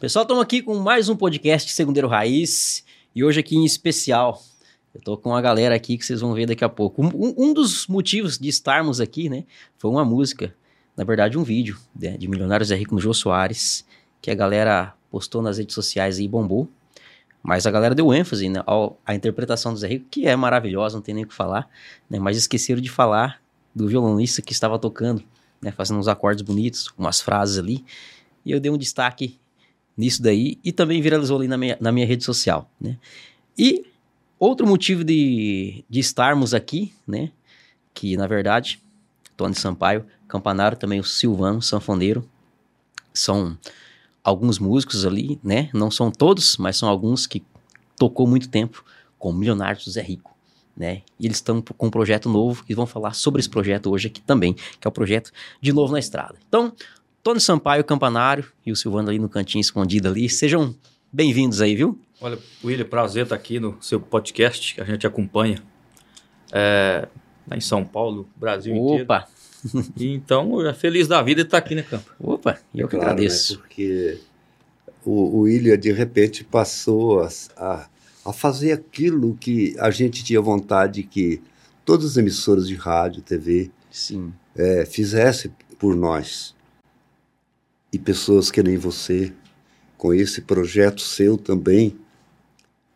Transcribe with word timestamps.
Pessoal, 0.00 0.22
estamos 0.22 0.44
aqui 0.44 0.62
com 0.62 0.76
mais 0.76 1.08
um 1.08 1.16
podcast 1.16 1.72
Segundeiro 1.72 2.06
Raiz 2.06 2.84
e 3.12 3.24
hoje 3.24 3.40
aqui 3.40 3.56
em 3.56 3.64
especial. 3.64 4.40
Eu 4.94 5.00
tô 5.00 5.16
com 5.16 5.30
uma 5.30 5.42
galera 5.42 5.74
aqui 5.74 5.98
que 5.98 6.06
vocês 6.06 6.20
vão 6.20 6.34
ver 6.34 6.46
daqui 6.46 6.62
a 6.62 6.68
pouco. 6.68 7.04
Um, 7.04 7.34
um 7.36 7.52
dos 7.52 7.88
motivos 7.88 8.38
de 8.38 8.48
estarmos 8.48 9.00
aqui, 9.00 9.28
né, 9.28 9.42
foi 9.76 9.90
uma 9.90 10.04
música, 10.04 10.54
na 10.96 11.02
verdade 11.02 11.36
um 11.36 11.42
vídeo 11.42 11.76
né, 11.98 12.16
de 12.16 12.28
Milionários 12.28 12.70
é 12.70 12.76
Rico 12.76 12.94
no 12.94 13.00
Jô 13.00 13.12
Soares, 13.12 13.84
que 14.22 14.30
a 14.30 14.36
galera 14.36 14.94
postou 15.10 15.42
nas 15.42 15.58
redes 15.58 15.74
sociais 15.74 16.20
e 16.20 16.28
bombou. 16.28 16.68
Mas 17.42 17.66
a 17.66 17.70
galera 17.72 17.92
deu 17.92 18.14
ênfase 18.14 18.48
né, 18.48 18.62
à 19.04 19.16
interpretação 19.16 19.72
do 19.72 19.80
Zé 19.80 19.88
Rico, 19.88 20.06
que 20.08 20.28
é 20.28 20.36
maravilhosa, 20.36 20.94
não 20.96 21.02
tem 21.02 21.12
nem 21.12 21.24
o 21.24 21.26
que 21.26 21.34
falar, 21.34 21.68
né, 22.08 22.20
mas 22.20 22.36
esqueceram 22.36 22.80
de 22.80 22.88
falar 22.88 23.42
do 23.74 23.88
violonista 23.88 24.40
que 24.42 24.52
estava 24.52 24.78
tocando, 24.78 25.24
né, 25.60 25.72
fazendo 25.72 25.98
uns 25.98 26.06
acordes 26.06 26.42
bonitos, 26.42 26.88
umas 26.96 27.20
frases 27.20 27.58
ali. 27.58 27.84
E 28.46 28.52
eu 28.52 28.60
dei 28.60 28.70
um 28.70 28.78
destaque 28.78 29.40
nisso 29.98 30.22
daí 30.22 30.56
e 30.62 30.70
também 30.70 31.02
viralizou 31.02 31.38
ali 31.38 31.48
na 31.48 31.58
minha, 31.58 31.76
na 31.80 31.90
minha 31.90 32.06
rede 32.06 32.22
social, 32.22 32.70
né? 32.80 32.96
E 33.58 33.84
outro 34.38 34.64
motivo 34.64 35.02
de, 35.02 35.84
de 35.90 35.98
estarmos 35.98 36.54
aqui, 36.54 36.94
né? 37.04 37.32
Que 37.92 38.16
na 38.16 38.28
verdade, 38.28 38.80
Tony 39.36 39.56
Sampaio, 39.56 40.06
Campanário, 40.28 40.78
também 40.78 41.00
o 41.00 41.04
Silvano, 41.04 41.60
sanfoneiro, 41.60 42.24
são 43.12 43.58
alguns 44.22 44.60
músicos 44.60 45.04
ali, 45.04 45.40
né? 45.42 45.68
Não 45.74 45.90
são 45.90 46.12
todos, 46.12 46.56
mas 46.56 46.76
são 46.76 46.88
alguns 46.88 47.26
que 47.26 47.42
tocou 47.98 48.26
muito 48.26 48.48
tempo 48.48 48.84
com 49.18 49.32
Milionários 49.32 49.84
do 49.84 49.90
Zé 49.90 50.02
Rico. 50.02 50.36
Né? 50.76 51.02
E 51.18 51.26
eles 51.26 51.38
estão 51.38 51.60
com 51.60 51.88
um 51.88 51.90
projeto 51.90 52.28
novo 52.28 52.64
e 52.68 52.72
vão 52.72 52.86
falar 52.86 53.12
sobre 53.12 53.40
esse 53.40 53.50
projeto 53.50 53.90
hoje 53.90 54.06
aqui 54.06 54.20
também, 54.20 54.54
que 54.54 54.86
é 54.86 54.88
o 54.88 54.92
projeto 54.92 55.32
De 55.60 55.72
Novo 55.72 55.92
na 55.92 55.98
Estrada. 55.98 56.36
Então, 56.48 56.72
Tony 57.22 57.40
Sampaio, 57.40 57.84
Campanário 57.84 58.46
e 58.64 58.70
o 58.70 58.76
Silvano 58.76 59.08
ali 59.08 59.18
no 59.18 59.28
cantinho 59.28 59.60
escondido 59.60 60.08
ali. 60.08 60.28
Sejam 60.28 60.74
bem-vindos 61.12 61.60
aí, 61.60 61.74
viu? 61.74 61.98
Olha, 62.20 62.38
William, 62.64 62.84
prazer 62.84 63.24
estar 63.24 63.34
aqui 63.34 63.58
no 63.58 63.76
seu 63.80 64.00
podcast, 64.00 64.74
que 64.74 64.80
a 64.80 64.84
gente 64.84 65.06
acompanha 65.06 65.62
é, 66.52 67.08
lá 67.48 67.56
em 67.56 67.60
São 67.60 67.84
Paulo, 67.84 68.28
Brasil 68.36 68.74
Opa. 68.74 68.84
inteiro. 68.86 69.04
Opa! 69.04 69.28
Então, 69.98 70.52
feliz 70.74 71.08
da 71.08 71.20
vida 71.20 71.42
de 71.42 71.48
estar 71.48 71.58
aqui, 71.58 71.74
né, 71.74 71.82
Campo? 71.82 72.08
Opa, 72.20 72.60
eu 72.72 72.86
é 72.86 72.88
que 72.88 72.96
claro, 72.96 73.10
agradeço. 73.10 73.54
Né, 73.54 73.60
porque 73.60 74.20
o, 75.04 75.38
o 75.38 75.40
William, 75.40 75.76
de 75.76 75.90
repente, 75.90 76.44
passou 76.44 77.20
a, 77.20 77.28
a, 77.56 77.88
a 78.24 78.32
fazer 78.32 78.70
aquilo 78.70 79.36
que 79.38 79.74
a 79.80 79.90
gente 79.90 80.22
tinha 80.22 80.40
vontade 80.40 81.02
que 81.02 81.42
todas 81.84 82.12
as 82.12 82.16
emissoras 82.16 82.68
de 82.68 82.76
rádio, 82.76 83.20
TV, 83.20 83.72
Sim. 83.90 84.32
É, 84.54 84.86
fizessem 84.86 85.50
por 85.78 85.96
nós 85.96 86.54
e 87.92 87.98
pessoas 87.98 88.50
que 88.50 88.62
nem 88.62 88.76
você, 88.76 89.32
com 89.96 90.12
esse 90.12 90.42
projeto 90.42 91.00
seu 91.00 91.36
também, 91.36 91.96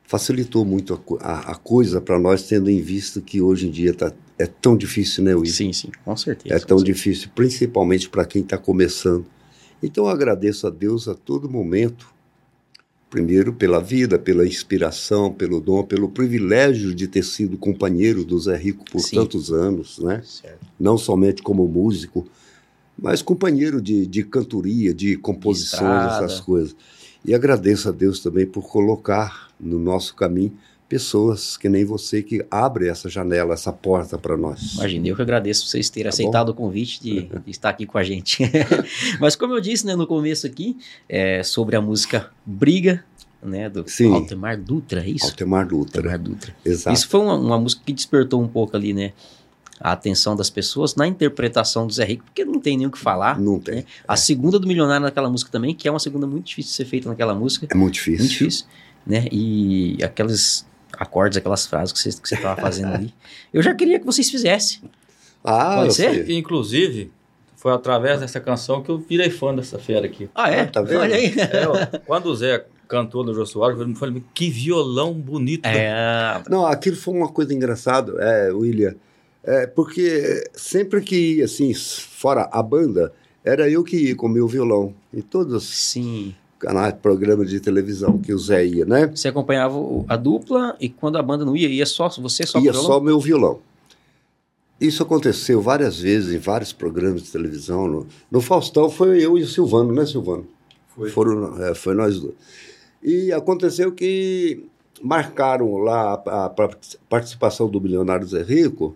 facilitou 0.04 0.64
muito 0.64 0.92
a, 1.20 1.26
a, 1.26 1.52
a 1.52 1.54
coisa 1.54 2.00
para 2.00 2.18
nós, 2.18 2.42
tendo 2.42 2.68
em 2.68 2.80
vista 2.80 3.20
que 3.20 3.40
hoje 3.40 3.68
em 3.68 3.70
dia 3.70 3.94
tá, 3.94 4.12
é 4.38 4.46
tão 4.46 4.76
difícil, 4.76 5.24
né, 5.24 5.34
Will? 5.34 5.46
Sim, 5.46 5.72
sim, 5.72 5.90
com 6.04 6.16
certeza. 6.16 6.54
É 6.54 6.58
tão 6.58 6.78
certeza. 6.78 6.84
difícil, 6.84 7.30
principalmente 7.34 8.08
para 8.10 8.24
quem 8.26 8.42
está 8.42 8.58
começando. 8.58 9.24
Então 9.82 10.04
eu 10.04 10.10
agradeço 10.10 10.66
a 10.66 10.70
Deus 10.70 11.08
a 11.08 11.14
todo 11.14 11.48
momento, 11.48 12.12
primeiro 13.08 13.52
pela 13.52 13.80
vida, 13.80 14.18
pela 14.18 14.46
inspiração, 14.46 15.32
pelo 15.32 15.60
dom, 15.60 15.82
pelo 15.82 16.08
privilégio 16.08 16.94
de 16.94 17.08
ter 17.08 17.22
sido 17.22 17.56
companheiro 17.58 18.24
do 18.24 18.38
Zé 18.38 18.56
Rico 18.56 18.84
por 18.90 19.00
sim. 19.00 19.16
tantos 19.16 19.50
anos, 19.50 19.98
né? 19.98 20.22
Certo. 20.24 20.66
Não 20.78 20.96
somente 20.98 21.42
como 21.42 21.66
músico, 21.66 22.26
mas 22.98 23.22
companheiro 23.22 23.80
de, 23.80 24.06
de 24.06 24.22
cantoria, 24.22 24.94
de 24.94 25.16
composições, 25.16 25.82
Estrada. 25.82 26.24
essas 26.24 26.40
coisas. 26.40 26.76
E 27.24 27.34
agradeço 27.34 27.88
a 27.88 27.92
Deus 27.92 28.20
também 28.20 28.46
por 28.46 28.68
colocar 28.68 29.48
no 29.60 29.78
nosso 29.78 30.14
caminho 30.14 30.52
pessoas 30.92 31.56
que 31.56 31.70
nem 31.70 31.86
você 31.86 32.22
que 32.22 32.44
abre 32.50 32.86
essa 32.86 33.08
janela, 33.08 33.54
essa 33.54 33.72
porta 33.72 34.18
para 34.18 34.36
nós. 34.36 34.74
Imagina, 34.74 35.08
eu 35.08 35.16
que 35.16 35.22
agradeço 35.22 35.66
vocês 35.66 35.88
terem 35.88 36.04
tá 36.04 36.08
aceitado 36.10 36.48
bom? 36.48 36.52
o 36.52 36.66
convite 36.66 37.02
de, 37.02 37.22
de, 37.22 37.50
estar 37.50 37.70
aqui 37.70 37.86
com 37.86 37.96
a 37.96 38.02
gente. 38.02 38.42
Mas 39.18 39.34
como 39.34 39.54
eu 39.54 39.60
disse 39.60 39.86
né, 39.86 39.96
no 39.96 40.06
começo 40.06 40.46
aqui, 40.46 40.76
é, 41.08 41.42
sobre 41.42 41.76
a 41.76 41.80
música 41.80 42.30
Briga, 42.44 43.02
né, 43.42 43.70
do 43.70 43.88
Sim. 43.88 44.12
Altemar 44.12 44.60
Dutra, 44.60 45.02
é 45.02 45.08
isso? 45.08 45.24
Altemar 45.24 45.66
Dutra. 45.66 46.00
Altemar 46.00 46.18
Dutra. 46.18 46.54
Exato. 46.62 46.94
Isso 46.94 47.08
foi 47.08 47.20
uma, 47.20 47.36
uma 47.36 47.58
música 47.58 47.82
que 47.86 47.92
despertou 47.94 48.42
um 48.42 48.48
pouco 48.48 48.76
ali, 48.76 48.92
né? 48.92 49.14
A 49.82 49.92
atenção 49.92 50.36
das 50.36 50.48
pessoas 50.48 50.94
na 50.94 51.06
interpretação 51.08 51.86
do 51.86 51.92
Zé 51.92 52.04
Rico, 52.04 52.24
porque 52.24 52.44
não 52.44 52.60
tem 52.60 52.78
nem 52.78 52.86
o 52.86 52.90
que 52.90 52.98
falar. 52.98 53.38
Não 53.38 53.58
tem. 53.58 53.76
Né? 53.76 53.84
A 54.06 54.16
segunda 54.16 54.58
do 54.58 54.66
Milionário 54.66 55.04
naquela 55.04 55.28
música 55.28 55.50
também, 55.50 55.74
que 55.74 55.88
é 55.88 55.90
uma 55.90 55.98
segunda 55.98 56.26
muito 56.26 56.46
difícil 56.46 56.70
de 56.70 56.76
ser 56.76 56.84
feita 56.84 57.08
naquela 57.08 57.34
música. 57.34 57.66
É 57.68 57.74
muito 57.74 57.94
difícil. 57.94 58.20
Muito 58.20 58.30
difícil, 58.30 58.66
né? 59.04 59.26
E 59.32 59.98
aqueles 60.02 60.64
acordes, 60.96 61.36
aquelas 61.36 61.66
frases 61.66 61.92
que 61.92 61.98
você 61.98 62.10
que 62.12 62.34
estava 62.34 62.60
fazendo 62.60 62.94
ali. 62.94 63.12
Eu 63.52 63.60
já 63.60 63.74
queria 63.74 63.98
que 63.98 64.06
vocês 64.06 64.30
fizessem. 64.30 64.80
Ah, 65.42 65.78
Pode 65.78 65.94
ser? 65.94 66.26
Sei. 66.26 66.38
Inclusive, 66.38 67.10
foi 67.56 67.72
através 67.72 68.20
dessa 68.20 68.38
canção 68.38 68.80
que 68.80 68.90
eu 68.90 68.98
virei 68.98 69.28
fã 69.28 69.52
dessa 69.52 69.76
fera 69.76 70.06
aqui. 70.06 70.30
Ah, 70.32 70.48
é? 70.50 70.60
Ah, 70.60 70.66
tá 70.66 70.82
vendo? 70.82 71.00
Olha 71.00 71.16
aí. 71.16 71.34
É, 71.36 71.66
ó, 71.66 71.98
quando 72.06 72.26
o 72.26 72.36
Zé 72.36 72.64
cantou 72.86 73.24
no 73.24 73.34
Jô 73.34 73.44
Soares, 73.44 73.80
eu 73.80 73.94
falei, 73.96 74.22
que 74.32 74.48
violão 74.48 75.12
bonito. 75.14 75.66
É. 75.66 76.40
Não, 76.48 76.64
aquilo 76.64 76.94
foi 76.94 77.14
uma 77.14 77.28
coisa 77.28 77.52
engraçada, 77.52 78.12
é, 78.20 78.52
William. 78.52 78.94
É, 79.44 79.66
porque 79.66 80.44
sempre 80.54 81.00
que, 81.00 81.42
assim, 81.42 81.74
fora 81.74 82.48
a 82.52 82.62
banda, 82.62 83.12
era 83.44 83.68
eu 83.68 83.82
que 83.82 83.96
ia 83.96 84.16
com 84.16 84.28
meu 84.28 84.46
violão. 84.46 84.94
Em 85.12 85.20
todos 85.20 85.64
Sim. 85.64 86.28
os 86.28 86.58
canais, 86.58 86.94
programas 86.94 87.50
de 87.50 87.58
televisão 87.58 88.18
que 88.18 88.32
o 88.32 88.38
Zé 88.38 88.64
ia, 88.64 88.84
né? 88.84 89.08
Você 89.08 89.28
acompanhava 89.28 89.76
a 90.06 90.16
dupla 90.16 90.76
e 90.80 90.88
quando 90.88 91.18
a 91.18 91.22
banda 91.22 91.44
não 91.44 91.56
ia, 91.56 91.68
ia 91.68 91.86
só 91.86 92.08
você 92.08 92.46
só 92.46 92.58
Ia 92.58 92.70
violão? 92.70 92.82
só 92.82 93.00
meu 93.00 93.18
violão. 93.18 93.58
Isso 94.80 95.02
aconteceu 95.02 95.60
várias 95.60 96.00
vezes 96.00 96.34
em 96.34 96.38
vários 96.38 96.72
programas 96.72 97.22
de 97.22 97.30
televisão. 97.30 97.86
No, 97.86 98.06
no 98.30 98.40
Faustão 98.40 98.90
foi 98.90 99.20
eu 99.20 99.38
e 99.38 99.42
o 99.42 99.46
Silvano, 99.46 99.92
né, 99.92 100.04
Silvano? 100.06 100.46
Foi. 100.88 101.10
Foram, 101.10 101.62
é, 101.62 101.74
foi 101.74 101.94
nós 101.94 102.18
dois. 102.18 102.34
E 103.02 103.32
aconteceu 103.32 103.92
que 103.92 104.64
marcaram 105.00 105.76
lá 105.78 106.20
a, 106.26 106.46
a 106.46 106.50
participação 107.08 107.68
do 107.68 107.80
Milionário 107.80 108.26
Zé 108.26 108.42
Rico 108.42 108.94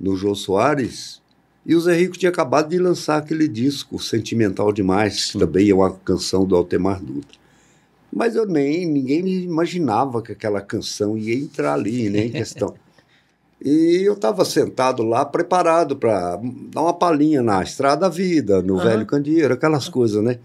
no 0.00 0.16
Jô 0.16 0.34
Soares. 0.34 1.20
E 1.64 1.76
o 1.76 1.80
Zé 1.80 1.94
Rico 1.94 2.16
tinha 2.16 2.30
acabado 2.30 2.70
de 2.70 2.78
lançar 2.78 3.18
aquele 3.18 3.46
disco 3.46 4.02
Sentimental 4.02 4.72
Demais, 4.72 5.32
que 5.32 5.38
também 5.38 5.68
é 5.68 5.74
uma 5.74 5.92
canção 5.92 6.46
do 6.46 6.56
Altemar 6.56 7.02
Dutra. 7.02 7.38
Mas 8.10 8.34
eu 8.34 8.46
nem, 8.46 8.86
ninguém 8.86 9.22
me 9.22 9.44
imaginava 9.44 10.22
que 10.22 10.32
aquela 10.32 10.60
canção 10.60 11.16
ia 11.16 11.34
entrar 11.34 11.74
ali, 11.74 12.08
nem 12.08 12.28
em 12.28 12.32
questão. 12.32 12.74
E 13.62 14.04
eu 14.06 14.14
estava 14.14 14.42
sentado 14.42 15.02
lá, 15.02 15.22
preparado 15.22 15.94
para 15.94 16.40
dar 16.72 16.80
uma 16.80 16.94
palhinha 16.94 17.42
na 17.42 17.62
Estrada 17.62 18.00
da 18.00 18.08
Vida, 18.08 18.62
no 18.62 18.76
uhum. 18.76 18.82
Velho 18.82 19.04
Candeeiro, 19.04 19.52
aquelas 19.52 19.86
coisas, 19.86 20.24
né? 20.24 20.38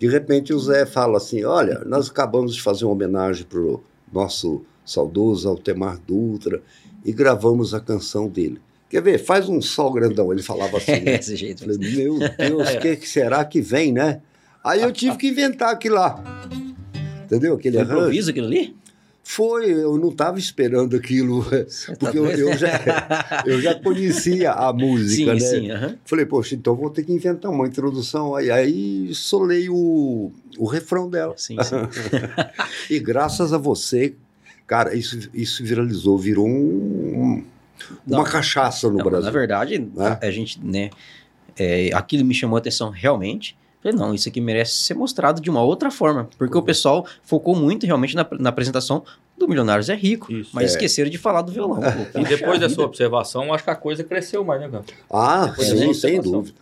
De 0.00 0.08
repente 0.08 0.52
o 0.52 0.58
Zé 0.58 0.84
fala 0.84 1.18
assim: 1.18 1.44
Olha, 1.44 1.84
nós 1.86 2.10
acabamos 2.10 2.56
de 2.56 2.60
fazer 2.60 2.86
uma 2.86 2.94
homenagem 2.94 3.46
para 3.46 3.60
o 3.60 3.80
nosso 4.12 4.62
saudoso 4.84 5.48
Altemar 5.48 6.00
Dutra 6.04 6.60
e 7.04 7.12
gravamos 7.12 7.72
a 7.72 7.78
canção 7.78 8.26
dele. 8.26 8.60
Quer 8.90 9.00
ver? 9.00 9.18
Faz 9.18 9.48
um 9.48 9.62
sol 9.62 9.92
grandão. 9.92 10.32
Ele 10.32 10.42
falava 10.42 10.76
assim. 10.76 10.90
Né? 11.00 11.14
Esse 11.14 11.36
jeito. 11.36 11.60
Falei, 11.60 11.78
Meu 11.78 12.18
Deus, 12.18 12.70
o 12.74 12.78
que, 12.80 12.96
que 12.96 13.08
será 13.08 13.44
que 13.44 13.62
vem, 13.62 13.92
né? 13.92 14.20
Aí 14.62 14.82
eu 14.82 14.92
tive 14.92 15.16
que 15.16 15.28
inventar 15.28 15.70
aquilo 15.70 15.94
lá. 15.94 16.22
Entendeu? 17.24 17.54
Aquele 17.54 17.76
Foi 17.76 17.84
improviso 17.84 18.30
aquilo 18.30 18.46
ali? 18.48 18.76
Foi, 19.22 19.70
eu 19.70 19.96
não 19.96 20.08
estava 20.08 20.40
esperando 20.40 20.96
aquilo, 20.96 21.42
Você 21.68 21.94
porque 21.94 22.18
tá 22.18 22.24
eu, 22.24 22.48
eu, 22.48 22.58
já, 22.58 23.44
eu 23.46 23.60
já 23.60 23.74
conhecia 23.76 24.50
a 24.50 24.72
música, 24.74 25.38
sim, 25.38 25.68
né? 25.68 25.76
Sim, 25.78 25.86
uhum. 25.86 25.96
Falei, 26.04 26.26
poxa, 26.26 26.56
então 26.56 26.74
vou 26.74 26.90
ter 26.90 27.04
que 27.04 27.12
inventar 27.12 27.48
uma 27.48 27.64
introdução. 27.64 28.34
Aí, 28.34 28.50
aí 28.50 29.14
solei 29.14 29.68
o, 29.68 30.32
o 30.58 30.66
refrão 30.66 31.08
dela. 31.08 31.34
Sim, 31.36 31.56
sim. 31.62 31.76
e 32.90 32.98
graças 32.98 33.52
a 33.52 33.58
você, 33.58 34.14
cara, 34.66 34.96
isso, 34.96 35.30
isso 35.32 35.62
viralizou, 35.62 36.18
virou 36.18 36.48
um, 36.48 36.99
uma 38.06 38.18
não, 38.18 38.24
cachaça 38.24 38.88
no 38.88 38.98
não, 38.98 39.04
Brasil. 39.04 39.24
Na 39.26 39.30
verdade, 39.30 39.78
né? 39.78 40.18
a 40.20 40.30
gente, 40.30 40.60
né, 40.64 40.90
é, 41.58 41.90
aquilo 41.92 42.24
me 42.24 42.34
chamou 42.34 42.56
a 42.56 42.58
atenção 42.58 42.90
realmente. 42.90 43.56
Falei, 43.82 43.96
não, 43.96 44.14
isso 44.14 44.28
aqui 44.28 44.40
merece 44.40 44.74
ser 44.74 44.94
mostrado 44.94 45.40
de 45.40 45.48
uma 45.48 45.62
outra 45.62 45.90
forma. 45.90 46.28
Porque 46.36 46.54
uhum. 46.54 46.60
o 46.60 46.64
pessoal 46.64 47.06
focou 47.22 47.56
muito 47.56 47.86
realmente 47.86 48.14
na, 48.14 48.26
na 48.38 48.50
apresentação 48.50 49.02
do 49.38 49.48
Milionários 49.48 49.88
é 49.88 49.94
Rico, 49.94 50.30
isso, 50.30 50.50
mas 50.52 50.64
é. 50.64 50.66
esqueceram 50.74 51.10
de 51.10 51.16
falar 51.16 51.40
do 51.40 51.50
violão. 51.50 51.80
e 52.14 52.24
depois 52.24 52.60
da 52.60 52.68
sua 52.68 52.84
observação, 52.84 53.52
acho 53.54 53.64
que 53.64 53.70
a 53.70 53.74
coisa 53.74 54.04
cresceu 54.04 54.44
mais, 54.44 54.60
né? 54.60 54.82
Ah, 55.10 55.54
sim, 55.58 55.94
sem 55.94 56.20
dúvida. 56.20 56.58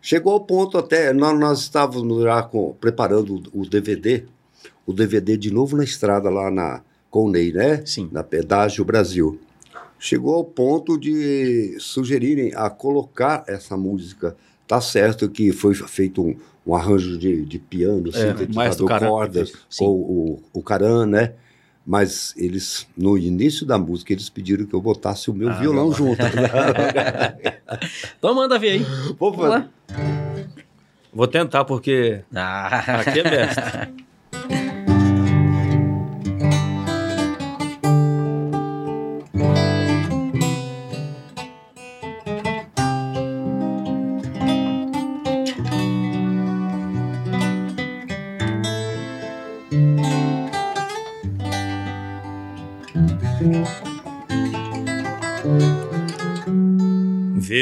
Chegou 0.00 0.32
ao 0.32 0.40
ponto 0.40 0.78
até, 0.78 1.12
nós, 1.12 1.38
nós 1.38 1.60
estávamos 1.60 2.22
já 2.22 2.42
com, 2.42 2.72
preparando 2.80 3.42
o, 3.52 3.62
o 3.62 3.68
DVD, 3.68 4.24
o 4.86 4.92
DVD 4.92 5.36
de 5.36 5.52
novo 5.52 5.76
na 5.76 5.84
estrada 5.84 6.30
lá 6.30 6.50
na 6.50 6.82
Coney, 7.10 7.52
né? 7.52 7.82
Sim. 7.84 8.08
Na 8.12 8.22
Pedágio 8.22 8.84
Brasil 8.84 9.40
chegou 10.00 10.34
ao 10.34 10.44
ponto 10.44 10.98
de 10.98 11.76
sugerirem 11.78 12.52
a 12.56 12.68
colocar 12.68 13.44
essa 13.46 13.76
música 13.76 14.36
Tá 14.66 14.80
certo 14.80 15.28
que 15.28 15.50
foi 15.50 15.74
feito 15.74 16.22
um, 16.22 16.36
um 16.64 16.76
arranjo 16.76 17.18
de, 17.18 17.44
de 17.44 17.58
piano, 17.58 18.08
É, 18.14 18.46
mais 18.54 18.76
do 18.76 18.86
Caran. 18.86 19.08
cordas, 19.08 19.52
ou 19.80 19.98
o, 20.00 20.42
o 20.52 20.62
Caran, 20.62 21.06
né? 21.06 21.32
Mas 21.84 22.32
eles, 22.36 22.86
no 22.96 23.18
início 23.18 23.66
da 23.66 23.76
música, 23.76 24.12
eles 24.12 24.30
pediram 24.30 24.64
que 24.64 24.72
eu 24.72 24.80
botasse 24.80 25.28
o 25.28 25.34
meu 25.34 25.50
Ah, 25.50 25.54
violão 25.54 25.86
não. 25.86 25.92
junto. 25.92 26.20
Então 28.16 28.32
manda 28.32 28.56
ver 28.60 28.70
aí. 28.70 28.86
Vou 29.18 29.32
Vamos 29.32 29.48
lá. 29.48 29.68
Vou 31.12 31.26
tentar, 31.26 31.64
porque 31.64 32.20
Ah, 32.32 33.00
aqui 33.00 33.18
é 33.18 33.24
mestre. 33.28 33.64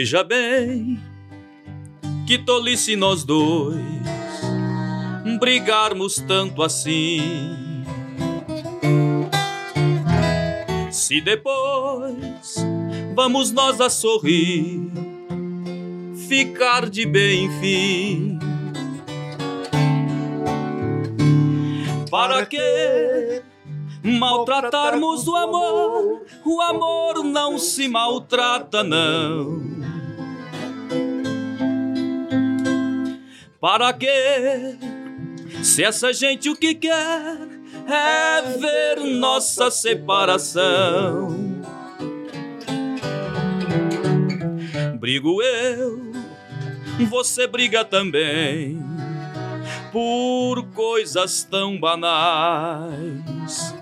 Veja 0.09 0.25
bem, 0.25 0.99
que 2.27 2.39
tolice 2.39 2.97
nós 2.97 3.25
dois 3.25 3.79
brigarmos 5.39 6.17
tanto 6.17 6.63
assim. 6.63 7.85
Se 10.91 11.21
depois 11.21 12.57
vamos 13.15 13.53
nós 13.53 13.83
a 13.83 13.91
sorrir, 13.91 14.91
ficar 16.27 16.89
de 16.89 17.05
bem 17.05 17.45
enfim. 17.45 18.39
Para 22.11 22.47
que 22.47 23.43
maltratarmos 24.03 25.29
o 25.29 25.37
amor? 25.37 26.23
O 26.47 26.63
amor 26.63 27.23
não 27.23 27.59
se 27.59 27.87
maltrata, 27.89 28.83
não. 28.83 29.88
Para 33.61 33.93
quê? 33.93 34.77
Se 35.65 35.83
essa 35.83 36.13
gente 36.13 36.49
o 36.49 36.57
que 36.57 36.75
quer 36.77 37.49
é 37.89 38.43
ver 38.57 39.01
nossa 39.17 39.69
separação. 39.71 41.37
Brigo 45.01 45.43
eu, 45.43 46.13
você 47.09 47.47
briga 47.47 47.85
também, 47.85 48.79
por 49.91 50.63
coisas 50.75 51.43
tão 51.43 51.79
banais. 51.81 53.75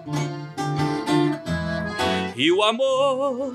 E 2.37 2.51
o 2.53 2.63
amor, 2.63 3.55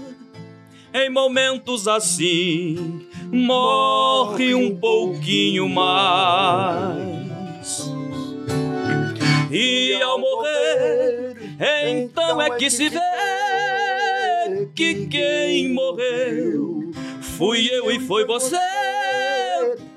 em 0.94 1.10
momentos 1.10 1.88
assim, 1.88 3.08
morre 3.32 4.54
um 4.54 4.76
pouquinho 4.76 5.70
mais. 5.70 6.62
E 9.50 10.02
ao 10.02 10.20
morrer, 10.20 11.36
então 11.88 12.42
é 12.42 12.50
que 12.52 12.70
se 12.70 12.90
vê 12.90 13.00
que 14.76 15.08
quem 15.08 15.74
morreu 15.74 16.92
fui 17.22 17.68
eu 17.72 17.90
e 17.92 18.00
foi 18.00 18.26
você. 18.26 18.58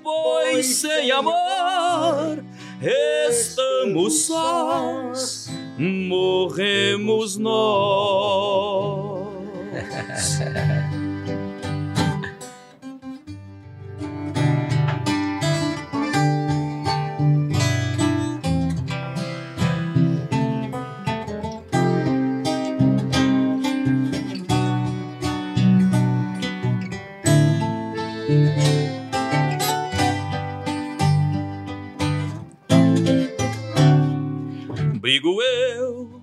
Pois 0.03 0.67
sem 0.67 1.11
amor 1.11 2.45
estamos 2.81 4.27
sós, 4.27 5.49
morremos 5.79 7.37
nós. 7.37 7.65
Brigo 35.15 35.41
eu, 35.41 36.21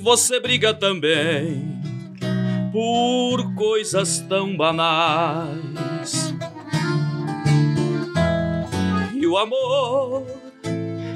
você 0.00 0.40
briga 0.40 0.72
também, 0.72 1.78
por 2.72 3.54
coisas 3.54 4.20
tão 4.20 4.56
banais. 4.56 6.34
E 9.14 9.26
o 9.26 9.36
amor, 9.36 10.24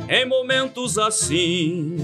em 0.06 0.26
momentos 0.26 0.98
assim, 0.98 1.96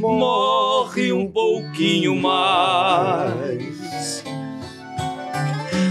morre 0.00 1.12
um 1.12 1.30
pouquinho 1.30 2.16
mais. 2.16 4.24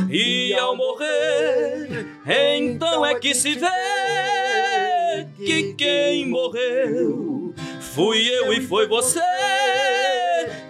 E 0.09 0.55
ao 0.55 0.75
morrer, 0.75 2.07
então 2.25 3.05
é 3.05 3.13
que 3.13 3.35
se 3.35 3.53
vê 3.53 5.27
que 5.45 5.75
quem 5.75 6.27
morreu 6.27 7.42
fui 7.93 8.27
eu 8.27 8.51
e 8.53 8.61
foi 8.61 8.87
você. 8.87 9.21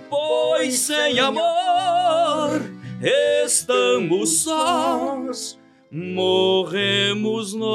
Pois 0.10 0.80
sem 0.80 1.20
amor 1.20 2.62
estamos 3.02 4.44
sós, 4.44 5.60
morremos 5.92 7.54
nós. 7.54 7.74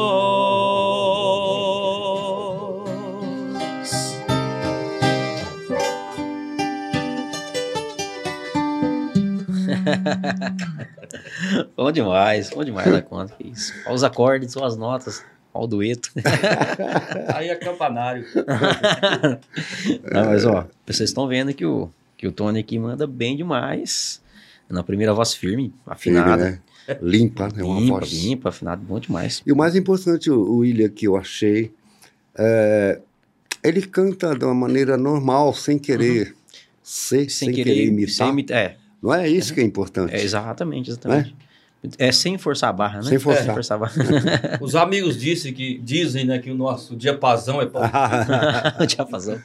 bom 11.76 11.90
demais, 11.92 12.50
bom 12.50 12.64
demais 12.64 12.90
da 12.90 13.02
conta. 13.02 13.34
que 13.34 13.48
isso. 13.48 13.72
Olha 13.86 13.94
os 13.94 14.04
acordes, 14.04 14.56
olha 14.56 14.66
as 14.66 14.76
notas, 14.76 15.24
olha 15.58 15.64
o 15.64 15.68
dueto. 15.68 16.10
Aí 17.34 17.48
é 17.48 17.54
campanário. 17.56 18.24
Não, 20.12 20.24
mas 20.26 20.44
ó, 20.44 20.66
vocês 20.86 21.10
estão 21.10 21.26
vendo 21.28 21.52
que 21.52 21.64
o, 21.64 21.90
que 22.16 22.26
o 22.26 22.32
Tony 22.32 22.60
aqui 22.60 22.78
manda 22.78 23.06
bem 23.06 23.36
demais. 23.36 24.20
Na 24.68 24.82
primeira 24.82 25.14
voz 25.14 25.32
firme, 25.34 25.72
afinada. 25.86 26.42
Firme, 26.44 26.60
né? 26.88 26.96
Limpa, 27.02 27.48
né? 27.48 27.62
Uma 27.62 27.80
Limpa, 27.80 27.98
voz. 28.00 28.12
limpa, 28.12 28.48
afinado, 28.50 28.82
bom 28.82 28.98
demais. 29.00 29.42
E 29.46 29.52
o 29.52 29.56
mais 29.56 29.74
importante, 29.76 30.30
o 30.30 30.38
o 30.40 30.56
William, 30.58 30.88
que 30.88 31.06
eu 31.06 31.16
achei, 31.16 31.70
é, 32.36 33.00
ele 33.64 33.82
canta 33.82 34.34
de 34.36 34.44
uma 34.44 34.54
maneira 34.54 34.96
normal, 34.96 35.54
sem 35.54 35.78
querer 35.78 36.34
ser, 36.82 37.30
sem, 37.30 37.50
querer, 37.52 37.86
imitar. 37.86 38.12
sem 38.14 38.28
imita- 38.28 38.54
é, 38.54 38.76
Não 39.02 39.12
é 39.12 39.26
isso 39.28 39.52
que 39.54 39.60
é 39.60 39.64
importante. 39.64 40.14
é, 40.14 40.22
exatamente, 40.22 40.90
exatamente. 40.90 41.34
É 41.96 42.10
sem 42.10 42.36
forçar 42.36 42.70
a 42.70 42.72
barra, 42.72 42.96
né? 43.00 43.08
Sem 43.08 43.18
forçar. 43.20 43.76
a 43.76 43.78
barra. 43.78 43.92
Os 44.60 44.74
amigos 44.74 45.16
disse 45.16 45.52
que, 45.52 45.78
dizem 45.78 46.24
né, 46.24 46.38
que 46.40 46.50
o 46.50 46.54
nosso 46.56 46.96
diapasão 46.96 47.62
é 47.62 47.66
pau. 47.66 47.82
Diapasão. 48.86 49.40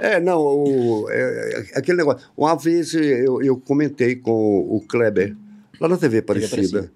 É, 0.00 0.18
não, 0.20 0.38
o- 0.40 1.06
é, 1.08 1.64
é 1.74 1.78
aquele 1.78 1.98
negócio. 1.98 2.26
Uma 2.36 2.56
vez 2.56 2.92
eu, 2.94 3.40
eu 3.40 3.56
comentei 3.56 4.16
com 4.16 4.32
o 4.32 4.80
Kleber, 4.80 5.36
lá 5.80 5.88
na 5.88 5.96
TV 5.96 6.18
Aparecida. 6.18 6.90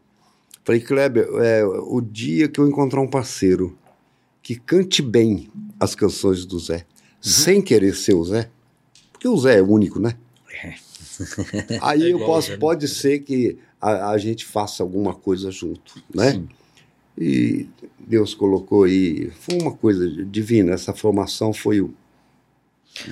Falei, 0.64 0.80
Kleber, 0.80 1.28
é, 1.40 1.64
o 1.64 2.00
dia 2.00 2.48
que 2.48 2.60
eu 2.60 2.66
encontrar 2.68 3.00
um 3.00 3.08
parceiro 3.08 3.78
que 4.42 4.56
cante 4.56 5.00
bem 5.02 5.48
as 5.78 5.94
canções 5.94 6.44
do 6.44 6.58
Zé, 6.58 6.84
sem 7.20 7.62
querer 7.62 7.94
ser 7.94 8.14
o 8.14 8.24
Zé, 8.24 8.48
porque 9.12 9.28
o 9.28 9.36
Zé 9.38 9.58
é 9.58 9.62
único, 9.62 10.00
né? 10.00 10.14
Aí 11.80 12.02
É 12.04 12.12
eu 12.12 12.18
posso, 12.20 12.50
né? 12.52 12.56
pode 12.56 12.88
ser 12.88 13.20
que 13.20 13.58
a, 13.80 14.10
a 14.10 14.18
gente 14.18 14.44
faça 14.44 14.82
alguma 14.82 15.14
coisa 15.14 15.50
junto, 15.50 16.02
né? 16.14 16.32
Sim. 16.32 16.48
E 17.18 17.66
Deus 17.98 18.34
colocou 18.34 18.84
aí, 18.84 19.30
foi 19.30 19.58
uma 19.60 19.72
coisa 19.72 20.08
divina. 20.24 20.72
Essa 20.72 20.92
formação 20.94 21.52
foi, 21.52 21.80
o- 21.80 21.92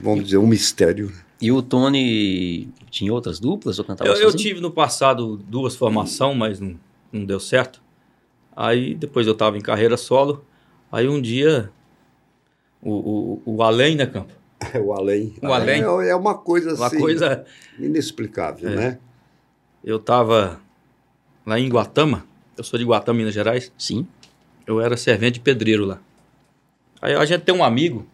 vamos 0.02 0.24
dizer, 0.24 0.38
um 0.38 0.46
mistério. 0.46 1.12
E 1.40 1.52
o 1.52 1.62
Tony 1.62 2.68
tinha 2.90 3.12
outras 3.12 3.38
duplas 3.38 3.78
ou 3.78 3.84
cantava 3.84 4.08
Eu, 4.10 4.14
eu 4.16 4.30
sozinho? 4.30 4.42
tive 4.42 4.60
no 4.60 4.70
passado 4.70 5.36
duas 5.36 5.76
formações, 5.76 6.36
mas 6.36 6.60
não, 6.60 6.78
não 7.12 7.24
deu 7.24 7.38
certo. 7.38 7.82
Aí 8.56 8.94
depois 8.94 9.26
eu 9.26 9.34
estava 9.34 9.56
em 9.56 9.60
carreira 9.60 9.96
solo. 9.96 10.44
Aí 10.90 11.06
um 11.06 11.20
dia 11.20 11.70
o, 12.82 12.92
o, 12.92 13.42
o 13.56 13.62
além, 13.62 13.94
né, 13.96 14.06
Campo? 14.06 14.32
É 14.74 14.80
o 14.80 14.92
além. 14.92 15.34
O 15.40 15.52
além. 15.52 15.82
É, 15.82 16.08
é 16.10 16.16
uma 16.16 16.34
coisa 16.36 16.74
Uma 16.74 16.86
assim, 16.88 16.98
coisa. 16.98 17.44
inexplicável, 17.78 18.70
É. 18.70 18.74
né? 18.76 18.98
Eu 19.82 19.96
estava 19.96 20.60
lá 21.46 21.58
em 21.58 21.68
Guatama. 21.68 22.24
Eu 22.56 22.64
sou 22.64 22.78
de 22.78 22.84
Guatama, 22.84 23.18
Minas 23.18 23.34
Gerais. 23.34 23.72
Sim. 23.78 24.06
eu 24.66 24.80
era 24.80 24.96
servente 24.96 25.34
de 25.34 25.40
pedreiro 25.40 25.84
lá. 25.84 26.00
Aí 27.00 27.14
a 27.14 27.24
gente 27.24 27.42
tem 27.42 27.54
um 27.54 27.62
amigo, 27.62 28.06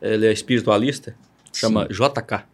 ele 0.00 0.26
é 0.26 0.32
espiritualista, 0.32 1.16
chama 1.52 1.86
JK. 1.86 2.44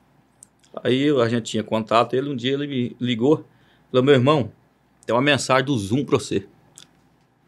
Aí 0.84 1.08
a 1.10 1.28
gente 1.28 1.44
tinha 1.50 1.62
contato, 1.62 2.14
ele 2.14 2.28
um 2.28 2.36
dia 2.36 2.52
ele 2.52 2.66
me 2.66 2.96
ligou, 3.00 3.44
falou, 3.90 4.04
meu 4.04 4.14
irmão, 4.14 4.52
tem 5.06 5.14
uma 5.14 5.22
mensagem 5.22 5.64
do 5.64 5.76
Zoom 5.76 6.04
pra 6.04 6.18
você. 6.18 6.46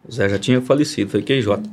O 0.03 0.11
Zé 0.11 0.29
já 0.29 0.39
tinha 0.39 0.62
falecido. 0.62 1.11
Falei, 1.11 1.27
quem, 1.27 1.43
Jota? 1.43 1.69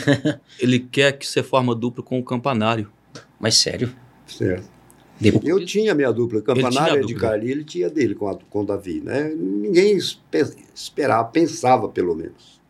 ele 0.58 0.78
quer 0.78 1.12
que 1.12 1.26
você 1.26 1.42
forma 1.42 1.74
dupla 1.74 2.02
com 2.02 2.18
o 2.18 2.24
campanário. 2.24 2.90
Mas 3.38 3.56
sério? 3.56 3.94
Certo. 4.26 4.75
Depois- 5.20 5.44
Eu 5.46 5.64
tinha 5.64 5.94
minha 5.94 6.12
dupla, 6.12 6.40
tinha 6.42 6.52
a 6.54 6.56
Campanário 6.62 7.06
de. 7.06 7.14
Carli, 7.14 7.50
ele 7.50 7.64
tinha 7.64 7.88
dele 7.88 8.14
com, 8.14 8.28
a, 8.28 8.36
com 8.50 8.60
o 8.62 8.66
Davi, 8.66 9.00
né? 9.00 9.32
Ninguém 9.34 9.96
espe- 9.96 10.54
esperava, 10.74 11.28
pensava 11.28 11.88
pelo 11.88 12.14
menos. 12.14 12.60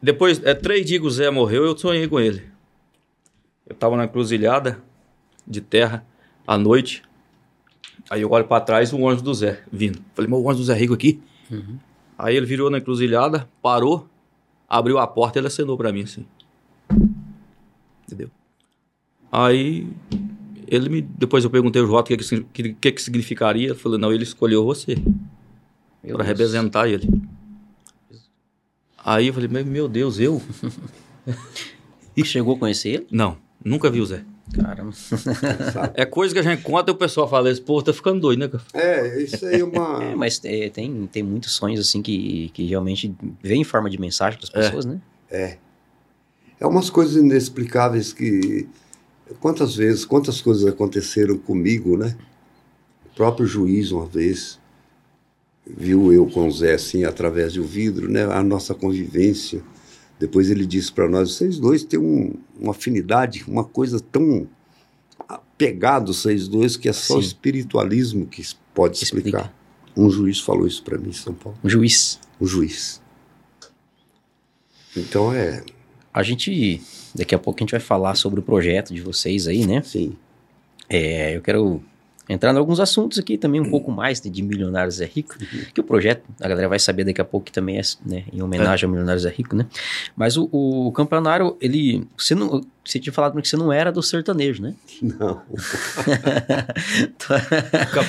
Depois, 0.00 0.40
é, 0.44 0.54
três 0.54 0.86
dias 0.86 1.00
que 1.00 1.06
o 1.06 1.10
Zé 1.10 1.28
morreu, 1.30 1.64
eu 1.64 1.76
sonhei 1.76 2.06
com 2.06 2.20
ele. 2.20 2.44
Eu 3.66 3.74
tava 3.74 3.96
na 3.96 4.04
encruzilhada 4.04 4.80
de 5.46 5.60
terra 5.60 6.06
à 6.46 6.56
noite. 6.56 7.02
Aí 8.08 8.22
eu 8.22 8.30
olho 8.30 8.46
pra 8.46 8.60
trás 8.60 8.92
o 8.92 8.98
ônibus 9.00 9.22
do 9.22 9.34
Zé 9.34 9.60
vindo. 9.72 9.98
Falei, 10.14 10.30
mas 10.30 10.38
o 10.38 10.42
ônibus 10.44 10.58
do 10.58 10.64
Zé 10.64 10.74
Rico 10.74 10.94
aqui? 10.94 11.20
Aí 12.16 12.36
ele 12.36 12.46
virou 12.46 12.70
na 12.70 12.78
encruzilhada, 12.78 13.48
parou, 13.60 14.08
abriu 14.68 14.98
a 14.98 15.06
porta 15.06 15.38
e 15.38 15.40
ele 15.40 15.48
acenou 15.48 15.76
pra 15.76 15.92
mim 15.92 16.02
assim. 16.02 16.24
Entendeu? 18.06 18.30
Aí 19.30 19.86
ele 20.70 20.88
me. 20.88 21.02
Depois 21.02 21.44
eu 21.44 21.50
perguntei 21.50 21.80
ao 21.82 21.88
Jota 21.88 22.02
o 22.02 22.04
que, 22.08 22.16
que, 22.18 22.24
signi- 22.24 22.46
que, 22.52 22.72
que, 22.74 22.92
que 22.92 23.02
significaria. 23.02 23.68
Ele 23.68 23.74
falou, 23.74 23.98
não, 23.98 24.12
ele 24.12 24.22
escolheu 24.24 24.64
você 24.64 24.96
para 26.06 26.24
representar 26.24 26.88
ele. 26.88 27.08
Aí 29.04 29.28
eu 29.28 29.34
falei, 29.34 29.48
"Mas, 29.50 29.64
meu 29.66 29.88
Deus, 29.88 30.18
eu? 30.18 30.40
Chegou 32.24 32.56
a 32.56 32.58
conhecer 32.58 32.88
ele? 32.90 33.06
Não, 33.10 33.36
nunca 33.64 33.90
vi 33.90 34.00
o 34.00 34.06
Zé. 34.06 34.24
Caramba. 34.54 34.92
É 35.94 36.04
coisa 36.06 36.32
que 36.34 36.40
a 36.40 36.42
gente 36.42 36.62
conta 36.62 36.90
e 36.90 36.94
o 36.94 36.96
pessoal 36.96 37.28
fala, 37.28 37.50
esse 37.50 37.60
povo 37.60 37.82
tá 37.84 37.92
ficando 37.92 38.20
doido, 38.20 38.40
né? 38.40 38.48
cara?" 38.48 38.64
É, 38.74 39.22
isso 39.22 39.44
aí 39.46 39.60
é 39.60 39.64
uma. 39.64 40.02
É, 40.02 40.14
mas 40.14 40.40
é, 40.44 40.68
tem, 40.68 41.06
tem 41.06 41.22
muitos 41.22 41.52
sonhos 41.52 41.78
assim 41.80 42.02
que, 42.02 42.50
que 42.54 42.64
realmente 42.66 43.14
vem 43.42 43.60
em 43.60 43.64
forma 43.64 43.88
de 43.88 43.98
mensagem 44.00 44.38
das 44.40 44.50
É. 44.50 44.52
pessoas, 44.62 44.84
né? 44.84 45.00
É 45.30 46.66
umas 46.66 46.90
coisas 46.90 47.16
inexplicáveis 47.16 48.12
que. 48.12 48.66
Quantas 49.40 49.76
vezes, 49.76 50.04
quantas 50.04 50.40
coisas 50.40 50.66
aconteceram 50.66 51.36
comigo, 51.36 51.96
né? 51.96 52.16
O 53.06 53.14
próprio 53.14 53.46
juiz, 53.46 53.90
uma 53.90 54.06
vez, 54.06 54.58
viu 55.66 56.12
eu 56.12 56.26
com 56.26 56.46
o 56.46 56.50
Zé 56.50 56.74
assim, 56.74 57.04
através 57.04 57.56
um 57.56 57.64
vidro, 57.64 58.10
né? 58.10 58.24
A 58.24 58.42
nossa 58.42 58.74
convivência. 58.74 59.62
Depois 60.18 60.50
ele 60.50 60.66
disse 60.66 60.90
para 60.90 61.08
nós: 61.08 61.34
vocês 61.34 61.58
dois 61.58 61.84
têm 61.84 61.98
um, 61.98 62.34
uma 62.58 62.72
afinidade, 62.72 63.44
uma 63.46 63.64
coisa 63.64 64.00
tão 64.00 64.48
apegado, 65.28 66.14
vocês 66.14 66.48
dois, 66.48 66.76
que 66.76 66.88
é 66.88 66.92
só 66.92 67.18
o 67.18 67.22
Sim. 67.22 67.28
espiritualismo 67.28 68.26
que 68.26 68.42
pode 68.74 68.96
explicar. 69.02 69.38
explica. 69.38 69.58
Um 69.96 70.08
juiz 70.10 70.40
falou 70.40 70.66
isso 70.66 70.82
para 70.82 70.96
mim 70.96 71.08
em 71.08 71.12
São 71.12 71.34
Paulo. 71.34 71.58
Um 71.62 71.68
juiz. 71.68 72.20
Um 72.40 72.46
juiz. 72.46 73.02
Então 74.96 75.32
é. 75.32 75.64
A 76.14 76.22
gente, 76.22 76.80
daqui 77.18 77.34
a 77.34 77.38
pouco 77.38 77.60
a 77.60 77.62
gente 77.62 77.72
vai 77.72 77.80
falar 77.80 78.14
sobre 78.14 78.40
o 78.40 78.42
projeto 78.42 78.94
de 78.94 79.00
vocês 79.00 79.46
aí, 79.46 79.66
né? 79.66 79.82
Sim. 79.82 80.16
É, 80.88 81.36
eu 81.36 81.42
quero 81.42 81.82
entrar 82.28 82.52
em 82.54 82.58
alguns 82.58 82.78
assuntos 82.80 83.18
aqui 83.18 83.38
também, 83.38 83.60
um 83.60 83.70
pouco 83.70 83.90
mais 83.90 84.20
de 84.20 84.42
Milionários 84.42 85.00
é 85.00 85.06
Rico, 85.06 85.36
que 85.72 85.80
o 85.80 85.84
projeto, 85.84 86.22
a 86.40 86.48
galera 86.48 86.68
vai 86.68 86.78
saber 86.78 87.04
daqui 87.04 87.20
a 87.20 87.24
pouco 87.24 87.46
que 87.46 87.52
também 87.52 87.78
é 87.78 87.82
né, 88.04 88.24
em 88.32 88.42
homenagem 88.42 88.86
ao 88.86 88.90
Milionários 88.90 89.24
é 89.24 89.30
Rico, 89.30 89.56
né? 89.56 89.66
Mas 90.16 90.36
o, 90.36 90.48
o 90.52 90.92
Campanário, 90.92 91.56
ele, 91.60 92.06
você, 92.16 92.34
não, 92.34 92.60
você 92.84 92.98
tinha 92.98 93.12
falado 93.12 93.40
que 93.40 93.48
você 93.48 93.56
não 93.56 93.72
era 93.72 93.90
do 93.90 94.02
sertanejo, 94.02 94.62
né? 94.62 94.74
Não. 95.02 95.42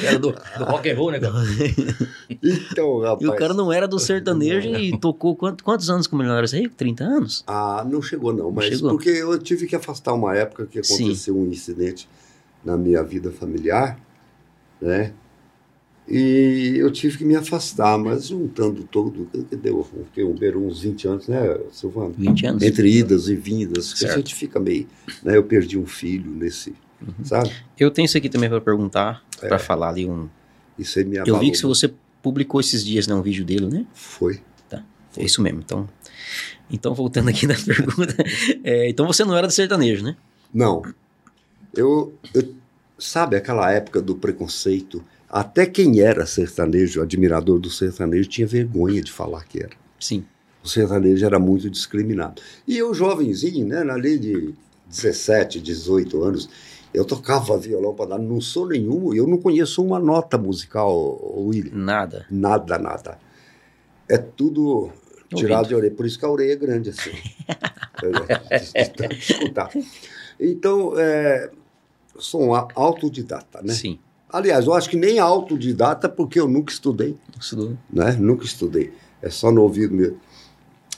Era 0.03 0.19
do, 0.19 0.31
do 0.31 0.63
rock 0.65 0.89
and 0.89 0.95
roll, 0.95 1.11
né, 1.11 1.19
cara? 1.19 1.33
Então, 2.41 2.99
rapaz. 2.99 3.21
E 3.21 3.27
o 3.27 3.35
cara 3.35 3.53
não 3.53 3.71
era 3.71 3.87
do 3.87 3.99
sertanejo 3.99 4.69
e 4.69 4.97
tocou 4.97 5.35
quanto- 5.35 5.63
quantos 5.63 5.89
anos 5.89 6.07
com 6.07 6.15
o 6.15 6.19
Milionários 6.19 6.53
é 6.53 6.59
Rico? 6.59 6.75
30 6.75 7.03
anos? 7.03 7.43
Ah, 7.47 7.85
não 7.89 8.01
chegou 8.01 8.31
não, 8.31 8.51
mas 8.51 8.65
chegou? 8.65 8.91
porque 8.91 9.09
eu 9.09 9.37
tive 9.39 9.67
que 9.67 9.75
afastar 9.75 10.13
uma 10.13 10.35
época 10.35 10.65
que 10.65 10.81
Sim. 10.83 11.05
aconteceu 11.05 11.37
um 11.37 11.47
incidente 11.47 12.07
na 12.63 12.77
minha 12.77 13.03
vida 13.03 13.31
familiar, 13.31 13.99
né? 14.81 15.13
E 16.07 16.73
eu 16.77 16.89
tive 16.91 17.19
que 17.19 17.23
me 17.23 17.35
afastar, 17.35 17.95
mas 17.99 18.27
juntando 18.27 18.83
todo, 18.83 19.29
que 19.47 19.55
deu 19.55 19.87
que, 20.11 20.23
um, 20.23 20.35
uns 20.67 20.81
20 20.81 21.07
anos, 21.07 21.27
né, 21.27 21.55
Silvano? 21.71 22.15
20 22.17 22.45
anos. 22.47 22.63
Entre 22.63 22.89
idas 22.97 23.27
e 23.29 23.35
vindas, 23.35 23.93
que 23.93 24.05
a 24.05 24.07
Certo. 24.07 24.17
gente 24.17 24.33
fica 24.33 24.59
meio, 24.59 24.87
né? 25.23 25.37
Eu 25.37 25.43
perdi 25.43 25.77
um 25.77 25.85
filho 25.85 26.31
nesse, 26.31 26.73
Uhum. 26.99 27.23
sabe? 27.23 27.51
Eu 27.79 27.91
tenho 27.91 28.07
isso 28.07 28.17
aqui 28.17 28.27
também 28.27 28.49
para 28.49 28.59
perguntar, 28.59 29.23
É. 29.41 29.47
para 29.47 29.59
falar 29.59 29.89
ali 29.89 30.07
um... 30.07 30.27
Isso 30.79 30.97
aí 30.97 31.05
me 31.05 31.17
Eu 31.17 31.21
abalou. 31.23 31.39
vi 31.41 31.51
que 31.51 31.61
você 31.61 31.93
publicou 32.23 32.59
esses 32.59 32.83
dias, 32.83 33.05
né, 33.05 33.13
um 33.13 33.21
vídeo 33.21 33.45
dele, 33.45 33.67
né? 33.67 33.85
Foi. 33.93 34.41
É 35.17 35.23
isso 35.23 35.41
mesmo, 35.41 35.59
então... 35.59 35.87
Então, 36.71 36.93
voltando 36.93 37.29
aqui 37.29 37.47
na 37.47 37.55
pergunta, 37.65 38.15
é, 38.63 38.89
então 38.89 39.05
você 39.07 39.23
não 39.25 39.35
era 39.35 39.47
do 39.47 39.53
sertanejo, 39.53 40.03
né? 40.03 40.15
Não. 40.53 40.83
Eu, 41.75 42.13
eu- 42.33 42.53
sabe 42.99 43.35
aquela 43.35 43.71
época 43.71 44.01
do 44.01 44.15
preconceito? 44.15 45.03
Até 45.29 45.65
quem 45.65 45.99
era 46.01 46.25
sertanejo, 46.25 47.01
admirador 47.01 47.59
do 47.59 47.69
sertanejo, 47.69 48.29
tinha 48.29 48.47
vergonha 48.47 49.01
de 49.01 49.11
falar 49.11 49.45
que 49.45 49.59
era. 49.59 49.75
Sim. 49.99 50.25
O 50.63 50.67
sertanejo 50.67 51.25
era 51.25 51.39
muito 51.39 51.69
discriminado. 51.69 52.41
E 52.67 52.77
eu, 52.77 52.93
jovenzinho, 52.93 53.65
né, 53.65 53.83
na 53.83 53.95
lei 53.95 54.17
de 54.17 54.53
17, 54.87 55.59
18 55.59 56.23
anos, 56.23 56.49
eu 56.93 57.05
tocava 57.05 57.57
violão 57.57 57.93
para 57.93 58.11
dar, 58.11 58.17
não 58.17 58.41
sou 58.41 58.67
nenhum, 58.67 59.13
eu 59.13 59.27
não 59.27 59.37
conheço 59.37 59.83
uma 59.83 59.99
nota 59.99 60.37
musical, 60.37 61.19
William. 61.37 61.71
Nada. 61.73 62.25
Nada, 62.29 62.77
nada. 62.79 63.19
É 64.07 64.17
tudo 64.17 64.91
tirado 65.35 65.67
de 65.67 65.75
orelha. 65.75 65.93
Por 65.93 66.05
isso 66.05 66.17
que 66.17 66.25
a 66.25 66.29
orelha 66.29 66.53
é 66.53 66.55
grande 66.55 66.89
assim. 66.89 67.11
tanto 68.97 69.15
escutar. 69.15 69.69
Então, 70.39 70.93
é, 70.97 71.51
sou 72.19 72.43
um 72.43 72.53
autodidata, 72.53 73.61
né? 73.63 73.73
Sim. 73.73 73.99
Aliás, 74.31 74.65
eu 74.67 74.73
acho 74.73 74.89
que 74.89 74.95
nem 74.97 75.17
autodidata 75.19 76.07
porque 76.07 76.39
eu 76.39 76.47
nunca 76.47 76.71
estudei, 76.71 77.17
Estudou. 77.39 77.75
né? 77.91 78.11
Nunca 78.19 78.45
estudei. 78.45 78.93
É 79.21 79.29
só 79.29 79.51
no 79.51 79.61
ouvido 79.63 79.93
mesmo. 79.95 80.19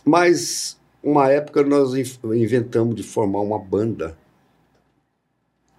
Mas, 0.03 0.77
uma 1.01 1.29
época, 1.29 1.63
nós 1.63 1.93
in- 1.93 2.35
inventamos 2.35 2.95
de 2.95 3.03
formar 3.03 3.39
uma 3.41 3.57
banda 3.57 4.17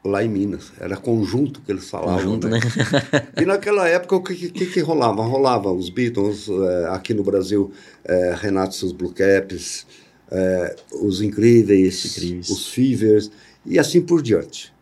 lá 0.05 0.25
em 0.25 0.29
Minas. 0.29 0.73
Era 0.81 0.97
conjunto 0.97 1.61
que 1.61 1.71
eles 1.71 1.89
falavam, 1.89 2.17
Conjunto, 2.17 2.49
né? 2.49 2.59
né? 2.59 3.29
E 3.43 3.45
naquela 3.45 3.87
época, 3.89 4.17
o 4.17 4.23
que, 4.23 4.51
que, 4.51 4.67
que 4.67 4.81
rolava? 4.81 5.23
Rolava 5.23 5.71
os 5.71 5.89
Beatles, 5.91 6.49
eh, 6.49 6.87
aqui 6.91 7.15
no 7.15 7.23
Brasil, 7.23 7.71
eh, 8.05 8.35
Renato 8.41 8.75
e 8.75 8.79
seus 8.79 8.93
Blue 8.93 9.13
Caps, 9.13 9.87
eh, 10.31 10.77
os 11.01 11.21
Incríveis, 11.21 12.05
Incríveis. 12.17 12.49
os 12.49 12.69
Fevers, 12.69 13.31
e 13.65 13.79
assim 13.79 14.01
por 14.01 14.23
diante. 14.23 14.73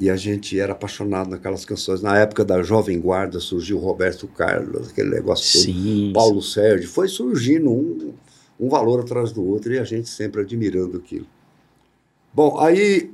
E 0.00 0.08
a 0.08 0.16
gente 0.16 0.58
era 0.58 0.72
apaixonado 0.72 1.28
naquelas 1.28 1.66
canções. 1.66 2.00
Na 2.00 2.16
época 2.18 2.42
da 2.42 2.62
Jovem 2.62 2.98
Guarda 2.98 3.38
surgiu 3.38 3.76
Roberto 3.78 4.26
Carlos, 4.26 4.88
aquele 4.88 5.10
negócio 5.10 5.52
todo. 5.60 5.74
Sim. 5.74 6.12
Paulo 6.14 6.40
Sérgio. 6.40 6.88
Foi 6.88 7.06
surgindo 7.06 7.70
um, 7.70 8.14
um 8.58 8.70
valor 8.70 9.00
atrás 9.00 9.30
do 9.30 9.44
outro 9.44 9.74
e 9.74 9.78
a 9.78 9.84
gente 9.84 10.08
sempre 10.08 10.40
admirando 10.40 10.96
aquilo. 10.96 11.26
Bom, 12.32 12.58
aí 12.58 13.10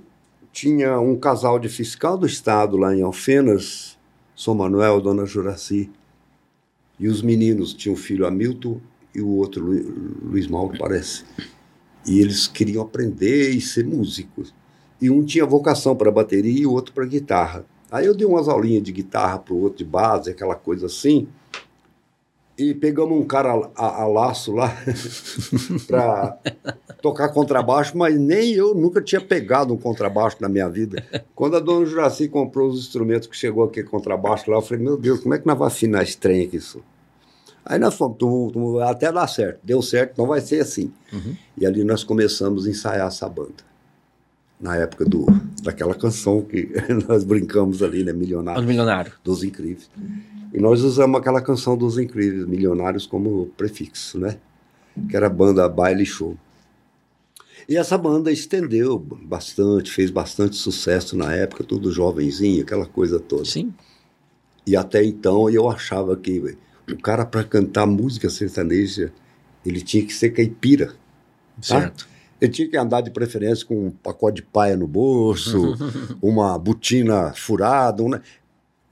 tinha 0.53 1.01
um 1.01 1.17
casal 1.17 1.59
de 1.59 1.69
fiscal 1.69 2.17
do 2.17 2.25
Estado 2.25 2.77
lá 2.77 2.95
em 2.95 3.03
Alfenas, 3.03 3.99
São 4.37 4.55
Manuel, 4.55 5.01
Dona 5.01 5.27
Juraci. 5.27 5.91
E 7.01 7.09
os 7.09 7.21
meninos 7.21 7.75
tinham 7.75 7.95
o 7.95 7.99
filho 7.99 8.25
Hamilton 8.27 8.81
e 9.13 9.21
o 9.21 9.29
outro 9.31 9.65
Lu- 9.65 10.29
Luiz 10.31 10.47
Mauro, 10.47 10.79
parece. 10.79 11.25
E 12.07 12.21
eles 12.21 12.47
queriam 12.47 12.83
aprender 12.83 13.51
e 13.51 13.61
ser 13.61 13.85
músicos. 13.85 14.55
E 15.01 15.11
um 15.11 15.25
tinha 15.25 15.45
vocação 15.47 15.95
para 15.95 16.11
bateria 16.11 16.61
e 16.63 16.67
o 16.67 16.73
outro 16.73 16.93
para 16.95 17.05
guitarra. 17.05 17.65
Aí 17.91 18.07
eu 18.07 18.15
dei 18.15 18.27
umas 18.27 18.49
aulinhas 18.49 18.83
de 18.83 18.93
guitarra 18.93 19.39
para 19.39 19.55
o 19.55 19.61
outro 19.63 19.79
de 19.79 19.85
base, 19.85 20.31
aquela 20.31 20.55
coisa 20.55 20.87
assim. 20.87 21.29
E 22.59 22.73
pegamos 22.75 23.19
um 23.19 23.25
cara 23.27 23.51
a, 23.53 23.71
a- 23.87 24.03
a 24.03 24.07
laço 24.07 24.51
lá 24.53 24.75
para 25.87 26.39
tocar 27.03 27.29
contrabaixo, 27.29 27.97
mas 27.97 28.19
nem 28.19 28.53
eu 28.55 28.75
nunca 28.75 29.03
tinha 29.03 29.21
pegado 29.21 29.75
um 29.75 29.77
contrabaixo 29.77 30.39
na 30.41 30.49
minha 30.49 30.69
vida. 30.69 31.05
Quando 31.35 31.57
a 31.57 31.61
dona 31.61 31.85
Juraci 31.85 32.29
comprou 32.29 32.69
os 32.71 32.81
instrumentos 32.81 33.29
que 33.29 33.37
chegou 33.37 33.65
aquele 33.65 33.87
contrabaixo 33.87 34.51
lá, 34.51 34.57
eu 34.57 34.63
falei, 34.63 34.83
meu 34.83 34.97
Deus, 34.97 35.21
como 35.21 35.35
é 35.35 35.39
que 35.39 35.47
nós 35.47 35.59
vamos 35.59 35.75
afinar 35.75 36.03
esse 36.03 36.17
trem 36.17 36.47
aqui? 36.47 36.57
Isso? 36.57 36.83
Aí 37.65 37.79
nós 37.79 37.95
fomos, 37.95 38.17
tum, 38.17 38.49
tum, 38.51 38.79
até 38.79 39.13
dar 39.13 39.27
certo. 39.27 39.59
Deu 39.63 39.83
certo, 39.83 40.13
então 40.13 40.27
vai 40.27 40.41
ser 40.41 40.61
assim. 40.61 40.91
Uhum. 41.13 41.37
E 41.59 41.67
ali 41.67 41.85
nós 41.85 42.03
começamos 42.05 42.67
a 42.67 42.71
ensaiar 42.71 43.09
essa 43.09 43.29
banda. 43.29 43.67
Na 44.59 44.77
época 44.77 45.05
do, 45.05 45.27
daquela 45.63 45.95
canção 45.95 46.41
que 46.43 46.71
nós 47.07 47.25
brincamos 47.25 47.83
ali, 47.83 48.03
né? 48.03 48.13
Os 48.13 48.19
Milionário 48.19 48.65
milionários. 48.65 49.15
dos 49.23 49.45
Incríveis. 49.45 49.91
E 50.53 50.59
nós 50.59 50.83
usamos 50.83 51.21
aquela 51.21 51.43
canção 51.43 51.77
dos 51.77 51.99
Incríveis, 51.99 52.47
Milionários, 52.47 53.07
como 53.07 53.47
prefixo, 53.57 54.19
né? 54.19 54.39
que 55.09 55.17
era 55.17 55.27
a 55.27 55.31
banda 55.31 55.69
Baile 55.69 56.07
Show. 56.07 56.37
E 57.69 57.77
essa 57.77 57.99
banda 57.99 58.31
estendeu 58.31 58.99
bastante, 58.99 59.91
fez 59.91 60.11
bastante 60.11 60.57
sucesso 60.57 61.17
na 61.17 61.33
época, 61.35 61.65
tudo 61.65 61.93
jovenzinho, 61.93 62.63
aquela 62.63 62.87
coisa 62.87 63.19
toda. 63.19 63.45
Sim. 63.45 63.75
E 64.67 64.77
até 64.77 65.05
então 65.05 65.51
eu 65.51 65.69
achava 65.69 66.17
que 66.17 66.57
o 66.89 66.97
cara 66.99 67.27
para 67.27 67.43
cantar 67.43 67.87
música 67.87 68.31
sertaneja, 68.31 69.13
ele 69.65 69.81
tinha 69.81 70.05
que 70.05 70.15
ser 70.15 70.31
caipira. 70.31 70.95
Tá? 71.57 71.81
Certo. 71.81 72.09
Ele 72.41 72.53
tinha 72.53 72.69
que 72.69 72.77
andar 72.77 73.01
de 73.01 73.11
preferência 73.11 73.65
com 73.67 73.87
um 73.87 73.91
pacote 73.91 74.37
de 74.37 74.43
paia 74.43 74.77
no 74.77 74.87
bolso, 74.87 75.75
uma 76.23 76.59
botina 76.59 77.33
furada, 77.35 78.03
um, 78.03 78.11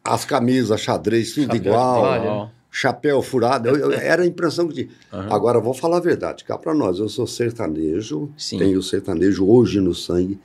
as 0.02 0.24
camisas 0.24 0.80
xadrez, 0.80 1.32
tudo 1.34 1.54
igual, 1.56 2.50
chapéu 2.70 3.20
furado. 3.22 3.68
Eu- 3.68 3.76
eu- 3.76 3.92
era 3.92 4.22
a 4.22 4.26
impressão 4.26 4.66
que 4.68 4.74
tinha. 4.74 4.88
Aham. 5.12 5.28
Agora, 5.34 5.60
vou 5.60 5.74
falar 5.74 5.98
a 5.98 6.00
verdade, 6.00 6.42
cá 6.44 6.56
para 6.58 6.74
nós, 6.74 6.98
eu 6.98 7.08
sou 7.08 7.26
sertanejo, 7.26 8.30
Sim. 8.36 8.58
tenho 8.58 8.82
sertanejo 8.82 9.46
hoje 9.46 9.80
no 9.80 9.94
sangue, 9.94 10.38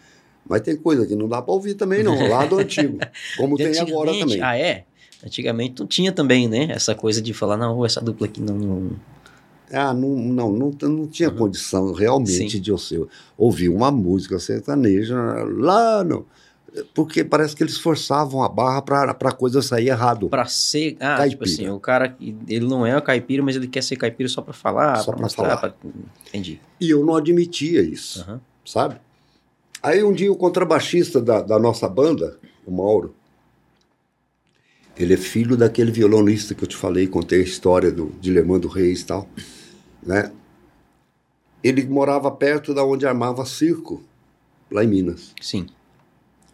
mas 0.47 0.61
tem 0.61 0.75
coisa 0.75 1.05
que 1.05 1.15
não 1.15 1.27
dá 1.27 1.41
para 1.41 1.53
ouvir 1.53 1.75
também 1.75 2.03
não, 2.03 2.27
lá 2.29 2.45
do 2.45 2.59
antigo, 2.59 2.97
como 3.37 3.55
tem 3.57 3.77
agora 3.79 4.11
também. 4.17 4.41
Ah, 4.41 4.57
é? 4.57 4.83
Antigamente 5.25 5.79
não 5.81 5.87
tinha 5.87 6.11
também, 6.13 6.47
né? 6.47 6.67
Essa 6.71 6.95
coisa 6.95 7.21
de 7.21 7.33
falar, 7.33 7.57
não, 7.57 7.85
essa 7.85 7.99
dupla 8.01 8.27
aqui 8.27 8.39
não. 8.41 8.55
não- 8.55 8.91
Ah, 9.71 9.93
não, 9.93 10.09
não, 10.15 10.51
não, 10.51 10.71
não 10.89 11.07
tinha 11.07 11.29
condição 11.29 11.93
realmente 11.93 12.51
Sim. 12.51 12.61
de 12.61 12.71
você 12.71 13.05
ouvir 13.37 13.69
uma 13.69 13.91
música 13.91 14.39
sertaneja 14.39 15.15
lá 15.57 16.03
no. 16.03 16.25
Porque 16.93 17.23
parece 17.23 17.55
que 17.55 17.63
eles 17.63 17.77
forçavam 17.79 18.43
a 18.43 18.47
barra 18.49 18.81
para 18.81 19.11
a 19.11 19.31
coisa 19.31 19.59
sair 19.61 19.87
errado. 19.89 20.29
Pra 20.29 20.45
ser. 20.45 20.95
Ah, 20.99 21.17
Caipira. 21.17 21.29
tipo 21.29 21.43
assim, 21.45 21.67
o 21.69 21.79
cara, 21.79 22.15
ele 22.47 22.67
não 22.67 22.85
é 22.85 22.99
caipira, 23.01 23.41
mas 23.41 23.55
ele 23.55 23.67
quer 23.67 23.81
ser 23.81 23.95
caipira 23.95 24.29
só 24.29 24.41
pra 24.41 24.53
falar, 24.53 24.97
Só 24.97 25.11
mostrar. 25.15 25.57
falar. 25.57 25.57
pra- 25.57 25.73
Entendi. 26.27 26.59
E 26.79 26.89
eu 26.91 27.03
não 27.03 27.15
admitia 27.15 27.81
isso, 27.81 28.21
Aham. 28.21 28.39
sabe? 28.63 28.95
Aí 29.81 30.03
um 30.03 30.13
dia 30.13 30.31
o 30.31 30.35
contrabaixista 30.35 31.19
da, 31.21 31.41
da 31.41 31.57
nossa 31.57 31.87
banda, 31.89 32.37
o 32.67 32.71
Mauro, 32.71 33.15
ele 34.97 35.13
é 35.13 35.17
filho 35.17 35.55
daquele 35.55 35.91
violonista 35.91 36.53
que 36.53 36.63
eu 36.63 36.67
te 36.67 36.75
falei, 36.75 37.07
contei 37.07 37.39
a 37.39 37.43
história 37.43 37.91
do 37.91 38.11
Dilemando 38.19 38.67
Reis 38.67 39.01
e 39.01 39.05
tal, 39.05 39.27
né? 40.01 40.31
Ele 41.63 41.85
morava 41.85 42.31
perto 42.31 42.73
da 42.73 42.83
onde 42.83 43.05
armava 43.05 43.45
circo, 43.45 44.01
lá 44.71 44.83
em 44.83 44.87
Minas. 44.87 45.33
Sim. 45.41 45.67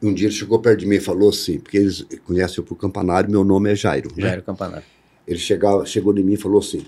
Um 0.02 0.14
dia 0.14 0.28
ele 0.28 0.36
chegou 0.36 0.60
perto 0.60 0.80
de 0.80 0.86
mim 0.86 0.96
e 0.96 1.00
falou 1.00 1.30
assim, 1.30 1.60
porque 1.60 1.78
eles 1.78 2.06
conhecem 2.26 2.58
eu 2.58 2.64
por 2.64 2.76
campanário, 2.76 3.30
meu 3.30 3.44
nome 3.44 3.72
é 3.72 3.76
Jairo. 3.76 4.10
né? 4.16 4.24
Já 4.24 4.28
era 4.30 4.42
o 4.42 4.44
campanário. 4.44 4.86
Ele 5.28 5.40
chegava, 5.40 5.86
chegou 5.86 6.16
em 6.18 6.24
mim 6.24 6.34
e 6.34 6.38
falou 6.38 6.60
assim: 6.60 6.86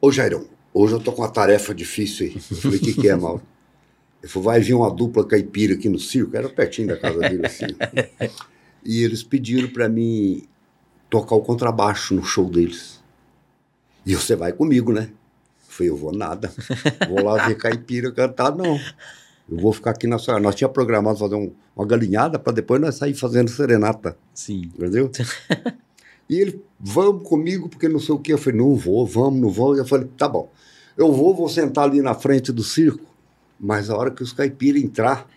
Ô 0.00 0.10
Jairão, 0.12 0.46
hoje 0.72 0.94
eu 0.94 1.00
tô 1.00 1.12
com 1.12 1.22
uma 1.22 1.28
tarefa 1.28 1.74
difícil 1.74 2.26
aí. 2.26 2.34
Eu 2.50 2.56
falei: 2.56 2.78
O 2.78 2.80
que, 2.80 2.94
que 2.94 3.08
é, 3.08 3.16
Mauro? 3.16 3.42
Ele 4.22 4.30
falou: 4.30 4.44
Vai 4.44 4.60
vir 4.60 4.74
uma 4.74 4.90
dupla 4.90 5.26
caipira 5.26 5.74
aqui 5.74 5.88
no 5.88 5.98
circo, 5.98 6.36
era 6.36 6.48
pertinho 6.48 6.88
da 6.88 6.96
casa 6.96 7.18
dele 7.18 7.46
assim. 7.46 7.66
e 8.84 9.02
eles 9.02 9.22
pediram 9.22 9.68
para 9.68 9.88
mim 9.88 10.46
tocar 11.10 11.34
o 11.34 11.40
contrabaixo 11.40 12.14
no 12.14 12.22
show 12.22 12.48
deles. 12.48 13.02
E 14.06 14.14
você 14.14 14.36
vai 14.36 14.52
comigo, 14.52 14.92
né? 14.92 15.10
Eu 15.74 15.76
falei: 15.76 15.90
Eu 15.90 15.96
vou 15.96 16.12
nada. 16.12 16.52
Vou 17.08 17.22
lá 17.24 17.46
ver 17.46 17.56
caipira 17.56 18.12
cantar, 18.12 18.54
não. 18.54 18.78
Eu 19.50 19.58
vou 19.58 19.72
ficar 19.72 19.90
aqui 19.90 20.06
na 20.06 20.18
sua. 20.18 20.38
Nós 20.40 20.54
tínhamos 20.54 20.74
programado 20.74 21.18
fazer 21.18 21.34
um- 21.34 21.52
uma 21.76 21.86
galinhada 21.86 22.38
para 22.38 22.52
depois 22.52 22.80
nós 22.80 22.94
sair 22.94 23.14
fazendo 23.14 23.50
serenata. 23.50 24.16
Sim. 24.32 24.70
Entendeu? 24.74 25.10
e 26.30 26.36
ele, 26.40 26.62
vamos 26.80 27.28
comigo, 27.28 27.68
porque 27.68 27.88
não 27.88 27.98
sei 28.00 28.14
o 28.14 28.18
que. 28.18 28.32
Eu 28.32 28.38
falei, 28.38 28.58
não 28.58 28.74
vou, 28.74 29.06
vamos, 29.06 29.40
não 29.40 29.50
vou. 29.50 29.76
Eu 29.76 29.84
falei, 29.84 30.08
tá 30.16 30.28
bom. 30.28 30.50
Eu 30.96 31.12
vou, 31.12 31.34
vou 31.34 31.48
sentar 31.48 31.84
ali 31.84 32.00
na 32.00 32.14
frente 32.14 32.52
do 32.52 32.62
circo, 32.62 33.04
mas 33.58 33.90
a 33.90 33.96
hora 33.96 34.10
que 34.12 34.22
os 34.22 34.32
caipiras 34.32 34.80
entrar, 34.82 35.28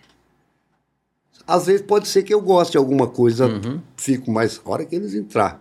às 1.46 1.66
vezes 1.66 1.82
pode 1.82 2.06
ser 2.08 2.22
que 2.22 2.32
eu 2.32 2.40
goste 2.40 2.72
de 2.72 2.78
alguma 2.78 3.08
coisa, 3.08 3.46
Uhum. 3.46 3.80
fico, 3.96 4.30
mas 4.30 4.60
a 4.64 4.70
hora 4.70 4.84
que 4.84 4.94
eles 4.94 5.14
entrar, 5.14 5.60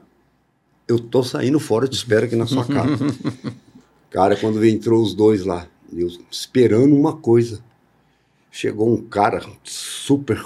eu 0.88 1.00
tô 1.00 1.24
saindo 1.24 1.60
fora, 1.60 1.86
eu 1.86 1.90
te 1.90 1.96
espero 1.98 2.26
aqui 2.28 2.36
na 2.36 2.46
sua 2.46 2.64
casa. 2.66 2.96
cara, 4.10 4.36
quando 4.36 4.64
entrou 4.66 5.02
os 5.02 5.14
dois 5.14 5.44
lá, 5.46 5.68
eu 5.94 6.08
esperando 6.32 6.96
uma 6.96 7.16
coisa. 7.16 7.62
Chegou 8.52 8.92
um 8.92 9.02
cara 9.02 9.42
super 9.64 10.44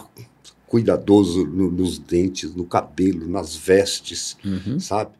cuidadoso 0.67 1.45
no- 1.45 1.71
nos 1.71 1.97
dentes, 1.97 2.53
no 2.55 2.65
cabelo, 2.65 3.27
nas 3.27 3.55
vestes, 3.55 4.37
Uhum. 4.43 4.79
sabe? 4.79 5.11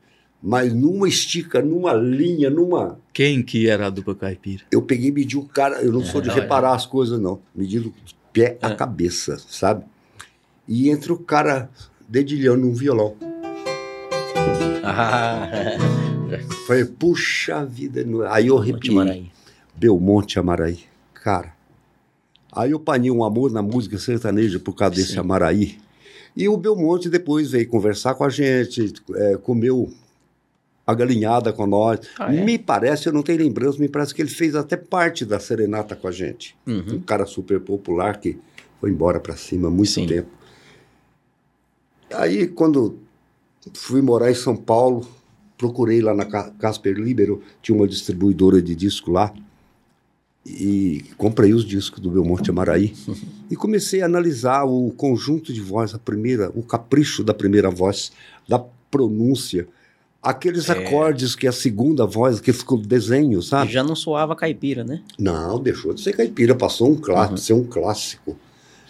Mas 0.44 0.74
numa 0.74 1.08
estica, 1.08 1.62
numa 1.62 1.94
linha, 1.94 2.50
numa. 2.50 2.98
Quem 3.14 3.44
que 3.44 3.70
era 3.70 3.88
a 3.88 3.90
dupla 3.90 4.16
caipira? 4.16 4.64
Eu 4.72 4.82
peguei 4.82 5.10
e 5.10 5.12
medi 5.12 5.38
o 5.38 5.44
cara. 5.46 5.82
Eu 5.82 5.92
não 5.92 6.04
sou 6.04 6.20
de 6.20 6.30
É, 6.30 6.34
reparar 6.34 6.74
as 6.74 6.86
coisas, 6.86 7.20
não. 7.20 7.40
Medi 7.54 7.80
do 7.80 7.94
pé 8.34 8.58
à 8.62 8.70
É. 8.72 8.76
cabeça, 8.76 9.38
sabe? 9.48 9.86
E 10.68 10.90
entra 10.90 11.14
o 11.14 11.18
cara 11.20 11.70
dedilhando 12.10 12.66
um 12.68 12.74
violão. 12.74 13.16
Ah, 14.84 15.48
Falei, 16.68 16.86
puxa 16.86 17.66
vida. 17.66 18.04
não- 18.04 18.22
Aí 18.24 18.48
eu 18.48 18.58
Monte. 18.64 18.92
Maraí. 18.92 19.32
Belmonte 19.76 20.38
Amaraí. 20.40 20.80
Cara. 21.14 21.54
Aí 22.52 22.72
eu 22.72 22.80
panei 22.80 23.10
um 23.10 23.24
amor 23.24 23.52
na 23.52 23.62
música 23.62 23.98
sertaneja 23.98 24.60
por 24.60 24.74
causa 24.76 24.96
desse 24.96 25.14
Sim. 25.14 25.20
Amaraí. 25.20 25.78
E 26.36 26.48
o 26.48 26.58
Belmonte 26.58 27.10
depois 27.10 27.52
veio 27.52 27.68
conversar 27.68 28.14
com 28.16 28.24
a 28.24 28.30
gente, 28.30 28.94
é, 29.16 29.38
comeu 29.38 29.92
a 30.86 30.94
galinhada 30.94 31.54
com 31.54 31.66
nós. 31.66 32.00
Ah, 32.20 32.34
é? 32.34 32.44
Me 32.44 32.58
parece, 32.58 33.08
eu 33.08 33.14
não 33.14 33.22
tenho 33.24 33.40
lembrança, 33.40 33.78
me 33.80 33.88
parece 33.88 34.14
que 34.14 34.22
ele 34.22 34.30
fez 34.30 34.56
até 34.56 34.76
parte 34.76 35.24
da 35.26 35.40
serenata 35.40 35.96
com 35.96 36.08
a 36.08 36.12
gente. 36.12 36.56
Uhum. 36.68 36.96
Um 36.96 37.02
cara 37.02 37.26
super 37.26 37.60
popular 37.62 38.20
que 38.20 38.38
foi 38.80 38.90
embora 38.90 39.20
para 39.20 39.36
cima 39.38 39.68
há 39.68 39.72
muito 39.72 39.92
Sim. 39.92 40.08
tempo. 40.08 40.30
Aí, 42.14 42.48
quando 42.48 43.00
fui 43.74 44.02
morar 44.02 44.30
em 44.32 44.36
São 44.36 44.56
Paulo, 44.56 45.08
procurei 45.62 46.02
lá 46.02 46.14
na 46.16 46.26
Ca- 46.26 46.50
Casper 46.58 46.96
Libero, 46.98 47.40
tinha 47.62 47.76
uma 47.78 47.88
distribuidora 47.88 48.60
de 48.60 48.74
disco 48.76 49.12
lá, 49.12 49.32
e 50.44 51.06
comprei 51.18 51.54
os 51.54 51.64
discos 51.64 52.00
do 52.00 52.10
Belmonte 52.10 52.50
Amaraí 52.50 52.96
e 53.50 53.56
comecei 53.56 54.02
a 54.02 54.06
analisar 54.08 54.64
o 54.64 54.92
conjunto 54.98 55.54
de 55.54 55.62
voz, 55.62 55.94
a 55.94 56.00
primeira, 56.00 56.50
o 56.56 56.64
capricho 56.64 57.24
da 57.24 57.32
primeira 57.32 57.70
voz, 57.70 58.12
da 58.50 58.58
pronúncia, 58.90 59.68
aqueles 60.22 60.68
É. 60.68 60.72
acordes 60.88 61.36
que 61.36 61.46
a 61.48 61.52
segunda 61.52 62.08
voz, 62.08 62.40
que 62.40 62.52
ficou 62.52 62.80
desenho, 62.80 63.40
sabe? 63.44 63.72
Já 63.72 63.84
não 63.84 63.96
soava 63.96 64.36
caipira, 64.36 64.84
né? 64.84 65.04
Não, 65.20 65.60
deixou 65.62 65.94
de 65.94 66.02
ser 66.02 66.14
caipira, 66.14 66.56
passou 66.56 66.90
um 66.92 66.96
clássico, 66.96 67.38
ser 67.38 67.54
um 67.54 67.64
clássico. 67.64 68.36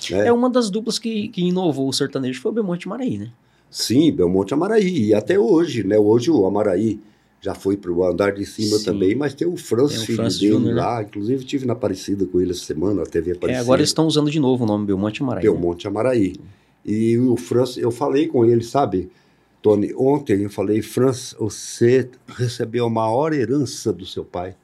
né? 0.09 0.27
É. 0.27 0.31
uma 0.31 0.49
das 0.49 0.69
duplas 0.69 0.97
que, 0.97 1.27
que 1.27 1.41
inovou 1.43 1.89
o 1.89 1.93
sertanejo 1.93 2.39
foi 2.41 2.51
o 2.51 2.55
Belmonte 2.55 2.87
Maraí, 2.87 3.17
né? 3.17 3.29
Sim, 3.71 4.11
Belmonte 4.11 4.53
Amaraí. 4.53 5.05
E 5.07 5.13
até 5.13 5.39
hoje, 5.39 5.83
né? 5.83 5.97
Hoje 5.97 6.29
o 6.29 6.45
Amaraí 6.45 6.99
já 7.39 7.55
foi 7.55 7.75
para 7.77 7.91
o 7.91 8.03
andar 8.05 8.33
de 8.33 8.45
cima 8.45 8.77
Sim. 8.77 8.83
também, 8.85 9.15
mas 9.15 9.33
tem 9.33 9.47
o 9.47 9.55
Franz, 9.57 9.91
Tem 9.93 9.99
o 9.99 10.05
filho 10.05 10.15
Franz 10.17 10.37
dele 10.37 10.59
né? 10.59 10.73
lá. 10.73 11.01
Inclusive, 11.01 11.43
tive 11.45 11.65
na 11.65 11.73
Aparecida 11.73 12.25
com 12.25 12.39
ele 12.39 12.51
essa 12.51 12.65
semana, 12.65 13.01
a 13.01 13.05
TV 13.05 13.31
É, 13.31 13.33
Aparecida. 13.35 13.61
agora 13.63 13.79
eles 13.81 13.89
estão 13.89 14.05
usando 14.05 14.29
de 14.29 14.39
novo 14.39 14.63
o 14.65 14.67
nome 14.67 14.85
Belmonte 14.85 15.23
Maraí. 15.23 15.43
né? 15.43 15.49
Belmonte 15.49 15.87
Amaraí. 15.87 16.35
E 16.85 17.17
o 17.17 17.35
Franz, 17.37 17.77
eu 17.77 17.89
falei 17.91 18.27
com 18.27 18.43
ele, 18.45 18.63
sabe, 18.63 19.09
Tony, 19.61 19.93
ontem 19.97 20.43
eu 20.43 20.49
falei, 20.49 20.81
Franz, 20.81 21.35
você 21.39 22.09
recebeu 22.27 22.85
a 22.85 22.89
maior 22.89 23.33
herança 23.33 23.91
do 23.93 24.05
seu 24.05 24.25
pai, 24.25 24.55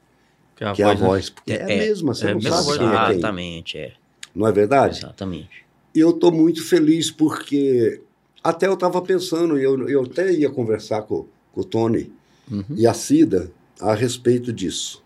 Que 0.54 0.64
é 0.64 0.66
a 0.68 0.72
que 0.72 0.82
é 0.82 0.84
a 0.84 0.88
voz, 0.88 1.00
né? 1.00 1.06
voz. 1.06 1.30
Porque 1.30 1.52
é, 1.52 1.56
É, 1.56 1.62
a 1.62 1.66
mesma, 1.66 2.14
você 2.14 2.26
é 2.28 2.34
não 2.34 2.40
sabe 2.40 2.62
voz, 2.64 2.78
quem 2.78 2.86
é 2.86 2.90
quem. 2.90 3.10
Exatamente, 3.18 3.78
é. 3.78 3.92
Não 4.34 4.46
é 4.46 4.52
verdade? 4.52 4.98
Exatamente. 4.98 5.48
E 5.94 5.98
eu 6.00 6.10
estou 6.10 6.30
muito 6.30 6.62
feliz 6.64 7.10
porque 7.10 8.00
até 8.42 8.66
eu 8.66 8.74
estava 8.74 9.00
pensando, 9.02 9.58
eu, 9.58 9.88
eu 9.88 10.02
até 10.02 10.32
ia 10.32 10.50
conversar 10.50 11.02
com, 11.02 11.26
com 11.52 11.60
o 11.60 11.64
Tony 11.64 12.12
Uhum. 12.50 12.64
e 12.70 12.86
a 12.86 12.94
Cida 12.94 13.50
a 13.78 13.94
respeito 13.94 14.50
disso. 14.52 15.02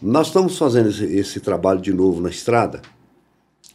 Nós 0.00 0.28
estamos 0.28 0.56
fazendo 0.56 0.88
esse, 0.88 1.04
esse 1.04 1.40
trabalho 1.40 1.80
de 1.80 1.92
novo 1.92 2.20
na 2.20 2.30
estrada 2.30 2.80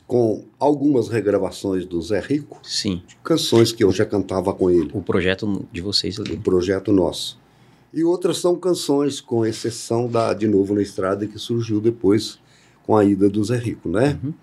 com 0.08 0.46
algumas 0.60 1.10
regravações 1.10 1.86
do 1.86 2.02
Zé 2.02 2.20
Rico, 2.20 2.60
Sim. 2.64 3.02
canções 3.24 3.72
que 3.72 3.84
eu 3.84 3.92
já 3.92 4.06
cantava 4.06 4.54
com 4.54 4.70
ele, 4.70 4.92
O 4.94 5.02
projeto 5.02 5.66
de 5.72 5.82
vocês 5.82 6.20
ali. 6.20 6.34
o 6.34 6.40
projeto 6.40 6.92
nosso. 6.94 7.38
E 7.94 8.04
outras 8.04 8.38
são 8.38 8.56
canções, 8.56 9.20
com 9.20 9.46
exceção 9.46 10.08
da 10.08 10.34
De 10.34 10.48
Novo 10.48 10.74
na 10.76 10.82
Estrada, 10.82 11.26
que 11.28 11.38
surgiu 11.40 11.82
depois 11.82 12.40
com 12.84 12.96
a 12.96 13.04
ida 13.04 13.30
do 13.30 13.44
Zé 13.44 13.58
Rico, 13.58 13.90
né? 13.90 14.20
Uhum. 14.24 14.34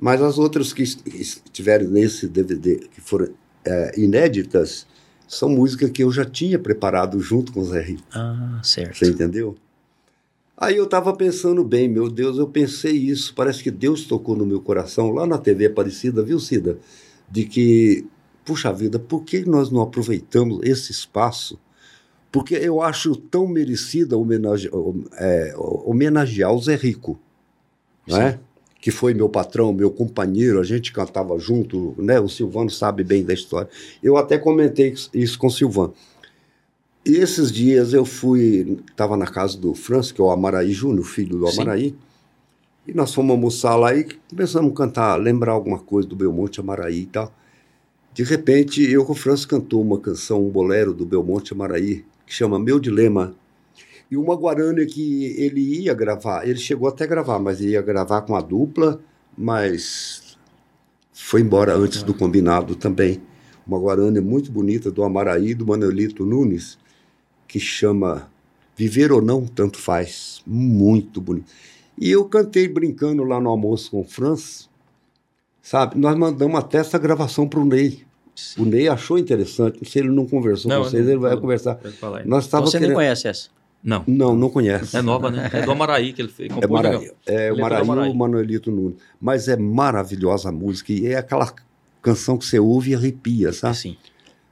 Mas 0.00 0.20
as 0.20 0.38
outras 0.38 0.72
que 0.72 0.82
est- 0.82 1.06
estiverem 1.06 1.86
nesse 1.88 2.26
DVD, 2.26 2.76
que 2.92 3.00
foram 3.00 3.28
é, 3.64 4.00
inéditas, 4.00 4.86
são 5.28 5.48
músicas 5.48 5.90
que 5.90 6.02
eu 6.02 6.10
já 6.10 6.24
tinha 6.24 6.58
preparado 6.58 7.20
junto 7.20 7.52
com 7.52 7.60
o 7.60 7.64
Zé 7.64 7.80
Rico. 7.80 8.02
Ah, 8.12 8.60
certo. 8.62 8.98
Você 8.98 9.10
entendeu? 9.10 9.54
Aí 10.56 10.76
eu 10.76 10.84
estava 10.84 11.14
pensando 11.14 11.64
bem, 11.64 11.88
meu 11.88 12.08
Deus, 12.10 12.38
eu 12.38 12.46
pensei 12.46 12.92
isso. 12.92 13.34
Parece 13.34 13.62
que 13.62 13.70
Deus 13.70 14.04
tocou 14.04 14.36
no 14.36 14.44
meu 14.46 14.60
coração 14.60 15.10
lá 15.10 15.26
na 15.26 15.38
TV 15.38 15.66
Aparecida, 15.66 16.22
viu, 16.22 16.38
Cida? 16.38 16.78
De 17.30 17.44
que, 17.44 18.04
puxa 18.44 18.72
vida, 18.72 18.98
por 18.98 19.24
que 19.24 19.44
nós 19.44 19.70
não 19.70 19.80
aproveitamos 19.80 20.60
esse 20.64 20.92
espaço 20.92 21.58
Porque 22.30 22.54
eu 22.54 22.80
acho 22.82 23.14
tão 23.16 23.46
merecida 23.46 24.16
homenage, 24.16 24.70
é, 25.18 25.54
homenagear 25.56 26.52
o 26.52 26.60
Zé 26.62 26.76
Rico, 26.76 27.18
né? 28.06 28.38
Que 28.82 28.90
foi 28.90 29.14
meu 29.14 29.28
patrão, 29.28 29.72
meu 29.72 29.92
companheiro, 29.92 30.58
a 30.58 30.64
gente 30.64 30.92
cantava 30.92 31.38
junto, 31.38 31.94
né? 31.96 32.18
O 32.18 32.28
Silvano 32.28 32.68
sabe 32.68 33.04
bem 33.04 33.24
da 33.24 33.32
história. 33.32 33.70
Eu 34.02 34.16
até 34.16 34.36
comentei 34.36 34.92
isso 35.14 35.38
com 35.38 35.46
o 35.46 35.50
Silvano. 35.50 35.94
E 37.06 37.14
esses 37.14 37.52
dias 37.52 37.92
eu 37.92 38.04
fui, 38.04 38.80
estava 38.90 39.16
na 39.16 39.26
casa 39.28 39.56
do 39.56 39.72
Franz, 39.72 40.10
que 40.10 40.20
é 40.20 40.24
o 40.24 40.32
Amaraí 40.32 40.72
Júnior, 40.72 41.06
filho 41.06 41.38
do 41.38 41.46
Amaraí, 41.46 41.90
Sim. 41.90 41.96
e 42.88 42.92
nós 42.92 43.14
fomos 43.14 43.30
almoçar 43.30 43.76
lá 43.76 43.94
e 43.94 44.04
começamos 44.28 44.72
a 44.72 44.74
cantar, 44.74 45.14
lembrar 45.14 45.52
alguma 45.52 45.78
coisa 45.78 46.08
do 46.08 46.16
Belmonte 46.16 46.58
Amaraí 46.58 47.02
e 47.02 47.06
tal. 47.06 47.32
De 48.12 48.24
repente, 48.24 48.82
eu 48.82 49.04
com 49.04 49.12
o 49.12 49.16
Franz 49.16 49.44
cantou 49.44 49.80
uma 49.80 50.00
canção, 50.00 50.44
um 50.44 50.50
bolero 50.50 50.92
do 50.92 51.06
Belmonte 51.06 51.52
Amaraí, 51.52 52.04
que 52.26 52.34
chama 52.34 52.58
Meu 52.58 52.80
Dilema. 52.80 53.32
E 54.12 54.16
uma 54.18 54.36
Guarani 54.36 54.84
que 54.84 55.24
ele 55.38 55.84
ia 55.84 55.94
gravar, 55.94 56.46
ele 56.46 56.58
chegou 56.58 56.86
até 56.86 57.04
a 57.04 57.06
gravar, 57.06 57.38
mas 57.38 57.62
ele 57.62 57.70
ia 57.70 57.80
gravar 57.80 58.20
com 58.20 58.36
a 58.36 58.42
dupla, 58.42 59.00
mas 59.34 60.36
foi 61.14 61.40
embora 61.40 61.74
antes 61.74 62.02
do 62.02 62.12
combinado 62.12 62.76
também. 62.76 63.22
Uma 63.66 63.78
Guarani 63.78 64.20
muito 64.20 64.52
bonita 64.52 64.90
do 64.90 65.02
Amaraí, 65.02 65.54
do 65.54 65.66
Manuelito 65.66 66.26
Nunes, 66.26 66.76
que 67.48 67.58
chama 67.58 68.30
Viver 68.76 69.10
ou 69.12 69.22
Não, 69.22 69.46
Tanto 69.46 69.78
Faz. 69.78 70.42
Muito 70.46 71.18
bonito. 71.18 71.50
E 71.98 72.10
eu 72.10 72.26
cantei 72.26 72.68
brincando 72.68 73.24
lá 73.24 73.40
no 73.40 73.48
almoço 73.48 73.92
com 73.92 74.02
o 74.02 74.04
Franz, 74.04 74.68
sabe? 75.62 75.98
Nós 75.98 76.14
mandamos 76.18 76.58
até 76.58 76.76
essa 76.76 76.98
gravação 76.98 77.48
para 77.48 77.60
o 77.60 77.64
Ney. 77.64 78.04
Sim. 78.36 78.60
O 78.60 78.64
Ney 78.66 78.88
achou 78.88 79.16
interessante. 79.16 79.82
Se 79.88 80.00
ele 80.00 80.10
não 80.10 80.26
conversou 80.26 80.68
não, 80.68 80.82
com 80.82 80.90
vocês, 80.90 81.02
não, 81.02 81.12
ele 81.12 81.18
vai 81.18 81.34
não, 81.34 81.40
conversar. 81.40 81.80
Nós 82.26 82.46
então 82.46 82.60
você 82.60 82.72
querendo... 82.72 82.88
nem 82.88 82.94
conhece 82.94 83.26
essa? 83.26 83.61
Não. 83.82 84.04
Não, 84.06 84.36
não 84.36 84.48
conhece. 84.48 84.96
É 84.96 85.02
nova, 85.02 85.30
né? 85.30 85.50
É 85.52 85.62
do 85.62 85.72
Amaraí 85.72 86.12
que 86.12 86.22
ele 86.22 86.28
fez. 86.28 86.52
É, 86.52 86.66
Maraí, 86.66 87.10
é 87.26 87.52
o 87.52 87.58
Maraí, 87.58 88.10
o 88.10 88.14
Manuelito 88.14 88.70
Nunes. 88.70 88.98
Mas 89.20 89.48
é 89.48 89.56
maravilhosa 89.56 90.50
a 90.50 90.52
música 90.52 90.92
e 90.92 91.06
é 91.06 91.16
aquela 91.16 91.52
canção 92.00 92.38
que 92.38 92.46
você 92.46 92.58
ouve 92.58 92.92
e 92.92 92.94
arrepia, 92.94 93.52
sabe? 93.52 93.76
Sim. 93.76 93.96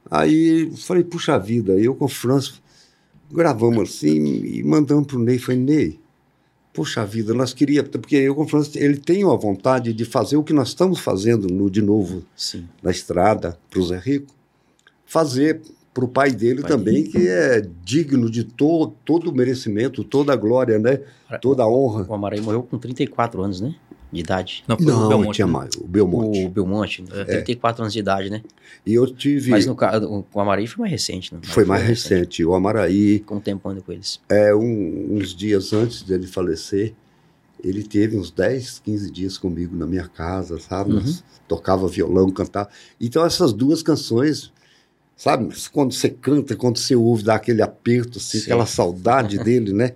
Aí 0.09 0.71
falei, 0.75 1.03
puxa 1.03 1.37
vida, 1.37 1.73
eu 1.73 1.95
com 1.95 2.05
o 2.05 2.09
Franz 2.09 2.61
gravamos 3.31 3.89
assim 3.89 4.43
e 4.43 4.63
mandamos 4.63 5.07
pro 5.07 5.19
Ney. 5.19 5.39
Falei, 5.39 5.61
Ney, 5.61 5.99
puxa 6.73 7.05
vida, 7.05 7.33
nós 7.33 7.53
queríamos, 7.53 7.91
porque 7.91 8.15
eu 8.15 8.35
com 8.35 8.43
o 8.43 8.47
Franz, 8.47 8.75
ele 8.75 8.97
tem 8.97 9.23
a 9.23 9.35
vontade 9.35 9.93
de 9.93 10.03
fazer 10.03 10.35
o 10.35 10.43
que 10.43 10.53
nós 10.53 10.69
estamos 10.69 10.99
fazendo 10.99 11.47
no, 11.47 11.69
de 11.69 11.81
novo 11.81 12.23
Sim. 12.35 12.67
na 12.81 12.91
estrada, 12.91 13.57
pro 13.69 13.83
Zé 13.83 13.97
Rico, 13.97 14.33
fazer 15.05 15.61
para 15.93 16.05
o 16.05 16.07
pai 16.07 16.31
dele 16.31 16.61
pai 16.61 16.71
também, 16.71 17.03
dele. 17.03 17.09
que 17.09 17.27
é 17.27 17.61
digno 17.83 18.29
de 18.29 18.43
to, 18.43 18.93
todo 19.03 19.29
o 19.29 19.35
merecimento, 19.35 20.03
toda 20.03 20.33
a 20.33 20.35
glória, 20.35 20.79
né? 20.79 21.01
Toda 21.41 21.63
a 21.63 21.67
honra. 21.69 22.05
O 22.07 22.13
Amarai 22.13 22.39
morreu 22.39 22.63
com 22.63 22.77
34 22.77 23.41
anos, 23.41 23.61
né? 23.61 23.75
De 24.11 24.19
idade. 24.19 24.63
Não, 24.67 24.77
não 24.77 25.05
o 25.05 25.09
Belmonte, 25.09 25.35
tinha 25.35 25.47
né? 25.47 25.53
mais. 25.53 25.75
O 25.75 25.87
Belmonte. 25.87 26.45
O 26.45 26.49
Belmonte, 26.49 27.05
é. 27.13 27.23
34 27.23 27.83
anos 27.83 27.93
de 27.93 27.99
idade, 27.99 28.29
né? 28.29 28.41
E 28.85 28.93
eu 28.93 29.07
tive. 29.07 29.49
Mas 29.49 29.65
no 29.65 29.75
caso, 29.75 30.25
o 30.33 30.39
Amaraí 30.39 30.67
foi 30.67 30.81
mais 30.81 30.91
recente, 30.91 31.33
né? 31.33 31.39
Foi 31.43 31.63
mais 31.63 31.83
recente. 31.83 32.13
recente. 32.13 32.45
O 32.45 32.53
Amaraí. 32.53 33.19
Contemplando 33.19 33.81
com 33.81 33.91
eles. 33.91 34.19
É, 34.29 34.53
um, 34.53 35.15
uns 35.15 35.33
dias 35.33 35.71
antes 35.71 36.03
dele 36.03 36.27
falecer, 36.27 36.93
ele 37.63 37.83
teve 37.83 38.17
uns 38.17 38.31
10, 38.31 38.79
15 38.79 39.11
dias 39.11 39.37
comigo 39.37 39.75
na 39.75 39.85
minha 39.85 40.07
casa, 40.07 40.59
sabe? 40.59 40.91
Uhum. 40.93 41.15
Tocava 41.47 41.87
violão, 41.87 42.29
cantava. 42.31 42.69
Então, 42.99 43.25
essas 43.25 43.53
duas 43.53 43.81
canções 43.81 44.51
Sabe? 45.21 45.53
Quando 45.71 45.93
você 45.93 46.09
canta, 46.09 46.55
quando 46.55 46.79
você 46.79 46.95
ouve, 46.95 47.21
dá 47.21 47.35
aquele 47.35 47.61
aperto, 47.61 48.17
assim, 48.17 48.39
aquela 48.39 48.65
saudade 48.65 49.37
dele, 49.45 49.71
né? 49.71 49.93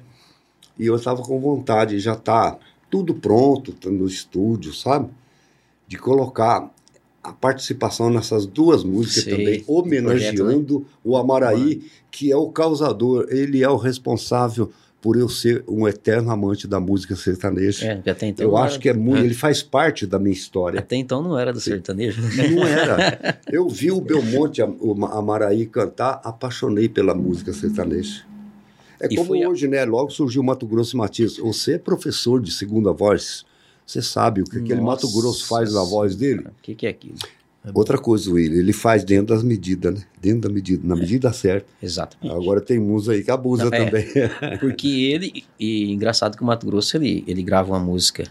E 0.78 0.86
eu 0.86 0.96
estava 0.96 1.24
com 1.24 1.40
vontade, 1.40 1.98
já 1.98 2.14
está 2.14 2.60
tudo 2.92 3.16
pronto 3.16 3.72
tá 3.72 3.90
no 3.90 4.06
estúdio, 4.06 4.72
sabe? 4.72 5.10
De 5.88 5.98
colocar 5.98 6.72
a 7.24 7.34
participação 7.34 8.12
nessas 8.12 8.46
duas 8.46 8.84
músicas 8.84 9.24
Sei, 9.24 9.36
também, 9.36 9.64
homenageando 9.66 10.46
projeto, 10.46 10.80
né? 10.80 10.86
o 11.04 11.18
Amaraí, 11.18 11.82
que 12.12 12.32
é 12.32 12.38
o 12.38 12.52
causador, 12.52 13.26
ele 13.32 13.64
é 13.64 13.70
o 13.70 13.78
responsável 13.78 14.72
por 15.06 15.18
eu 15.18 15.30
ser 15.30 15.64
um 15.68 15.88
eterno 15.88 16.32
amante 16.32 16.68
da 16.68 16.80
música 16.80 17.16
sertaneja. 17.16 18.02
É, 18.04 18.10
até 18.10 18.26
então 18.26 18.44
eu 18.44 18.58
acho 18.58 18.80
que 18.80 18.90
é 18.90 18.94
muito, 18.94 19.22
é. 19.22 19.26
ele 19.26 19.36
faz 19.36 19.62
parte 19.62 20.08
da 20.08 20.18
minha 20.18 20.34
história. 20.34 20.80
Até 20.80 20.96
então 20.96 21.22
não 21.22 21.38
era 21.38 21.54
do 21.54 21.60
sertanejo. 21.60 22.24
Não 22.24 22.66
era. 22.66 23.40
Eu 23.48 23.70
vi 23.70 23.92
o 23.92 24.02
Belmonte, 24.02 24.64
o 24.64 25.06
Amaraí 25.06 25.68
cantar, 25.68 26.20
apaixonei 26.24 26.90
pela 26.90 27.14
música 27.14 27.54
sertaneja. 27.54 28.26
É 29.00 29.06
e 29.12 29.16
como 29.16 29.34
hoje, 29.48 29.68
a... 29.68 29.70
né? 29.70 29.86
Logo 29.86 30.10
surgiu 30.10 30.42
o 30.42 30.46
Mato 30.46 30.66
Grosso 30.66 30.96
e 30.96 30.98
Matias. 30.98 31.38
Você 31.38 31.74
é 31.74 31.78
professor 31.78 32.42
de 32.42 32.52
segunda 32.52 32.92
voz. 32.92 33.46
Você 33.86 34.02
sabe 34.02 34.42
o 34.42 34.44
que 34.44 34.56
Nossa, 34.56 34.66
aquele 34.66 34.82
Mato 34.82 35.08
Grosso 35.12 35.46
faz 35.46 35.72
na 35.72 35.84
voz 35.84 36.16
dele? 36.16 36.48
O 36.48 36.62
que, 36.64 36.74
que 36.74 36.88
é 36.88 36.90
aquilo? 36.90 37.20
É 37.66 37.72
Outra 37.74 37.98
coisa, 37.98 38.32
William, 38.32 38.60
ele 38.60 38.74
faz 38.74 39.04
dentro 39.04 39.34
das 39.34 39.44
medidas, 39.44 39.96
né? 39.96 40.02
Dentro 40.22 40.42
da 40.42 40.50
medida, 40.50 40.88
na 40.88 40.96
é. 40.96 41.00
medida 41.00 41.34
certa. 41.34 41.68
Exatamente. 41.82 42.36
Agora 42.36 42.62
tem 42.62 42.80
música 42.80 43.14
aí 43.14 43.24
que 43.24 43.32
abusa 43.32 43.70
é, 43.72 43.86
também. 43.86 44.06
porque 44.60 44.88
ele, 44.88 45.44
e 45.60 45.92
engraçado 45.92 46.38
que 46.38 46.44
o 46.44 46.46
Mato 46.46 46.66
Grosso, 46.68 46.96
ele, 46.98 47.24
ele 47.28 47.42
grava 47.42 47.72
uma 47.72 47.80
música 47.80 48.24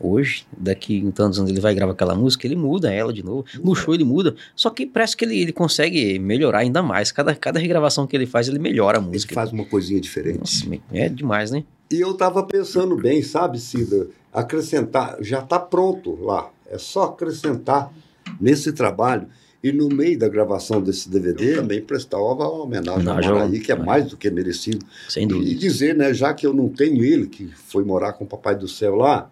hoje, 0.00 0.46
daqui 0.56 0.96
em 0.96 1.10
tantos 1.10 1.38
anos 1.38 1.50
ele 1.50 1.60
vai 1.60 1.74
gravar 1.74 1.92
aquela 1.92 2.14
música, 2.14 2.46
ele 2.46 2.56
muda 2.56 2.92
ela 2.92 3.12
de 3.12 3.22
novo. 3.22 3.44
No 3.62 3.74
show 3.74 3.94
ele 3.94 4.04
muda, 4.04 4.34
só 4.54 4.70
que 4.70 4.86
parece 4.86 5.16
que 5.16 5.24
ele, 5.24 5.38
ele 5.38 5.52
consegue 5.52 6.18
melhorar 6.18 6.60
ainda 6.60 6.82
mais. 6.82 7.12
Cada, 7.12 7.34
cada 7.34 7.58
regravação 7.58 8.06
que 8.06 8.16
ele 8.16 8.26
faz, 8.26 8.48
ele 8.48 8.58
melhora 8.58 8.98
a 8.98 9.00
música. 9.00 9.32
Ele 9.32 9.34
faz 9.34 9.52
uma 9.52 9.64
coisinha 9.64 10.00
diferente. 10.00 10.38
Nossa, 10.38 10.80
é 10.92 11.08
demais, 11.08 11.50
né? 11.50 11.64
E 11.90 12.00
eu 12.00 12.14
tava 12.14 12.42
pensando 12.42 12.96
bem, 12.96 13.22
sabe, 13.22 13.60
Cida? 13.60 14.08
Acrescentar, 14.32 15.16
já 15.20 15.40
tá 15.40 15.58
pronto 15.58 16.18
lá. 16.22 16.50
É 16.68 16.78
só 16.78 17.04
acrescentar 17.04 17.92
nesse 18.40 18.72
trabalho. 18.72 19.28
E 19.62 19.72
no 19.72 19.88
meio 19.88 20.18
da 20.18 20.28
gravação 20.28 20.80
desse 20.80 21.08
DVD, 21.08 21.54
eu 21.54 21.56
também 21.56 21.80
prestar 21.80 22.18
uma 22.18 22.48
homenagem 22.48 23.08
ao 23.08 23.18
Maraí, 23.20 23.58
que 23.58 23.72
é 23.72 23.76
mais 23.76 24.06
do 24.06 24.16
que 24.16 24.30
merecido. 24.30 24.84
Sem 25.08 25.26
dúvida. 25.26 25.50
E 25.50 25.54
dizer, 25.54 25.94
né, 25.96 26.14
já 26.14 26.32
que 26.32 26.46
eu 26.46 26.52
não 26.52 26.68
tenho 26.68 27.02
ele, 27.02 27.26
que 27.26 27.48
foi 27.48 27.82
morar 27.84 28.12
com 28.12 28.24
o 28.24 28.26
Papai 28.26 28.54
do 28.54 28.68
Céu 28.68 28.94
lá, 28.94 29.30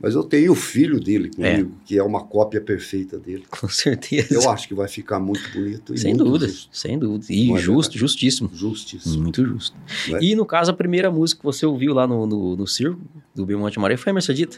mas 0.00 0.14
eu 0.14 0.22
tenho 0.22 0.52
o 0.52 0.54
filho 0.54 0.98
dele 0.98 1.28
comigo, 1.28 1.72
é. 1.82 1.84
que 1.84 1.98
é 1.98 2.02
uma 2.02 2.24
cópia 2.24 2.58
perfeita 2.58 3.18
dele. 3.18 3.44
Com 3.50 3.68
certeza. 3.68 4.32
Eu 4.32 4.48
acho 4.48 4.66
que 4.66 4.74
vai 4.74 4.88
ficar 4.88 5.20
muito 5.20 5.42
bonito. 5.52 5.96
sem 5.98 6.14
muito 6.14 6.24
dúvida, 6.24 6.48
justo. 6.48 6.68
sem 6.72 6.98
dúvida. 6.98 7.26
E 7.28 7.52
é 7.52 7.58
justo, 7.58 7.98
justíssimo. 7.98 8.50
Justíssimo. 8.50 9.22
Muito 9.22 9.44
justo. 9.44 9.76
É? 10.08 10.24
E 10.24 10.34
no 10.34 10.46
caso, 10.46 10.70
a 10.70 10.74
primeira 10.74 11.10
música 11.10 11.40
que 11.40 11.44
você 11.44 11.66
ouviu 11.66 11.92
lá 11.92 12.06
no, 12.06 12.26
no, 12.26 12.56
no 12.56 12.66
circo 12.66 12.98
do 13.34 13.44
Belmonte 13.44 13.78
Maré 13.78 13.98
foi 13.98 14.10
a 14.10 14.14
Mercedita? 14.14 14.56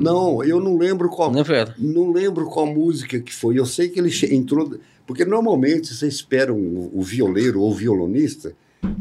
Não, 0.00 0.44
eu 0.44 0.60
não 0.60 0.78
lembro 0.78 1.08
qual. 1.08 1.32
Não 1.32 1.40
Não 1.76 2.12
lembro 2.12 2.46
qual 2.46 2.66
música 2.66 3.18
que 3.18 3.34
foi. 3.34 3.58
Eu 3.58 3.66
sei 3.66 3.88
que 3.88 3.98
ele 3.98 4.12
entrou. 4.30 4.78
Porque 5.04 5.24
normalmente 5.24 5.92
você 5.92 6.06
espera 6.06 6.54
um, 6.54 6.90
o 6.92 7.02
violeiro 7.02 7.60
ou 7.60 7.72
o 7.72 7.74
violonista. 7.74 8.54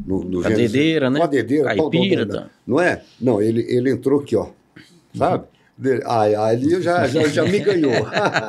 No, 0.07 0.23
no 0.23 0.45
a 0.45 0.49
dedeira, 0.49 1.09
né? 1.09 1.19
Com 1.19 1.25
a 1.25 1.27
dedeira, 1.27 1.75
Caipira, 1.75 2.25
tá. 2.25 2.49
Não 2.65 2.79
é? 2.79 3.03
Não, 3.21 3.41
ele, 3.41 3.61
ele 3.69 3.91
entrou 3.91 4.21
aqui, 4.21 4.35
ó. 4.35 4.49
Sabe? 5.13 5.45
Ai, 6.05 6.35
ali 6.35 6.81
já, 6.81 7.07
já, 7.07 7.27
já 7.27 7.43
me 7.43 7.59
ganhou. 7.59 8.07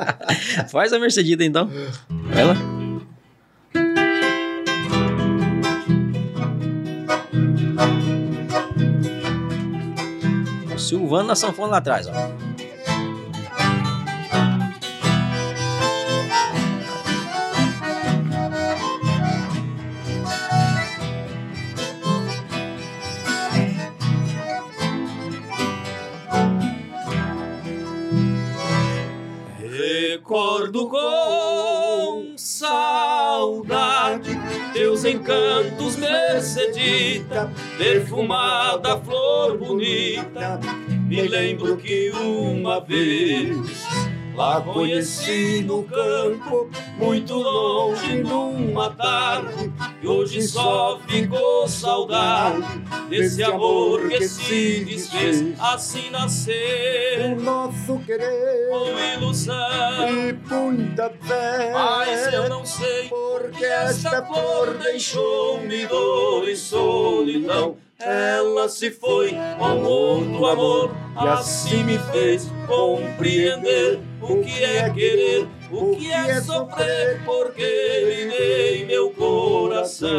Faz 0.69 0.93
a 0.93 0.99
Mercedita 0.99 1.43
então. 1.43 1.69
Ela. 2.35 2.55
Silvano 10.77 11.29
na 11.29 11.35
sanfona 11.35 11.71
lá 11.71 11.77
atrás, 11.77 12.07
ó. 12.07 12.54
Recordo 30.25 30.89
com 30.89 32.33
saudade 32.35 34.31
teus 34.73 35.05
encantos, 35.05 35.97
Mercedita, 35.97 37.51
perfumada 37.77 38.97
flor 39.01 39.55
bonita. 39.55 40.59
Me 41.07 41.21
lembro 41.21 41.77
que 41.77 42.09
uma 42.09 42.81
vez 42.81 43.84
Lá 44.35 44.59
conheci 44.59 45.61
no 45.61 45.83
campo, 45.83 46.69
muito 46.97 47.35
longe 47.35 48.21
numa 48.21 48.89
tarde, 48.89 49.71
e 50.01 50.07
hoje 50.07 50.41
só 50.41 50.99
ficou 51.07 51.65
saudade 51.69 52.61
desse 53.09 53.41
amor 53.41 54.09
que 54.09 54.27
se 54.27 54.83
desfez. 54.83 55.57
Assim 55.57 56.09
nasceu 56.09 56.53
o 57.31 57.41
nosso 57.41 57.97
querer 58.05 58.67
com 58.69 59.23
ilusão 59.23 60.09
e 60.09 60.33
muita 60.33 61.09
fé. 61.21 61.71
Mas 61.71 62.33
eu 62.33 62.49
não 62.49 62.65
sei 62.65 63.07
porque 63.07 63.63
esta 63.63 64.21
flor 64.25 64.77
deixou-me 64.83 65.87
dor 65.87 66.49
e 66.49 66.57
solidão. 66.57 67.77
Ela 67.97 68.67
se 68.67 68.91
foi 68.91 69.33
com 69.57 69.81
outro 69.83 70.45
amor, 70.45 70.91
e 71.23 71.27
assim 71.29 71.85
me 71.85 71.97
fez 71.97 72.51
compreender 72.67 74.01
o 74.27 74.41
que 74.41 74.63
é 74.63 74.89
querer, 74.89 75.47
o 75.71 75.95
que 75.95 76.11
é 76.11 76.41
sofrer, 76.41 77.21
porque 77.25 78.31
dei 78.37 78.85
meu 78.85 79.11
coração. 79.11 80.15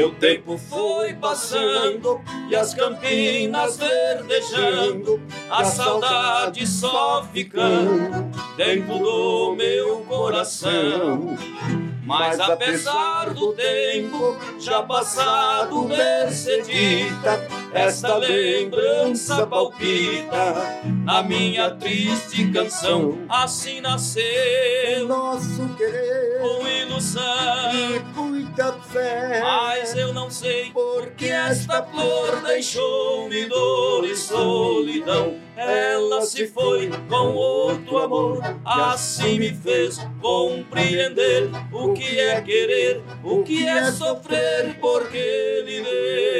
E 0.00 0.02
o 0.02 0.14
tempo 0.14 0.56
foi 0.56 1.12
passando 1.12 2.22
e 2.48 2.56
as 2.56 2.72
campinas 2.72 3.76
verdejando, 3.76 5.20
a 5.50 5.62
saudade 5.62 6.66
só 6.66 7.22
ficando 7.30 8.30
dentro 8.56 8.98
do 8.98 9.54
meu 9.54 9.98
coração. 10.08 11.36
Mas 12.02 12.40
apesar 12.40 13.34
do 13.34 13.52
tempo 13.52 14.38
já 14.58 14.82
passado, 14.82 15.82
Mercedita, 15.82 17.46
esta 17.74 18.16
lembrança 18.16 19.46
palpita 19.46 20.80
na 21.04 21.22
minha 21.22 21.72
triste 21.72 22.50
canção. 22.50 23.18
Assim 23.28 23.82
nasceu 23.82 25.06
Nosso 25.06 25.68
querer 25.76 26.40
com 26.40 26.66
ilusão. 26.66 27.22
e 28.34 28.39
Mas 29.42 29.96
eu 29.96 30.12
não 30.12 30.30
sei 30.30 30.70
porque 30.72 31.26
esta 31.26 31.82
flor 31.82 32.42
deixou-me 32.42 33.46
dor 33.46 34.04
e 34.04 34.14
solidão. 34.14 35.38
Ela 35.56 36.22
se 36.22 36.46
foi 36.46 36.90
com 37.08 37.34
outro 37.34 37.98
amor, 37.98 38.40
assim 38.64 39.38
me 39.38 39.54
fez 39.54 39.98
compreender 40.20 41.50
o 41.72 41.92
que 41.92 42.18
é 42.18 42.40
querer, 42.40 43.02
o 43.22 43.42
que 43.42 43.66
é 43.66 43.90
sofrer, 43.92 44.78
porque 44.80 45.62
lhe 45.66 45.82
dei 45.82 46.30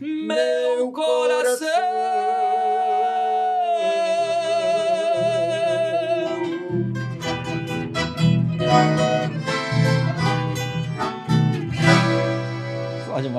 meu 0.00 0.92
coração. 0.92 2.19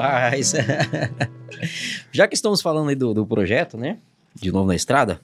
Demais. 0.02 0.54
Já 2.12 2.28
que 2.28 2.36
estamos 2.36 2.62
falando 2.62 2.90
aí 2.90 2.96
do, 2.96 3.14
do 3.14 3.26
projeto, 3.26 3.78
né? 3.78 3.98
De 4.36 4.52
novo 4.52 4.68
na 4.68 4.76
estrada. 4.76 5.20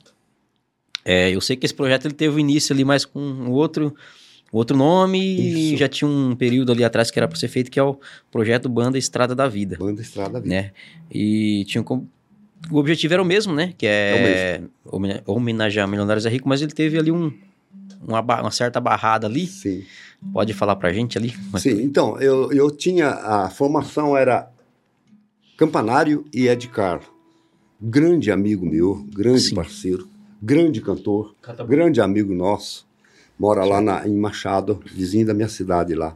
é, 1.05 1.29
eu 1.31 1.39
sei 1.41 1.55
que 1.55 1.65
esse 1.65 1.73
projeto 1.75 2.05
ele 2.05 2.13
teve 2.13 2.35
o 2.35 2.39
início 2.39 2.73
ali 2.73 2.83
mais 2.83 3.05
com 3.05 3.19
um 3.19 3.49
outro, 3.51 3.95
outro 4.51 4.75
nome 4.75 5.19
e 5.19 5.69
Isso. 5.69 5.77
já 5.77 5.87
tinha 5.87 6.09
um 6.09 6.35
período 6.35 6.71
ali 6.71 6.83
atrás 6.83 7.09
que 7.09 7.17
era 7.17 7.27
para 7.27 7.37
ser 7.37 7.47
feito, 7.47 7.71
que 7.71 7.79
é 7.79 7.83
o 7.83 7.97
projeto 8.31 8.67
Banda 8.67 8.97
Estrada 8.97 9.33
da 9.33 9.47
Vida, 9.47 9.77
Banda 9.79 10.01
Estrada 10.01 10.39
Vida. 10.41 10.53
né? 10.53 10.71
E 11.11 11.63
tinha 11.67 11.83
como... 11.83 12.09
O 12.71 12.77
objetivo 12.77 13.13
era 13.13 13.21
o 13.21 13.25
mesmo, 13.25 13.53
né? 13.53 13.73
Que 13.77 13.85
é, 13.87 14.61
homene- 14.85 15.21
homenagear 15.25 15.87
Milionários 15.87 16.25
é 16.25 16.29
Rico, 16.29 16.49
mas 16.49 16.61
ele 16.61 16.71
teve 16.73 16.97
ali 16.97 17.11
um, 17.11 17.31
uma, 18.05 18.19
uma 18.19 18.51
certa 18.51 18.81
barrada 18.81 19.27
ali. 19.27 19.45
Sim. 19.47 19.83
Pode 20.33 20.53
falar 20.53 20.75
pra 20.75 20.91
gente 20.91 21.17
ali? 21.17 21.33
Sim, 21.59 21.83
então, 21.83 22.19
eu, 22.19 22.51
eu 22.51 22.71
tinha. 22.71 23.09
A 23.09 23.49
formação 23.51 24.17
era 24.17 24.49
Campanário 25.57 26.23
e 26.31 26.47
Ed 26.47 26.67
Carlo. 26.67 27.05
Grande 27.81 28.31
amigo 28.31 28.63
meu, 28.63 29.03
grande 29.11 29.41
Sim. 29.41 29.55
parceiro, 29.55 30.07
grande 30.39 30.79
cantor, 30.81 31.35
grande 31.67 31.99
amigo 31.99 32.31
nosso. 32.33 32.85
Mora 33.39 33.65
lá 33.65 33.81
na, 33.81 34.07
em 34.07 34.15
Machado, 34.15 34.79
vizinho 34.85 35.25
da 35.25 35.33
minha 35.33 35.49
cidade 35.49 35.95
lá. 35.95 36.15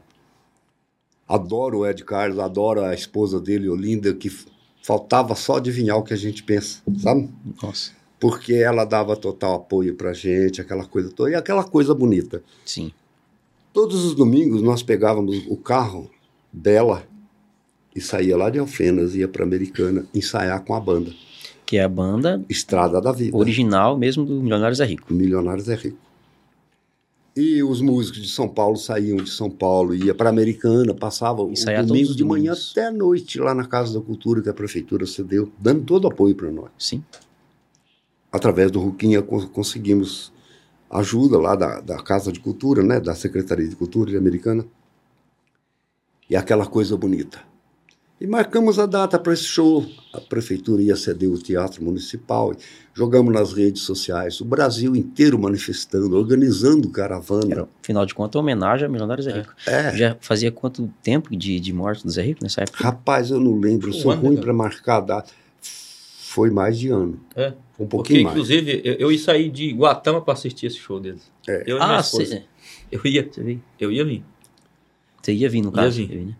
Adoro 1.27 1.79
o 1.79 1.87
Ed 1.87 2.03
Carlos, 2.03 2.37
adoro 2.37 2.83
a 2.83 2.93
esposa 2.93 3.39
dele, 3.39 3.67
Olinda, 3.67 4.13
que 4.13 4.31
faltava 4.83 5.35
só 5.35 5.57
adivinhar 5.57 5.97
o 5.97 6.03
que 6.03 6.13
a 6.13 6.17
gente 6.17 6.43
pensa, 6.43 6.81
sabe? 6.99 7.29
Nossa, 7.61 7.91
Porque 8.19 8.53
ela 8.53 8.85
dava 8.85 9.15
total 9.15 9.55
apoio 9.55 9.95
pra 9.95 10.13
gente, 10.13 10.61
aquela 10.61 10.85
coisa 10.85 11.09
toda, 11.11 11.31
e 11.31 11.35
aquela 11.35 11.63
coisa 11.63 11.95
bonita. 11.95 12.43
sim. 12.65 12.91
Todos 13.73 14.03
os 14.03 14.13
domingos 14.13 14.61
nós 14.61 14.83
pegávamos 14.83 15.45
o 15.47 15.55
carro 15.55 16.11
dela 16.51 17.07
e 17.95 17.99
saía 18.01 18.37
lá 18.37 18.49
de 18.49 18.59
Alfenas, 18.59 19.15
ia 19.15 19.27
para 19.27 19.43
Americana 19.43 20.05
ensaiar 20.13 20.63
com 20.63 20.73
a 20.73 20.79
banda. 20.79 21.11
Que 21.65 21.77
é 21.77 21.83
a 21.83 21.89
banda 21.89 22.43
Estrada 22.49 22.99
da 23.01 23.11
Vida. 23.11 23.35
original 23.37 23.97
mesmo 23.97 24.25
do 24.25 24.41
Milionários 24.41 24.79
é 24.79 24.85
Rico. 24.85 25.13
Milionários 25.13 25.67
é 25.69 25.75
Rico. 25.75 25.97
E 27.35 27.63
os 27.63 27.79
músicos 27.79 28.21
de 28.21 28.27
São 28.29 28.47
Paulo 28.49 28.75
saíam 28.75 29.15
de 29.15 29.29
São 29.29 29.49
Paulo, 29.49 29.95
ia 29.95 30.13
para 30.13 30.29
Americana, 30.29 30.93
passava 30.93 31.41
o 31.41 31.53
domingo 31.87 32.13
de 32.13 32.25
manhã 32.25 32.51
domingos. 32.51 32.71
até 32.71 32.87
a 32.87 32.91
noite 32.91 33.39
lá 33.39 33.53
na 33.55 33.65
Casa 33.65 33.97
da 33.97 34.05
Cultura 34.05 34.41
que 34.41 34.49
a 34.49 34.53
prefeitura 34.53 35.05
cedeu, 35.05 35.49
dando 35.57 35.83
todo 35.85 36.07
apoio 36.07 36.35
para 36.35 36.51
nós. 36.51 36.69
Sim. 36.77 37.01
através 38.33 38.69
do 38.71 38.79
Ruquinha 38.81 39.21
cons- 39.21 39.45
conseguimos 39.45 40.31
ajuda 40.89 41.37
lá 41.37 41.55
da, 41.55 41.79
da 41.81 41.97
Casa 42.01 42.31
de 42.33 42.39
Cultura, 42.41 42.81
né, 42.83 42.99
da 42.99 43.13
Secretaria 43.15 43.67
de 43.67 43.75
Cultura 43.77 44.17
Americana. 44.17 44.65
E 46.29 46.35
aquela 46.35 46.65
coisa 46.65 46.95
bonita. 46.97 47.39
E 48.21 48.27
marcamos 48.27 48.77
a 48.77 48.85
data 48.85 49.17
para 49.17 49.33
esse 49.33 49.45
show. 49.45 49.83
A 50.13 50.21
prefeitura 50.21 50.79
ia 50.79 50.95
ceder 50.95 51.27
o 51.27 51.39
Teatro 51.39 51.83
Municipal. 51.83 52.53
Jogamos 52.93 53.33
nas 53.33 53.51
redes 53.51 53.81
sociais, 53.81 54.39
o 54.41 54.45
Brasil 54.45 54.95
inteiro 54.95 55.39
manifestando, 55.39 56.15
organizando 56.15 56.87
caravana. 56.89 57.51
Era, 57.51 57.67
afinal 57.81 58.05
de 58.05 58.13
contas, 58.13 58.39
homenagem 58.39 58.85
a 58.85 58.89
Milionários 58.89 59.25
é 59.25 59.31
Rico. 59.39 59.53
É, 59.65 59.95
Já 59.97 60.17
fazia 60.21 60.51
quanto 60.51 60.87
tempo 61.01 61.35
de, 61.35 61.59
de 61.59 61.73
morte 61.73 62.03
do 62.03 62.11
Zé 62.11 62.21
Rico 62.21 62.43
nessa 62.43 62.61
época? 62.61 62.83
rapaz, 62.83 63.31
eu 63.31 63.39
não 63.39 63.57
lembro, 63.59 63.89
eu 63.89 63.95
Um 63.95 63.97
sou 63.99 64.11
ano, 64.11 64.21
ruim 64.21 64.35
né, 64.35 64.41
para 64.41 64.53
marcar 64.53 64.97
a 64.97 65.01
data. 65.01 65.31
Foi 65.63 66.49
mais 66.51 66.77
de 66.77 66.89
ano, 66.89 67.19
É, 67.35 67.47
um 67.47 67.53
porque 67.85 67.87
pouquinho 67.87 68.23
mais. 68.25 68.35
inclusive 68.35 68.81
eu, 68.85 68.93
eu 68.95 69.11
ia 69.11 69.17
sair 69.19 69.49
de 69.49 69.71
Guatama 69.73 70.21
pra 70.21 70.33
assistir 70.33 70.67
esse 70.67 70.77
show 70.77 70.99
deles. 70.99 71.29
É. 71.47 71.63
Eu 71.65 71.81
Ah, 71.81 72.01
você 72.03 72.43
Eu 72.91 73.01
ia, 73.05 73.27
você 73.29 73.41
veio. 73.41 73.61
eu 73.79 73.91
ia 73.91 74.05
vir. 74.05 74.23
Você 75.21 75.33
ia 75.33 75.49
vir, 75.49 75.61
no 75.61 75.69
Ia 75.69 75.73
caso. 75.75 75.97
vir. 75.97 76.03
Ia 76.11 76.17
vir, 76.19 76.25
né? 76.27 76.35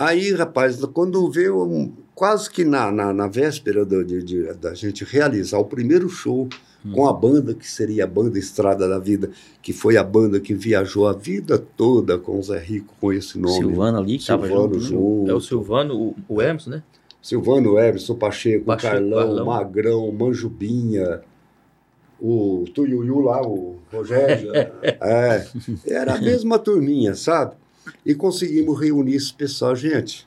Aí, 0.00 0.32
rapaz, 0.32 0.82
quando 0.94 1.30
veio 1.30 1.62
um- 1.62 1.92
quase 2.14 2.48
que 2.50 2.64
na, 2.64 2.90
na, 2.90 3.12
na 3.12 3.26
véspera 3.28 3.84
do- 3.84 4.04
de, 4.04 4.22
de- 4.22 4.52
da 4.54 4.72
gente 4.74 5.04
realizar 5.04 5.58
o 5.58 5.64
primeiro 5.64 6.08
show 6.08 6.48
Hum. 6.84 6.92
com 6.92 7.06
a 7.06 7.12
banda 7.12 7.52
que 7.52 7.70
seria 7.70 8.04
a 8.04 8.06
banda 8.06 8.38
Estrada 8.38 8.88
da 8.88 8.98
Vida, 8.98 9.30
que 9.60 9.70
foi 9.72 9.98
a 9.98 10.02
banda 10.02 10.40
que 10.40 10.54
viajou 10.54 11.06
a 11.06 11.12
vida 11.12 11.58
toda 11.58 12.16
com 12.16 12.38
o 12.38 12.42
Zé 12.42 12.58
Rico, 12.58 12.94
com 12.98 13.12
esse 13.12 13.38
nome. 13.38 13.56
Silvano 13.58 13.98
ali, 13.98 14.16
que 14.18 14.26
tava 14.26 14.46
Silvano 14.46 14.80
junto. 14.80 14.80
né? 14.80 14.88
junto. 14.88 15.30
É 15.30 15.34
o 15.34 15.40
Silvano, 15.42 15.94
o, 15.94 16.16
o 16.36 16.40
Emerson, 16.40 16.70
né? 16.70 16.82
Silvano, 17.22 17.78
Everson, 17.78 18.14
Pacheco, 18.14 18.64
Pacheco, 18.64 18.94
Carlão, 18.94 19.18
Carlão. 19.18 19.44
Magrão, 19.46 20.10
Manjubinha, 20.12 21.20
o 22.18 22.64
Tuiuiu 22.74 23.20
lá, 23.20 23.42
o 23.46 23.76
Rogério. 23.92 24.50
é, 24.82 25.46
era 25.86 26.14
a 26.14 26.18
mesma 26.20 26.58
turminha, 26.58 27.14
sabe? 27.14 27.56
E 28.04 28.14
conseguimos 28.14 28.78
reunir 28.80 29.14
esse 29.16 29.32
pessoal. 29.32 29.74
Gente, 29.76 30.26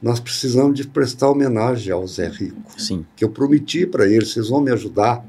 nós 0.00 0.20
precisamos 0.20 0.74
de 0.76 0.86
prestar 0.86 1.30
homenagem 1.30 1.92
ao 1.92 2.06
Zé 2.06 2.28
Rico, 2.28 2.80
Sim. 2.80 3.04
que 3.16 3.24
eu 3.24 3.30
prometi 3.30 3.86
para 3.86 4.06
ele, 4.06 4.24
vocês 4.24 4.48
vão 4.48 4.60
me 4.60 4.70
ajudar. 4.70 5.24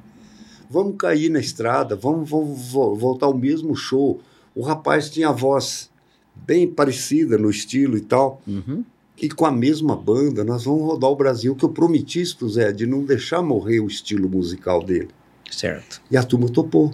Vamos 0.69 0.95
cair 0.97 1.29
na 1.29 1.39
estrada, 1.39 1.95
vamos, 1.95 2.29
vamos 2.29 2.71
vo- 2.71 2.95
voltar 2.95 3.25
ao 3.25 3.33
mesmo 3.37 3.75
show. 3.75 4.21
O 4.53 4.61
rapaz 4.61 5.09
tinha 5.09 5.29
a 5.29 5.31
voz 5.31 5.89
bem 6.35 6.67
parecida 6.67 7.37
no 7.37 7.49
estilo 7.49 7.97
e 7.97 8.01
tal. 8.01 8.41
Uhum. 8.47 8.83
E 9.21 9.27
com 9.29 9.45
a 9.45 9.51
mesma 9.51 9.95
banda, 9.95 10.43
nós 10.43 10.63
vamos 10.65 10.83
rodar 10.83 11.09
o 11.09 11.15
Brasil, 11.15 11.55
que 11.55 11.65
eu 11.65 11.69
prometi 11.69 12.21
isso 12.21 12.37
pro 12.37 12.47
Zé, 12.49 12.71
de 12.71 12.85
não 12.85 13.03
deixar 13.03 13.41
morrer 13.41 13.79
o 13.79 13.87
estilo 13.87 14.29
musical 14.29 14.83
dele. 14.83 15.09
Certo. 15.51 16.01
E 16.11 16.15
a 16.15 16.23
turma 16.23 16.47
topou. 16.47 16.91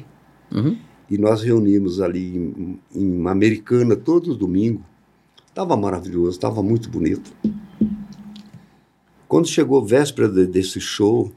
Uhum. 0.51 0.77
E 1.09 1.17
nós 1.17 1.41
reunimos 1.43 2.01
ali 2.01 2.35
em, 2.37 2.79
em 2.93 3.27
Americana 3.27 3.95
todo 3.95 4.35
domingo. 4.35 4.83
Tava 5.53 5.77
maravilhoso, 5.77 6.39
tava 6.39 6.61
muito 6.63 6.89
bonito. 6.89 7.31
Quando 9.27 9.47
chegou 9.47 9.81
a 9.81 9.85
véspera 9.85 10.27
de- 10.29 10.45
desse 10.47 10.79
show, 10.79 11.31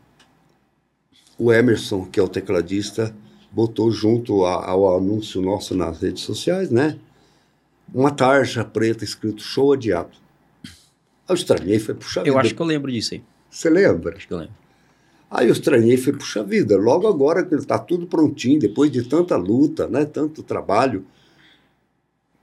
o 1.38 1.52
Emerson, 1.52 2.04
que 2.04 2.18
é 2.18 2.22
o 2.22 2.28
tecladista, 2.28 3.14
botou 3.50 3.90
junto 3.90 4.44
a- 4.44 4.64
ao 4.68 4.96
anúncio 4.96 5.40
nosso 5.40 5.74
nas 5.74 6.00
redes 6.00 6.22
sociais, 6.22 6.70
né? 6.70 6.98
Uma 7.92 8.10
tarja 8.10 8.64
preta 8.64 9.04
escrito 9.04 9.42
show 9.42 9.72
adiado. 9.72 10.16
Eu 11.28 11.34
estranhei, 11.34 11.78
foi 11.78 11.94
puxa 11.94 12.20
vida. 12.22 12.34
Eu 12.34 12.38
acho 12.38 12.54
que 12.54 12.60
eu 12.62 12.66
lembro 12.66 12.90
disso 12.90 13.14
aí. 13.14 13.22
Você 13.50 13.70
lembra? 13.70 14.16
Acho 14.16 14.26
que 14.28 14.34
eu 14.34 14.38
lembro. 14.38 14.54
Aí 15.30 15.48
eu 15.48 15.52
estranhei, 15.52 15.96
foi 15.96 16.12
puxa 16.12 16.42
vida. 16.42 16.76
Logo 16.76 17.06
agora 17.06 17.44
que 17.44 17.54
está 17.54 17.78
tudo 17.78 18.06
prontinho, 18.06 18.58
depois 18.58 18.90
de 18.90 19.02
tanta 19.02 19.36
luta, 19.36 19.86
né? 19.86 20.04
Tanto 20.04 20.42
trabalho. 20.42 21.04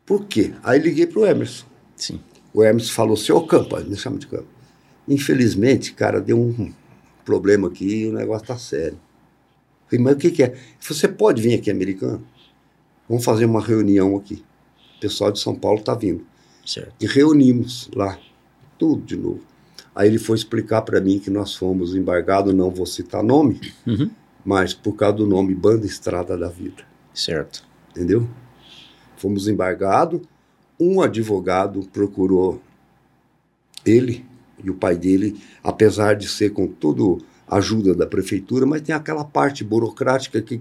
Por 0.05 0.25
quê? 0.25 0.53
Aí 0.63 0.79
liguei 0.79 1.07
para 1.07 1.19
o 1.19 1.25
Emerson. 1.25 1.65
Sim. 1.95 2.19
O 2.53 2.63
Hermes 2.63 2.89
falou, 2.89 3.17
senhor 3.17 3.41
Campo, 3.47 3.77
me 3.81 3.95
chama 3.95 4.17
de 4.17 4.27
Campo. 4.27 4.47
Infelizmente, 5.07 5.93
cara, 5.93 6.21
deu 6.21 6.39
um 6.39 6.71
problema 7.25 7.67
aqui 7.67 8.03
e 8.03 8.07
o 8.07 8.13
negócio 8.13 8.47
tá 8.47 8.57
sério. 8.57 8.99
Falei, 9.87 10.03
mas 10.03 10.15
o 10.15 10.17
que, 10.17 10.31
que 10.31 10.43
é? 10.43 10.47
Ele 10.47 10.55
falou, 10.79 10.99
você 10.99 11.07
pode 11.07 11.41
vir 11.41 11.55
aqui, 11.55 11.71
americano? 11.71 12.25
Vamos 13.09 13.25
fazer 13.25 13.45
uma 13.45 13.61
reunião 13.61 14.15
aqui. 14.15 14.43
O 14.97 14.99
pessoal 14.99 15.31
de 15.31 15.39
São 15.39 15.55
Paulo 15.55 15.81
tá 15.81 15.93
vindo. 15.95 16.25
Certo. 16.65 16.93
E 16.99 17.05
reunimos 17.05 17.89
lá, 17.93 18.17
tudo 18.77 19.03
de 19.03 19.15
novo. 19.15 19.41
Aí 19.95 20.09
ele 20.09 20.19
foi 20.19 20.35
explicar 20.35 20.81
para 20.81 20.99
mim 20.99 21.19
que 21.19 21.29
nós 21.29 21.55
fomos 21.55 21.95
embargados, 21.95 22.53
não 22.53 22.69
vou 22.69 22.85
citar 22.85 23.23
nome, 23.23 23.61
Uhum. 23.87 24.09
mas 24.43 24.73
por 24.73 24.93
causa 24.93 25.17
do 25.17 25.25
nome 25.27 25.55
Banda 25.55 25.85
Estrada 25.85 26.37
da 26.37 26.49
Vida 26.49 26.83
Certo. 27.13 27.63
entendeu? 27.91 28.27
Fomos 29.17 29.47
embargados, 29.47 30.19
um 30.79 31.01
advogado 31.01 31.87
procurou 31.93 32.61
ele 33.85 34.25
e 34.63 34.69
o 34.69 34.75
pai 34.75 34.95
dele, 34.97 35.39
apesar 35.63 36.15
de 36.15 36.27
ser 36.27 36.51
com 36.51 36.67
toda 36.67 37.23
a 37.47 37.57
ajuda 37.57 37.93
da 37.93 38.05
prefeitura, 38.07 38.65
mas 38.65 38.81
tem 38.81 38.93
aquela 38.93 39.23
parte 39.23 39.63
burocrática 39.63 40.41
que 40.41 40.59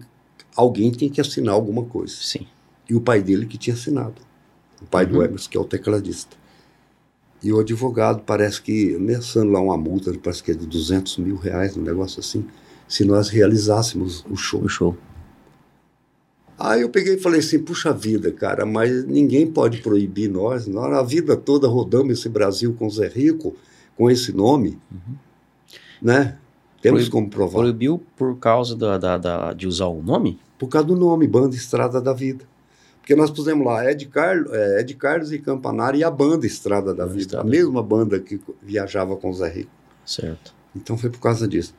alguém 0.55 0.93
tem 0.93 1.09
que 1.09 1.21
assinar 1.21 1.55
alguma 1.55 1.85
coisa. 1.85 2.15
Sim. 2.21 2.47
E 2.89 2.95
o 2.95 3.01
pai 3.01 3.23
dele 3.23 3.47
que 3.47 3.57
tinha 3.59 3.75
assinado, 3.75 4.21
o 4.81 4.87
pai 4.87 5.07
do 5.07 5.17
Uhum. 5.19 5.25
Emerson, 5.25 5.51
que 5.51 5.57
é 5.57 5.61
o 5.61 5.65
tecladista. 5.65 6.37
E 7.45 7.53
o 7.53 7.61
advogado 7.61 8.23
parece 8.25 8.61
que, 8.63 8.97
ameaçando 8.97 9.53
lá 9.53 9.61
uma 9.61 9.77
multa, 9.77 10.11
parece 10.23 10.43
que 10.43 10.51
é 10.51 10.55
de 10.55 10.67
200 10.67 11.19
mil 11.19 11.37
reais, 11.37 11.77
um 11.77 11.83
negócio 11.83 12.19
assim, 12.21 12.47
se 12.89 13.05
nós 13.05 13.29
realizássemos 13.29 14.25
o 14.31 14.35
show. 14.37 14.63
O 14.63 14.69
show. 14.69 14.97
Aí 16.59 16.83
eu 16.83 16.89
peguei 16.89 17.15
e 17.17 17.19
falei 17.21 17.41
assim, 17.41 17.59
puxa 17.59 17.93
vida, 17.93 18.31
cara, 18.33 18.65
mas 18.65 19.05
ninguém 19.05 19.47
pode 19.47 19.79
proibir 19.83 20.31
nós. 20.31 20.67
Nós 20.67 20.93
a 20.95 21.03
vida 21.03 21.37
toda 21.37 21.67
rodamos 21.69 22.19
esse 22.19 22.29
Brasil 22.29 22.75
com 22.79 22.89
Zé 22.89 23.09
Rico, 23.09 23.55
com 23.97 24.11
esse 24.11 24.33
nome, 24.33 24.79
né? 26.01 26.39
Temos 26.81 27.03
Proib- 27.09 27.13
como 27.13 27.29
provar. 27.31 27.59
Proibiu 27.61 28.01
por 28.17 28.37
causa 28.39 28.77
da, 28.77 28.97
da- 28.99 29.19
da- 29.19 29.53
de 29.53 29.67
usar 29.67 29.87
o 29.87 30.03
nome? 30.03 30.39
Por 30.59 30.69
causa 30.69 30.87
do 30.87 30.97
nome, 30.97 31.27
Banda 31.27 31.57
Estrada 31.57 32.01
da 32.01 32.13
Vida. 32.13 32.45
Porque 33.05 33.15
nós 33.15 33.31
pusemos 33.31 33.67
lá 33.67 33.91
Ed, 33.91 34.07
Carlos, 34.07 34.51
é, 34.51 34.81
Ed 34.81 34.95
Carlos 34.95 35.31
e 35.31 35.39
Campanari 35.39 35.99
e 35.99 36.05
a 36.05 36.11
Banda 36.11 36.47
Estrada 36.47 36.95
da 36.95 37.05
Vida. 37.05 37.21
Estrada. 37.21 37.47
A 37.47 37.51
mesma 37.51 37.83
banda 37.83 38.19
que 38.19 38.41
viajava 38.63 39.15
com 39.15 39.29
o 39.29 39.35
Zé 39.35 39.47
Rico. 39.47 39.71
Certo. 40.07 40.55
Então 40.75 40.97
foi 40.97 41.11
por 41.11 41.21
causa 41.21 41.47
disso. 41.47 41.75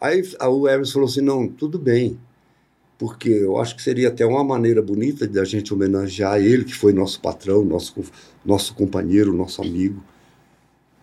Aí 0.00 0.24
o 0.40 0.68
Everson 0.68 0.94
falou 0.94 1.08
assim: 1.08 1.20
não, 1.20 1.46
tudo 1.46 1.78
bem, 1.78 2.18
porque 2.98 3.28
eu 3.28 3.58
acho 3.58 3.76
que 3.76 3.82
seria 3.82 4.08
até 4.08 4.26
uma 4.26 4.42
maneira 4.42 4.82
bonita 4.82 5.28
de 5.28 5.38
a 5.38 5.44
gente 5.44 5.72
homenagear 5.72 6.40
ele, 6.40 6.64
que 6.64 6.74
foi 6.74 6.92
nosso 6.92 7.20
patrão, 7.20 7.64
nosso, 7.64 8.02
nosso 8.44 8.74
companheiro, 8.74 9.32
nosso 9.32 9.62
amigo. 9.62 10.02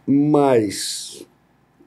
Mas 0.05 1.25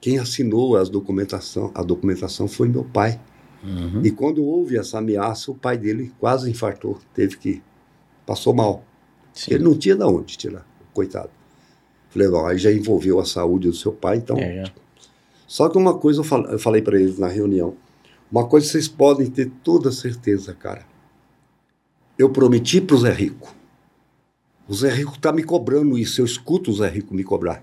quem 0.00 0.18
assinou 0.18 0.78
as 0.78 0.88
documentação, 0.88 1.70
a 1.74 1.82
documentação 1.82 2.48
foi 2.48 2.68
meu 2.68 2.84
pai. 2.84 3.20
Uhum. 3.66 4.02
E 4.04 4.10
quando 4.10 4.44
houve 4.44 4.78
essa 4.78 4.98
ameaça, 4.98 5.50
o 5.50 5.54
pai 5.54 5.76
dele 5.76 6.12
quase 6.20 6.48
infartou, 6.50 6.98
teve 7.12 7.36
que. 7.36 7.62
passou 8.24 8.54
mal. 8.54 8.84
Sim. 9.32 9.54
Ele 9.54 9.64
não 9.64 9.76
tinha 9.76 9.94
de 9.96 10.04
onde 10.04 10.36
tirar, 10.36 10.66
coitado. 10.94 11.30
Falei, 12.10 12.28
bom, 12.28 12.46
aí 12.46 12.56
já 12.58 12.72
envolveu 12.72 13.18
a 13.20 13.24
saúde 13.24 13.68
do 13.68 13.74
seu 13.74 13.92
pai, 13.92 14.16
então 14.18 14.36
É, 14.38 14.64
já. 14.64 14.72
só 15.46 15.68
que 15.68 15.76
uma 15.76 15.98
coisa 15.98 16.20
eu 16.20 16.24
fal- 16.24 16.46
eu 16.46 16.58
falei 16.58 16.80
para 16.80 16.98
eles 16.98 17.18
na 17.18 17.28
reunião. 17.28 17.74
Uma 18.32 18.46
coisa 18.46 18.66
vocês 18.66 18.88
podem 18.88 19.28
ter 19.30 19.50
toda 19.62 19.90
certeza, 19.92 20.54
cara. 20.54 20.84
Eu 22.18 22.30
prometi 22.30 22.80
pro 22.80 22.96
Zé 22.98 23.12
Rico. 23.12 23.54
O 24.68 24.74
Zé 24.74 24.90
Rico 24.92 25.18
tá 25.18 25.32
me 25.32 25.42
cobrando 25.44 25.98
isso. 25.98 26.20
Eu 26.20 26.24
escuto 26.24 26.70
o 26.70 26.74
Zé 26.74 26.88
Rico 26.88 27.14
me 27.14 27.22
cobrar. 27.22 27.62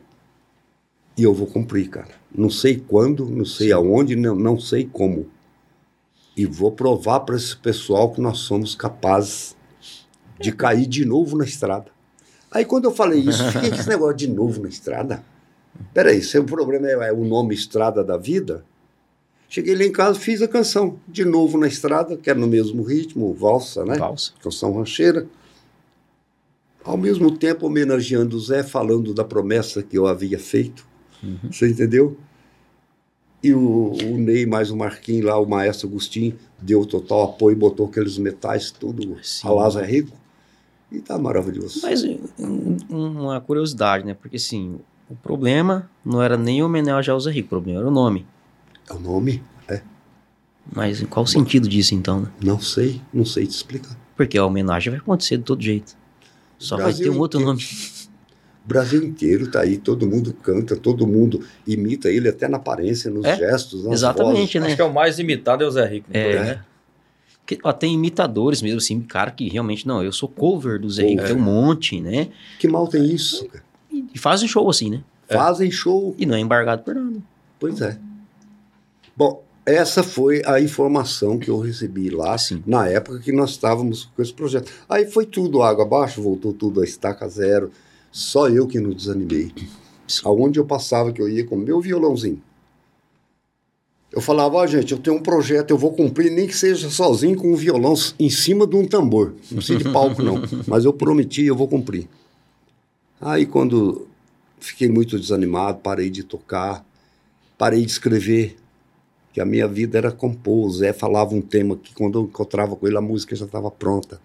E 1.18 1.24
eu 1.24 1.34
vou 1.34 1.48
cumprir, 1.48 1.90
cara. 1.90 2.12
Não 2.34 2.50
sei 2.50 2.78
quando, 2.80 3.26
não 3.30 3.46
sei 3.46 3.72
aonde, 3.72 4.16
não, 4.16 4.36
não 4.36 4.60
sei 4.60 4.86
como. 4.92 5.26
E 6.36 6.46
vou 6.46 6.72
provar 6.72 7.22
para 7.22 7.36
esse 7.36 7.56
pessoal 7.56 8.12
que 8.12 8.20
nós 8.20 8.40
somos 8.40 8.76
capazes 8.76 9.56
de 10.40 10.52
cair 10.52 10.88
de 10.88 11.06
novo 11.06 11.38
na 11.38 11.46
estrada. 11.46 11.92
Aí 12.52 12.66
quando 12.66 12.86
eu 12.86 12.92
falei 12.92 13.20
isso, 13.20 13.44
fiquei 13.52 13.70
com 13.70 13.76
esse 13.76 13.90
negócio 13.90 14.16
de 14.16 14.28
novo 14.28 14.62
na 14.62 14.70
estrada. 14.70 15.24
Peraí, 15.94 16.22
se 16.22 16.38
o 16.38 16.44
problema 16.44 16.88
é, 16.88 17.10
é 17.10 17.14
o 17.14 17.24
nome 17.24 17.56
Estrada 17.56 18.04
da 18.04 18.18
Vida, 18.18 18.64
cheguei 19.50 19.76
lá 19.76 19.84
em 19.84 19.92
casa 19.92 20.20
fiz 20.20 20.42
a 20.42 20.48
canção. 20.48 21.00
De 21.08 21.26
novo 21.26 21.58
na 21.58 21.68
estrada, 21.68 22.16
que 22.16 22.30
é 22.30 22.34
no 22.34 22.48
mesmo 22.48 22.84
ritmo, 22.84 23.34
valsa, 23.34 23.84
né? 23.84 23.98
Valsa. 23.98 24.34
Canção 24.42 24.74
rancheira. 24.74 25.28
Ao 26.84 26.98
mesmo 26.98 27.36
tempo 27.38 27.66
homenageando 27.66 28.36
o 28.36 28.40
Zé, 28.40 28.62
falando 28.62 29.14
da 29.14 29.24
promessa 29.24 29.82
que 29.82 29.98
eu 29.98 30.06
havia 30.06 30.38
feito. 30.38 30.86
Uhum. 31.24 31.52
Você 31.52 31.70
entendeu? 31.70 32.18
E 33.44 33.54
o, 33.54 33.92
o 33.92 34.18
Ney, 34.18 34.46
mais 34.46 34.72
o 34.72 34.78
Marquinhos 34.78 35.26
lá, 35.26 35.38
o 35.38 35.46
Maestro 35.46 35.88
Agostinho, 35.90 36.34
deu 36.62 36.86
total 36.86 37.24
apoio, 37.24 37.58
botou 37.58 37.88
aqueles 37.88 38.18
metais 38.18 38.72
tudo 38.72 39.18
Sim. 39.22 39.48
a 39.48 39.52
Lázaro 39.52 39.86
Rico. 39.86 40.16
E 40.92 41.00
tá 41.00 41.18
maravilhoso. 41.18 41.80
Mas 41.82 42.04
um- 42.04 42.78
uma 42.90 43.42
curiosidade, 43.42 44.06
né? 44.06 44.14
Porque 44.14 44.38
assim, 44.38 44.80
o 45.10 45.16
problema 45.16 45.90
não 46.06 46.22
era 46.22 46.38
nem 46.38 46.64
homenagem 46.64 47.12
ao 47.12 47.20
Zé 47.20 47.32
Rico, 47.32 47.48
o 47.48 47.50
problema 47.50 47.80
era 47.80 47.88
o 47.88 47.92
nome. 47.92 48.26
É 48.90 48.94
o 48.94 49.00
nome? 49.00 49.44
É. 49.68 49.82
Mas 50.74 51.02
em 51.02 51.06
qual 51.06 51.26
sentido 51.26 51.68
disso 51.68 51.94
então, 51.96 52.22
né? 52.22 52.28
Não 52.42 52.60
sei, 52.62 53.02
não 53.14 53.26
sei 53.26 53.46
te 53.46 53.52
explicar. 53.56 53.98
Porque 54.16 54.38
a 54.38 54.46
homenagem 54.46 54.92
vai 54.92 55.00
acontecer 55.00 55.38
de 55.38 55.44
todo 55.44 55.62
jeito. 55.62 55.96
Só 56.60 56.78
vai 56.78 56.94
ter 56.94 57.10
um 57.10 57.18
outro 57.20 57.42
inteiro. 57.42 57.58
nome. 57.58 57.62
O 58.64 58.68
Brasil 58.68 59.04
inteiro 59.04 59.52
tá 59.52 59.62
aí, 59.62 59.78
todo 59.78 60.08
mundo 60.08 60.34
canta, 60.42 60.76
todo 60.76 61.06
mundo 61.06 61.42
imita 61.68 62.10
ele 62.10 62.30
até 62.30 62.48
na 62.48 62.58
aparência, 62.58 63.12
nos 63.12 63.26
É, 63.26 63.36
gestos, 63.36 63.84
nas 63.84 63.94
Exatamente, 63.94 64.58
Acho 64.58 64.68
né? 64.70 64.76
que 64.76 64.82
é 64.82 64.86
o 64.86 64.94
mais 64.94 65.20
imitado 65.20 65.64
é 65.64 65.68
o 65.68 65.72
Zé 65.72 65.86
Rico. 65.86 66.12
de 66.12 66.18
É. 66.18 66.40
né? 66.44 66.64
Porque, 67.40 67.60
ó, 67.62 67.74
tem 67.74 67.94
imitadores 67.94 68.62
mesmo, 68.62 68.78
assim, 68.78 69.02
cara 69.02 69.30
que 69.30 69.50
realmente, 69.50 69.86
não, 69.86 70.02
eu 70.02 70.14
sou 70.14 70.30
cover 70.30 70.80
do 70.80 70.90
Zé 70.90 71.04
Rico, 71.04 71.24
tem 71.26 71.36
um 71.36 71.40
monte, 71.40 72.00
né? 72.00 72.12
vozes. 72.26 72.30
Que 72.58 72.68
mal 72.70 72.88
tem 72.88 73.06
isso? 73.06 73.46
cara? 73.50 73.64
E, 73.92 74.06
e 74.16 74.18
fazem 74.18 74.48
show 74.48 74.70
assim, 74.70 74.90
né? 74.90 75.04
Fazem 75.28 75.70
show. 75.70 76.16
E 76.18 76.26
não 76.26 76.36
é 76.36 76.40
embargado 76.40 76.84
por 76.84 76.96
nada. 76.96 77.18
Pois 77.60 77.82
é. 77.82 77.98
Bom, 79.16 79.44
essa 79.66 80.04
foi 80.04 80.42
a 80.46 80.60
informação 80.60 81.38
que 81.38 81.50
eu 81.50 81.60
recebi 81.60 82.10
lá 82.10 82.38
Sim. 82.38 82.64
na 82.66 82.88
época 82.88 83.20
que 83.20 83.32
nós 83.32 83.52
estávamos 83.52 84.06
com 84.16 84.22
esse 84.22 84.34
projeto. 84.34 84.72
Aí 84.88 85.06
foi 85.06 85.26
tudo 85.26 85.62
água 85.62 85.84
abaixo, 85.86 86.22
voltou 86.22 86.54
tudo 86.54 86.82
a 86.82 86.84
estaca 86.86 87.28
zero. 87.28 87.72
Só 88.14 88.48
eu 88.48 88.68
que 88.68 88.80
não 88.80 88.92
desanimei. 88.92 89.52
Aonde 90.24 90.60
eu 90.60 90.66
passava 90.66 91.12
que 91.12 91.20
eu 91.20 91.28
ia 91.28 91.44
com 91.44 91.56
meu 91.56 91.82
violãozinho. 91.82 92.40
Eu 94.12 94.22
falava, 94.22 94.58
ó, 94.58 94.68
gente, 94.68 94.92
eu 94.92 95.00
tenho 95.00 95.18
um 95.18 95.22
projeto, 95.22 95.72
eu 95.72 95.78
vou 95.80 95.92
cumprir, 95.92 96.32
nem 96.32 96.46
que 96.46 96.56
seja 96.56 96.88
sozinho 96.92 97.36
com 97.36 97.52
um 97.52 97.56
violão 97.56 97.96
em 98.20 98.30
cima 98.30 98.68
de 98.68 98.76
um 98.76 98.86
tambor. 98.86 99.34
Não 99.50 99.58
precisa 99.58 99.80
de 99.80 99.92
palco, 99.92 100.22
não. 100.22 100.36
Mas 100.68 100.86
eu 100.86 100.94
prometi, 100.94 101.46
eu 101.46 101.56
vou 101.56 101.68
cumprir. 101.68 102.08
Aí 103.20 103.48
quando 103.48 104.08
fiquei 104.60 104.88
muito 104.88 105.20
desanimado, 105.20 105.80
parei 105.80 106.12
de 106.12 106.24
tocar, 106.24 106.86
parei 107.58 107.84
de 107.84 107.92
escrever, 107.92 108.56
que 109.34 109.42
a 109.42 109.46
minha 109.46 109.68
vida 109.68 109.98
era 109.98 110.12
compor. 110.12 110.68
O 110.68 110.70
Zé 110.70 110.94
falava 110.94 111.34
um 111.34 111.42
tema 111.42 111.76
que 111.76 111.96
quando 111.96 112.20
eu 112.20 112.24
encontrava 112.26 112.76
com 112.76 112.88
ele, 112.88 112.98
a 112.98 113.02
música 113.02 113.36
já 113.36 113.46
estava 113.46 113.72
pronta. 113.72 114.22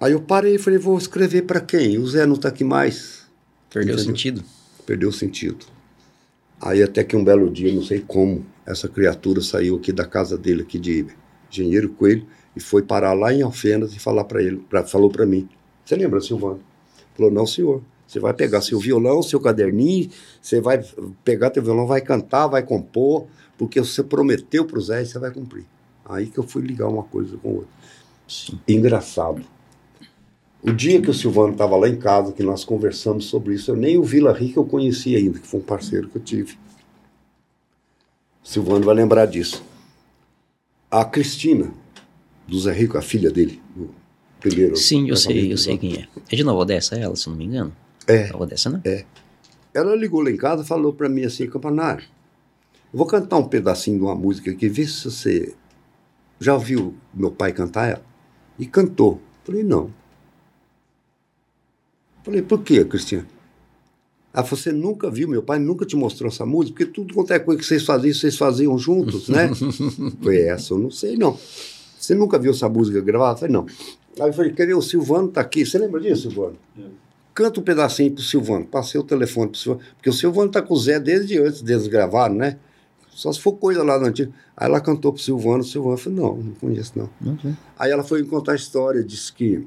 Aí 0.00 0.12
eu 0.12 0.20
parei 0.20 0.56
e 0.56 0.58
falei, 0.58 0.78
vou 0.78 0.98
escrever 0.98 1.42
para 1.42 1.60
quem? 1.60 1.98
O 1.98 2.06
Zé 2.06 2.26
não 2.26 2.34
está 2.34 2.48
aqui 2.48 2.64
mais. 2.64 3.26
Perdeu 3.70 3.94
o 3.94 3.98
Entendeu? 3.98 4.12
sentido. 4.12 4.44
Perdeu 4.86 5.08
o 5.08 5.12
sentido. 5.12 5.66
Aí 6.60 6.82
até 6.82 7.04
que 7.04 7.16
um 7.16 7.24
belo 7.24 7.50
dia, 7.50 7.72
não 7.72 7.82
sei 7.82 8.00
como, 8.00 8.44
essa 8.66 8.88
criatura 8.88 9.40
saiu 9.40 9.76
aqui 9.76 9.92
da 9.92 10.04
casa 10.04 10.36
dele, 10.36 10.62
aqui 10.62 10.78
de 10.78 11.06
Engenheiro 11.50 11.90
Coelho, 11.90 12.26
e 12.56 12.60
foi 12.60 12.82
parar 12.82 13.12
lá 13.12 13.32
em 13.32 13.42
Alfenas 13.42 13.94
e 13.94 13.98
falar 13.98 14.24
para 14.24 14.42
ele, 14.42 14.58
pra, 14.68 14.84
falou 14.84 15.10
para 15.10 15.26
mim. 15.26 15.48
Você 15.84 15.96
lembra, 15.96 16.20
Silvano? 16.20 16.60
Falou, 17.16 17.30
não, 17.30 17.46
senhor. 17.46 17.82
Você 18.06 18.20
vai 18.20 18.34
pegar 18.34 18.60
seu 18.60 18.78
violão, 18.78 19.22
seu 19.22 19.40
caderninho, 19.40 20.10
você 20.40 20.60
vai 20.60 20.84
pegar 21.24 21.50
teu 21.50 21.62
violão, 21.62 21.86
vai 21.86 22.00
cantar, 22.00 22.46
vai 22.46 22.62
compor, 22.62 23.26
porque 23.58 23.80
você 23.80 24.02
prometeu 24.02 24.64
para 24.64 24.78
o 24.78 24.80
Zé 24.80 25.02
e 25.02 25.06
você 25.06 25.18
vai 25.18 25.30
cumprir. 25.30 25.64
Aí 26.04 26.26
que 26.26 26.38
eu 26.38 26.44
fui 26.44 26.62
ligar 26.62 26.86
uma 26.88 27.02
coisa 27.02 27.36
com 27.38 27.54
outra. 27.56 27.68
Sim. 28.28 28.60
Engraçado. 28.68 29.42
O 30.66 30.72
dia 30.72 31.00
que 31.02 31.10
o 31.10 31.14
Silvano 31.14 31.52
estava 31.52 31.76
lá 31.76 31.86
em 31.86 31.98
casa, 31.98 32.32
que 32.32 32.42
nós 32.42 32.64
conversamos 32.64 33.26
sobre 33.26 33.54
isso, 33.54 33.70
eu 33.70 33.76
nem 33.76 33.98
o 33.98 34.02
Vila 34.02 34.32
Rica 34.32 34.58
eu 34.58 34.64
conheci 34.64 35.14
ainda, 35.14 35.38
que 35.38 35.46
foi 35.46 35.60
um 35.60 35.62
parceiro 35.62 36.08
que 36.08 36.16
eu 36.16 36.22
tive. 36.22 36.54
O 38.42 38.48
Silvano 38.48 38.82
vai 38.84 38.94
lembrar 38.94 39.26
disso. 39.26 39.62
a 40.90 41.04
Cristina, 41.04 41.70
do 42.48 42.58
Zé 42.58 42.72
Rico, 42.72 42.96
a 42.96 43.02
filha 43.02 43.30
dele, 43.30 43.60
o 43.76 43.90
primeiro. 44.40 44.74
Sim, 44.76 45.08
eu 45.08 45.16
sei, 45.16 45.52
eu 45.52 45.58
sei 45.58 45.76
quem 45.76 45.96
é. 45.96 46.08
É 46.30 46.36
de 46.36 46.42
Nova 46.44 46.60
Odessa 46.60 46.94
ela, 46.94 47.14
se 47.14 47.28
não 47.28 47.36
me 47.36 47.44
engano? 47.44 47.74
É. 48.06 48.28
Nova 48.28 48.44
Odessa, 48.44 48.70
né? 48.70 49.04
Ela 49.74 49.94
ligou 49.96 50.22
lá 50.22 50.30
em 50.30 50.36
casa 50.36 50.62
e 50.62 50.66
falou 50.66 50.92
para 50.92 51.08
mim 51.08 51.24
assim, 51.24 51.46
Campanário, 51.46 52.04
eu 52.92 52.98
vou 52.98 53.06
cantar 53.06 53.38
um 53.38 53.48
pedacinho 53.48 53.98
de 53.98 54.04
uma 54.04 54.14
música 54.14 54.50
aqui, 54.50 54.68
vê 54.68 54.86
se 54.86 55.10
você 55.10 55.54
já 56.38 56.54
ouviu 56.54 56.94
meu 57.12 57.30
pai 57.30 57.52
cantar 57.52 57.88
ela. 57.90 58.02
E 58.58 58.66
cantou. 58.66 59.20
Falei, 59.42 59.64
não. 59.64 59.90
Falei, 62.24 62.40
por 62.40 62.62
quê, 62.62 62.84
Cristina? 62.84 63.26
Ah, 64.32 64.42
você 64.42 64.72
nunca 64.72 65.08
viu, 65.10 65.28
meu 65.28 65.42
pai 65.42 65.60
nunca 65.60 65.86
te 65.86 65.94
mostrou 65.94 66.28
essa 66.28 66.44
música, 66.44 66.78
porque 66.78 66.92
tudo 66.92 67.14
quanto 67.14 67.32
é 67.32 67.38
coisa 67.38 67.60
que 67.60 67.66
vocês 67.66 67.84
faziam, 67.84 68.12
vocês 68.12 68.36
faziam 68.36 68.76
juntos, 68.76 69.28
né? 69.28 69.48
Falei, 70.20 70.48
essa 70.48 70.74
eu 70.74 70.78
não 70.78 70.90
sei, 70.90 71.16
não. 71.16 71.38
Você 71.96 72.14
nunca 72.14 72.38
viu 72.38 72.50
essa 72.50 72.68
música 72.68 73.00
gravada? 73.00 73.38
Falei, 73.38 73.52
não. 73.52 73.66
Aí 74.18 74.28
eu 74.28 74.32
falei, 74.32 74.52
cadê 74.52 74.74
o 74.74 74.82
Silvano 74.82 75.28
tá 75.28 75.40
aqui? 75.40 75.64
Você 75.64 75.78
lembra 75.78 76.00
disso, 76.00 76.22
Silvano? 76.22 76.56
Canta 77.32 77.60
um 77.60 77.62
pedacinho 77.62 78.12
pro 78.12 78.22
Silvano. 78.22 78.64
Passei 78.64 79.00
o 79.00 79.04
telefone 79.04 79.50
pro 79.50 79.58
Silvano. 79.58 79.84
Porque 79.96 80.10
o 80.10 80.12
Silvano 80.12 80.50
tá 80.50 80.62
com 80.62 80.74
o 80.74 80.76
Zé 80.76 80.98
desde 80.98 81.38
antes 81.38 81.62
deles 81.62 81.86
gravarem, 81.86 82.36
né? 82.36 82.58
Só 83.10 83.32
se 83.32 83.40
for 83.40 83.52
coisa 83.52 83.82
lá 83.82 83.98
do 83.98 84.06
antigo. 84.06 84.32
Aí 84.56 84.68
ela 84.68 84.80
cantou 84.80 85.12
pro 85.12 85.22
Silvano, 85.22 85.60
o 85.60 85.64
Silvano 85.64 85.96
falou, 85.96 86.18
não, 86.18 86.44
não 86.44 86.52
conheço 86.54 86.92
não. 86.96 87.08
Sei. 87.40 87.52
Aí 87.78 87.90
ela 87.90 88.02
foi 88.02 88.22
me 88.22 88.28
contar 88.28 88.52
a 88.52 88.56
história, 88.56 89.02
disse 89.02 89.32
que 89.32 89.66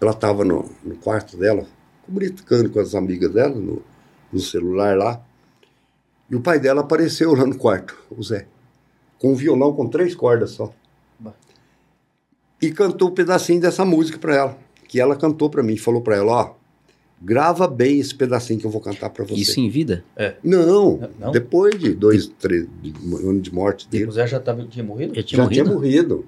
ela 0.00 0.12
estava 0.12 0.44
no, 0.44 0.68
no 0.84 0.96
quarto 0.96 1.36
dela, 1.36 1.66
brincando 2.06 2.70
com 2.70 2.80
as 2.80 2.94
amigas 2.94 3.32
dela, 3.32 3.54
no, 3.54 3.82
no 4.32 4.40
celular 4.40 4.96
lá, 4.96 5.20
e 6.30 6.36
o 6.36 6.40
pai 6.40 6.58
dela 6.60 6.82
apareceu 6.82 7.34
lá 7.34 7.46
no 7.46 7.56
quarto, 7.56 7.96
o 8.10 8.22
Zé, 8.22 8.46
com 9.18 9.32
um 9.32 9.34
violão 9.34 9.72
com 9.72 9.88
três 9.88 10.14
cordas 10.14 10.50
só. 10.50 10.72
E 12.60 12.72
cantou 12.72 13.08
um 13.10 13.14
pedacinho 13.14 13.60
dessa 13.60 13.84
música 13.84 14.18
para 14.18 14.34
ela, 14.34 14.58
que 14.88 15.00
ela 15.00 15.14
cantou 15.16 15.48
para 15.48 15.62
mim, 15.62 15.76
falou 15.76 16.00
para 16.00 16.16
ela, 16.16 16.32
ó, 16.32 16.54
grava 17.22 17.68
bem 17.68 18.00
esse 18.00 18.12
pedacinho 18.14 18.58
que 18.58 18.66
eu 18.66 18.70
vou 18.70 18.80
cantar 18.80 19.10
para 19.10 19.24
você. 19.24 19.34
Isso 19.40 19.60
em 19.60 19.68
vida? 19.70 20.04
Não, 20.42 21.08
Não? 21.18 21.30
depois 21.30 21.78
de 21.78 21.94
dois, 21.94 22.26
três 22.26 22.66
de, 22.82 22.92
um 23.04 23.16
ano 23.30 23.40
de 23.40 23.54
morte 23.54 23.86
O 23.86 23.90
dele, 23.90 24.10
Zé 24.10 24.26
já 24.26 24.40
tava, 24.40 24.64
tinha 24.66 24.84
morrido? 24.84 25.14
Já 25.14 25.22
tinha 25.22 25.42
já 25.44 25.48
tinha 25.48 25.64
morrido? 25.64 26.16
morrido. 26.16 26.26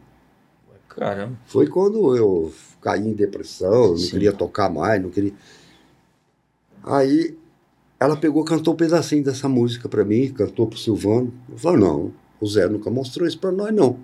Caramba. 0.88 1.36
Foi 1.46 1.66
quando 1.66 2.16
eu 2.16 2.52
caí 2.81 3.07
em 3.07 3.12
depressão, 3.12 3.91
não 3.91 3.97
Sim. 3.97 4.11
queria 4.11 4.33
tocar 4.33 4.70
mais, 4.70 5.03
não 5.03 5.11
queria. 5.11 5.33
Aí 6.83 7.37
ela 7.99 8.16
pegou, 8.16 8.43
cantou 8.45 8.74
um 8.74 8.76
pedacinho 8.76 9.22
dessa 9.22 9.49
música 9.49 9.89
pra 9.89 10.05
mim, 10.05 10.33
cantou 10.33 10.66
pro 10.66 10.78
Silvano. 10.78 11.33
Eu 11.51 11.59
falei, 11.59 11.81
não, 11.81 12.12
o 12.41 12.47
Zé 12.47 12.66
nunca 12.68 12.91
mostrou 12.91 13.28
isso 13.28 13.39
pra 13.39 13.53
nós, 13.53 13.74
não. 13.74 13.99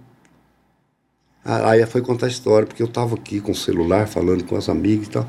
Ah, 1.42 1.70
Aí 1.70 1.80
ela 1.80 1.90
foi 1.90 2.02
contar 2.02 2.26
a 2.26 2.28
história, 2.28 2.66
porque 2.66 2.82
eu 2.82 2.88
tava 2.88 3.14
aqui 3.14 3.40
com 3.40 3.52
o 3.52 3.54
celular, 3.54 4.06
falando 4.06 4.44
com 4.44 4.56
as 4.56 4.68
amigas 4.68 5.06
e 5.06 5.10
tal. 5.10 5.26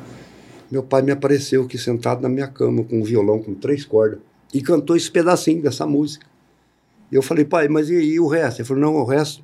Meu 0.70 0.84
pai 0.84 1.02
me 1.02 1.12
apareceu 1.12 1.64
aqui 1.64 1.78
sentado 1.78 2.22
na 2.22 2.28
minha 2.28 2.48
cama 2.48 2.84
com 2.84 3.00
um 3.00 3.04
violão 3.04 3.40
com 3.42 3.54
três 3.54 3.86
cordas 3.86 4.20
e 4.54 4.62
cantou 4.62 4.98
esse 4.98 5.10
pedacinho 5.10 5.62
dessa 5.62 5.86
música. 5.86 6.26
E 7.10 7.16
eu 7.16 7.22
falei, 7.22 7.46
pai, 7.46 7.70
mas 7.70 7.90
e 7.90 7.96
aí 7.96 8.20
o 8.20 8.28
resto? 8.28 8.60
Ele 8.60 8.68
falou, 8.68 8.84
não, 8.84 8.96
o 8.96 9.06
resto, 9.06 9.42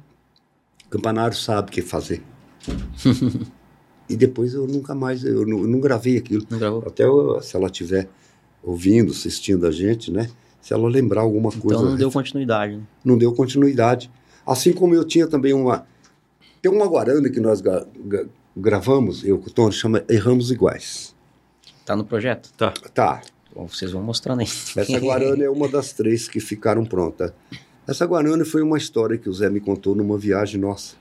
o 0.86 0.90
campanário 0.90 1.38
sabe 1.38 1.70
o 1.70 1.72
que 1.72 1.82
fazer. 1.82 2.22
E 4.10 4.16
depois 4.16 4.54
eu 4.54 4.68
nunca 4.68 4.94
mais, 4.94 5.24
eu 5.24 5.46
não, 5.48 5.60
eu 5.60 5.68
não 5.68 5.80
gravei 5.80 6.18
aquilo. 6.18 6.46
Não 6.50 6.60
gravou? 6.60 6.84
Até 6.86 7.04
eu- 7.06 7.42
se 7.42 7.56
ela 7.56 7.68
estiver 7.68 8.08
ouvindo, 8.62 9.12
assistindo 9.12 9.66
a 9.66 9.72
gente, 9.72 10.12
né? 10.12 10.30
Se 10.62 10.74
ela 10.74 10.88
lembrar 10.88 11.22
alguma 11.22 11.52
coisa. 11.52 11.76
Então 11.80 11.86
não 11.90 11.96
deu 11.98 12.12
continuidade, 12.12 12.78
né? 12.78 12.84
não 13.04 13.18
deu 13.18 13.34
continuidade. 13.34 14.10
Assim 14.46 14.72
como 14.74 14.94
eu 14.96 15.04
tinha 15.04 15.28
também 15.28 15.54
uma. 15.54 15.86
Tem 16.62 16.72
uma 16.72 16.86
guarana 16.88 17.30
que 17.30 17.40
nós 17.40 17.60
ga- 17.62 17.86
ga- 18.06 18.26
gravamos, 18.56 19.24
eu 19.26 19.38
com 19.40 19.50
Tony, 19.50 19.74
chama 19.74 20.04
Erramos 20.10 20.52
Iguais. 20.52 21.14
Tá 21.86 21.96
no 21.96 22.06
projeto? 22.06 22.52
Tá. 22.58 22.72
Tá. 22.94 23.22
Bom, 23.54 23.68
vocês 23.68 23.92
vão 23.92 24.02
mostrando 24.02 24.40
aí. 24.40 24.48
Essa 24.78 25.00
guarana 25.00 25.44
é 25.44 25.50
uma 25.50 25.68
das 25.68 25.92
três 25.94 26.28
que 26.28 26.40
ficaram 26.40 26.86
prontas. 26.86 27.34
Essa 27.86 28.06
guarana 28.06 28.46
foi 28.46 28.62
uma 28.62 28.78
história 28.78 29.18
que 29.18 29.28
o 29.30 29.34
Zé 29.34 29.50
me 29.50 29.60
contou 29.60 29.94
numa 29.94 30.18
viagem 30.18 30.60
nossa. 30.60 30.96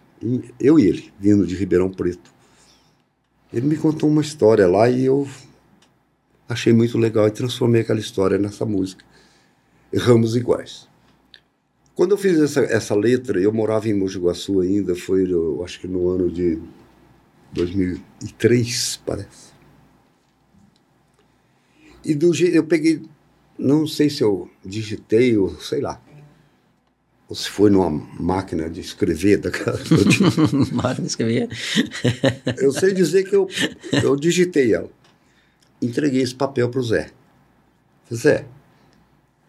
Eu 0.59 0.79
e 0.79 0.87
ele, 0.87 1.13
vindo 1.19 1.47
de 1.47 1.55
Ribeirão 1.55 1.89
Preto. 1.91 2.32
Ele 3.53 3.67
me 3.67 3.77
contou 3.77 4.09
uma 4.09 4.23
história 4.23 4.67
lá 4.67 4.89
e 4.89 5.05
eu 5.05 5.29
achei 6.49 6.73
muito 6.73 6.97
legal 6.97 7.29
e 7.29 7.31
transformei 7.31 7.83
aquela 7.83 8.01
história 8.01 8.39
nessa 8.39 8.65
música. 8.65 9.05
Erramos 9.93 10.35
iguais. 10.35 10.89
Quando 11.95 12.13
eu 12.13 12.19
fiz 12.19 12.41
essa, 12.41 12.61
essa 12.61 12.95
letra, 12.95 13.39
eu 13.39 13.53
morava 13.53 13.89
em 13.89 13.95
Mogi 13.95 14.19
Guaçu 14.19 14.61
ainda, 14.61 14.97
foi, 14.97 15.31
eu 15.31 15.63
acho 15.63 15.79
que 15.79 15.87
no 15.87 16.09
ano 16.09 16.31
de 16.31 16.59
2003, 17.53 19.03
parece. 19.05 19.53
E 22.03 22.15
do 22.15 22.33
jeito, 22.33 22.57
eu 22.57 22.65
peguei, 22.65 23.03
não 23.59 23.87
sei 23.87 24.09
se 24.09 24.23
eu 24.23 24.51
digitei 24.65 25.37
ou 25.37 25.51
sei 25.61 25.83
lá, 25.83 26.01
ou 27.33 27.35
se 27.35 27.49
foi 27.49 27.70
numa 27.70 27.89
máquina 27.89 28.68
de 28.68 28.83
escrever 28.83 29.39
daquela. 29.39 29.78
Máquina 30.70 31.01
de 31.01 31.07
escrever. 31.07 31.49
Eu 32.59 32.70
sei 32.72 32.93
dizer 32.93 33.24
que 33.24 33.35
eu, 33.35 33.49
eu 33.91 34.14
digitei 34.16 34.74
ela. 34.74 34.91
Entreguei 35.80 36.20
esse 36.20 36.35
papel 36.35 36.68
para 36.68 36.78
o 36.78 36.83
Zé. 36.83 37.11
Zé, 38.12 38.45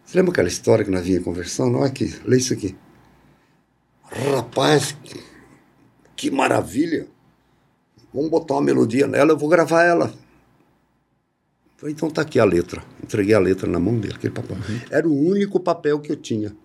você 0.02 0.16
lembra 0.16 0.32
aquela 0.32 0.48
história 0.48 0.82
que 0.82 0.90
nós 0.90 1.04
vinha 1.04 1.20
conversando? 1.20 1.76
Olha 1.76 1.88
aqui, 1.88 2.18
lê 2.24 2.38
isso 2.38 2.54
aqui. 2.54 2.74
Rapaz, 4.02 4.96
que, 5.04 5.20
que 6.16 6.30
maravilha. 6.30 7.06
Vamos 8.14 8.30
botar 8.30 8.54
uma 8.54 8.62
melodia 8.62 9.06
nela, 9.06 9.32
eu 9.32 9.36
vou 9.36 9.50
gravar 9.50 9.84
ela. 9.84 10.10
Falei, 11.76 11.94
então 11.94 12.08
tá 12.08 12.22
aqui 12.22 12.40
a 12.40 12.44
letra. 12.46 12.82
Entreguei 13.02 13.34
a 13.34 13.38
letra 13.38 13.68
na 13.68 13.78
mão 13.78 14.00
dele, 14.00 14.14
aquele 14.14 14.32
papel. 14.32 14.56
Era 14.90 15.06
o 15.06 15.14
único 15.14 15.60
papel 15.60 16.00
que 16.00 16.10
eu 16.10 16.16
tinha. 16.16 16.56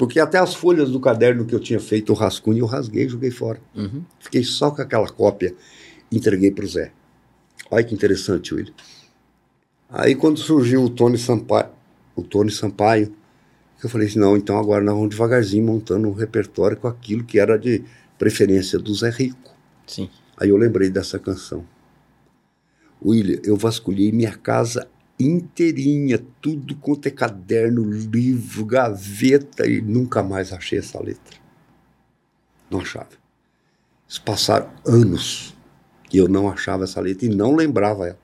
Porque 0.00 0.18
até 0.18 0.38
as 0.38 0.54
folhas 0.54 0.90
do 0.90 0.98
caderno 0.98 1.44
que 1.44 1.54
eu 1.54 1.60
tinha 1.60 1.78
feito, 1.78 2.10
o 2.10 2.16
rascunho, 2.16 2.60
eu 2.60 2.64
rasguei 2.64 3.04
e 3.04 3.08
joguei 3.10 3.30
fora. 3.30 3.60
Uhum. 3.76 4.02
Fiquei 4.18 4.42
só 4.42 4.70
com 4.70 4.80
aquela 4.80 5.06
cópia, 5.06 5.54
entreguei 6.10 6.50
para 6.50 6.64
o 6.64 6.66
Zé. 6.66 6.90
Olha 7.70 7.84
que 7.84 7.94
interessante, 7.94 8.54
William. 8.54 8.72
Aí 9.90 10.14
quando 10.14 10.38
surgiu 10.38 10.82
o 10.82 10.88
Tony 10.88 11.18
Sampaio, 11.18 11.68
o 12.16 12.22
Tony 12.22 12.50
Sampaio, 12.50 13.14
eu 13.84 13.90
falei 13.90 14.06
assim, 14.06 14.18
não, 14.18 14.38
então 14.38 14.58
agora 14.58 14.82
nós 14.82 14.94
vamos 14.94 15.10
devagarzinho 15.10 15.66
montando 15.66 16.08
um 16.08 16.14
repertório 16.14 16.78
com 16.78 16.88
aquilo 16.88 17.22
que 17.22 17.38
era 17.38 17.58
de 17.58 17.84
preferência 18.18 18.78
do 18.78 18.94
Zé 18.94 19.10
Rico. 19.10 19.54
Sim. 19.86 20.08
Aí 20.34 20.48
eu 20.48 20.56
lembrei 20.56 20.88
dessa 20.88 21.18
canção. 21.18 21.62
William, 23.04 23.38
eu 23.44 23.54
vasculhei 23.54 24.10
minha 24.12 24.34
casa 24.34 24.88
inteirinha, 25.20 26.20
tudo 26.40 26.74
quanto 26.76 27.06
é 27.06 27.10
caderno, 27.10 27.82
livro, 27.82 28.64
gaveta 28.64 29.66
e 29.66 29.80
nunca 29.80 30.22
mais 30.22 30.52
achei 30.52 30.78
essa 30.78 31.00
letra. 31.00 31.38
Não 32.70 32.80
achava. 32.80 33.08
Isso 34.08 34.22
passaram 34.22 34.70
anos 34.86 35.54
e 36.12 36.18
eu 36.18 36.28
não 36.28 36.48
achava 36.48 36.84
essa 36.84 37.00
letra 37.00 37.26
e 37.26 37.28
não 37.28 37.54
lembrava 37.54 38.08
ela. 38.08 38.18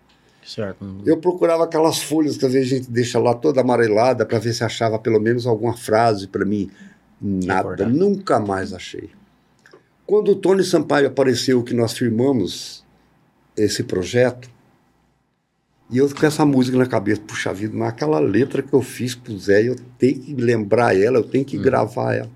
Certo. 0.44 1.02
Eu 1.04 1.18
procurava 1.18 1.64
aquelas 1.64 2.00
folhas 2.02 2.36
que 2.36 2.46
às 2.46 2.52
vezes 2.52 2.72
a 2.72 2.76
gente 2.76 2.90
deixa 2.90 3.18
lá 3.18 3.34
toda 3.34 3.60
amarelada 3.60 4.24
para 4.24 4.38
ver 4.38 4.52
se 4.52 4.62
achava 4.62 4.98
pelo 4.98 5.20
menos 5.20 5.46
alguma 5.46 5.76
frase 5.76 6.28
para 6.28 6.44
mim. 6.44 6.70
Nada, 7.20 7.54
Recordar. 7.70 7.88
nunca 7.88 8.38
mais 8.38 8.72
achei. 8.72 9.10
Quando 10.06 10.30
o 10.30 10.36
Tony 10.36 10.62
Sampaio 10.62 11.08
apareceu, 11.08 11.64
que 11.64 11.74
nós 11.74 11.94
firmamos 11.98 12.84
esse 13.56 13.82
projeto, 13.82 14.48
e 15.88 15.98
eu 15.98 16.12
com 16.12 16.26
essa 16.26 16.44
música 16.44 16.76
na 16.76 16.86
cabeça, 16.86 17.20
puxa 17.20 17.54
vida, 17.54 17.76
mas 17.76 17.88
aquela 17.88 18.18
letra 18.18 18.62
que 18.62 18.72
eu 18.72 18.82
fiz 18.82 19.14
pro 19.14 19.38
Zé, 19.38 19.68
eu 19.68 19.76
tenho 19.98 20.20
que 20.20 20.34
lembrar 20.34 20.96
ela, 20.96 21.18
eu 21.18 21.24
tenho 21.24 21.44
que 21.44 21.56
gravar 21.56 22.14
ela. 22.14 22.30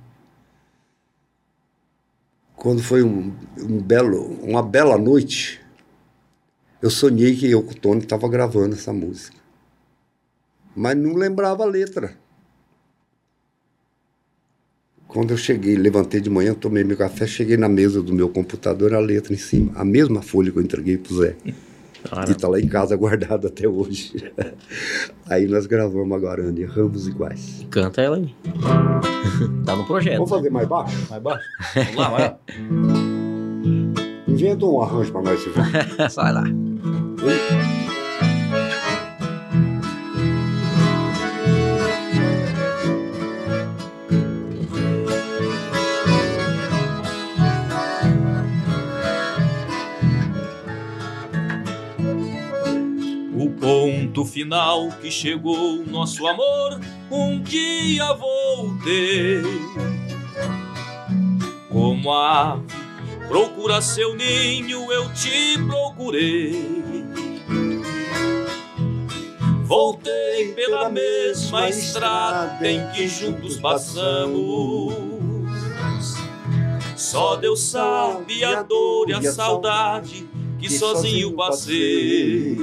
Quando 2.54 2.82
foi 2.82 3.02
um, 3.02 3.34
um 3.58 3.80
belo, 3.80 4.22
uma 4.42 4.62
bela 4.62 4.96
noite, 4.96 5.60
eu 6.80 6.90
sonhei 6.90 7.34
que 7.34 7.50
eu 7.50 7.62
com 7.62 7.72
o 7.72 7.74
Tony 7.74 8.02
estava 8.02 8.28
gravando 8.28 8.74
essa 8.74 8.92
música. 8.92 9.36
Mas 10.76 10.96
não 10.96 11.14
lembrava 11.14 11.64
a 11.64 11.66
letra. 11.66 12.16
Quando 15.08 15.32
eu 15.32 15.36
cheguei, 15.36 15.74
levantei 15.74 16.20
de 16.20 16.30
manhã, 16.30 16.54
tomei 16.54 16.84
meu 16.84 16.96
café, 16.96 17.26
cheguei 17.26 17.56
na 17.56 17.68
mesa 17.68 18.00
do 18.00 18.14
meu 18.14 18.28
computador, 18.28 18.94
a 18.94 19.00
letra 19.00 19.32
em 19.34 19.38
cima. 19.38 19.72
A 19.74 19.84
mesma 19.84 20.22
folha 20.22 20.52
que 20.52 20.58
eu 20.58 20.62
entreguei 20.62 20.96
pro 20.96 21.16
Zé. 21.16 21.34
Cara, 22.08 22.30
E 22.30 22.34
tá 22.34 22.48
lá 22.48 22.58
em 22.60 22.68
casa 22.68 22.96
guardada 22.96 23.48
até 23.48 23.68
hoje. 23.68 24.32
Aí 25.28 25.46
nós 25.46 25.66
gravamos 25.66 26.16
agora, 26.16 26.42
Andy, 26.42 26.64
Ramos 26.64 27.06
Iguais. 27.08 27.66
canta 27.70 28.00
ela 28.02 28.16
aí. 28.16 28.34
tá 29.66 29.76
no 29.76 29.84
projeto. 29.86 30.14
Vamos 30.16 30.30
fazer 30.30 30.50
mais 30.50 30.66
baixo? 30.68 30.96
Mais 31.10 31.22
baixo. 31.22 31.44
Vamos 31.74 31.96
lá, 31.96 32.08
vai 32.08 32.20
lá. 32.22 32.38
Inventa 34.28 34.64
um 34.64 34.80
arranjo 34.80 35.12
pra 35.12 35.22
nós, 35.22 35.40
Silvio. 35.40 35.62
Vai 36.14 36.32
lá. 36.32 36.44
Final 54.30 54.88
que 55.00 55.10
chegou 55.10 55.84
nosso 55.84 56.26
amor, 56.26 56.80
um 57.10 57.42
dia 57.42 58.12
voltei. 58.14 59.42
Como 61.68 62.12
a 62.12 62.52
ave 62.52 62.64
procura 63.26 63.82
seu 63.82 64.14
ninho, 64.14 64.90
eu 64.92 65.12
te 65.12 65.58
procurei. 65.66 67.04
Voltei 69.64 70.52
pela 70.54 70.88
mesma 70.88 71.68
estrada 71.68 72.70
em 72.70 72.88
que 72.92 73.08
juntos 73.08 73.58
passamos. 73.58 74.94
Só 76.96 77.34
Deus 77.36 77.60
sabe 77.60 78.44
a 78.44 78.62
dor 78.62 79.10
e 79.10 79.14
a 79.14 79.32
saudade 79.32 80.28
que 80.58 80.70
sozinho 80.70 81.34
passei. 81.34 82.56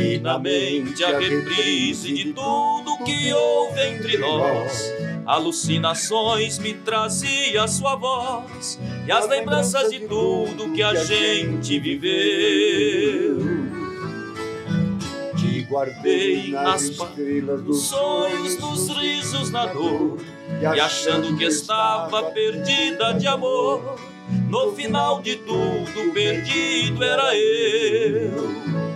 E 0.00 0.18
na 0.18 0.38
mente 0.38 1.04
a 1.04 1.18
reprise 1.18 2.12
de 2.12 2.32
tudo 2.32 2.98
que 3.04 3.32
houve 3.32 3.80
entre 3.86 4.16
nós. 4.18 4.92
Alucinações 5.26 6.58
me 6.58 6.74
trazia 6.74 7.68
sua 7.68 7.94
voz 7.94 8.80
e 9.06 9.12
as 9.12 9.28
lembranças 9.28 9.90
de 9.90 10.00
tudo 10.00 10.72
que 10.72 10.82
a 10.82 10.94
gente 10.94 11.78
viveu 11.78 13.70
guardei 15.70 16.50
nas 16.50 16.82
estrelas 16.82 17.62
dos 17.62 17.82
sonhos, 17.82 18.58
nos 18.58 18.88
risos 18.88 19.50
na 19.50 19.66
dor, 19.66 20.18
e 20.60 20.66
achando 20.66 21.36
que 21.38 21.44
estava 21.44 22.24
perdida 22.24 23.14
de 23.14 23.28
amor, 23.28 23.96
no 24.48 24.72
final 24.72 25.22
de 25.22 25.36
tudo 25.36 26.12
perdido 26.12 27.04
era 27.04 27.36
eu. 27.36 28.89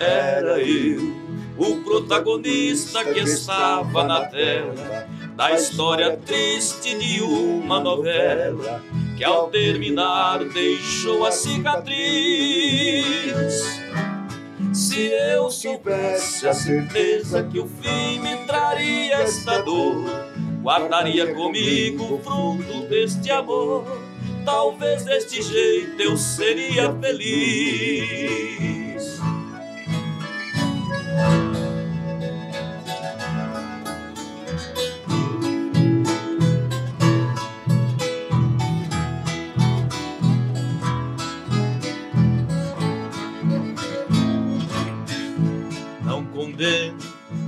Era 0.00 0.58
eu, 0.58 1.14
o 1.58 1.76
protagonista 1.84 3.04
que 3.04 3.20
estava 3.20 4.02
na 4.02 4.24
tela 4.24 5.06
da 5.36 5.52
história 5.52 6.16
triste 6.16 6.98
de 6.98 7.20
uma 7.22 7.78
novela 7.78 8.82
que 9.16 9.22
ao 9.22 9.48
terminar 9.48 10.42
deixou 10.44 11.26
a 11.26 11.30
cicatriz 11.30 12.80
se 14.72 15.06
eu 15.06 15.50
soubesse 15.50 16.46
a 16.46 16.54
certeza 16.54 17.42
que 17.42 17.58
o 17.58 17.66
fim 17.66 18.20
me 18.20 18.36
traria 18.46 19.16
esta 19.16 19.60
dor, 19.62 20.04
guardaria 20.62 21.34
comigo 21.34 22.14
o 22.14 22.18
fruto 22.20 22.86
deste 22.88 23.30
amor. 23.30 23.84
Talvez 24.44 25.04
deste 25.04 25.42
jeito 25.42 26.00
eu 26.00 26.16
seria 26.16 26.92
feliz. 26.94 28.60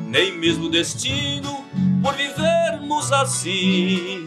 Nem 0.09 0.39
mesmo 0.39 0.71
destino 0.71 1.65
por 2.03 2.15
vivermos 2.15 3.13
assim. 3.13 4.27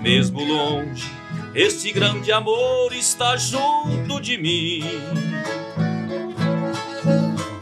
Mesmo 0.00 0.42
longe, 0.42 1.04
este 1.54 1.92
grande 1.92 2.32
amor 2.32 2.92
está 2.94 3.36
junto 3.36 4.20
de 4.20 4.38
mim. 4.38 4.82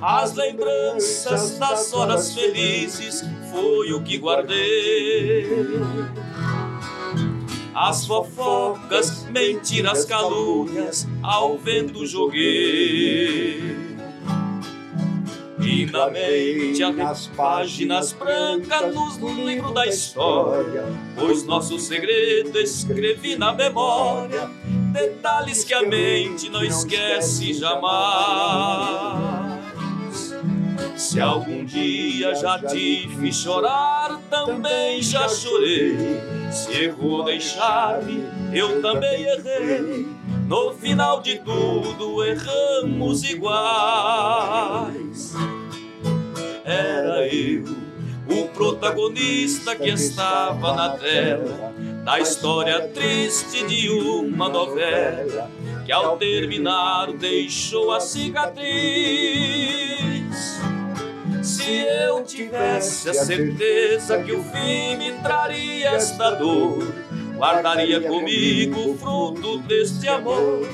As 0.00 0.34
lembranças 0.34 1.58
das 1.58 1.92
horas 1.92 2.32
felizes 2.32 3.24
foi 3.50 3.92
o 3.92 4.02
que 4.02 4.18
guardei. 4.18 5.46
As 7.74 8.06
fofocas, 8.06 9.24
mentiras, 9.24 10.04
calúnias 10.04 11.06
ao 11.22 11.58
vento 11.58 12.06
joguei 12.06 13.85
divinamente 15.66 16.84
nas 16.92 17.26
páginas 17.26 18.12
brancas 18.12 18.94
no 19.18 19.44
livro 19.44 19.72
da 19.72 19.84
história, 19.86 20.84
pois 21.16 21.44
nosso 21.44 21.76
segredo 21.80 22.56
escrevi 22.60 23.34
na 23.36 23.52
memória, 23.52 24.48
detalhes 24.92 25.64
que 25.64 25.74
a 25.74 25.82
mente 25.82 26.48
não 26.48 26.62
esquece 26.62 27.52
jamais. 27.52 28.46
Se 30.96 31.20
algum 31.20 31.64
dia 31.64 32.32
já 32.36 32.60
te 32.60 33.08
fiz 33.20 33.36
chorar, 33.36 34.20
também 34.30 35.02
já 35.02 35.28
chorei. 35.28 36.20
Se 36.50 36.84
errou 36.84 37.24
deixar-me, 37.24 38.24
eu 38.52 38.80
também 38.80 39.24
errei. 39.24 40.15
No 40.46 40.72
final 40.72 41.20
de 41.20 41.40
tudo, 41.40 42.24
erramos 42.24 43.24
iguais 43.24 45.34
era 46.66 47.28
eu, 47.28 47.64
o 48.28 48.48
protagonista 48.48 49.76
que 49.76 49.88
estava 49.88 50.74
na 50.74 50.90
tela 50.90 51.72
da 52.04 52.18
história 52.18 52.88
triste 52.88 53.64
de 53.66 53.88
uma 53.88 54.48
novela 54.48 55.48
que 55.84 55.92
ao 55.92 56.16
terminar 56.16 57.12
deixou 57.12 57.92
a 57.92 58.00
cicatriz. 58.00 58.66
Se 61.40 61.72
eu 61.72 62.24
tivesse 62.24 63.10
a 63.10 63.14
certeza 63.14 64.20
que 64.20 64.32
o 64.32 64.42
fim 64.42 64.96
me 64.96 65.12
traria 65.22 65.90
esta 65.90 66.32
dor, 66.32 66.84
guardaria 67.36 68.00
comigo 68.00 68.90
o 68.90 68.96
fruto 68.96 69.58
deste 69.60 70.08
amor. 70.08 70.66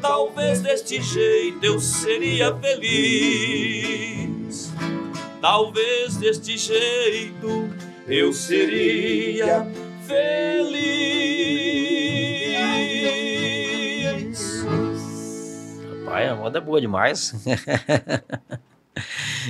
Talvez 0.00 0.60
deste 0.60 1.02
jeito 1.02 1.64
eu 1.64 1.80
seria 1.80 2.54
feliz. 2.56 3.94
Talvez 5.40 6.16
deste 6.16 6.56
jeito 6.56 7.68
eu 8.06 8.32
seria 8.32 9.66
feliz. 10.06 10.94
Rapaz, 16.04 16.30
a 16.30 16.36
moda 16.36 16.58
é 16.58 16.60
boa 16.60 16.80
demais. 16.80 17.34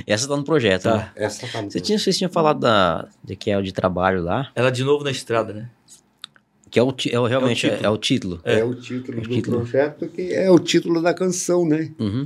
Essa 0.07 0.27
tá 0.27 0.35
no 0.35 0.43
projeto, 0.43 0.83
tá. 0.83 0.97
né? 0.97 1.11
Essa 1.15 1.47
tá 1.47 1.61
no 1.61 1.71
Você 1.71 1.79
tinha, 1.79 1.97
vocês 1.97 2.17
tinham 2.17 2.31
falado 2.31 2.59
da, 2.59 3.07
de 3.23 3.35
que 3.35 3.51
é 3.51 3.57
o 3.57 3.61
de 3.61 3.71
trabalho 3.71 4.23
lá. 4.23 4.51
Ela 4.55 4.71
de 4.71 4.83
novo 4.83 5.03
na 5.03 5.11
estrada, 5.11 5.53
né? 5.53 5.69
Que 6.75 6.79
é 6.79 6.83
o, 6.83 6.93
é 7.09 7.19
o 7.21 7.25
realmente 7.25 7.65
é 7.67 7.89
o 7.89 7.97
título. 7.97 8.41
É, 8.43 8.61
o 8.61 8.75
título, 8.75 9.17
é 9.17 9.21
o 9.21 9.21
título 9.21 9.21
do 9.21 9.29
título. 9.29 9.57
projeto, 9.59 10.07
que 10.09 10.33
é 10.33 10.51
o 10.51 10.59
título 10.59 11.01
da 11.01 11.13
canção, 11.13 11.65
né? 11.65 11.89
Uhum. 11.97 12.25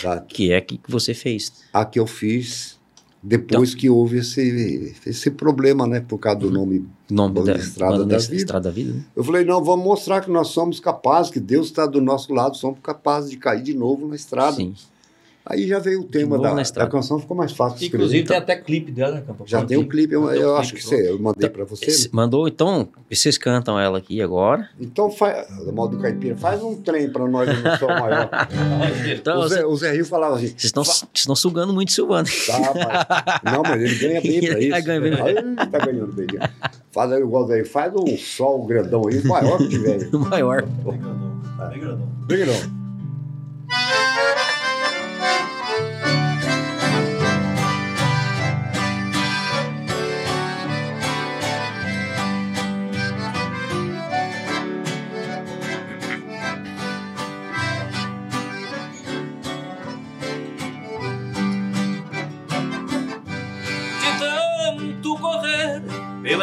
Tá. 0.00 0.20
Que 0.20 0.50
é 0.50 0.62
que 0.62 0.80
você 0.88 1.12
fez. 1.12 1.52
A 1.74 1.84
que 1.84 2.00
eu 2.00 2.06
fiz 2.06 2.80
depois 3.22 3.68
então, 3.68 3.80
que 3.80 3.90
houve 3.90 4.20
esse, 4.20 4.96
esse 5.04 5.30
problema, 5.30 5.86
né, 5.86 6.00
por 6.00 6.16
causa 6.16 6.40
do 6.40 6.46
uhum. 6.46 6.52
nome, 6.54 6.88
nome 7.10 7.44
da, 7.44 7.54
Estrada, 7.54 7.98
da, 7.98 8.16
da 8.16 8.18
Vida. 8.18 8.34
Estrada 8.34 8.68
da 8.70 8.74
Vida 8.74 8.94
né? 8.94 9.04
Eu 9.14 9.22
falei, 9.22 9.44
não, 9.44 9.62
vamos 9.62 9.84
mostrar 9.84 10.22
que 10.22 10.30
nós 10.30 10.48
somos 10.48 10.80
capazes, 10.80 11.30
que 11.30 11.38
Deus 11.38 11.66
está 11.66 11.84
do 11.84 12.00
nosso 12.00 12.32
lado, 12.32 12.56
somos 12.56 12.78
capazes 12.82 13.30
de 13.30 13.36
cair 13.36 13.62
de 13.62 13.74
novo 13.74 14.08
na 14.08 14.16
estrada. 14.16 14.56
Sim. 14.56 14.74
Aí 15.44 15.66
já 15.66 15.80
veio 15.80 16.02
o 16.02 16.04
tema 16.04 16.38
da, 16.38 16.54
da 16.54 16.86
canção, 16.86 17.18
ficou 17.18 17.36
mais 17.36 17.50
fácil 17.50 17.78
de 17.78 17.86
escrever. 17.86 18.04
Inclusive 18.04 18.28
tem 18.28 18.36
até 18.36 18.56
clipe 18.56 18.92
dela, 18.92 19.16
né, 19.16 19.22
Campo? 19.26 19.44
Já 19.44 19.64
tem 19.64 19.76
um 19.76 19.88
clipe, 19.88 20.14
eu, 20.14 20.30
eu 20.30 20.52
um 20.52 20.56
acho 20.56 20.70
clipe, 20.70 20.82
que 20.82 20.88
você, 20.88 21.10
eu 21.10 21.18
mandei 21.18 21.48
então, 21.48 21.50
para 21.50 21.64
você. 21.64 21.86
Esse, 21.86 22.04
né? 22.04 22.10
Mandou, 22.12 22.46
então, 22.46 22.88
vocês 23.10 23.36
cantam 23.36 23.78
ela 23.78 23.98
aqui 23.98 24.22
agora. 24.22 24.68
Então, 24.80 25.10
faz, 25.10 25.48
do 25.64 25.72
modo 25.72 25.98
caipira, 25.98 26.36
faz 26.36 26.62
um 26.62 26.76
trem 26.76 27.10
para 27.10 27.26
nós 27.26 27.48
no 27.48 27.76
som 27.76 27.88
maior. 27.88 28.30
então, 29.12 29.40
o, 29.40 29.48
Zé, 29.48 29.66
o 29.66 29.76
Zé 29.76 29.92
Rio 29.92 30.06
falava 30.06 30.36
assim... 30.36 30.48
Vocês 30.48 30.64
estão, 30.64 30.84
estão 31.12 31.34
sugando 31.34 31.72
muito 31.72 31.90
Silvano. 31.90 32.28
Tá, 32.46 33.40
mas, 33.42 33.52
não, 33.52 33.62
mas 33.62 33.82
ele 33.82 33.94
ganha 33.96 34.20
bem 34.20 34.40
para 34.40 34.58
isso. 34.60 34.76
Ele 34.76 34.82
ganha 34.82 35.00
bem. 35.00 35.14
Aí 35.14 35.36
ele 35.36 35.56
tá 35.56 35.78
ganhando 35.78 36.12
bem. 36.12 36.26
Faz 36.92 37.10
aí 37.10 37.20
igual 37.20 37.46
Zé 37.48 37.64
faz 37.64 37.92
um 37.94 38.16
sol 38.16 38.64
grandão 38.64 39.08
aí, 39.08 39.24
maior 39.24 39.58
que 39.58 39.68
tiver. 39.68 40.08
maior. 40.12 40.62
Bem 40.62 40.98
grandão. 41.00 41.32
Bem 41.58 41.80
grandão. 41.80 42.08
Bem 42.28 42.38
grandão. 42.38 42.82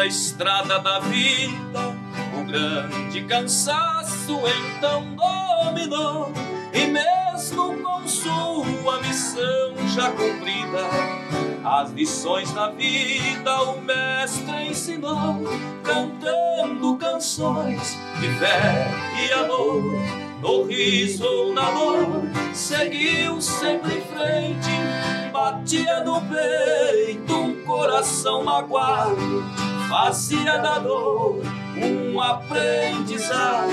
Pela 0.00 0.06
estrada 0.06 0.78
da 0.78 0.98
vida. 1.00 1.94
O 2.38 2.44
grande 2.44 3.22
cansaço 3.24 4.40
então 4.76 5.04
dominou, 5.14 6.32
e 6.72 6.86
mesmo 6.86 7.82
com 7.82 8.08
sua 8.08 9.00
missão 9.02 9.74
já 9.94 10.10
cumprida, 10.10 10.88
as 11.62 11.90
lições 11.90 12.50
da 12.52 12.70
vida 12.70 13.62
o 13.64 13.82
mestre 13.82 14.68
ensinou, 14.68 15.42
cantando 15.82 16.96
canções 16.96 17.98
de 18.20 18.28
fé 18.38 18.90
e 19.18 19.32
amor. 19.32 19.82
No 20.40 20.62
riso 20.64 21.26
ou 21.26 21.52
na 21.52 21.70
dor, 21.70 22.22
seguiu 22.54 23.38
sempre 23.42 23.98
em 23.98 24.00
frente, 24.00 24.70
batia 25.30 26.02
no 26.02 26.22
peito 26.22 27.34
um 27.34 27.62
coração 27.66 28.42
magoado, 28.42 29.44
fazia 29.90 30.56
da 30.58 30.78
dor 30.78 31.42
um 31.76 32.20
aprendizado 32.20 33.72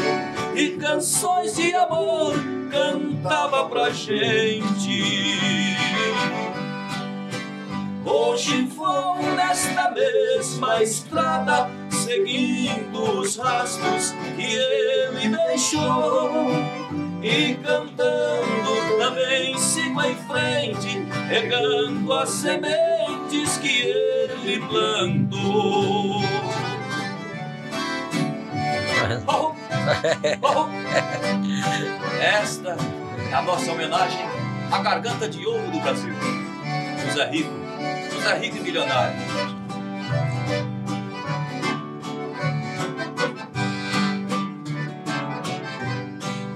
e 0.56 0.70
canções 0.72 1.56
de 1.56 1.72
amor 1.76 2.34
cantava 2.72 3.70
pra 3.70 3.92
gente. 3.92 5.38
Hoje 8.04 8.64
vou 8.64 9.22
nesta 9.36 9.92
mesma 9.92 10.82
estrada, 10.82 11.70
seguindo 11.92 13.20
os 13.20 13.38
rastros 13.38 14.12
que 14.36 14.56
ele 14.56 15.30
deixou. 15.30 16.32
E 17.22 17.56
cantando 17.56 18.98
também 18.98 19.56
sigo 19.60 20.02
em 20.02 20.16
frente, 20.16 21.00
regando 21.30 22.12
as 22.14 22.30
sementes 23.28 23.58
que 23.58 23.82
ele 23.82 24.60
plantou. 24.68 26.22
Oh, 29.26 29.56
oh, 30.42 30.68
esta 32.22 32.76
é 33.32 33.34
a 33.34 33.42
nossa 33.42 33.72
homenagem 33.72 34.20
à 34.70 34.80
garganta 34.80 35.30
de 35.30 35.46
ouro 35.46 35.72
do 35.72 35.80
Brasil. 35.80 36.14
José 37.06 37.30
Rico, 37.30 37.54
José 38.12 38.38
Rico 38.38 38.58
e 38.58 38.60
milionário. 38.60 39.16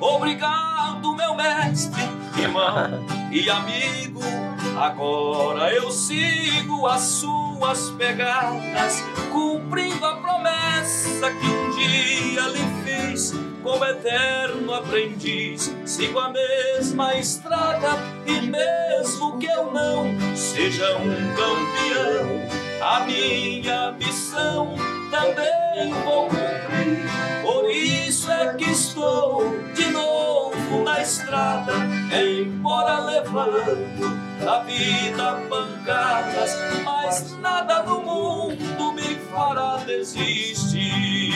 Obrigado, 0.02 1.16
meu 1.16 1.34
mestre, 1.36 2.02
irmão 2.38 3.06
e 3.32 3.50
amigo. 3.50 4.41
Agora 4.82 5.72
eu 5.72 5.92
sigo 5.92 6.88
as 6.88 7.02
suas 7.02 7.92
pegadas, 7.92 9.04
cumprindo 9.32 10.04
a 10.04 10.16
promessa 10.16 11.32
que 11.34 11.46
um 11.46 11.70
dia 11.70 12.42
lhe 12.48 12.66
fiz. 12.84 13.32
Como 13.62 13.86
eterno 13.86 14.74
aprendiz, 14.74 15.72
sigo 15.86 16.18
a 16.18 16.30
mesma 16.30 17.14
estrada 17.14 17.90
e 18.26 18.42
mesmo 18.42 19.38
que 19.38 19.46
eu 19.46 19.72
não 19.72 20.36
seja 20.36 20.98
um 20.98 21.36
campeão, 21.36 22.82
a 22.82 23.02
minha 23.02 23.92
missão 23.92 24.74
também 25.12 25.94
vou 26.04 26.26
cumprir. 26.26 27.06
Por 27.44 27.70
isso 27.70 28.32
é 28.32 28.56
que 28.56 28.72
estou 28.72 29.44
de 29.76 29.92
novo 29.92 30.84
na 30.84 31.00
estrada, 31.00 31.74
embora 32.12 33.00
levando 33.02 34.31
da 34.44 34.60
vida 34.64 35.40
pancadas, 35.48 36.58
mas 36.84 37.38
nada 37.38 37.84
no 37.84 38.02
mundo 38.02 38.94
me 38.94 39.16
fará 39.32 39.78
desistir. 39.86 41.32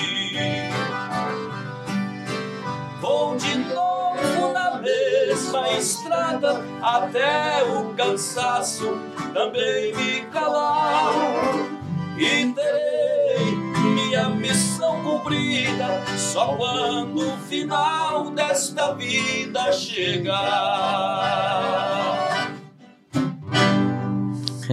Vou 2.99 3.37
de 3.37 3.55
novo 3.57 4.53
na 4.53 4.79
mesma 4.79 5.69
estrada 5.69 6.63
até 6.81 7.63
o 7.63 7.93
cansaço 7.93 8.97
também 9.33 9.93
me 9.95 10.21
calar 10.31 11.13
e 12.17 12.51
terei 12.53 13.55
minha 14.15 14.29
missão 14.29 15.03
cumprida 15.03 16.01
só 16.17 16.55
quando 16.55 17.33
o 17.33 17.37
final 17.37 18.31
desta 18.31 18.93
vida 18.95 19.71
chegar. 19.71 20.35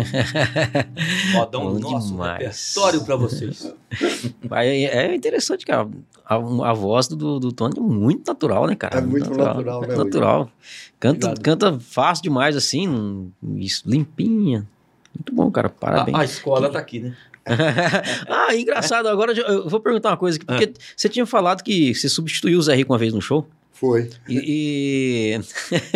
Modão 1.33 1.73
Bom 1.73 1.79
nosso 1.79 2.09
demais. 2.09 2.39
repertório 2.39 3.05
pra 3.05 3.17
vocês. 3.17 3.75
Aí 4.51 4.85
É 4.87 5.15
interessante, 5.15 5.65
cara. 5.67 5.89
A, 6.25 6.37
a 6.37 6.73
voz 6.73 7.09
do, 7.09 7.39
do 7.39 7.53
Tony 7.53 7.75
é 7.79 7.81
muito 7.81 8.27
natural, 8.27 8.67
né, 8.67 8.75
cara? 8.75 8.99
É 8.99 9.01
muito 9.01 9.31
natural, 9.31 9.81
né, 9.81 9.87
muito 9.87 10.05
natural. 10.05 10.51
Canta, 10.99 11.29
Obrigado. 11.29 11.43
canta 11.43 11.81
fácil 11.81 12.23
demais, 12.23 12.57
assim, 12.57 13.33
isso, 13.57 13.83
limpinha. 13.87 14.67
Muito 15.15 15.35
bom, 15.35 15.51
cara. 15.51 15.69
A, 15.69 15.71
Parabéns. 15.71 16.19
a 16.19 16.25
escola 16.25 16.71
tá 16.71 16.79
aqui, 16.79 17.01
né? 17.01 17.17
ah, 18.29 18.55
engraçado. 18.55 19.09
Agora 19.09 19.33
eu 19.33 19.45
eu 19.45 19.69
vou 19.69 19.81
perguntar 19.81 20.11
uma 20.11 20.17
coisa 20.17 20.37
aqui, 20.39 20.47
porque 20.47 20.73
você 20.97 21.09
tinha 21.09 21.27
falado 21.27 21.63
que 21.63 21.95
você 21.95 22.09
substituiu 22.09 22.59
o 22.59 22.63
Zé 22.63 22.75
Rico 22.75 22.93
uma 22.93 22.99
vez 22.99 23.13
no 23.13 23.21
show. 23.21 23.47
Foi. 23.83 24.09
E. 24.29 25.35
e- 25.37 25.41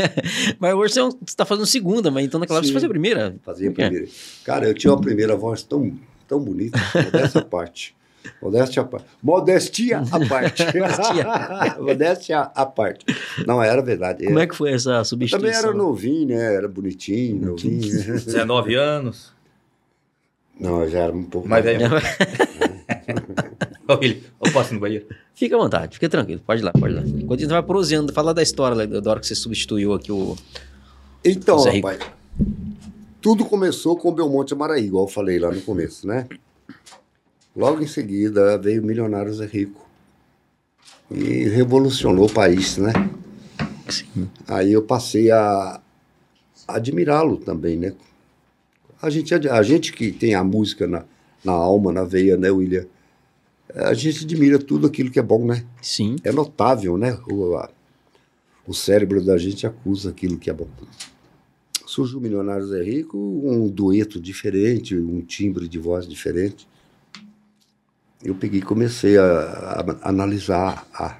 mas 0.59 0.74
hoje 0.74 0.95
você 0.95 1.16
está 1.24 1.45
fazendo 1.45 1.66
segunda, 1.66 2.11
mas 2.11 2.24
então 2.24 2.41
naquela 2.41 2.57
hora 2.57 2.64
você 2.64 2.70
Sim. 2.70 2.74
fazia 2.74 2.89
a 2.89 2.91
primeira. 2.91 3.37
Fazia 3.45 3.68
a 3.70 3.72
quê? 3.72 3.82
primeira. 3.82 4.09
Cara, 4.45 4.66
eu 4.66 4.74
tinha 4.74 4.93
uma 4.93 5.01
primeira 5.01 5.37
voz 5.37 5.62
tão, 5.62 5.93
tão 6.26 6.41
bonita, 6.41 6.76
modéstia 6.93 7.41
à 7.41 7.45
parte. 7.45 7.95
Modéstia 8.43 8.82
à 8.82 8.84
parte. 8.84 9.07
Modestia 9.22 9.99
à 10.01 10.18
parte. 10.26 10.64
Modéstia 11.80 12.41
à 12.41 12.66
parte. 12.66 13.07
Não, 13.47 13.62
era 13.62 13.80
verdade. 13.80 14.24
Como 14.26 14.41
é 14.41 14.49
que 14.49 14.57
foi 14.57 14.72
essa 14.72 14.91
Eu 14.97 15.05
substituição? 15.05 15.39
também 15.62 15.70
era 15.70 15.72
novinho, 15.72 16.26
né? 16.26 16.55
Era 16.57 16.66
bonitinho, 16.66 17.47
novinho. 17.53 17.80
19 17.80 18.74
anos. 18.74 19.32
Não, 20.59 20.83
eu 20.83 20.91
já 20.91 21.01
era 21.01 21.13
um 21.13 21.23
pouco 21.23 21.49
Mas 21.49 21.65
é. 21.67 21.77
Ô, 23.89 23.95
Willi, 23.95 24.25
eu 24.45 24.53
posso 24.53 24.73
ir 24.73 24.75
no 24.75 24.81
banheiro? 24.81 25.07
Fica 25.35 25.55
à 25.55 25.59
vontade, 25.59 25.95
fica 25.95 26.09
tranquilo, 26.09 26.41
pode 26.45 26.63
ir 26.63 26.65
lá, 26.65 26.73
pode 26.73 26.95
ir 26.95 26.97
lá. 26.97 27.03
Enquanto 27.03 27.39
a 27.39 27.43
gente 27.43 27.51
vai 27.51 27.63
prosseando, 27.63 28.13
fala 28.13 28.35
da 28.35 28.43
história 28.43 28.87
da 28.87 29.11
hora 29.11 29.21
que 29.21 29.27
você 29.27 29.35
substituiu 29.35 29.93
aqui 29.93 30.11
o. 30.11 30.37
Então, 31.25 31.63
Rico. 31.65 31.87
rapaz, 31.87 32.11
tudo 33.21 33.45
começou 33.45 33.97
com 33.97 34.09
o 34.09 34.13
Belmonte 34.13 34.55
Amaraí, 34.55 34.87
igual 34.87 35.05
eu 35.05 35.09
falei 35.09 35.39
lá 35.39 35.51
no 35.51 35.61
começo, 35.61 36.07
né? 36.07 36.27
Logo 37.55 37.83
em 37.83 37.87
seguida 37.87 38.59
veio 38.59 38.83
o 38.83 38.85
Milionário 38.85 39.33
Zé 39.33 39.47
Rico. 39.47 39.87
E 41.11 41.49
revolucionou 41.49 42.27
o 42.27 42.33
país, 42.33 42.77
né? 42.79 42.93
Sim. 43.89 44.29
Aí 44.49 44.73
eu 44.73 44.83
passei 44.83 45.31
a 45.31 45.81
admirá-lo 46.67 47.37
também, 47.37 47.77
né? 47.77 47.95
A 49.01 49.11
gente, 49.11 49.35
a 49.35 49.63
gente 49.63 49.93
que 49.93 50.11
tem 50.11 50.35
a 50.35 50.43
música 50.43 50.87
na, 50.87 51.05
na 51.45 51.53
alma, 51.53 51.93
na 51.93 52.05
veia, 52.05 52.37
né, 52.37 52.51
William? 52.51 52.87
A 53.75 53.93
gente 53.95 54.25
admira 54.25 54.59
tudo 54.59 54.87
aquilo 54.87 55.11
que 55.11 55.19
é 55.19 55.23
bom, 55.23 55.45
né? 55.45 55.65
Sim. 55.83 56.17
É 56.25 56.33
notável, 56.33 56.97
né? 56.97 57.19
O, 57.31 57.57
a- 57.57 57.71
o 58.67 58.73
cérebro 58.75 59.23
da 59.25 59.37
gente 59.39 59.67
acusa 59.67 60.11
aquilo 60.11 60.39
que 60.39 60.49
é 60.51 60.53
bom. 60.53 60.67
Surge 61.87 62.17
o 62.17 62.21
Milionário 62.21 62.67
Zé 62.67 62.83
Rico, 62.83 63.17
um 63.19 63.69
dueto 63.69 64.21
diferente, 64.21 64.97
um 64.97 65.21
timbre 65.21 65.69
de 65.69 65.79
voz 65.79 66.07
diferente. 66.09 66.67
Eu 68.25 68.35
peguei 68.35 68.61
e 68.61 68.63
comecei 68.63 69.17
a, 69.19 69.25
a 70.03 70.09
analisar 70.09 70.87
a- 70.95 71.19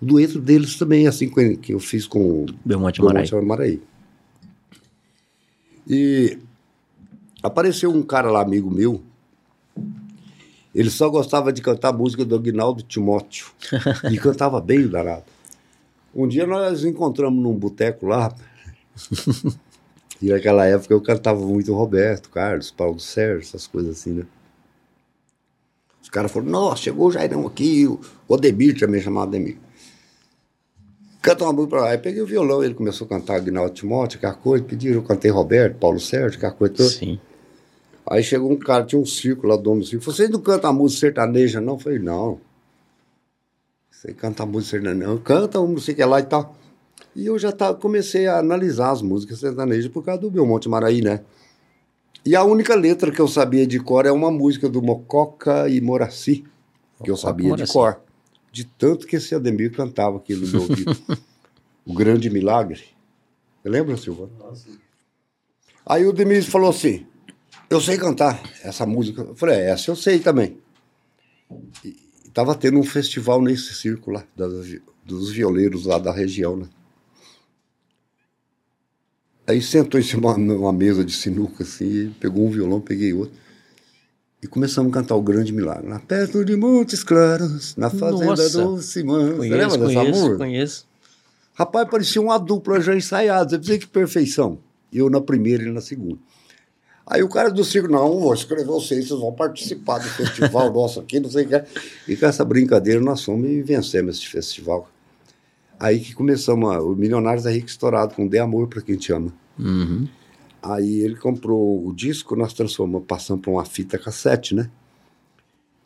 o 0.00 0.04
dueto 0.06 0.38
deles 0.40 0.76
também, 0.76 1.08
assim 1.08 1.28
que 1.56 1.72
eu 1.72 1.80
fiz 1.80 2.06
com 2.06 2.44
o 2.44 2.46
Belmonte 2.64 3.00
Amaral. 3.00 3.22
Belmonte 3.24 3.44
Amaraí. 3.44 3.82
E 5.88 6.38
apareceu 7.48 7.90
um 7.90 8.02
cara 8.02 8.30
lá, 8.30 8.40
amigo 8.40 8.70
meu, 8.70 9.02
ele 10.74 10.90
só 10.90 11.08
gostava 11.08 11.52
de 11.52 11.60
cantar 11.60 11.92
música 11.92 12.24
do 12.24 12.34
Aguinaldo 12.34 12.82
Timóteo. 12.82 13.48
e 14.10 14.16
cantava 14.20 14.60
bem 14.60 14.84
o 14.84 14.88
danado. 14.88 15.24
Um 16.14 16.28
dia 16.28 16.46
nós 16.46 16.84
encontramos 16.84 17.42
num 17.42 17.54
boteco 17.54 18.06
lá. 18.06 18.34
e 20.22 20.28
naquela 20.28 20.66
época 20.66 20.94
eu 20.94 21.00
cantava 21.00 21.40
muito 21.40 21.74
Roberto, 21.74 22.30
Carlos, 22.30 22.70
Paulo 22.70 23.00
Sérgio, 23.00 23.40
essas 23.40 23.66
coisas 23.66 23.98
assim, 23.98 24.12
né? 24.12 24.26
Os 26.02 26.08
caras 26.08 26.30
falaram, 26.30 26.50
nossa, 26.50 26.82
chegou 26.82 27.08
o 27.08 27.12
Jairão 27.12 27.46
aqui, 27.46 27.86
o 27.86 28.00
Odemir 28.26 28.78
também 28.78 29.00
chamado 29.00 29.28
Ademir. 29.28 29.58
Canta 31.20 31.44
uma 31.44 31.52
música 31.52 31.70
pra 31.70 31.80
lá. 31.82 31.90
Aí 31.90 31.98
peguei 31.98 32.22
o 32.22 32.26
violão, 32.26 32.62
ele 32.62 32.74
começou 32.74 33.04
a 33.04 33.08
cantar 33.08 33.36
Aguinaldo 33.36 33.74
Timóteo, 33.74 34.18
aquela 34.18 34.34
coisa, 34.34 34.64
pediram, 34.64 34.96
eu 34.96 35.02
cantei 35.02 35.30
Roberto, 35.30 35.76
Paulo 35.76 36.00
Sérgio, 36.00 36.38
aquela 36.38 36.52
coisa 36.52 36.74
toda. 36.74 36.88
Sim. 36.88 37.20
Aí 38.10 38.22
chegou 38.22 38.50
um 38.50 38.56
cara, 38.56 38.84
tinha 38.84 39.00
um 39.00 39.04
círculo 39.04 39.48
lá, 39.48 39.56
dono 39.60 39.80
do 39.80 39.86
círculo. 39.86 40.12
Vocês 40.12 40.30
não 40.30 40.40
cantam 40.40 40.70
a 40.70 40.72
música 40.72 41.00
sertaneja, 41.00 41.60
não? 41.60 41.74
Eu 41.74 41.78
falei, 41.78 41.98
não. 41.98 42.40
Você 43.90 44.14
canta 44.14 44.44
a 44.44 44.46
música 44.46 44.78
sertaneja, 44.78 45.08
não. 45.08 45.18
Canta 45.18 45.60
uma 45.60 45.68
música 45.68 46.06
lá 46.06 46.20
e 46.20 46.24
tal. 46.24 46.56
E 47.14 47.26
eu 47.26 47.38
já 47.38 47.52
tava, 47.52 47.76
comecei 47.76 48.26
a 48.26 48.38
analisar 48.38 48.90
as 48.90 49.02
músicas 49.02 49.40
sertanejas 49.40 49.90
por 49.90 50.04
causa 50.04 50.20
do 50.20 50.30
Belmonte 50.30 50.68
Maraí, 50.68 51.02
né? 51.02 51.22
E 52.24 52.34
a 52.34 52.44
única 52.44 52.74
letra 52.74 53.10
que 53.10 53.20
eu 53.20 53.28
sabia 53.28 53.66
de 53.66 53.78
cor 53.80 54.06
é 54.06 54.12
uma 54.12 54.30
música 54.30 54.68
do 54.68 54.82
Mococa 54.82 55.68
e 55.68 55.80
Moraci, 55.80 56.44
que 57.02 57.10
eu 57.10 57.16
sabia 57.16 57.54
de 57.56 57.66
cor. 57.66 58.00
De 58.50 58.64
tanto 58.64 59.06
que 59.06 59.16
esse 59.16 59.34
Ademir 59.34 59.72
cantava 59.72 60.16
aquilo 60.16 60.46
no 60.46 60.52
meu 60.52 60.60
ouvido. 60.62 60.96
o 61.84 61.94
Grande 61.94 62.30
Milagre. 62.30 62.84
Lembra, 63.64 63.96
Silva? 63.96 64.30
Aí 65.84 66.06
o 66.06 66.12
Demis 66.12 66.46
falou 66.46 66.70
assim: 66.70 67.06
Eu 67.70 67.80
sei 67.80 67.98
cantar 67.98 68.40
essa 68.62 68.86
música. 68.86 69.22
Eu 69.22 69.34
falei: 69.36 69.56
é, 69.56 69.70
Essa 69.70 69.90
eu 69.90 69.96
sei 69.96 70.18
também. 70.18 70.56
E 71.84 71.96
tava 72.32 72.54
tendo 72.54 72.78
um 72.78 72.84
festival 72.84 73.42
nesse 73.42 73.74
círculo 73.74 74.16
lá, 74.16 74.24
das- 74.36 74.80
dos 75.04 75.30
violeiros 75.30 75.84
lá 75.86 75.98
da 75.98 76.12
região, 76.12 76.56
né? 76.56 76.66
Aí 79.46 79.62
sentou 79.62 79.98
em 79.98 80.02
cima 80.02 80.34
de 80.34 80.40
uma 80.40 80.72
mesa 80.72 81.02
de 81.04 81.12
sinuca, 81.12 81.62
assim, 81.62 82.14
pegou 82.20 82.46
um 82.46 82.50
violão, 82.50 82.80
peguei 82.80 83.14
outro. 83.14 83.34
E 84.42 84.46
começamos 84.46 84.90
a 84.92 84.94
cantar 84.94 85.14
o 85.16 85.22
Grande 85.22 85.52
Milagre. 85.52 85.88
Na 85.88 85.98
perto 85.98 86.44
de 86.44 86.54
Montes 86.54 87.02
Claros, 87.02 87.74
na 87.76 87.90
fazenda 87.90 88.26
Nossa. 88.26 88.62
do 88.64 88.80
Simão. 88.82 89.26
Você 89.30 89.36
Conheço, 89.48 89.56
lembra 89.56 89.78
dessa 89.78 89.94
conheço, 90.00 90.20
música? 90.20 90.36
conheço. 90.36 90.88
Rapaz, 91.54 91.88
parecia 91.90 92.22
uma 92.22 92.38
dupla 92.38 92.80
já 92.80 92.94
ensaiada. 92.94 93.50
Você 93.50 93.56
precisa 93.58 93.78
que 93.78 93.86
perfeição. 93.88 94.58
Eu 94.92 95.10
na 95.10 95.20
primeira 95.20 95.64
e 95.64 95.72
na 95.72 95.80
segunda. 95.80 96.18
Aí 97.10 97.22
o 97.22 97.28
cara 97.28 97.50
do 97.50 97.64
circo, 97.64 97.88
não, 97.90 98.20
vou 98.20 98.34
escrever 98.34 98.66
vocês, 98.66 99.08
vocês 99.08 99.18
vão 99.20 99.32
participar 99.32 99.98
do 99.98 100.08
festival 100.08 100.70
nosso 100.74 101.00
aqui, 101.00 101.18
não 101.18 101.30
sei 101.30 101.46
o 101.46 101.48
que. 101.48 101.64
E 102.06 102.16
com 102.16 102.26
essa 102.26 102.44
brincadeira 102.44 103.00
nós 103.00 103.24
fomos 103.24 103.48
e 103.48 103.62
vencemos 103.62 104.16
esse 104.18 104.26
festival. 104.28 104.88
Aí 105.80 106.00
que 106.00 106.14
começamos, 106.14 106.70
a- 106.70 106.82
o 106.82 106.94
Milionários 106.94 107.46
é 107.46 107.52
Rico 107.52 107.68
Estourado, 107.68 108.14
com 108.14 108.26
Dê 108.26 108.38
Amor 108.38 108.68
para 108.68 108.82
quem 108.82 108.96
te 108.96 109.12
ama. 109.12 109.32
Uhum. 109.58 110.06
Aí 110.62 111.00
ele 111.00 111.16
comprou 111.16 111.86
o 111.86 111.94
disco, 111.94 112.36
nós 112.36 112.52
transformamos, 112.52 113.06
passamos 113.06 113.40
para 113.42 113.50
uma 113.52 113.64
fita 113.64 113.96
cassete, 113.96 114.54
né? 114.54 114.68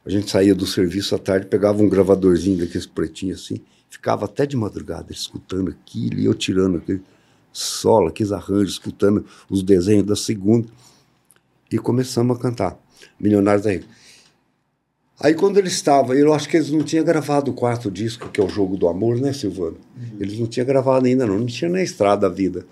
A 0.05 0.11
gente 0.11 0.29
saía 0.31 0.55
do 0.55 0.67
serviço 0.67 1.15
à 1.15 1.19
tarde, 1.19 1.47
pegava 1.47 1.81
um 1.83 1.89
gravadorzinho 1.89 2.59
daqueles 2.59 2.87
pretinhos 2.87 3.43
assim, 3.45 3.61
ficava 3.89 4.25
até 4.25 4.45
de 4.45 4.57
madrugada 4.57 5.13
escutando 5.13 5.71
aquilo 5.71 6.19
e 6.19 6.25
eu 6.25 6.35
tirando 6.35 6.79
aquele 6.79 7.03
solo, 7.53 8.09
aqueles 8.09 8.33
arranjos, 8.33 8.73
escutando 8.73 9.25
os 9.49 9.63
desenhos 9.63 10.05
da 10.07 10.17
segunda. 10.17 10.67
E 11.73 11.79
começamos 11.79 12.37
a 12.37 12.41
cantar. 12.41 12.79
Milionários 13.19 13.65
da 13.65 13.73
Rico. 13.73 13.87
Aí 15.21 15.35
quando 15.35 15.57
ele 15.59 15.69
estava, 15.69 16.15
eu 16.17 16.33
acho 16.35 16.49
que 16.49 16.57
eles 16.57 16.71
não 16.71 16.83
tinham 16.83 17.05
gravado 17.05 17.51
o 17.51 17.55
quarto 17.55 17.91
disco, 17.91 18.29
que 18.29 18.41
é 18.41 18.45
o 18.45 18.49
Jogo 18.49 18.77
do 18.77 18.89
Amor, 18.89 19.17
né, 19.21 19.33
Silvano? 19.33 19.77
Eles 20.19 20.39
não 20.39 20.47
tinham 20.47 20.67
gravado 20.67 21.07
ainda 21.07 21.25
não, 21.27 21.39
não 21.39 21.47
tinha 21.47 21.71
na 21.71 21.83
estrada 21.83 22.27
a 22.27 22.31
vida. 22.31 22.67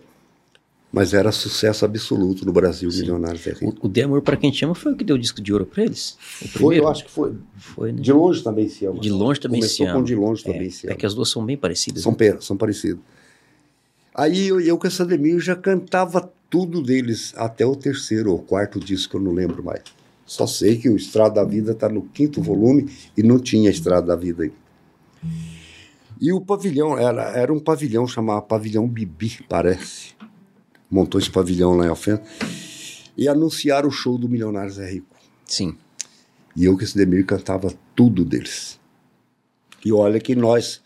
Mas 0.93 1.15
era 1.15 1.31
sucesso 1.31 1.85
absoluto 1.85 2.45
no 2.45 2.53
Brasil, 2.53 2.91
Milionários 2.91 3.45
da 3.45 3.53
Rico. 3.53 3.77
O, 3.81 3.87
o 3.87 3.89
De 3.89 4.03
Amor 4.03 4.21
pra 4.23 4.37
quem 4.37 4.51
te 4.51 4.65
ama 4.65 4.75
foi 4.75 4.93
o 4.93 4.97
que 4.97 5.05
deu 5.05 5.15
o 5.15 5.19
disco 5.19 5.41
de 5.41 5.53
ouro 5.53 5.65
pra 5.65 5.85
eles? 5.85 6.17
Foi, 6.49 6.81
eu 6.81 6.89
acho 6.89 7.05
que 7.05 7.11
foi. 7.13 7.35
Foi, 7.57 7.93
né? 7.93 8.01
De 8.03 8.13
longe 8.13 8.43
também 8.43 8.69
se 8.69 8.85
ama. 8.85 8.99
De 8.99 9.11
longe 9.11 9.39
também 9.39 9.61
Começou 9.61 9.87
se 9.87 9.93
com 9.93 9.99
ama. 9.99 10.07
de 10.07 10.15
longe 10.17 10.43
É, 10.45 10.53
também 10.53 10.71
se 10.71 10.87
é 10.89 10.91
ama. 10.91 10.99
que 10.99 11.07
as 11.07 11.15
duas 11.15 11.29
são 11.31 11.47
bem 11.47 11.57
parecidas. 11.57 12.03
São, 12.03 12.17
né? 12.19 12.37
são 12.41 12.57
parecidos. 12.57 13.01
Aí 14.13 14.49
eu, 14.49 14.61
eu 14.61 14.77
com 14.77 14.89
essa 14.89 15.05
Ademir 15.05 15.39
já 15.39 15.55
cantava 15.55 16.33
tudo 16.51 16.83
deles, 16.83 17.33
até 17.37 17.65
o 17.65 17.77
terceiro 17.77 18.33
ou 18.33 18.41
quarto 18.41 18.81
disco, 18.81 19.17
eu 19.17 19.21
não 19.21 19.33
lembro 19.33 19.63
mais. 19.63 19.83
Só 20.27 20.47
sei 20.47 20.77
que 20.77 20.89
o 20.89 20.97
Estrada 20.97 21.37
da 21.37 21.45
Vida 21.45 21.73
está 21.73 21.89
no 21.89 22.03
quinto 22.03 22.43
volume 22.43 22.91
e 23.17 23.23
não 23.23 23.39
tinha 23.39 23.71
Estrada 23.71 24.09
da 24.09 24.17
Vida 24.17 24.43
aí. 24.43 24.53
E 26.21 26.33
o 26.33 26.41
pavilhão, 26.41 26.99
era, 26.99 27.31
era 27.31 27.53
um 27.53 27.59
pavilhão 27.59 28.07
chamado 28.07 28.43
Pavilhão 28.43 28.87
Bibi, 28.87 29.41
parece. 29.49 30.15
Montou 30.91 31.21
esse 31.21 31.31
pavilhão 31.31 31.77
lá 31.77 31.87
em 31.87 31.89
Alfena. 31.89 32.23
E 33.17 33.29
anunciaram 33.29 33.89
o 33.89 33.93
show 33.93 34.19
do 34.19 34.29
Milionários 34.29 34.79
é 34.79 34.91
Rico. 34.91 35.17
Sim. 35.47 35.77
E 36.55 36.65
eu 36.65 36.77
com 36.77 36.83
esse 36.83 36.97
Demir 36.97 37.25
cantava 37.25 37.73
tudo 37.95 38.25
deles. 38.25 38.79
E 39.85 39.93
olha 39.93 40.21
que 40.21 40.35
nós 40.35 40.83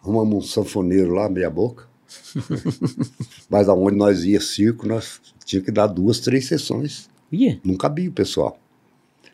arrumamos 0.00 0.36
um 0.36 0.42
sanfoneiro 0.42 1.14
lá, 1.14 1.28
meia 1.28 1.50
boca. 1.50 1.88
Mas 3.48 3.68
aonde 3.68 3.96
nós 3.96 4.24
ia 4.24 4.40
circo, 4.40 4.86
nós 4.86 5.20
tinha 5.44 5.62
que 5.62 5.70
dar 5.70 5.86
duas, 5.86 6.20
três 6.20 6.46
sessões. 6.46 7.08
Ia. 7.30 7.60
Não 7.64 7.76
cabia 7.76 8.08
o 8.08 8.12
pessoal. 8.12 8.58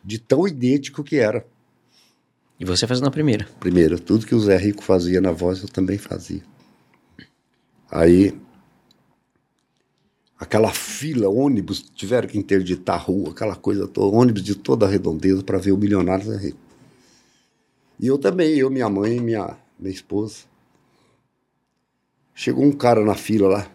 De 0.05 0.19
tão 0.19 0.47
idêntico 0.47 1.05
que 1.05 1.17
era. 1.17 1.47
E 2.59 2.65
você 2.65 2.87
faz 2.87 3.01
na 3.01 3.11
primeira. 3.11 3.47
Primeiro, 3.59 3.99
tudo 3.99 4.27
que 4.27 4.35
o 4.35 4.41
Zé 4.41 4.57
Rico 4.57 4.83
fazia 4.83 5.21
na 5.21 5.33
voz, 5.33 5.63
eu 5.63 5.69
também 5.69 5.99
fazia. 5.99 6.43
Aí, 7.91 8.35
aquela 10.39 10.73
fila, 10.73 11.29
ônibus, 11.29 11.83
tiveram 11.95 12.29
que 12.29 12.39
interditar 12.39 12.97
a 12.97 12.99
rua, 12.99 13.31
aquela 13.31 13.57
coisa 13.57 13.87
toda, 13.87 14.17
ônibus 14.17 14.43
de 14.43 14.55
toda 14.55 14.87
a 14.87 14.89
redondeza 14.89 15.43
para 15.43 15.59
ver 15.59 15.73
o 15.73 15.77
milionário 15.77 16.25
Zé 16.25 16.37
Rico. 16.37 16.59
E 18.01 18.07
eu 18.07 18.19
também, 18.19 18.57
eu, 18.57 18.71
minha 18.71 18.89
mãe 18.89 19.17
e 19.17 19.21
minha, 19.21 19.57
minha 19.79 19.93
esposa. 19.93 20.52
Chegou 22.35 22.65
um 22.65 22.73
cara 22.73 23.05
na 23.05 23.15
fila 23.15 23.49
lá. 23.49 23.67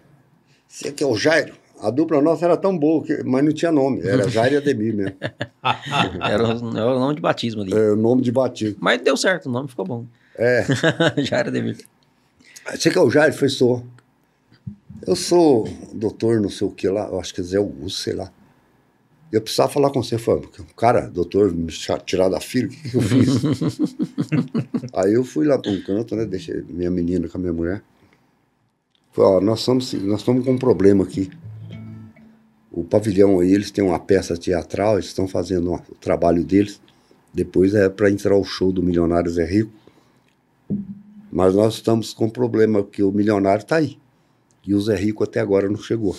Você 0.68 0.92
que 0.92 1.04
é 1.04 1.08
o 1.08 1.16
Jairo? 1.16 1.54
A 1.80 1.92
dupla 1.92 2.20
nossa 2.22 2.44
era 2.46 2.58
tão 2.58 2.76
boa, 2.78 3.04
que, 3.04 3.24
mas 3.24 3.44
não 3.46 3.52
tinha 3.54 3.72
nome. 3.72 4.02
Era 4.02 4.28
Jairo 4.30 4.56
e 4.56 4.58
Ademir 4.58 4.96
mesmo. 4.96 5.16
Era, 6.22 6.44
o- 6.56 6.78
era 6.78 6.88
o 6.96 7.00
nome 7.00 7.16
de 7.16 7.22
batismo 7.22 7.62
ali. 7.62 7.74
É, 7.74 7.92
o 7.92 7.96
nome 7.96 8.22
de 8.22 8.32
batismo. 8.32 8.78
Mas 8.80 9.02
deu 9.02 9.16
certo, 9.16 9.46
o 9.48 9.52
nome 9.52 9.68
ficou 9.70 9.86
bom. 9.86 10.06
É. 10.36 10.66
Já 11.18 11.38
era 11.38 11.52
Demir. 11.52 11.78
Você 12.76 12.90
que 12.92 12.98
é 12.98 13.02
o 13.02 13.10
Jair? 13.10 13.34
Foi, 13.34 13.50
sou. 13.50 13.84
Eu 15.06 15.16
sou 15.16 15.68
doutor 15.94 16.40
não 16.42 16.50
sei 16.50 16.68
o 16.68 16.72
que 16.72 16.88
lá, 16.90 17.08
eu 17.08 17.20
acho 17.20 17.34
que 17.34 17.42
é 17.42 17.44
Zé 17.44 17.58
Augusto, 17.58 18.02
sei 18.02 18.14
lá. 18.14 18.32
Eu 19.32 19.42
precisava 19.42 19.70
falar 19.72 19.90
com 19.92 20.02
você, 20.02 20.18
falando, 20.18 20.48
porque, 20.48 20.64
cara, 20.76 21.02
doutor, 21.10 21.52
me 21.54 21.68
tirar 22.06 22.30
da 22.30 22.40
fila, 22.40 22.68
o 22.68 22.70
que, 22.70 22.90
que 22.90 22.96
eu 22.98 23.02
fiz? 23.02 23.42
Aí 24.96 25.14
eu 25.14 25.24
fui 25.24 25.46
lá 25.46 25.58
para 25.60 25.72
um 25.72 25.82
canto, 25.82 26.16
né, 26.16 26.26
deixei 26.26 26.62
minha 26.70 26.90
menina 26.90 27.28
com 27.28 27.38
a 27.38 27.42
minha 27.42 27.54
mulher. 27.54 27.82
Falei, 29.18 29.32
ó, 29.32 29.42
nós 29.42 29.62
estamos, 29.62 29.94
nós 29.94 30.20
estamos 30.20 30.46
com 30.46 30.52
um 30.52 30.58
problema 30.60 31.04
aqui. 31.04 31.32
O 32.72 32.84
pavilhão 32.84 33.40
aí, 33.40 33.52
eles 33.52 33.72
têm 33.72 33.84
uma 33.84 33.98
peça 33.98 34.38
teatral, 34.38 34.94
eles 34.94 35.08
estão 35.08 35.28
fazendo 35.28 35.74
o 35.74 35.96
trabalho 35.96 36.46
deles. 36.46 36.80
Depois 37.34 37.74
é 37.74 37.90
para 37.90 38.12
entrar 38.12 38.38
o 38.38 38.44
show 38.44 38.72
do 38.72 38.84
Milionários 38.84 39.40
é 39.40 39.44
Rico. 39.44 39.72
Mas 41.32 41.56
nós 41.56 41.74
estamos 41.74 42.14
com 42.14 42.26
um 42.26 42.30
problema, 42.30 42.84
porque 42.84 43.02
o 43.02 43.12
milionário 43.12 43.64
está 43.64 43.78
aí. 43.78 43.98
E 44.64 44.76
o 44.76 44.80
Zé 44.80 44.96
Rico 44.96 45.24
até 45.24 45.40
agora 45.40 45.68
não 45.68 45.78
chegou. 45.78 46.16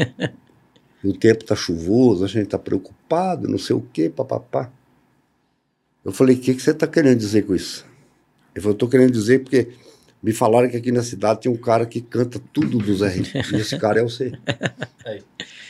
e 1.04 1.08
o 1.08 1.12
tempo 1.12 1.42
está 1.42 1.54
chuvoso, 1.54 2.24
a 2.24 2.28
gente 2.28 2.44
está 2.44 2.58
preocupado, 2.58 3.46
não 3.46 3.58
sei 3.58 3.76
o 3.76 3.82
quê, 3.92 4.08
papapá. 4.08 4.72
Eu 6.02 6.12
falei, 6.12 6.34
o 6.36 6.40
que, 6.40 6.54
que 6.54 6.62
você 6.62 6.70
está 6.70 6.86
querendo 6.86 7.18
dizer 7.18 7.44
com 7.44 7.54
isso? 7.54 7.84
Ele 8.54 8.62
falou, 8.62 8.72
estou 8.72 8.88
querendo 8.88 9.12
dizer 9.12 9.42
porque 9.42 9.68
me 10.26 10.32
falaram 10.32 10.68
que 10.68 10.76
aqui 10.76 10.90
na 10.90 11.04
cidade 11.04 11.42
tem 11.42 11.52
um 11.52 11.56
cara 11.56 11.86
que 11.86 12.00
canta 12.00 12.40
tudo 12.52 12.78
do 12.78 12.96
Zé 12.96 13.10
Rico. 13.10 13.30
E 13.54 13.60
esse 13.60 13.78
cara 13.78 14.00
é 14.00 14.02
você. 14.02 14.32
Aí. 15.06 15.22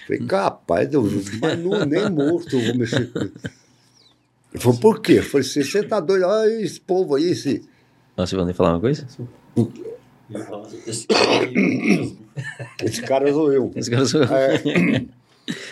Falei, 0.06 0.26
capaz, 0.26 0.94
eu, 0.94 1.02
mas 1.42 1.58
não, 1.58 1.84
nem 1.84 2.08
morto 2.08 2.56
eu 2.56 2.64
vou 2.64 2.74
mexer 2.74 3.12
com 3.12 3.18
isso. 3.18 3.34
Ele 4.54 4.62
falou, 4.62 4.78
por 4.78 5.02
quê? 5.02 5.18
Eu 5.18 5.24
falei, 5.24 5.46
você 5.46 5.62
você 5.62 5.82
tá 5.82 6.00
doido? 6.00 6.24
Olha 6.24 6.62
esse 6.62 6.80
povo 6.80 7.16
aí, 7.16 7.32
esse... 7.32 7.68
Nossa, 8.16 8.34
Ivan, 8.34 8.50
falar 8.54 8.70
uma 8.70 8.80
coisa? 8.80 9.06
esse 12.82 13.02
cara 13.02 13.30
sou 13.30 13.52
eu. 13.52 13.70
Esse 13.76 13.90
cara 13.90 14.06
sou 14.06 14.22
eu. 14.22 14.34
É. 14.34 15.04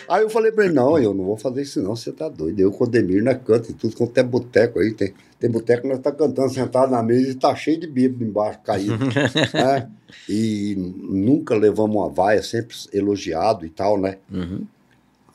Aí 0.07 0.23
eu 0.23 0.29
falei 0.29 0.51
pra 0.51 0.65
ele, 0.65 0.73
não, 0.73 0.97
eu 0.97 1.13
não 1.13 1.25
vou 1.25 1.37
fazer 1.37 1.61
isso 1.61 1.81
não, 1.81 1.95
você 1.95 2.11
tá 2.11 2.29
doido. 2.29 2.59
Eu 2.59 2.71
com 2.71 2.85
o 2.85 2.87
Demir 2.87 3.23
na 3.23 3.35
canta 3.35 3.71
e 3.71 3.73
tudo 3.73 3.95
quanto 3.95 4.17
é 4.17 4.23
boteco 4.23 4.79
aí. 4.79 4.93
Tem, 4.93 5.13
tem 5.39 5.49
boteco 5.49 5.83
que 5.83 5.87
nós 5.89 5.99
tá 5.99 6.11
cantando 6.11 6.53
sentado 6.53 6.91
na 6.91 7.03
mesa 7.03 7.31
e 7.31 7.35
tá 7.35 7.53
cheio 7.55 7.79
de 7.79 7.87
bêbado 7.87 8.23
embaixo, 8.23 8.59
caído. 8.63 8.97
né? 9.53 9.89
E 10.29 10.75
nunca 10.77 11.55
levamos 11.55 11.95
uma 11.95 12.09
vaia, 12.09 12.41
sempre 12.41 12.75
elogiado 12.93 13.65
e 13.65 13.69
tal, 13.69 13.99
né? 13.99 14.17
Uhum. 14.31 14.65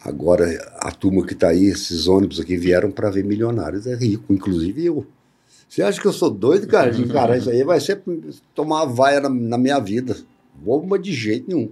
Agora, 0.03 0.47
a 0.79 0.91
turma 0.91 1.27
que 1.27 1.35
tá 1.35 1.49
aí, 1.49 1.67
esses 1.67 2.09
ônibus 2.09 2.41
aqui 2.41 2.57
vieram 2.57 2.91
para 2.91 3.11
ver 3.11 3.23
milionários, 3.23 3.87
é 3.87 3.95
rico, 3.95 4.33
inclusive 4.33 4.87
eu. 4.87 5.07
Você 5.69 5.83
acha 5.83 6.01
que 6.01 6.07
eu 6.07 6.13
sou 6.13 6.31
doido, 6.31 6.67
cara? 6.67 6.91
De 6.91 7.03
encarar 7.03 7.37
isso 7.37 7.51
aí 7.51 7.63
vai 7.63 7.79
ser 7.79 8.03
tomar 8.55 8.87
vaia 8.87 9.21
na, 9.21 9.29
na 9.29 9.59
minha 9.59 9.79
vida. 9.79 10.17
Bomba 10.55 10.99
de 10.99 11.13
jeito 11.13 11.49
nenhum. 11.49 11.71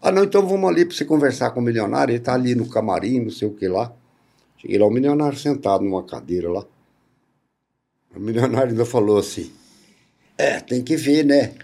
Ah, 0.00 0.12
não, 0.12 0.24
então 0.24 0.46
vamos 0.46 0.68
ali 0.70 0.84
para 0.84 0.96
você 0.96 1.04
conversar 1.04 1.50
com 1.50 1.60
o 1.60 1.62
milionário. 1.62 2.12
Ele 2.12 2.20
tá 2.20 2.34
ali 2.34 2.54
no 2.54 2.68
camarim, 2.68 3.20
não 3.20 3.30
sei 3.30 3.48
o 3.48 3.52
que 3.54 3.66
lá. 3.66 3.92
Cheguei 4.56 4.78
lá, 4.78 4.86
o 4.86 4.90
milionário 4.90 5.36
sentado 5.38 5.82
numa 5.84 6.02
cadeira 6.04 6.50
lá. 6.50 6.64
O 8.14 8.20
milionário 8.20 8.70
ainda 8.70 8.84
falou 8.84 9.18
assim: 9.18 9.52
É, 10.36 10.60
tem 10.60 10.82
que 10.82 10.96
ver, 10.96 11.24
né? 11.24 11.54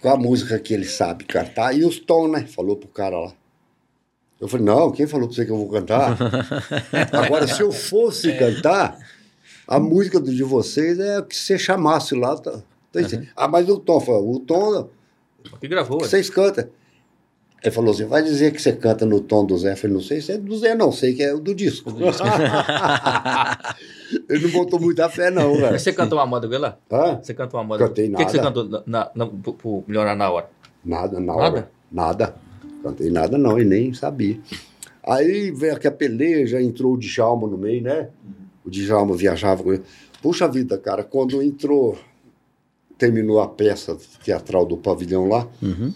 Qual 0.00 0.14
a 0.14 0.18
música 0.18 0.58
que 0.58 0.74
ele 0.74 0.84
sabe 0.86 1.24
cantar 1.24 1.76
e 1.76 1.84
os 1.84 1.98
tons, 1.98 2.30
né? 2.30 2.46
Falou 2.46 2.76
pro 2.76 2.88
cara 2.88 3.18
lá. 3.18 3.32
Eu 4.40 4.48
falei, 4.48 4.66
não, 4.66 4.90
quem 4.90 5.06
falou 5.06 5.28
pra 5.28 5.36
você 5.36 5.44
que 5.46 5.52
eu 5.52 5.56
vou 5.56 5.68
cantar? 5.68 6.18
Agora, 7.12 7.46
se 7.46 7.60
eu 7.62 7.70
fosse 7.70 8.36
cantar, 8.36 8.98
a 9.68 9.78
música 9.78 10.20
de 10.20 10.42
vocês 10.42 10.98
é 10.98 11.20
o 11.20 11.24
que 11.24 11.36
você 11.36 11.56
chamasse 11.56 12.16
lá. 12.16 12.36
Tá, 12.36 12.60
tá 12.90 13.00
dizendo, 13.00 13.28
Ah, 13.36 13.46
mas 13.46 13.68
o 13.68 13.78
tom, 13.78 14.00
falou, 14.00 14.34
o 14.34 14.40
tom 14.40 14.88
Que 15.60 15.68
gravou, 15.68 15.98
que 15.98 16.04
ué. 16.04 16.10
vocês 16.10 16.28
cantam. 16.28 16.68
Ele 17.62 17.70
falou 17.70 17.92
assim, 17.92 18.04
vai 18.06 18.22
dizer 18.22 18.52
que 18.52 18.60
você 18.60 18.72
canta 18.72 19.06
no 19.06 19.20
tom 19.20 19.44
do 19.46 19.56
Zé. 19.56 19.72
Eu 19.72 19.76
falei, 19.76 19.94
não 19.94 20.02
sei 20.02 20.20
se 20.20 20.32
é 20.32 20.38
do 20.38 20.56
Zé, 20.58 20.74
não, 20.74 20.90
sei 20.90 21.14
que 21.14 21.22
é 21.22 21.32
o 21.32 21.38
do 21.38 21.54
disco. 21.54 21.92
Ele 24.28 24.44
não 24.46 24.50
botou 24.50 24.80
muita 24.80 25.08
fé, 25.08 25.30
não, 25.30 25.54
velho. 25.56 25.78
Você 25.78 25.92
cantou 25.92 26.18
uma 26.18 26.26
moda 26.26 26.46
com 26.46 26.52
ele 26.54 26.62
lá? 26.62 26.76
Hã? 26.90 27.18
Você 27.22 27.32
cantou 27.32 27.58
uma 27.58 27.64
moda? 27.64 27.86
Cantei 27.86 28.08
O 28.12 28.16
que, 28.16 28.24
que 28.24 28.30
você 28.30 28.36
nada. 28.38 28.48
cantou 28.48 28.68
na, 28.68 28.82
na, 28.86 29.10
na, 29.14 29.26
pro, 29.26 29.84
milionário 29.86 30.18
na 30.18 30.30
hora? 30.30 30.50
Nada, 30.84 31.18
na 31.20 31.26
Nada? 31.34 31.40
hora. 31.40 31.70
Nada. 31.90 32.34
Cantei 32.82 33.10
nada 33.10 33.38
não, 33.38 33.58
e 33.58 33.64
nem 33.64 33.94
sabia. 33.94 34.38
Aí 35.04 35.50
veio 35.50 35.74
aqui 35.74 35.86
a 35.86 35.92
peleja, 35.92 36.60
entrou 36.60 36.94
o 36.94 36.98
Djalma 36.98 37.46
no 37.48 37.56
meio, 37.56 37.82
né? 37.82 38.08
O 38.64 38.70
Djalma 38.70 39.16
viajava 39.16 39.62
com 39.62 39.72
ele. 39.72 39.82
Puxa 40.20 40.46
vida, 40.48 40.76
cara, 40.78 41.02
quando 41.02 41.42
entrou, 41.42 41.96
terminou 42.98 43.40
a 43.40 43.48
peça 43.48 43.96
teatral 44.24 44.66
do 44.66 44.76
pavilhão 44.76 45.28
lá, 45.28 45.46
Uhum. 45.62 45.92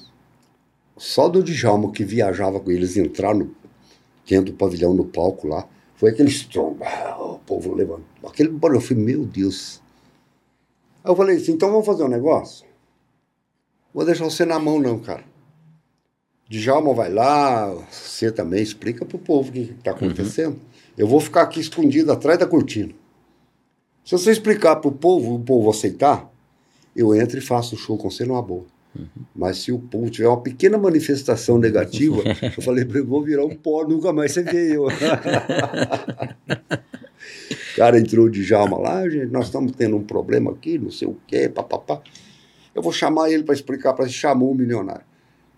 Só 0.97 1.29
do 1.29 1.43
Djalma 1.43 1.93
que 1.93 2.05
viajava 2.05 2.59
com 2.59 2.71
eles 2.71 2.97
entrar 2.97 3.35
no, 3.35 3.55
dentro 4.27 4.53
do 4.53 4.57
pavilhão 4.57 4.95
no 4.95 5.05
palco 5.05 5.47
lá, 5.47 5.69
foi 5.95 6.11
aquele 6.11 6.29
estrondo. 6.29 6.79
O 7.19 7.39
povo 7.39 7.75
levando. 7.75 8.05
Aquele 8.25 8.49
barulho, 8.49 8.79
eu 8.79 8.83
falei, 8.83 9.03
meu 9.03 9.25
Deus. 9.25 9.81
Aí 11.05 11.11
eu 11.11 11.17
falei 11.17 11.37
assim, 11.37 11.53
então 11.53 11.71
vamos 11.71 11.87
fazer 11.87 12.03
um 12.03 12.09
negócio? 12.09 12.67
Vou 13.95 14.05
deixar 14.05 14.25
você 14.25 14.45
na 14.45 14.59
mão 14.59 14.81
não, 14.81 14.99
cara. 14.99 15.25
Djalma 16.49 16.95
vai 16.95 17.13
lá, 17.13 17.75
você 17.91 18.31
também 18.31 18.63
explica 18.63 19.05
pro 19.05 19.19
povo 19.19 19.49
o 19.49 19.53
que 19.53 19.75
está 19.79 19.91
acontecendo. 19.91 20.61
Eu 20.97 21.07
vou 21.07 21.21
ficar 21.21 21.43
aqui 21.43 21.61
escondido 21.61 22.13
atrás 22.13 22.39
da 22.39 22.47
cortina. 22.47 22.93
Se 24.05 24.13
você 24.13 24.31
explicar 24.31 24.77
pro 24.77 24.93
povo, 24.93 25.35
o 25.35 25.41
povo 25.41 25.71
aceitar, 25.71 26.31
eu 26.95 27.15
entro 27.15 27.39
e 27.39 27.43
faço 27.43 27.75
o 27.75 27.79
show 27.79 27.99
com 27.99 28.09
você 28.09 28.25
numa 28.25 28.41
boa. 28.41 28.65
Mas 29.35 29.59
se 29.59 29.73
o 29.73 29.79
povo 29.79 30.11
tiver 30.11 30.29
uma 30.29 30.41
pequena 30.41 30.79
manifestação 30.79 31.59
negativa, 31.59 32.23
eu 32.57 32.63
falei 32.63 32.85
pra 32.85 32.99
ele, 32.99 33.07
vou 33.07 33.23
virar 33.23 33.45
um 33.45 33.55
pó, 33.55 33.87
nunca 33.87 34.13
mais 34.13 34.33
você 34.33 34.43
vê 34.43 34.77
eu. 34.77 34.87
cara 37.77 37.99
entrou 37.99 38.29
de 38.29 38.43
Djalma 38.43 38.79
lá, 38.79 39.09
gente, 39.09 39.31
nós 39.31 39.47
estamos 39.47 39.73
tendo 39.73 39.97
um 39.97 40.03
problema 40.03 40.51
aqui, 40.51 40.79
não 40.79 40.91
sei 40.91 41.07
o 41.07 41.17
quê, 41.27 41.49
papapá. 41.49 42.01
Eu 42.75 42.81
vou 42.81 42.91
chamar 42.91 43.31
ele 43.31 43.43
para 43.43 43.55
explicar, 43.55 43.93
para 43.93 44.09
chamou 44.09 44.51
o 44.51 44.55
milionário. 44.55 45.05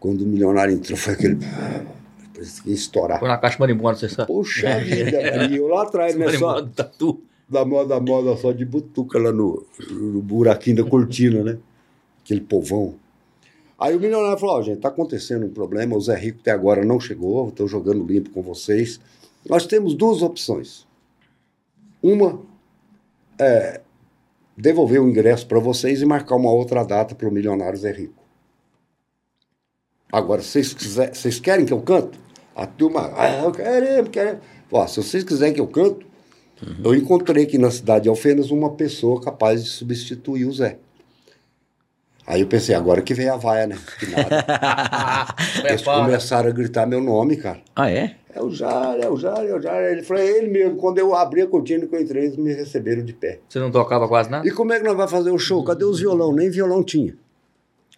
Quando 0.01 0.23
o 0.23 0.27
milionário 0.27 0.75
entrou, 0.75 0.97
foi 0.97 1.15
aquele. 1.15 1.39
Parecia 2.35 2.63
que 2.63 2.69
ia 2.69 2.75
estourar. 2.75 3.19
Foi 3.19 3.29
na 3.29 3.39
caixa 3.39 3.57
marimbondo, 3.59 3.99
você 3.99 4.09
sabe? 4.09 4.29
Poxa 4.29 4.79
vida, 4.83 5.47
e 5.47 5.57
eu 5.57 5.67
lá 5.69 5.83
atrás, 5.83 6.17
né? 6.17 6.31
Só, 6.37 6.63
tatu. 6.63 7.23
da 7.49 7.65
moda, 7.65 7.99
moda 8.01 8.37
só 8.37 8.53
de 8.53 8.65
butuca 8.65 9.19
lá 9.19 9.33
no, 9.33 9.65
no 9.91 10.21
buraquinho 10.21 10.77
da 10.77 10.85
cortina, 10.85 11.43
né? 11.43 11.59
Aquele 12.25 12.41
povão. 12.41 12.95
Aí 13.79 13.95
o 13.95 14.01
milionário 14.01 14.39
falou: 14.39 14.57
Ó, 14.57 14.63
gente, 14.63 14.81
tá 14.81 14.89
acontecendo 14.89 15.47
um 15.47 15.51
problema, 15.51 15.97
o 15.97 16.01
Zé 16.01 16.17
Rico 16.17 16.41
até 16.41 16.51
agora 16.51 16.85
não 16.85 16.99
chegou, 16.99 17.49
estou 17.49 17.69
jogando 17.69 18.05
limpo 18.05 18.31
com 18.31 18.43
vocês. 18.43 19.01
Nós 19.49 19.67
temos 19.67 19.95
duas 19.95 20.21
opções. 20.21 20.87
Uma 22.03 22.41
é 23.39 23.81
devolver 24.57 25.01
o 25.01 25.09
ingresso 25.09 25.47
para 25.47 25.61
vocês 25.61 26.03
e 26.03 26.05
marcar 26.05 26.35
uma 26.35 26.51
outra 26.51 26.85
data 26.85 27.15
para 27.15 27.29
o 27.29 27.33
milionário 27.33 27.79
Zé 27.79 27.93
Rico. 27.93 28.23
Agora, 30.11 30.43
vocês, 30.43 30.75
quiser, 30.75 31.15
vocês 31.15 31.39
querem 31.39 31.65
que 31.65 31.73
eu 31.73 31.81
canto? 31.81 32.19
A 32.57 32.67
turma, 32.67 33.13
ah, 33.15 33.45
eu 33.45 33.53
queremos, 33.53 34.11
queremos. 34.11 34.41
Ó, 34.73 34.87
se 34.87 34.97
vocês 34.97 35.23
quiserem 35.23 35.55
que 35.55 35.61
eu 35.61 35.69
canto, 35.69 36.05
eu 36.83 36.95
encontrei 36.95 37.45
aqui 37.45 37.57
na 37.57 37.71
cidade 37.71 38.05
de 38.05 38.09
Alfenas 38.09 38.51
uma 38.51 38.73
pessoa 38.73 39.21
capaz 39.21 39.63
de 39.63 39.71
substituir 39.71 40.45
o 40.47 40.53
Zé. 40.53 40.79
Aí 42.31 42.43
eu 42.43 42.47
pensei, 42.47 42.75
agora 42.75 43.01
que 43.01 43.15
veio 43.15 43.33
a 43.33 43.37
vaia, 43.39 43.67
né? 43.67 43.79
Que 43.99 44.07
nada. 44.11 44.29
Eles 45.65 45.81
Prepara. 45.81 46.05
começaram 46.05 46.49
a 46.51 46.53
gritar 46.53 46.87
meu 46.87 47.01
nome, 47.01 47.39
cara. 47.39 47.59
Ah, 47.75 47.91
é? 47.91 48.17
É 48.35 48.43
o 48.43 48.51
Jário, 48.51 49.03
é 49.03 49.09
o 49.09 49.17
Jário, 49.17 49.49
é 49.49 49.55
o 49.57 49.61
Jário. 49.63 49.89
Ele 49.89 50.03
falou, 50.03 50.23
é 50.23 50.27
ele 50.29 50.49
mesmo. 50.49 50.77
Quando 50.77 50.99
eu 50.99 51.15
abri 51.15 51.41
a 51.41 51.47
cortina 51.47 51.87
que 51.87 51.97
eu 51.97 52.01
entrei, 52.01 52.25
eles 52.25 52.37
me 52.37 52.53
receberam 52.53 53.03
de 53.03 53.15
pé. 53.15 53.41
Você 53.49 53.59
não 53.59 53.71
tocava 53.71 54.07
quase 54.07 54.31
nada? 54.31 54.47
E 54.47 54.51
como 54.51 54.75
é 54.75 54.79
que 54.79 54.85
nós 54.85 54.95
vamos 54.95 55.11
fazer 55.11 55.31
o 55.31 55.39
show? 55.39 55.65
Cadê 55.65 55.87
os 55.87 56.01
violão? 56.01 56.31
Nem 56.35 56.51
violão 56.51 56.85
tinha. 56.85 57.17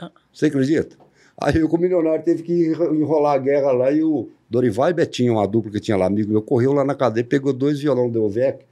Ah. 0.01 0.13
Você 0.33 0.47
acredita? 0.47 0.95
Aí 1.37 1.57
eu, 1.57 1.69
como 1.69 1.83
milionário, 1.83 2.23
teve 2.23 2.45
que 2.45 2.69
enrolar 2.93 3.35
a 3.35 3.39
guerra 3.39 3.73
lá 3.73 3.91
e 3.91 4.05
o 4.05 4.29
Dorival 4.49 4.91
e 4.91 4.95
Betinho, 4.95 5.33
uma 5.35 5.47
dupla 5.49 5.73
que 5.73 5.81
tinha 5.81 5.97
lá, 5.97 6.07
amigo 6.07 6.31
meu, 6.31 6.41
correu 6.43 6.73
lá 6.73 6.85
na 6.85 6.95
cadeia, 6.95 7.25
pegou 7.25 7.53
dois 7.53 7.81
violão 7.81 8.09
do 8.09 8.23
Ovec, 8.23 8.65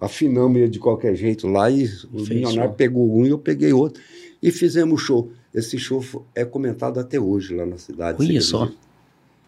afinamos 0.00 0.56
ele 0.58 0.68
de 0.68 0.78
qualquer 0.78 1.14
jeito 1.16 1.48
lá 1.48 1.70
e 1.70 1.84
o 2.12 2.18
Fez 2.18 2.28
milionário 2.28 2.62
show. 2.64 2.72
pegou 2.74 3.16
um 3.18 3.24
e 3.26 3.30
eu 3.30 3.38
peguei 3.38 3.72
outro. 3.72 4.00
E 4.46 4.52
fizemos 4.52 5.00
show. 5.02 5.32
Esse 5.52 5.76
show 5.78 6.00
é 6.34 6.44
comentado 6.44 7.00
até 7.00 7.18
hoje 7.18 7.54
lá 7.54 7.66
na 7.66 7.78
cidade. 7.78 8.18
Olha 8.20 8.40
só. 8.40 8.70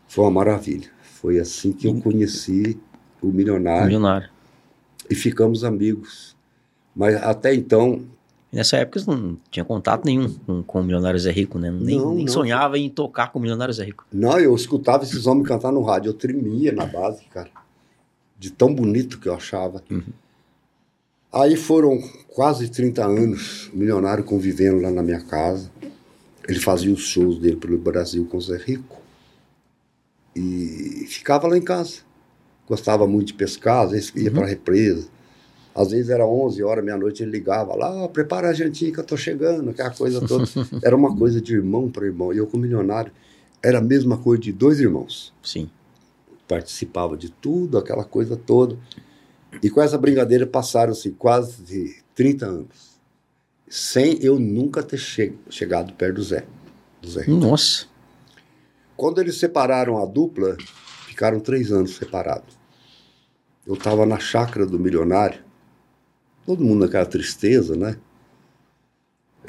Foi 0.09 0.25
uma 0.25 0.31
maravilha. 0.33 0.89
Foi 1.03 1.39
assim 1.39 1.73
que 1.73 1.87
eu 1.87 2.01
conheci 2.01 2.77
o 3.23 3.29
milionário 3.29 3.85
Milionário. 3.87 4.29
e 5.09 5.15
ficamos 5.15 5.63
amigos. 5.63 6.37
Mas 6.97 7.15
até 7.23 7.55
então, 7.55 8.03
Nessa 8.51 8.79
época 8.79 8.99
você 8.99 9.11
não 9.11 9.37
tinha 9.51 9.65
contato 9.65 10.05
nenhum 10.07 10.33
com, 10.47 10.63
com 10.63 10.81
o 10.81 10.83
Milionário 10.83 11.21
Zé 11.21 11.31
Rico, 11.31 11.59
né? 11.59 11.71
Nem, 11.71 11.99
Não, 11.99 12.15
nem 12.15 12.25
não. 12.25 12.33
sonhava 12.33 12.79
em 12.79 12.89
tocar 12.89 13.31
com 13.31 13.39
o 13.39 13.43
Milionário 13.43 13.75
Zé 13.75 13.85
Rico. 13.85 14.05
não, 14.11 14.39
eu 14.41 14.55
escutava 14.55 15.05
esses 15.05 15.27
homens 15.27 15.47
cantar 15.47 15.71
no 15.71 15.83
rádio, 15.83 16.09
eu 16.09 16.15
tremia 16.15 16.73
na 16.73 16.87
base, 16.87 17.25
cara. 17.27 17.51
De 18.39 18.51
tão 18.51 18.75
bonito 18.75 19.21
que 19.21 19.29
eu 19.29 19.35
achava. 19.35 19.83
Aí 21.33 21.57
foram 21.57 22.01
quase 22.29 22.69
30 22.69 23.05
anos, 23.05 23.69
o 23.73 23.77
milionário 23.77 24.25
convivendo 24.25 24.81
lá 24.81 24.91
na 24.91 25.03
minha 25.03 25.21
casa. 25.21 25.71
Ele 26.49 26.59
fazia 26.59 26.93
os 26.93 27.01
shows 27.03 27.39
dele 27.39 27.57
pelo 27.57 27.77
Brasil 27.77 28.25
com 28.25 28.39
o 28.39 28.41
Zé 28.41 28.57
Rico. 28.57 28.97
E 30.35 31.05
ficava 31.09 31.47
lá 31.47 31.59
em 31.59 31.63
casa. 31.63 31.97
Gostava 32.67 33.07
muito 33.07 33.29
de 33.29 33.35
pescar, 33.35 33.85
às 33.85 33.91
vezes 33.91 34.13
ia 34.15 34.31
para 34.31 34.45
a 34.45 34.49
represa. 34.49 35.09
Às 35.75 35.91
vezes 35.91 36.11
era 36.11 36.27
11 36.27 36.63
horas, 36.63 36.85
meia-noite, 36.85 37.23
ele 37.23 37.31
ligava 37.31 37.75
lá, 37.75 37.95
"Ó, 38.05 38.09
prepara 38.09 38.49
a 38.49 38.53
jantinha 38.53 38.93
que 38.93 38.99
eu 38.99 39.05
tô 39.05 39.17
chegando, 39.17 39.71
aquela 39.71 39.91
coisa 39.91 40.21
toda. 40.27 40.45
Era 40.83 40.97
uma 40.97 41.15
coisa 41.17 41.41
de 41.41 41.55
irmão 41.55 41.89
para 41.89 42.05
irmão. 42.05 42.33
E 42.33 42.39
eu, 42.39 42.47
como 42.47 42.63
milionário, 42.63 43.13
era 43.63 43.79
a 43.79 43.83
mesma 43.83 44.17
coisa 44.17 44.43
de 44.43 44.53
dois 44.53 44.81
irmãos. 44.81 45.33
Sim. 45.43 45.71
Participava 46.49 47.17
de 47.17 47.31
tudo, 47.31 47.79
aquela 47.79 48.05
coisa 48.05 48.37
toda. 48.37 48.77
E 49.63 49.71
com 49.71 49.81
essa 49.81 49.99
brincadeira 49.99 50.47
passaram-se 50.47 51.11
quase 51.13 51.63
de 51.63 51.97
30 52.15 52.47
anos. 52.47 52.99
Sem 53.69 54.19
eu 54.23 54.39
nunca 54.39 54.83
ter 54.83 54.99
che- 54.99 55.35
chegado 55.51 55.93
perto 55.95 56.17
do 56.17 56.23
Zé. 56.23 56.47
Do 57.03 57.11
Zé. 57.11 57.27
Nossa. 57.27 57.87
Quando 58.97 59.21
eles 59.21 59.37
separaram 59.39 59.99
a 60.03 60.07
dupla, 60.07 60.57
ficaram 61.07 61.39
três 61.41 61.71
anos 61.73 61.97
separados. 61.97 62.57
Eu 63.67 63.75
estava 63.75 64.07
na 64.07 64.19
chácara 64.19 64.65
do 64.67 64.79
milionário, 64.79 65.41
todo 66.47 66.65
mundo 66.65 66.85
naquela 66.87 67.05
tristeza, 67.07 67.77
né? 67.77 67.97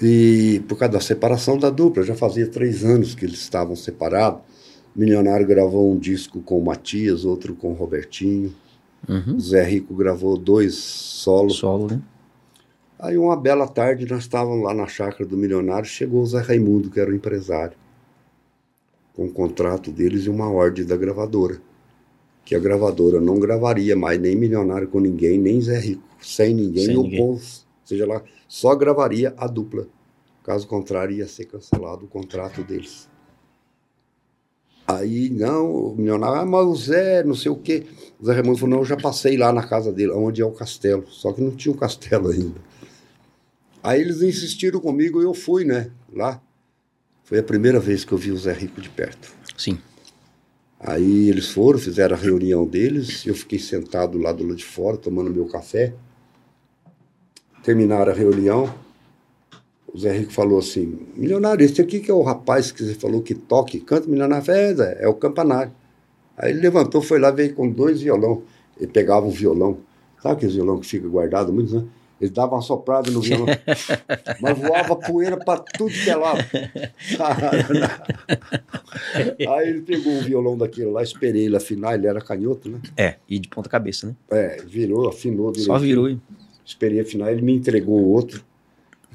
E 0.02 0.62
por 0.68 0.78
causa 0.78 0.94
da 0.94 1.02
separação 1.02 1.58
da 1.58 1.70
dupla, 1.70 2.04
já 2.04 2.16
fazia 2.16 2.48
três 2.48 2.84
anos 2.86 3.16
que 3.16 3.26
eles 3.26 3.40
estavam 3.40 3.76
separados. 3.76 4.42
O 4.96 5.00
milionário 5.00 5.46
gravou 5.48 5.92
um 5.92 5.98
disco 5.98 6.42
com 6.42 6.58
o 6.60 6.64
Matias, 6.64 7.26
outro 7.26 7.56
com 7.56 7.72
o 7.72 7.74
Robertinho. 7.74 8.54
Uhum. 9.08 9.36
O 9.36 9.40
Zé 9.40 9.64
Rico 9.64 9.94
gravou 9.94 10.38
dois 10.38 10.76
solos. 10.76 11.58
Solo, 11.58 11.88
né? 11.88 12.02
Aí 13.00 13.18
uma 13.18 13.36
bela 13.36 13.68
tarde 13.68 14.06
nós 14.06 14.24
estávamos 14.24 14.64
lá 14.64 14.74
na 14.74 14.86
chácara 14.88 15.26
do 15.26 15.38
milionário, 15.38 15.88
chegou 15.88 16.22
o 16.22 16.26
Zé 16.26 16.42
Raimundo, 16.42 16.90
que 16.90 17.00
era 17.00 17.10
o 17.10 17.16
empresário, 17.16 17.78
com 19.16 19.26
o 19.26 19.32
contrato 19.32 19.90
deles 19.92 20.26
e 20.26 20.30
uma 20.30 20.50
ordem 20.50 20.86
da 20.86 20.98
gravadora. 20.98 21.62
Que 22.44 22.56
a 22.56 22.60
gravadora 22.60 23.22
não 23.22 23.40
gravaria 23.40 23.96
mais 23.96 24.20
nem 24.20 24.36
milionário 24.36 24.88
com 24.88 25.00
ninguém, 25.00 25.38
nem 25.40 25.62
Zé 25.62 25.80
Rico, 25.80 26.04
sem 26.22 26.54
ninguém, 26.54 26.86
Sem 26.88 26.98
ou 26.98 27.04
ninguém. 27.04 27.40
seja 27.86 28.06
lá, 28.06 28.22
só 28.48 28.76
gravaria 28.76 29.34
a 29.38 29.48
dupla. 29.48 29.88
Caso 30.44 30.68
contrário, 30.68 31.16
ia 31.16 31.28
ser 31.28 31.46
cancelado 31.46 32.06
o 32.06 32.08
contrato 32.08 32.64
deles. 32.64 33.09
Aí, 34.92 35.30
não, 35.30 35.72
o 35.72 35.96
milionário, 35.96 36.42
ah, 36.42 36.46
mas 36.46 36.66
o 36.66 36.76
Zé, 36.76 37.24
não 37.24 37.36
sei 37.36 37.52
o 37.52 37.56
quê. 37.56 37.86
O 38.20 38.26
Zé 38.26 38.34
Raimundo 38.34 38.58
falou, 38.58 38.72
não, 38.72 38.80
eu 38.80 38.86
já 38.86 38.98
passei 38.98 39.38
lá 39.38 39.54
na 39.54 39.62
casa 39.62 39.94
dele, 39.94 40.12
onde 40.14 40.42
é 40.42 40.46
o 40.46 40.52
castelo. 40.52 41.06
Só 41.10 41.32
que 41.32 41.42
não 41.42 41.52
tinha 41.52 41.72
um 41.72 41.78
castelo 41.78 42.30
ainda. 42.30 42.60
Aí 43.84 44.02
eles 44.02 44.24
insistiram 44.24 44.80
comigo 44.80 45.22
e 45.22 45.26
eu 45.26 45.34
fui, 45.36 45.64
né, 45.64 45.92
lá. 46.12 46.42
Foi 47.24 47.38
a 47.38 47.44
primeira 47.44 47.80
vez 47.80 48.04
que 48.04 48.12
eu 48.12 48.18
vi 48.18 48.32
o 48.32 48.38
Zé 48.38 48.52
Rico 48.52 48.82
de 48.82 48.90
perto. 48.90 49.32
Sim. 49.56 49.78
Aí 50.80 51.30
eles 51.30 51.50
foram, 51.50 51.78
fizeram 51.78 52.16
a 52.16 52.20
reunião 52.20 52.66
deles, 52.66 53.28
eu 53.28 53.36
fiquei 53.36 53.60
sentado 53.60 54.18
lá 54.18 54.32
do 54.32 54.44
lado 54.44 54.56
de 54.56 54.66
fora, 54.66 54.98
tomando 54.98 55.30
meu 55.30 55.46
café. 55.46 55.94
Terminaram 57.62 58.12
a 58.12 58.16
reunião, 58.16 58.74
o 59.94 59.98
Zé 59.98 60.18
Rico 60.18 60.32
falou 60.32 60.60
assim, 60.60 61.00
milionário, 61.16 61.66
esse 61.66 61.82
aqui 61.82 62.00
que 62.00 62.12
é 62.12 62.14
o 62.14 62.22
rapaz 62.22 62.72
que 62.72 62.84
você 62.84 62.94
falou 62.94 63.22
que 63.22 63.34
toca 63.34 63.76
e 63.76 63.80
canta, 63.80 64.08
milionário, 64.08 64.52
é, 64.52 64.74
Zé, 64.74 64.98
é 65.00 65.08
o 65.08 65.14
campanário. 65.14 65.72
Aí 66.38 66.52
ele 66.52 66.62
levantou, 66.62 67.02
foi 67.02 67.20
lá, 67.20 67.32
veio 67.32 67.54
com 67.54 67.70
dois 67.70 68.02
violão, 68.02 68.44
ele 68.78 68.92
pegava 68.92 69.26
um 69.26 69.32
violão, 69.32 69.80
sabe 70.22 70.36
aquele 70.36 70.54
violão 70.54 70.80
que 70.80 70.88
fica 70.88 71.08
guardado 71.08 71.52
muito, 71.52 71.76
né? 71.76 71.86
Ele 72.20 72.32
dava 72.32 72.56
uma 72.56 72.62
soprada 72.62 73.10
no 73.12 73.22
violão, 73.22 73.48
mas 74.42 74.58
voava 74.58 74.96
poeira 74.96 75.38
para 75.38 75.62
tudo 75.62 75.90
que 75.90 76.10
é 76.10 76.16
lado. 76.16 76.44
Aí 79.50 79.70
ele 79.70 79.82
pegou 79.82 80.14
o 80.18 80.22
violão 80.22 80.58
daquele 80.58 80.92
lá, 80.92 81.02
esperei 81.02 81.46
ele 81.46 81.56
afinar, 81.56 81.96
ele 81.96 82.08
era 82.08 82.20
canhoto, 82.20 82.70
né? 82.70 82.82
É, 82.98 83.16
e 83.28 83.40
de 83.40 83.48
ponta 83.48 83.70
cabeça, 83.70 84.08
né? 84.08 84.16
É, 84.32 84.62
virou, 84.66 85.08
afinou. 85.08 85.56
Só 85.56 85.78
virou 85.78 86.10
e. 86.10 86.20
Esperei 86.66 87.00
afinar, 87.00 87.32
ele 87.32 87.42
me 87.42 87.56
entregou 87.56 88.00
o 88.00 88.10
outro. 88.10 88.44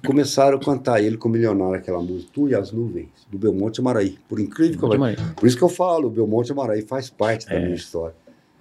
Começaram 0.04 0.56
a 0.56 0.60
cantar 0.60 1.02
ele 1.02 1.16
com 1.16 1.28
o 1.28 1.32
milionário, 1.32 1.74
aquela 1.76 2.00
música, 2.02 2.30
Tu 2.32 2.48
e 2.48 2.54
as 2.54 2.70
Nuvens, 2.72 3.08
do 3.30 3.38
Belmonte 3.38 3.80
Amaraí. 3.80 4.18
Por 4.28 4.38
incrível 4.38 4.78
que 4.78 4.84
eu 4.84 4.88
Belmonte 4.88 5.22
Por 5.36 5.46
isso 5.46 5.56
que 5.56 5.64
eu 5.64 5.68
falo, 5.68 6.08
o 6.08 6.10
Belmonte 6.10 6.52
Amaraí 6.52 6.82
faz 6.82 7.10
parte 7.10 7.46
da 7.46 7.54
É. 7.54 7.60
minha 7.60 7.74
história. 7.74 8.14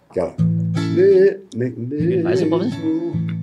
Aquela. 0.09 0.35
Me, 1.55 1.69
me, 1.69 2.23
Mais 2.23 2.41
um 2.41 2.57
né? 2.57 2.69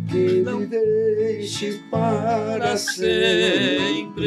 que 0.08 0.42
me 0.42 0.66
deixe 0.66 1.80
para 1.90 2.76
sempre. 2.76 4.20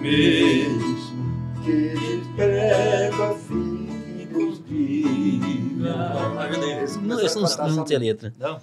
Mesmo 0.00 1.32
Que 1.64 1.94
desprega 1.94 3.34
filhos 3.34 4.64
de 4.66 5.04
Não, 7.02 7.20
esse 7.20 7.36
não, 7.40 7.76
não 7.76 7.84
tem 7.84 7.98
letra. 7.98 8.32
Não. 8.38 8.60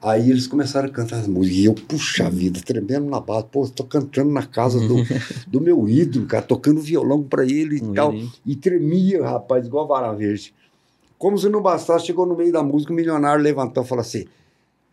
Aí 0.00 0.30
eles 0.30 0.46
começaram 0.46 0.88
a 0.88 0.90
cantar 0.92 1.16
as 1.18 1.26
músicas. 1.26 1.58
E 1.58 1.64
eu, 1.64 1.74
puxa 1.74 2.30
vida, 2.30 2.60
tremendo 2.64 3.06
na 3.06 3.20
base. 3.20 3.46
Pô, 3.50 3.68
tô 3.68 3.82
cantando 3.82 4.30
na 4.30 4.46
casa 4.46 4.78
do, 4.78 4.96
do 5.46 5.60
meu 5.60 5.88
ídolo, 5.88 6.26
cara, 6.26 6.42
tocando 6.42 6.80
violão 6.80 7.22
pra 7.22 7.44
ele 7.44 7.76
e 7.76 7.80
tal. 7.92 8.14
E 8.46 8.54
tremia, 8.54 9.24
rapaz, 9.24 9.66
igual 9.66 9.88
vara 9.88 10.12
verde. 10.12 10.54
Como 11.18 11.36
se 11.36 11.48
não 11.48 11.60
bastasse, 11.60 12.06
chegou 12.06 12.24
no 12.24 12.36
meio 12.36 12.52
da 12.52 12.62
música, 12.62 12.92
o 12.92 12.96
milionário 12.96 13.42
levantou 13.42 13.82
e 13.82 13.86
falou 13.86 14.02
assim: 14.02 14.26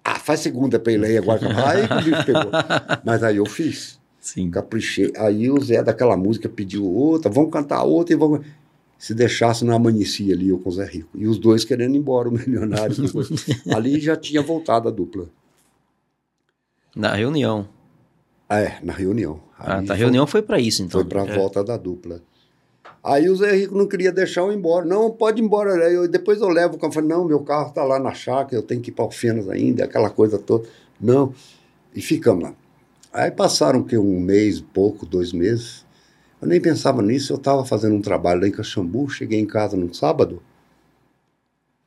Ah, 0.04 0.16
faz 0.18 0.40
segunda 0.40 0.80
pra 0.80 0.92
ele 0.92 1.06
aí 1.06 1.18
agora. 1.20 1.40
Aí 1.68 1.84
o 1.86 2.04
bicho 2.04 2.26
pegou. 2.26 2.52
Mas 3.06 3.22
aí 3.22 3.38
eu 3.38 3.46
fiz, 3.46 4.00
Sim. 4.20 4.50
caprichei. 4.50 5.14
Aí 5.18 5.52
o 5.52 5.64
Zé 5.64 5.84
daquela 5.84 6.18
música 6.18 6.50
pediu 6.50 6.84
outra, 6.84 7.30
vamos 7.30 7.52
cantar 7.52 7.84
outra 7.84 8.16
e 8.16 8.18
vamos. 8.18 8.44
Se 8.98 9.14
deixasse, 9.14 9.66
não 9.66 9.76
amanhecia 9.76 10.34
ali 10.34 10.50
eu 10.50 10.58
com 10.58 10.70
o 10.70 10.72
Zé 10.72 10.86
Rico. 10.86 11.10
E 11.16 11.28
os 11.28 11.38
dois 11.38 11.66
querendo 11.66 11.96
ir 11.96 12.00
embora, 12.00 12.30
o 12.30 12.32
milionário. 12.32 12.96
ali 13.76 14.00
já 14.00 14.16
tinha 14.16 14.42
voltado 14.42 14.88
a 14.88 14.92
dupla. 14.92 15.28
Na 16.96 17.14
reunião. 17.14 17.68
É, 18.50 18.78
na 18.82 18.94
reunião. 18.94 19.40
Ah, 19.60 19.82
tá. 19.84 19.94
A 19.94 19.96
reunião 19.96 20.26
foi 20.26 20.42
pra 20.42 20.60
isso, 20.60 20.82
então. 20.82 21.02
Foi 21.02 21.10
para 21.10 21.24
a 21.24 21.36
volta 21.36 21.64
da 21.64 21.76
dupla. 21.78 22.22
Aí 23.04 23.30
o 23.30 23.36
Zé 23.36 23.52
Rico 23.56 23.78
não 23.78 23.88
queria 23.88 24.12
deixar 24.12 24.42
eu 24.42 24.52
ir 24.52 24.56
embora. 24.56 24.86
Não, 24.86 25.12
pode 25.12 25.42
ir 25.42 25.46
embora. 25.46 25.72
Eu- 25.92 26.08
depois 26.08 26.40
eu 26.42 26.48
levo 26.50 26.76
o 26.76 26.80
carro. 26.80 26.90
Eu 26.90 26.94
falei, 26.94 27.10
não, 27.10 27.26
meu 27.26 27.42
carro 27.42 27.70
está 27.70 27.84
lá 27.84 28.00
na 28.00 28.14
chácara, 28.14 28.56
eu 28.56 28.64
tenho 28.64 28.82
que 28.82 28.90
ir 28.90 28.94
para 28.94 29.06
Alfenas 29.06 29.48
ainda, 29.50 29.84
aquela 29.84 30.10
coisa 30.10 30.40
toda. 30.40 30.68
Não. 31.00 31.34
E 31.94 32.02
ficamos 32.02 32.44
lá. 32.46 32.54
Aí 33.14 33.30
passaram 33.32 33.84
que 33.84 33.98
um 33.98 34.20
mês, 34.20 34.60
pouco, 34.60 35.06
dois 35.06 35.32
meses. 35.32 35.85
Eu 36.46 36.50
nem 36.50 36.62
pensava 36.62 37.02
nisso. 37.02 37.34
Eu 37.34 37.38
estava 37.38 37.66
fazendo 37.66 37.96
um 37.96 38.02
trabalho 38.02 38.42
lá 38.42 38.48
em 38.48 38.52
Caxambu. 38.52 39.10
Cheguei 39.10 39.40
em 39.40 39.48
casa 39.48 39.76
num 39.76 39.92
sábado. 39.92 40.44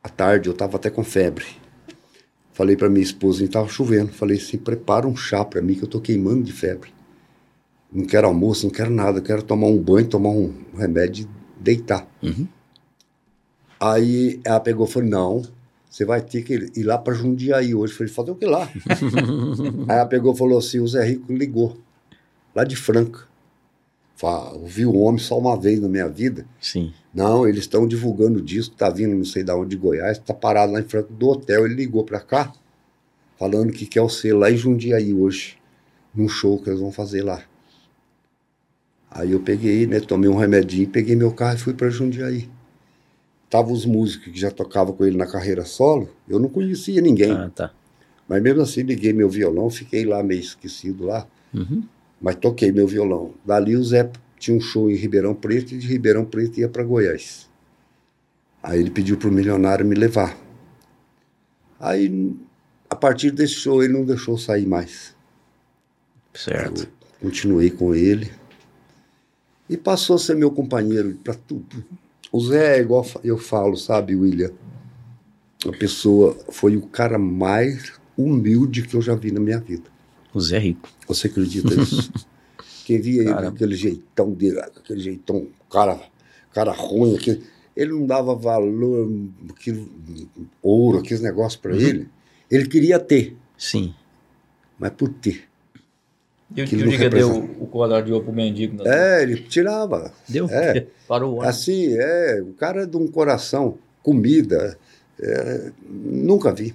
À 0.03 0.09
tarde, 0.09 0.49
eu 0.49 0.53
estava 0.53 0.77
até 0.77 0.91
com 0.91 1.05
febre. 1.05 1.47
Falei 2.53 2.77
para 2.77 2.89
minha 2.89 3.05
esposa, 3.05 3.45
estava 3.45 3.69
chovendo. 3.69 4.13
Falei 4.13 4.37
assim, 4.37 4.59
prepara 4.59 5.07
um 5.07 5.15
chá 5.15 5.45
para 5.45 5.63
mim 5.63 5.75
que 5.75 5.83
eu 5.83 5.85
estou 5.85 6.01
queimando 6.01 6.43
de 6.43 6.53
febre. 6.53 6.93
Não 7.93 8.05
quero 8.05 8.27
almoço, 8.27 8.67
não 8.67 8.73
quero 8.73 8.91
nada, 8.91 9.21
quero 9.21 9.45
tomar 9.45 9.69
um 9.69 9.81
banho, 9.81 10.09
tomar 10.09 10.31
um 10.31 10.53
remédio 10.77 11.27
e 11.61 11.63
deitar. 11.63 12.09
Uhum. 12.21 12.49
Aí 13.79 14.41
ela 14.45 14.59
pegou 14.59 14.89
e 14.89 14.91
falou: 14.91 15.09
não, 15.09 15.43
você 15.89 16.05
vai 16.05 16.21
ter 16.21 16.43
que 16.43 16.73
ir 16.75 16.83
lá 16.83 16.99
para 16.99 17.15
Jundiaí 17.15 17.77
hoje. 17.77 17.93
Eu 17.93 17.97
falei, 17.97 18.13
fazer 18.13 18.31
o 18.33 18.35
que 18.35 18.45
lá? 18.45 18.69
Aí 19.89 19.97
ela 19.99 20.07
pegou 20.07 20.35
e 20.35 20.37
falou 20.37 20.59
assim: 20.59 20.81
o 20.81 20.89
Zé 20.89 21.05
Rico 21.05 21.33
ligou, 21.33 21.79
lá 22.53 22.65
de 22.65 22.75
Franca. 22.75 23.29
Fala, 24.19 24.53
ouvi 24.55 24.85
o 24.85 24.97
homem 24.97 25.21
só 25.21 25.39
uma 25.39 25.57
vez 25.57 25.79
na 25.81 25.89
minha 25.89 26.09
vida. 26.09 26.45
Sim. 26.61 26.93
Não, 27.15 27.47
eles 27.47 27.61
estão 27.61 27.87
divulgando 27.87 28.41
o 28.41 28.43
disco, 28.43 28.75
tá 28.75 28.91
vindo 28.91 29.15
não 29.15 29.25
sei 29.25 29.45
de 29.45 29.53
onde 29.53 29.71
de 29.71 29.77
Goiás, 29.77 30.19
tá 30.19 30.35
parado 30.35 30.73
lá 30.73 30.81
em 30.81 30.83
frente 30.83 31.13
do 31.13 31.29
hotel. 31.29 31.65
Ele 31.65 31.77
ligou 31.77 32.03
para 32.03 32.19
cá, 32.19 32.53
falando 33.39 33.73
que 33.73 33.87
quer 33.87 34.03
o 34.03 34.09
ser 34.09 34.33
lá 34.33 34.51
em 34.51 34.57
Jundiaí 34.57 35.15
hoje, 35.15 35.57
num 36.13 36.29
show 36.29 36.61
que 36.61 36.69
eles 36.69 36.81
vão 36.81 36.91
fazer 36.91 37.23
lá. 37.23 37.45
Aí 39.09 39.31
eu 39.31 39.39
peguei, 39.39 39.87
né, 39.87 40.01
tomei 40.01 40.29
um 40.29 40.37
remedinho, 40.37 40.89
peguei 40.89 41.15
meu 41.15 41.31
carro 41.31 41.55
e 41.55 41.61
fui 41.61 41.75
para 41.75 41.89
Jundiaí. 41.89 42.51
Tava 43.49 43.71
os 43.73 43.87
músicos 43.87 44.33
que 44.33 44.41
já 44.41 44.51
tocavam 44.51 44.95
com 44.95 45.05
ele 45.05 45.17
na 45.17 45.29
carreira 45.29 45.65
solo, 45.65 46.11
eu 46.29 46.41
não 46.41 46.49
conhecia 46.49 47.01
ninguém. 47.01 47.31
Ah, 47.31 47.53
tá. 47.55 47.73
Mas 48.29 48.43
mesmo 48.43 48.63
assim, 48.63 48.83
liguei 48.83 49.13
meu 49.13 49.31
violão, 49.31 49.71
fiquei 49.71 50.05
lá 50.05 50.25
meio 50.25 50.41
esquecido 50.41 51.05
lá, 51.05 51.25
Uhum. 51.55 51.85
Mas 52.21 52.37
toquei 52.37 52.73
meu 52.73 52.87
violão. 52.87 53.35
Dali 53.45 53.77
o 53.77 53.85
Zé 53.85 54.11
tinha 54.39 54.57
um 54.57 54.61
show 54.61 54.91
em 54.91 54.95
Ribeirão 54.95 55.35
Preto 55.35 55.75
e 55.75 55.79
de 55.79 55.87
Ribeirão 55.87 56.25
Preto 56.25 56.59
ia 56.61 56.69
para 56.69 56.85
Goiás. 56.85 57.49
Aí 58.63 58.81
ele 58.81 58.91
pediu 58.91 59.17
pro 59.17 59.31
milionário 59.31 59.87
me 59.87 59.95
levar. 59.95 60.37
Aí, 61.79 62.35
a 62.91 62.97
partir 62.97 63.31
desse 63.31 63.55
show, 63.55 63.83
ele 63.83 63.93
não 63.93 64.05
deixou 64.05 64.37
sair 64.37 64.67
mais. 64.67 65.15
Certo. 66.35 66.83
Eu 66.83 67.29
continuei 67.29 67.71
com 67.71 67.95
ele. 67.95 68.31
E 69.69 69.77
passou 69.77 70.17
a 70.17 70.19
ser 70.19 70.35
meu 70.35 70.51
companheiro 70.51 71.19
para 71.23 71.35
tudo. 71.35 71.85
O 72.33 72.41
Zé 72.41 72.79
é 72.79 72.81
igual 72.81 73.07
eu 73.23 73.39
falo, 73.39 73.77
sabe, 73.77 74.17
William? 74.17 74.51
A 75.67 75.73
pessoa 75.73 76.37
foi 76.51 76.77
o 76.77 76.83
cara 76.83 77.19
mais 77.19 77.93
humilde 78.17 78.83
que 78.83 78.95
eu 78.95 79.03
já 79.03 79.15
vi 79.15 79.31
na 79.31 79.41
minha 79.41 79.59
vida. 79.59 79.91
O 80.33 80.41
Zé 80.41 80.59
Rico. 80.59 80.89
Você 81.07 81.27
acredita 81.27 81.75
nisso? 81.75 82.13
Quem 82.85 83.01
via 83.01 83.21
ele, 83.21 83.33
aquele 83.33 83.75
jeitão 83.75 84.33
dele, 84.33 84.61
aquele 84.61 85.01
jeitão, 85.01 85.47
cara, 85.71 86.01
cara 86.55 86.73
ruim, 86.73 87.17
aquele, 87.17 87.43
ele 87.77 87.93
não 87.93 88.07
dava 88.07 88.35
valor, 88.35 89.11
aquilo, 89.51 89.89
ouro, 90.63 90.99
aqueles 90.99 91.21
negócios 91.21 91.61
para 91.61 91.77
ele. 91.77 92.09
Ele 92.51 92.67
queria 92.67 92.99
ter, 92.99 93.37
Sim. 93.59 93.95
mas 94.79 94.91
por 94.93 95.11
ter. 95.11 95.45
E 96.51 96.55
dia 96.55 96.67
que 96.67 96.77
deu 96.77 96.89
representa. 96.89 97.63
o 97.63 97.67
colar 97.67 98.01
de 98.01 98.11
ouro 98.11 98.25
pro 98.25 98.33
mendigo? 98.33 98.83
né? 98.83 99.19
É, 99.19 99.23
ele 99.23 99.43
tirava. 99.43 100.11
Deu? 100.27 100.49
É, 100.49 100.87
Parou 101.07 101.33
o 101.33 101.37
ônibus. 101.37 101.49
assim, 101.49 101.95
é, 101.95 102.41
o 102.43 102.55
cara 102.55 102.85
é 102.85 102.87
de 102.87 102.97
um 102.97 103.07
coração, 103.07 103.77
comida, 104.03 104.79
é, 105.21 105.73
nunca 105.87 106.55
vi. 106.55 106.75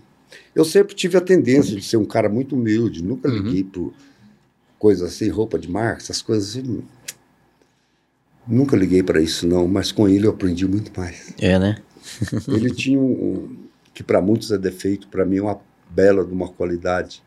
Eu 0.55 0.63
sempre 0.65 0.93
tive 0.95 1.17
a 1.17 1.21
tendência 1.21 1.75
de 1.75 1.81
ser 1.83 1.97
um 1.97 2.05
cara 2.05 2.29
muito 2.29 2.55
humilde, 2.55 3.03
nunca 3.03 3.27
Uhum. 3.29 3.35
liguei 3.35 3.63
por 3.63 3.93
coisas 4.79 5.13
assim, 5.13 5.29
roupa 5.29 5.57
de 5.57 5.69
marca, 5.69 6.01
essas 6.03 6.21
coisas 6.21 6.49
assim. 6.57 6.83
Nunca 8.47 8.75
liguei 8.75 9.01
para 9.01 9.21
isso, 9.21 9.47
não, 9.47 9.67
mas 9.67 9.91
com 9.91 10.07
ele 10.07 10.27
eu 10.27 10.31
aprendi 10.31 10.67
muito 10.67 10.91
mais. 10.99 11.33
É, 11.39 11.57
né? 11.57 11.77
Ele 12.49 12.69
tinha 12.71 12.99
um, 12.99 13.11
um- 13.11 13.57
que 13.93 14.03
para 14.03 14.21
muitos 14.21 14.51
é 14.51 14.57
defeito, 14.57 15.07
para 15.07 15.23
mim 15.23 15.37
é 15.37 15.41
uma 15.41 15.61
bela 15.89 16.25
de 16.25 16.33
uma 16.33 16.49
qualidade. 16.49 17.23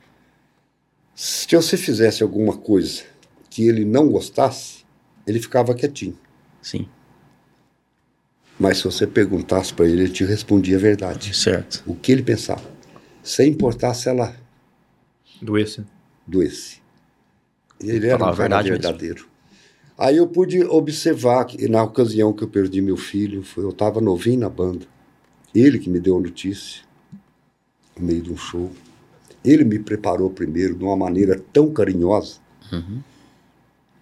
Se 1.14 1.46
você 1.57 1.78
fizesse 1.78 2.22
alguma 2.22 2.54
coisa 2.59 3.02
que 3.48 3.66
ele 3.66 3.86
não 3.86 4.09
gostasse, 4.09 4.84
ele 5.26 5.40
ficava 5.40 5.74
quietinho. 5.74 6.18
Sim. 6.61 6.86
Mas 8.59 8.78
se 8.78 8.84
você 8.84 9.07
perguntasse 9.07 9.72
para 9.72 9.86
ele, 9.86 10.02
ele 10.02 10.12
te 10.12 10.24
respondia 10.24 10.76
a 10.76 10.80
verdade. 10.80 11.34
Certo. 11.34 11.82
O 11.86 11.94
que 11.94 12.12
ele 12.12 12.22
pensava. 12.22 12.62
Sem 13.27 13.51
importar 13.51 13.93
se 13.93 14.09
ela 14.09 14.37
Doesse. 15.43 15.85
doesse. 16.24 16.81
Ele 17.81 18.07
era 18.07 18.16
um 18.16 18.20
cara 18.20 18.33
verdade 18.33 18.70
mesmo. 18.70 18.83
verdadeiro. 18.85 19.29
Aí 19.99 20.16
eu 20.16 20.29
pude 20.29 20.62
observar 20.62 21.45
que 21.45 21.66
na 21.66 21.83
ocasião 21.83 22.33
que 22.33 22.45
eu 22.45 22.49
perdi 22.49 22.81
meu 22.81 22.97
filho, 22.97 23.43
foi, 23.43 23.64
eu 23.64 23.70
estava 23.70 24.01
novinho 24.01 24.39
na 24.39 24.49
banda. 24.49 24.87
Ele 25.53 25.77
que 25.81 25.91
me 25.91 25.99
deu 25.99 26.16
a 26.16 26.20
notícia, 26.20 26.85
no 27.99 28.07
meio 28.07 28.22
de 28.22 28.31
um 28.31 28.37
show. 28.37 28.70
Ele 29.45 29.64
me 29.64 29.81
preparou 29.81 30.31
primeiro 30.31 30.77
de 30.77 30.85
uma 30.85 30.97
maneira 30.97 31.37
tão 31.53 31.72
carinhosa. 31.72 32.39
Uhum. 32.72 33.03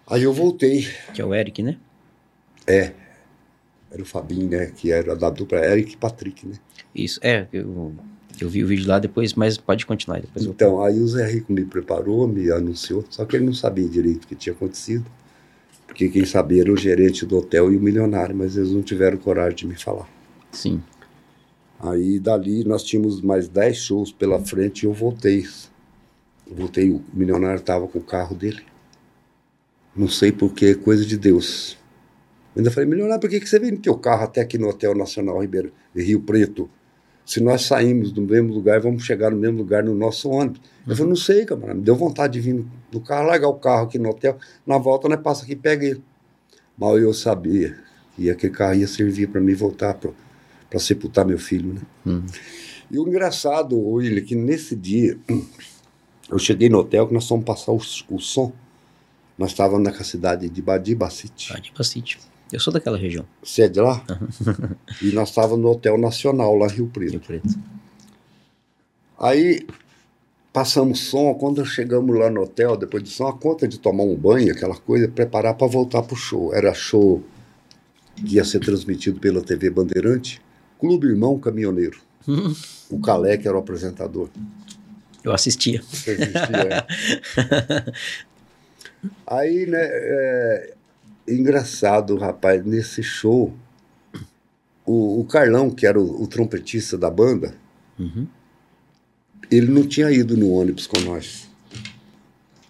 Aí 0.05 0.21
eu 0.21 0.33
voltei. 0.33 0.87
Que 1.15 1.21
é 1.21 1.25
o 1.25 1.33
Eric, 1.33 1.63
né? 1.63 1.79
Era 2.67 4.03
o 4.03 4.05
Fabinho, 4.05 4.49
né? 4.49 4.67
Que 4.67 4.91
era 4.91 5.15
da 5.15 5.31
dupla 5.31 5.65
Eric 5.65 5.93
e 5.93 5.97
Patrick, 5.97 6.45
né? 6.45 6.55
Isso. 6.93 7.19
É, 7.23 7.47
eu, 7.51 7.95
eu 8.43 8.49
vi 8.49 8.63
o 8.63 8.67
vídeo 8.67 8.87
lá 8.87 8.99
depois, 8.99 9.33
mas 9.33 9.57
pode 9.57 9.85
continuar 9.85 10.19
depois. 10.19 10.45
Então, 10.45 10.83
aí 10.83 10.99
o 10.99 11.07
Zé 11.07 11.25
Rico 11.27 11.53
me 11.53 11.63
preparou, 11.63 12.27
me 12.27 12.51
anunciou, 12.51 13.05
só 13.09 13.25
que 13.25 13.35
ele 13.35 13.45
não 13.45 13.53
sabia 13.53 13.87
direito 13.87 14.25
o 14.25 14.27
que 14.27 14.35
tinha 14.35 14.53
acontecido, 14.53 15.05
porque 15.87 16.09
quem 16.09 16.25
sabia 16.25 16.61
era 16.61 16.71
o 16.71 16.77
gerente 16.77 17.25
do 17.25 17.37
hotel 17.37 17.71
e 17.71 17.77
o 17.77 17.81
milionário, 17.81 18.35
mas 18.35 18.57
eles 18.57 18.71
não 18.71 18.81
tiveram 18.81 19.17
coragem 19.17 19.55
de 19.55 19.67
me 19.67 19.75
falar. 19.75 20.09
Sim. 20.51 20.81
Aí 21.79 22.19
dali 22.19 22.63
nós 22.63 22.83
tínhamos 22.83 23.21
mais 23.21 23.47
10 23.47 23.77
shows 23.77 24.11
pela 24.11 24.39
frente 24.39 24.83
e 24.83 24.85
eu 24.85 24.93
voltei. 24.93 25.45
Eu 26.47 26.55
voltei, 26.55 26.91
o 26.91 27.03
milionário 27.13 27.59
estava 27.59 27.87
com 27.87 27.99
o 27.99 28.03
carro 28.03 28.35
dele. 28.35 28.61
Não 29.95 30.07
sei 30.07 30.31
porquê, 30.31 30.75
coisa 30.75 31.05
de 31.05 31.17
Deus. 31.17 31.77
Eu 32.55 32.59
ainda 32.59 32.71
falei, 32.71 32.89
milionário, 32.89 33.19
por 33.19 33.29
que, 33.29 33.39
que 33.39 33.47
você 33.47 33.59
veio 33.59 33.73
no 33.73 33.79
teu 33.79 33.97
carro 33.97 34.23
até 34.23 34.41
aqui 34.41 34.57
no 34.57 34.67
Hotel 34.67 34.95
Nacional 34.95 35.39
Ribeiro, 35.41 35.71
Rio 35.95 36.21
Preto? 36.21 36.69
Se 37.25 37.41
nós 37.41 37.63
saímos 37.63 38.11
do 38.11 38.21
mesmo 38.21 38.53
lugar, 38.53 38.79
vamos 38.79 39.03
chegar 39.03 39.31
no 39.31 39.37
mesmo 39.37 39.57
lugar 39.57 39.83
no 39.83 39.95
nosso 39.95 40.29
ônibus. 40.29 40.61
Eu 40.87 40.95
falei, 40.95 41.09
não 41.09 41.15
sei, 41.15 41.45
camarada, 41.45 41.73
me 41.75 41.81
deu 41.81 41.95
vontade 41.95 42.33
de 42.33 42.39
vir 42.39 42.63
no, 42.91 43.01
carro, 43.01 43.27
largar 43.27 43.47
o 43.47 43.55
carro 43.55 43.85
aqui 43.85 43.97
no 43.97 44.09
hotel. 44.09 44.37
Na 44.65 44.77
volta, 44.77 45.09
nós 45.09 45.19
passa 45.19 45.43
aqui 45.43 45.53
e 45.53 45.55
pega 45.55 45.85
ele. 45.85 46.03
Mal 46.77 46.99
eu 46.99 47.13
sabia 47.13 47.75
que 48.15 48.29
aquele 48.29 48.53
carro 48.53 48.75
ia 48.75 48.87
servir 48.87 49.27
para 49.27 49.41
mim 49.41 49.55
voltar 49.55 49.95
para 49.95 50.79
sepultar 50.79 51.25
meu 51.25 51.39
filho, 51.39 51.73
né? 51.73 51.81
Uhum. 52.05 52.25
E 52.91 52.99
o 52.99 53.07
engraçado, 53.07 53.79
William, 53.79 54.23
que 54.23 54.35
nesse 54.35 54.75
dia 54.75 55.17
Eu 56.29 56.39
cheguei 56.39 56.69
no 56.69 56.79
hotel 56.79 57.07
que 57.07 57.13
nós 57.13 57.27
fomos 57.27 57.45
passar 57.45 57.71
o, 57.71 57.79
o 58.09 58.19
som. 58.19 58.51
Nós 59.37 59.51
estávamos 59.51 59.83
na 59.83 60.03
cidade 60.03 60.49
de 60.49 60.61
Badibacite. 60.61 61.61
De 61.61 61.71
Bastite. 61.71 62.19
Eu 62.51 62.59
sou 62.59 62.71
daquela 62.71 62.97
região, 62.97 63.25
Você 63.43 63.63
é 63.63 63.67
de 63.67 63.79
lá? 63.79 64.03
e 65.01 65.11
nós 65.11 65.29
estávamos 65.29 65.59
no 65.59 65.71
Hotel 65.71 65.97
Nacional, 65.97 66.55
lá 66.55 66.67
em 66.67 66.71
Rio 66.71 66.87
Preto. 66.87 67.11
Rio 67.11 67.19
Preto. 67.19 67.59
Aí 69.19 69.65
passamos 70.53 70.99
som, 70.99 71.33
quando 71.33 71.65
chegamos 71.65 72.17
lá 72.17 72.29
no 72.29 72.43
hotel, 72.43 72.77
depois 72.77 73.03
do 73.03 73.09
som, 73.09 73.27
a 73.27 73.33
conta 73.33 73.67
de 73.67 73.79
tomar 73.79 74.03
um 74.03 74.15
banho, 74.15 74.53
aquela 74.53 74.77
coisa, 74.77 75.07
preparar 75.07 75.55
para 75.55 75.67
voltar 75.67 76.03
pro 76.03 76.15
show. 76.15 76.53
Era 76.53 76.73
show 76.73 77.23
que 78.15 78.35
ia 78.35 78.45
ser 78.45 78.59
transmitido 78.59 79.19
pela 79.19 79.41
TV 79.41 79.69
Bandeirante, 79.69 80.41
Clube 80.79 81.07
Irmão 81.07 81.39
Caminhoneiro. 81.39 81.99
O 82.87 82.99
Calé, 83.01 83.35
que 83.35 83.47
era 83.47 83.57
o 83.57 83.59
apresentador. 83.59 84.29
Eu 85.23 85.33
assistia. 85.33 85.81
Você 85.81 86.11
existia, 86.11 86.85
é. 87.35 87.91
Aí, 89.25 89.65
né, 89.65 89.79
é, 89.81 90.74
engraçado, 91.27 92.15
rapaz, 92.17 92.63
nesse 92.65 93.01
show, 93.03 93.53
o, 94.85 95.19
o 95.21 95.25
Carlão, 95.25 95.69
que 95.69 95.85
era 95.85 95.99
o, 95.99 96.23
o 96.23 96.27
trompetista 96.27 96.97
da 96.97 97.09
banda, 97.09 97.55
Uhum. 97.97 98.27
ele 99.49 99.71
não 99.71 99.87
tinha 99.87 100.11
ido 100.11 100.35
no 100.35 100.51
ônibus 100.51 100.85
com 100.85 100.99
nós. 100.99 101.49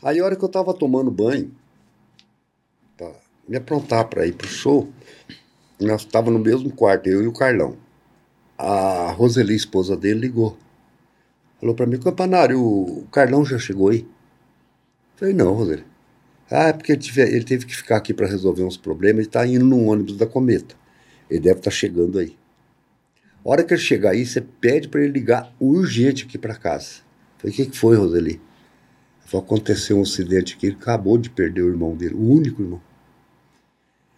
Aí, 0.04 0.20
a 0.20 0.24
hora 0.26 0.36
que 0.36 0.44
eu 0.46 0.50
tava 0.50 0.72
tomando 0.72 1.10
banho, 1.10 1.52
pra 2.96 3.12
me 3.50 3.58
aprontar 3.58 4.08
para 4.08 4.28
ir 4.28 4.34
pro 4.34 4.48
show, 4.48 4.88
nós 5.80 6.02
estávamos 6.02 6.40
no 6.40 6.46
mesmo 6.46 6.72
quarto, 6.72 7.08
eu 7.08 7.24
e 7.24 7.28
o 7.28 7.34
Carlão. 7.34 7.76
A 8.58 9.12
Roseli, 9.12 9.56
esposa 9.56 9.98
dele, 9.98 10.20
ligou. 10.20 10.56
Falou 11.60 11.74
para 11.74 11.88
mim, 11.88 11.98
campanário, 11.98 12.62
o 12.62 13.08
Carlão 13.12 13.44
já 13.44 13.58
chegou 13.58 13.90
aí? 13.90 14.08
Falei, 15.16 15.34
não, 15.34 15.54
Roseli. 15.54 15.84
Ah, 16.50 16.68
é 16.70 16.74
porque 16.74 16.92
ele, 16.92 17.02
tive- 17.02 17.22
ele 17.22 17.44
teve 17.44 17.66
que 17.66 17.76
ficar 17.76 17.98
aqui 17.98 18.14
para 18.14 18.28
resolver 18.28 18.64
uns 18.64 18.78
problemas, 18.78 19.20
ele 19.20 19.28
está 19.28 19.46
indo 19.46 19.66
no 19.66 19.84
ônibus 19.86 20.16
da 20.18 20.28
Cometa. 20.28 20.76
Ele 21.30 21.40
deve 21.40 21.60
estar 21.60 21.72
chegando 21.72 22.20
aí. 22.20 22.38
A 23.44 23.50
hora 23.50 23.64
que 23.64 23.74
ele 23.74 23.82
chegar 23.82 24.12
aí, 24.12 24.26
você 24.26 24.42
pede 24.42 24.88
para 24.88 25.02
ele 25.02 25.14
ligar 25.14 25.54
urgente 25.60 26.26
aqui 26.26 26.38
para 26.38 26.56
casa. 26.56 27.02
Falei, 27.38 27.54
o 27.54 27.56
que, 27.56 27.66
que 27.68 27.78
foi, 27.78 27.96
Roseli? 27.96 28.42
Falou, 29.26 29.46
aconteceu 29.46 29.98
um 29.98 30.04
acidente 30.04 30.56
aqui, 30.56 30.68
ele 30.68 30.78
acabou 30.80 31.18
de 31.18 31.30
perder 31.30 31.64
o 31.64 31.68
irmão 31.70 31.96
dele, 31.96 32.14
o 32.16 32.22
único 32.32 32.62
irmão. 32.62 32.82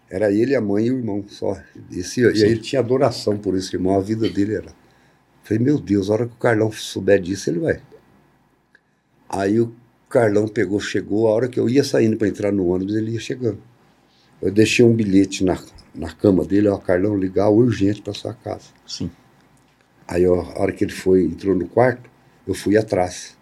Era 0.09 0.32
ele, 0.32 0.55
a 0.55 0.61
mãe 0.61 0.86
e 0.88 0.91
o 0.91 0.97
irmão 0.97 1.23
só. 1.28 1.61
Esse, 1.91 2.21
e 2.21 2.25
aí 2.28 2.51
ele 2.51 2.59
tinha 2.59 2.80
adoração 2.80 3.38
por 3.38 3.55
esse 3.55 3.75
irmão, 3.75 3.95
a 3.95 4.01
vida 4.01 4.30
dele 4.30 4.55
era. 4.55 4.73
Falei, 5.43 5.63
meu 5.63 5.80
Deus, 5.80 6.09
a 6.09 6.13
hora 6.13 6.28
que 6.28 6.34
o 6.34 6.38
Carlão 6.38 6.71
souber 6.71 7.21
disso, 7.21 7.49
ele 7.49 7.59
vai. 7.59 7.82
Aí 9.30 9.59
o 9.59 9.73
Carlão 10.10 10.47
pegou, 10.47 10.80
chegou, 10.80 11.28
a 11.28 11.32
hora 11.32 11.47
que 11.47 11.60
eu 11.60 11.70
ia 11.70 11.84
saindo 11.84 12.18
para 12.18 12.28
entrar 12.28 12.51
no 12.51 12.68
ônibus, 12.68 12.95
ele 12.95 13.12
ia 13.12 13.20
chegando. 13.20 13.62
Eu 14.41 14.51
deixei 14.51 14.86
um 14.86 14.93
bilhete 14.93 15.43
na, 15.43 15.58
na 15.93 16.12
cama 16.12 16.45
dele, 16.45 16.68
ó, 16.68 16.78
Carlão, 16.78 17.18
ligar 17.18 17.49
urgente 17.49 18.01
para 18.01 18.14
sua 18.14 18.34
casa. 18.34 18.70
Sim. 18.86 19.12
Aí 20.08 20.26
ó, 20.26 20.41
a 20.41 20.62
hora 20.62 20.72
que 20.72 20.84
ele 20.84 20.93
foi, 20.93 21.24
entrou 21.24 21.55
no 21.55 21.68
quarto, 21.68 22.10
eu 22.47 22.53
fui 22.53 22.78
atrás. 22.78 23.38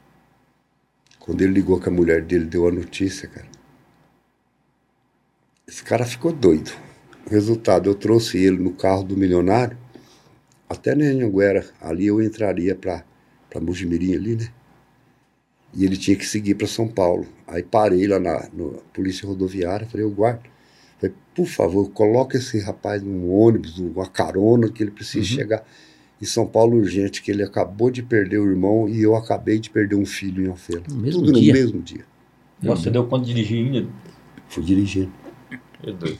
Quando 1.19 1.41
ele 1.41 1.53
ligou 1.53 1.79
que 1.79 1.89
a 1.89 1.91
mulher 1.91 2.23
dele 2.23 2.45
deu 2.45 2.67
a 2.67 2.71
notícia, 2.71 3.27
cara. 3.27 3.47
Esse 5.67 5.83
cara 5.83 6.05
ficou 6.05 6.31
doido. 6.31 6.71
Resultado, 7.29 7.89
eu 7.89 7.95
trouxe 7.95 8.37
ele 8.37 8.57
no 8.57 8.73
carro 8.73 9.03
do 9.03 9.17
milionário 9.17 9.77
até 10.69 10.95
Nenhanguera. 10.95 11.65
Ali 11.81 12.07
eu 12.07 12.21
entraria 12.21 12.75
para 12.75 13.03
para 13.49 13.61
Mujimirim 13.61 14.15
ali, 14.15 14.35
né? 14.35 14.49
E 15.75 15.83
ele 15.83 15.97
tinha 15.97 16.15
que 16.15 16.25
seguir 16.25 16.55
para 16.55 16.67
São 16.67 16.87
Paulo. 16.87 17.25
Aí 17.47 17.61
parei 17.61 18.07
lá 18.07 18.19
na 18.19 18.47
no, 18.53 18.81
polícia 18.93 19.27
rodoviária, 19.27 19.85
falei, 19.87 20.05
eu 20.05 20.11
guardo. 20.11 20.43
Falei, 20.99 21.13
por 21.35 21.45
favor, 21.47 21.89
coloca 21.91 22.37
esse 22.37 22.59
rapaz 22.59 23.03
num 23.03 23.29
ônibus, 23.29 23.77
uma 23.77 24.07
carona, 24.07 24.69
que 24.69 24.81
ele 24.81 24.91
precisa 24.91 25.25
chegar 25.25 25.65
em 26.21 26.25
São 26.25 26.47
Paulo 26.47 26.77
urgente, 26.77 27.21
que 27.21 27.29
ele 27.29 27.43
acabou 27.43 27.91
de 27.91 28.01
perder 28.01 28.37
o 28.39 28.49
irmão 28.49 28.87
e 28.87 29.01
eu 29.01 29.15
acabei 29.15 29.59
de 29.59 29.69
perder 29.69 29.95
um 29.95 30.05
filho 30.05 30.45
em 30.45 30.47
Alfeira. 30.49 30.83
No 30.89 30.95
mesmo 30.95 31.25
Tudo 31.25 31.39
dia? 31.39 31.53
no 31.53 31.59
mesmo 31.59 31.81
dia. 31.81 32.05
Nossa, 32.63 32.83
você 32.83 32.89
deu 32.91 33.05
conta 33.05 33.25
de 33.25 33.33
dirigir 33.33 33.65
ainda? 33.65 33.89
Fui 34.47 34.63
dirigindo. 34.63 35.11
Meu 35.83 35.93
Deus. 35.93 36.17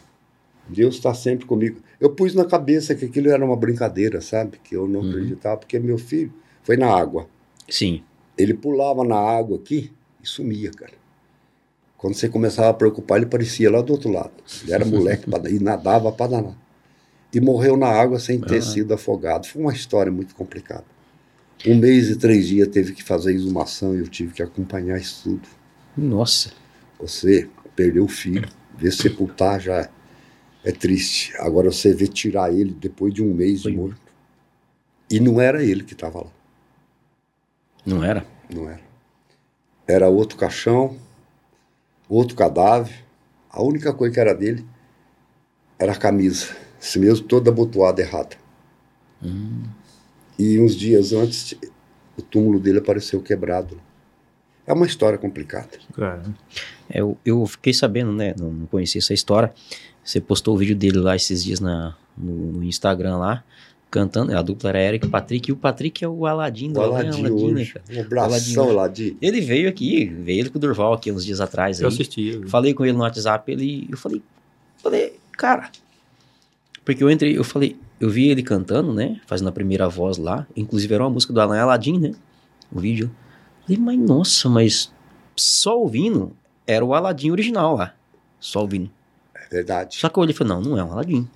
Deus 0.68 0.96
está 0.96 1.14
sempre 1.14 1.46
comigo. 1.46 1.80
Eu 2.00 2.10
pus 2.10 2.36
na 2.36 2.44
cabeça 2.44 2.94
que 2.94 3.06
aquilo 3.06 3.30
era 3.30 3.44
uma 3.44 3.56
brincadeira, 3.56 4.20
sabe? 4.20 4.60
Que 4.62 4.76
eu 4.76 4.88
não 4.88 5.00
Uhum. 5.00 5.10
acreditava, 5.12 5.58
porque 5.58 5.80
meu 5.80 5.98
filho 5.98 6.34
foi 6.64 6.76
na 6.76 6.88
água. 6.88 7.28
Sim. 7.70 8.04
Ele 8.38 8.54
pulava 8.54 9.04
na 9.04 9.16
água 9.18 9.58
aqui 9.58 9.92
e 10.24 10.28
sumia, 10.28 10.72
cara. 10.72 10.94
Quando 11.98 12.16
você 12.16 12.28
começava 12.30 12.70
a 12.70 12.74
preocupar, 12.74 13.18
ele 13.18 13.26
parecia 13.26 13.72
lá 13.72 13.82
do 13.82 13.94
outro 13.94 14.12
lado. 14.12 14.32
Ele 14.64 14.74
era 14.74 14.86
moleque 14.86 15.26
e 15.50 15.60
nadava 15.60 16.12
para 16.12 16.32
danar. 16.32 16.58
E 17.34 17.40
morreu 17.40 17.76
na 17.78 17.88
água 17.88 18.20
sem 18.20 18.40
ter 18.40 18.58
Ah. 18.58 18.62
sido 18.62 18.94
afogado. 18.94 19.48
Foi 19.48 19.62
uma 19.62 19.74
história 19.74 20.12
muito 20.12 20.36
complicada. 20.36 20.86
Um 21.66 21.76
mês 21.78 22.10
e 22.10 22.16
três 22.18 22.48
dias 22.48 22.68
teve 22.68 22.94
que 22.94 23.02
fazer 23.04 23.34
exumação 23.34 23.96
e 23.96 24.00
eu 24.00 24.08
tive 24.08 24.34
que 24.34 24.44
acompanhar 24.44 25.00
isso 25.00 25.24
tudo. 25.24 25.48
Nossa. 25.98 26.52
Você 27.00 27.50
perdeu 27.76 28.04
o 28.04 28.08
filho, 28.10 28.48
ver 28.78 28.92
sepultar 28.92 29.60
já 29.60 29.90
é 30.64 30.72
triste. 30.72 31.34
Agora 31.40 31.72
você 31.72 31.94
vê 31.94 32.08
tirar 32.08 32.54
ele 32.54 32.72
depois 32.74 33.14
de 33.14 33.24
um 33.24 33.34
mês 33.34 33.64
Foi. 33.64 33.72
de 33.72 33.78
morto. 33.78 34.00
E 35.10 35.20
não 35.20 35.40
era 35.42 35.64
ele 35.64 35.84
que 35.84 35.94
estava 35.94 36.20
lá, 36.20 36.32
Não 37.86 38.04
era? 38.04 38.26
não 38.50 38.70
era. 38.70 38.82
Era 39.88 40.10
outro 40.10 40.38
caixão, 40.38 40.98
outro 42.10 42.36
cadáver. 42.36 43.04
A 43.50 43.62
única 43.62 43.94
coisa 43.94 44.14
que 44.14 44.20
era 44.20 44.34
dele 44.34 44.66
era 45.78 45.92
a 45.94 45.96
camisa, 45.96 46.56
esse 46.82 46.98
mesmo 47.00 47.26
toda 47.28 47.52
abotoada 47.52 48.02
errada. 48.02 48.36
E 50.38 50.60
uns 50.60 50.76
dias 50.76 51.14
antes, 51.14 51.56
o 52.18 52.22
túmulo 52.22 52.60
dele 52.60 52.80
apareceu 52.80 53.22
quebrado. 53.22 53.80
É 54.68 54.74
uma 54.74 54.86
história 54.86 55.18
complicada. 55.18 55.70
Cara, 55.94 56.24
É, 56.90 57.00
Eu, 57.00 57.18
eu 57.24 57.46
fiquei 57.46 57.74
sabendo, 57.74 58.12
né? 58.12 58.34
Não, 58.38 58.52
não 58.52 58.66
conhecia 58.66 59.00
essa 59.00 59.14
história. 59.14 59.54
Você 60.04 60.20
postou 60.20 60.56
o 60.56 60.58
vídeo 60.58 60.76
dele 60.76 60.98
lá 60.98 61.16
esses 61.16 61.44
dias 61.44 61.60
na, 61.60 61.96
no, 62.18 62.54
no 62.54 62.64
Instagram 62.64 63.18
lá, 63.18 63.44
cantando. 63.96 64.38
A 64.38 64.42
dupla 64.42 64.70
era 64.72 64.82
Eric 64.82 65.08
e 65.08 65.10
Patrick. 65.10 65.50
E 65.50 65.54
o 65.54 65.56
Patrick 65.56 66.04
é 66.04 66.08
o 66.08 66.26
Aladim 66.26 66.72
do 66.72 66.82
Aladim 66.82 67.20
Aladim, 67.20 67.54
hoje. 67.54 67.74
cara? 67.74 67.86
Um 67.90 68.02
abração, 68.02 68.64
Aladim. 68.70 68.78
Aladim. 68.78 69.18
Ele 69.22 69.42
veio 69.42 69.70
aqui, 69.70 70.06
veio 70.06 70.42
ele 70.42 70.50
com 70.50 70.58
o 70.58 70.62
Durval 70.62 70.94
aqui 70.94 71.12
uns 71.12 71.24
dias 71.26 71.40
atrás. 71.40 71.80
eu 71.80 71.88
Aí. 71.88 71.94
assisti. 71.94 72.28
eu. 72.28 72.48
Falei 72.50 72.74
com 72.74 72.84
ele 72.84 72.94
no 72.94 73.04
WhatsApp, 73.04 73.50
ele, 73.52 73.88
eu 73.90 73.98
falei, 73.98 74.22
falei, 74.78 75.18
cara, 75.32 75.70
porque 76.84 77.04
eu 77.04 77.10
entrei, 77.10 77.38
eu 77.38 77.44
falei, 77.44 77.78
eu 78.00 78.10
vi 78.10 78.30
ele 78.30 78.44
cantando, 78.44 78.94
né, 78.94 79.20
fazendo 79.26 79.48
a 79.48 79.52
primeira 79.52 79.88
voz 79.88 80.18
lá, 80.18 80.46
inclusive 80.56 80.94
era 80.94 81.04
uma 81.04 81.10
música 81.10 81.34
do 81.34 81.40
Alan 81.42 81.58
Aladdin, 81.58 81.98
né, 81.98 82.12
o 82.72 82.80
vídeo. 82.80 83.10
Falei, 83.66 83.82
mas 83.82 83.98
nossa, 84.00 84.50
mas 84.50 84.94
só 85.36 85.80
ouvindo, 85.80 86.36
era 86.68 86.84
o 86.86 86.94
Aladdin 86.94 87.32
original 87.32 87.76
lá, 87.76 87.96
só 88.40 88.62
ouvindo. 88.62 88.92
É 89.34 89.48
verdade. 89.50 89.98
Só 89.98 90.10
que 90.10 90.20
eu 90.20 90.22
olhei 90.22 90.34
e 90.34 90.38
falei, 90.38 90.54
não, 90.54 90.62
não 90.62 90.78
é 90.78 90.84
um 90.84 90.92
Aladdin. 90.92 91.28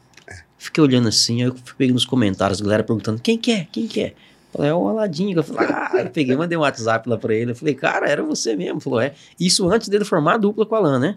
Fiquei 0.59 0.83
olhando 0.83 1.07
assim, 1.07 1.41
aí 1.41 1.47
eu 1.47 1.55
peguei 1.77 1.93
nos 1.93 2.05
comentários, 2.05 2.59
a 2.59 2.63
galera 2.63 2.83
perguntando, 2.83 3.19
quem 3.21 3.37
que 3.37 3.49
é, 3.49 3.67
quem 3.71 3.87
que 3.87 4.01
é? 4.01 4.13
Falei, 4.51 4.69
é 4.71 4.73
o 4.73 4.87
Aladdin. 4.89 5.31
Eu 5.33 5.41
falei, 5.41 5.69
ah, 5.71 5.91
eu 5.99 6.09
peguei, 6.09 6.35
mandei 6.35 6.57
um 6.57 6.61
WhatsApp 6.61 7.07
lá 7.07 7.17
pra 7.17 7.33
ele. 7.33 7.51
Eu 7.51 7.55
falei, 7.55 7.73
cara, 7.73 8.09
era 8.09 8.21
você 8.21 8.55
mesmo. 8.57 8.79
Falou, 8.81 8.99
é. 8.99 9.13
Isso 9.39 9.69
antes 9.69 9.87
dele 9.87 10.03
formar 10.03 10.33
a 10.33 10.37
dupla 10.37 10.65
com 10.65 10.75
o 10.75 10.77
Alan, 10.77 10.99
né? 10.99 11.15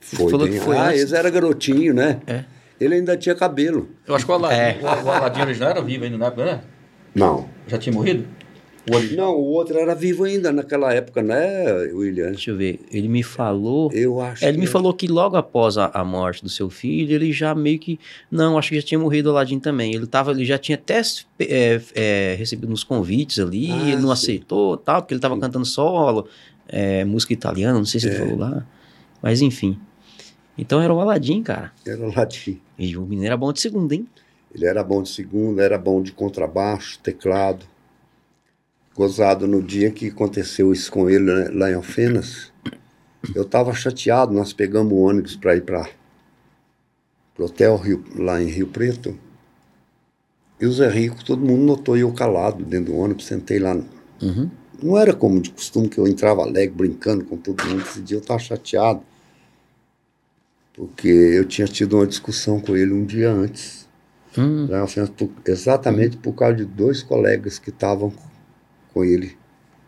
Foi, 0.00 0.30
falou 0.30 0.46
bem. 0.46 0.56
que 0.58 0.64
foi 0.64 0.76
ah, 0.76 0.84
antes. 0.88 1.00
eles 1.00 1.12
era 1.12 1.28
garotinho, 1.30 1.92
né? 1.92 2.20
É. 2.26 2.44
Ele 2.80 2.94
ainda 2.94 3.16
tinha 3.16 3.34
cabelo. 3.34 3.88
Eu 4.06 4.14
acho 4.14 4.24
que 4.24 4.30
o 4.30 4.34
Aladdin, 4.34 4.56
É. 4.56 4.78
o, 4.80 5.38
o 5.38 5.42
original 5.42 5.70
era 5.70 5.82
vivo 5.82 6.04
ainda 6.04 6.16
na 6.16 6.26
época, 6.26 6.44
né? 6.44 6.60
Não. 7.14 7.48
Já 7.66 7.76
tinha 7.78 7.92
morrido? 7.92 8.24
O. 8.90 9.16
Não, 9.16 9.34
o 9.34 9.44
outro 9.44 9.78
era 9.78 9.94
vivo 9.94 10.24
ainda 10.24 10.50
naquela 10.52 10.92
época, 10.92 11.22
né, 11.22 11.64
William? 11.92 12.30
Deixa 12.30 12.50
eu 12.50 12.56
ver. 12.56 12.80
Ele 12.90 13.08
me 13.08 13.22
falou. 13.22 13.90
Eu 13.92 14.20
acho. 14.20 14.44
É, 14.44 14.48
ele 14.48 14.58
me 14.58 14.66
que- 14.66 14.70
falou 14.72 14.92
que 14.94 15.06
logo 15.06 15.36
após 15.36 15.76
a, 15.78 15.86
a 15.94 16.04
morte 16.04 16.42
do 16.42 16.48
seu 16.48 16.68
filho, 16.70 17.14
ele 17.14 17.32
já 17.32 17.54
meio 17.54 17.78
que. 17.78 17.98
Não, 18.30 18.56
acho 18.58 18.70
que 18.70 18.76
já 18.76 18.82
tinha 18.82 18.98
morrido 18.98 19.28
o 19.28 19.32
Aladdin 19.32 19.58
também. 19.58 19.94
Ele 19.94 20.06
tava, 20.06 20.30
ele 20.32 20.44
já 20.44 20.58
tinha 20.58 20.76
até 20.76 21.00
é, 21.40 21.80
é, 21.94 22.34
recebido 22.38 22.72
uns 22.72 22.84
convites 22.84 23.38
ali, 23.38 23.70
Ah, 23.70 23.82
ele 23.88 23.96
não 23.96 24.08
sim. 24.08 24.12
aceitou 24.12 24.76
tal, 24.76 25.02
porque 25.02 25.14
ele 25.14 25.20
tava 25.20 25.38
cantando 25.38 25.64
solo, 25.66 26.26
é, 26.68 27.04
música 27.04 27.32
italiana, 27.32 27.78
não 27.78 27.84
sei 27.84 28.00
se 28.00 28.06
ele 28.06 28.16
É. 28.16 28.18
falou 28.18 28.36
lá. 28.38 28.66
Mas 29.22 29.40
enfim. 29.42 29.78
Então 30.56 30.80
era 30.82 30.92
o 30.92 31.00
Aladdin, 31.00 31.42
cara. 31.42 31.72
Era 31.86 32.06
latim. 32.16 32.60
E 32.78 32.96
o 32.96 33.02
menino 33.02 33.26
era 33.26 33.36
bom 33.36 33.52
de 33.52 33.60
segunda, 33.60 33.94
hein? 33.94 34.06
Ele 34.54 34.64
era 34.66 34.82
bom 34.82 35.02
de 35.02 35.08
segunda, 35.10 35.62
era 35.62 35.78
bom 35.78 36.02
de 36.02 36.10
contrabaixo, 36.10 36.98
teclado. 37.00 37.64
Gozado 39.02 39.46
no 39.46 39.62
dia 39.62 39.92
que 39.92 40.08
aconteceu 40.08 40.72
isso 40.72 40.90
com 40.90 41.08
ele 41.08 41.22
né, 41.32 41.48
lá 41.52 41.70
em 41.70 41.74
Alfenas. 41.74 42.52
Eu 43.32 43.42
estava 43.42 43.72
chateado, 43.72 44.34
nós 44.34 44.52
pegamos 44.52 44.92
o 44.92 44.96
ônibus 44.96 45.36
para 45.36 45.54
ir 45.54 45.62
para 45.62 45.88
o 47.38 47.44
hotel 47.44 47.76
Rio- 47.76 48.02
lá 48.16 48.42
em 48.42 48.46
Rio 48.48 48.66
Preto. 48.66 49.16
E 50.60 50.66
o 50.66 50.72
Zé 50.72 50.88
Rico, 50.90 51.24
todo 51.24 51.46
mundo 51.46 51.62
notou 51.62 51.96
eu 51.96 52.12
calado 52.12 52.64
dentro 52.64 52.92
do 52.92 52.98
ônibus, 52.98 53.26
sentei 53.26 53.60
lá 53.60 53.76
Uhum. 54.20 54.50
não 54.82 54.98
era 54.98 55.14
como 55.14 55.40
de 55.40 55.50
costume 55.52 55.88
que 55.88 55.98
eu 55.98 56.08
entrava 56.08 56.42
alegre, 56.42 56.74
brincando 56.76 57.24
com 57.24 57.36
todo 57.36 57.64
mundo. 57.66 57.82
Esse 57.82 58.00
dia 58.00 58.16
eu 58.16 58.20
estava 58.20 58.40
chateado, 58.40 59.00
porque 60.74 61.06
eu 61.06 61.44
tinha 61.44 61.68
tido 61.68 61.96
uma 61.98 62.06
discussão 62.06 62.60
com 62.60 62.76
ele 62.76 62.92
um 62.92 63.04
dia 63.04 63.30
antes. 63.30 63.86
Hum, 64.36 64.66
Né, 64.66 64.82
assim, 64.82 65.06
por- 65.06 65.30
exatamente 65.46 66.16
por 66.16 66.32
causa 66.32 66.56
de 66.56 66.64
dois 66.64 67.00
colegas 67.00 67.60
que 67.60 67.70
estavam 67.70 68.12
com 68.98 69.04
ele 69.04 69.36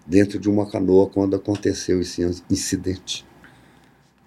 dentro 0.06 0.38
de 0.38 0.48
uma 0.48 0.70
canoa 0.70 1.08
quando 1.08 1.34
aconteceu 1.34 2.00
esse 2.00 2.22
incidente. 2.48 3.26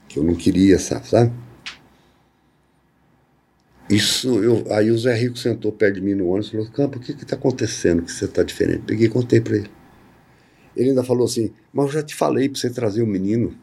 Que 0.10 0.20
eu 0.20 0.24
não 0.24 0.36
queria, 0.36 0.78
sabe? 0.78 1.32
Isso, 3.90 4.44
eu, 4.44 4.66
aí 4.72 4.92
o 4.92 4.98
Zé 4.98 5.16
Rico 5.16 5.38
sentou 5.38 5.72
perto 5.72 5.96
de 5.96 6.02
mim 6.02 6.16
no 6.16 6.28
ônibus 6.28 6.48
e 6.48 6.52
falou: 6.52 6.68
Campo, 6.68 6.98
o 6.98 7.02
que 7.02 7.12
está 7.12 7.36
acontecendo 7.36 8.04
que 8.04 8.12
você 8.12 8.26
está 8.26 8.44
diferente? 8.44 8.84
Peguei 8.86 9.08
e 9.08 9.10
contei 9.10 9.40
para 9.40 9.58
ele. 9.58 9.72
Ele 10.76 10.90
ainda 10.90 11.04
falou 11.04 11.26
assim: 11.26 11.54
Mas 11.72 11.86
eu 11.88 11.92
já 11.94 12.04
te 12.04 12.16
falei 12.16 12.50
para 12.50 12.60
você 12.60 12.70
trazer 12.70 13.02
o 13.02 13.08
menino. 13.08 13.58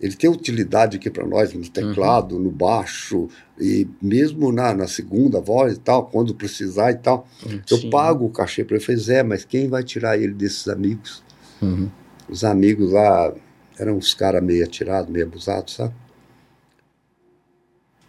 Ele 0.00 0.14
tem 0.14 0.30
utilidade 0.30 0.96
aqui 0.96 1.10
para 1.10 1.26
nós 1.26 1.52
no 1.52 1.68
teclado, 1.68 2.38
no 2.38 2.50
baixo, 2.50 3.28
e 3.58 3.86
mesmo 4.00 4.52
na, 4.52 4.72
na 4.72 4.86
segunda 4.86 5.40
voz 5.40 5.74
e 5.76 5.80
tal, 5.80 6.06
quando 6.06 6.34
precisar 6.34 6.92
e 6.92 6.96
tal. 6.96 7.26
Eu 7.68 7.78
sim. 7.78 7.90
pago 7.90 8.26
o 8.26 8.30
cachê 8.30 8.62
para 8.62 8.76
ele. 8.76 8.82
Eu 8.82 8.86
falei, 8.86 9.00
Zé, 9.00 9.22
mas 9.24 9.44
quem 9.44 9.68
vai 9.68 9.82
tirar 9.82 10.16
ele 10.16 10.32
desses 10.32 10.68
amigos? 10.68 11.22
Uhum. 11.60 11.90
Os 12.28 12.44
amigos 12.44 12.92
lá 12.92 13.34
eram 13.76 13.96
uns 13.96 14.14
caras 14.14 14.42
meio 14.42 14.64
atirados, 14.64 15.10
meio 15.10 15.26
abusados, 15.26 15.74
sabe? 15.74 15.94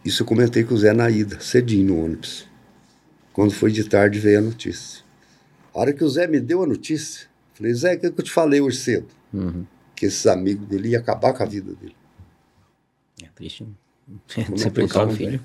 Isso 0.04 0.22
eu 0.22 0.26
comentei 0.26 0.62
com 0.62 0.74
o 0.74 0.78
Zé 0.78 0.92
na 0.92 1.10
ida, 1.10 1.40
cedinho 1.40 1.88
no 1.88 2.04
ônibus. 2.04 2.48
Quando 3.32 3.52
foi 3.52 3.72
de 3.72 3.84
tarde 3.84 4.18
veio 4.18 4.38
a 4.38 4.42
notícia. 4.42 5.02
A 5.74 5.80
hora 5.80 5.92
que 5.92 6.04
o 6.04 6.08
Zé 6.08 6.26
me 6.28 6.40
deu 6.40 6.62
a 6.62 6.66
notícia, 6.66 7.24
eu 7.24 7.56
falei, 7.56 7.74
Zé, 7.74 7.94
o 7.94 8.00
que, 8.00 8.10
que 8.10 8.20
eu 8.20 8.24
te 8.24 8.30
falei 8.30 8.60
hoje 8.60 8.78
cedo? 8.78 9.08
Uhum. 9.32 9.64
Que 10.00 10.06
esses 10.06 10.26
amigos 10.26 10.66
dele 10.66 10.88
iam 10.88 11.00
acabar 11.00 11.34
com 11.34 11.42
a 11.42 11.46
vida 11.46 11.74
dele. 11.74 11.94
É 13.22 13.28
triste. 13.34 13.64
né? 13.64 13.74
Perder 14.72 14.98
um 14.98 15.06
né? 15.06 15.14
filho. 15.14 15.42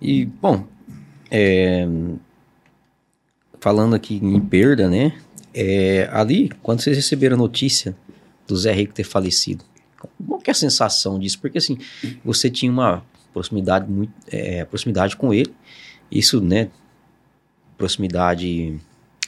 E, 0.00 0.24
bom, 0.26 0.66
é, 1.30 1.86
falando 3.60 3.94
aqui 3.94 4.16
em 4.16 4.40
perda, 4.40 4.88
né? 4.88 5.16
é, 5.60 6.08
ali, 6.12 6.50
quando 6.62 6.80
vocês 6.80 6.96
receberam 6.96 7.34
a 7.34 7.38
notícia 7.38 7.96
do 8.46 8.56
Zé 8.56 8.72
Rico 8.72 8.94
ter 8.94 9.04
falecido, 9.04 9.64
qual 10.26 10.40
que 10.40 10.50
é 10.50 10.52
a 10.52 10.54
sensação 10.54 11.18
disso? 11.18 11.40
Porque, 11.40 11.58
assim, 11.58 11.78
você 12.24 12.48
tinha 12.48 12.70
uma 12.70 13.04
proximidade 13.32 13.90
muito, 13.90 14.12
é, 14.28 14.64
proximidade 14.64 15.16
com 15.16 15.34
ele, 15.34 15.52
isso, 16.10 16.40
né? 16.40 16.70
Proximidade 17.76 18.78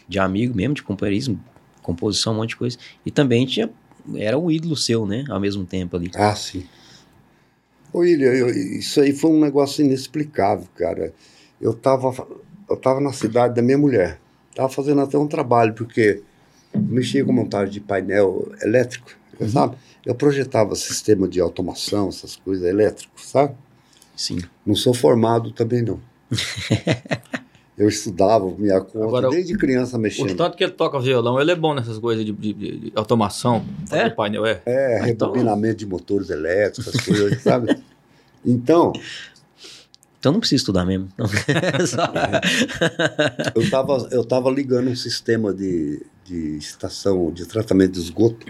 de 0.08 0.18
amigo 0.20 0.54
mesmo, 0.54 0.74
de 0.74 0.84
companheirismo, 0.84 1.42
composição, 1.82 2.32
um 2.32 2.36
monte 2.36 2.50
de 2.50 2.56
coisa. 2.56 2.78
E 3.04 3.10
também 3.10 3.46
tinha, 3.46 3.70
era 4.16 4.38
um 4.38 4.50
ídolo 4.50 4.76
seu, 4.76 5.06
né? 5.06 5.24
Ao 5.28 5.40
mesmo 5.40 5.64
tempo 5.64 5.96
ali. 5.96 6.10
Ah, 6.14 6.34
sim. 6.34 6.64
Ô, 7.92 7.98
William, 8.00 8.30
eu- 8.32 8.48
isso 8.50 9.00
aí 9.00 9.12
foi 9.12 9.30
um 9.30 9.40
negócio 9.40 9.84
inexplicável, 9.84 10.68
cara. 10.76 11.12
Eu 11.60 11.74
tava, 11.74 12.26
eu 12.68 12.76
tava 12.76 13.00
na 13.00 13.12
cidade 13.12 13.54
da 13.54 13.62
minha 13.62 13.78
mulher. 13.78 14.20
Tava 14.54 14.68
fazendo 14.68 15.00
até 15.00 15.18
um 15.18 15.26
trabalho, 15.26 15.74
porque 15.74 16.22
mexia 16.74 17.24
com 17.24 17.32
montagem 17.32 17.72
de 17.72 17.80
painel 17.80 18.50
elétrico, 18.62 19.10
sabe? 19.52 19.76
Eu 20.06 20.14
projetava 20.14 20.74
sistema 20.74 21.28
de 21.28 21.40
automação, 21.40 22.08
essas 22.08 22.36
coisas 22.36 22.66
elétricas, 22.66 23.26
sabe? 23.26 23.54
Sim. 24.16 24.38
Não 24.64 24.74
sou 24.74 24.94
formado 24.94 25.50
também, 25.50 25.82
não. 25.82 26.00
eu 27.80 27.88
estudava 27.88 28.46
minha 28.58 28.80
conta 28.80 29.04
Agora, 29.06 29.30
desde 29.30 29.56
criança 29.56 29.96
O 29.96 30.00
mexendo. 30.00 30.36
tanto 30.36 30.56
que 30.56 30.62
ele 30.62 30.72
toca 30.72 31.00
violão, 31.00 31.40
ele 31.40 31.50
é 31.50 31.56
bom 31.56 31.74
nessas 31.74 31.98
coisas 31.98 32.24
de, 32.24 32.32
de- 32.32 32.52
de- 32.52 32.92
automação. 32.94 33.64
É? 33.90 34.08
painel, 34.10 34.44
é. 34.44 34.60
É, 34.66 35.00
Ah, 35.02 35.08
então- 35.08 35.28
rebobinamento 35.32 35.76
de 35.78 35.86
motores 35.86 36.28
elétricos, 36.30 36.86
essas 36.94 37.00
coisas, 37.04 37.40
sabe? 37.42 37.76
Então, 38.44 38.92
Então 40.18 40.32
não 40.32 40.40
precisa 40.40 40.60
estudar 40.60 40.84
mesmo. 40.84 41.08
Não. 41.16 41.26
Só- 41.86 42.12
Eu 43.54 43.62
estava 43.62 44.08
eu 44.10 44.24
tava 44.24 44.50
ligando 44.50 44.90
um 44.90 44.96
sistema 44.96 45.52
de, 45.54 46.04
de 46.24 46.58
estação 46.58 47.32
de 47.32 47.46
tratamento 47.46 47.92
de 47.92 48.00
esgoto 48.00 48.46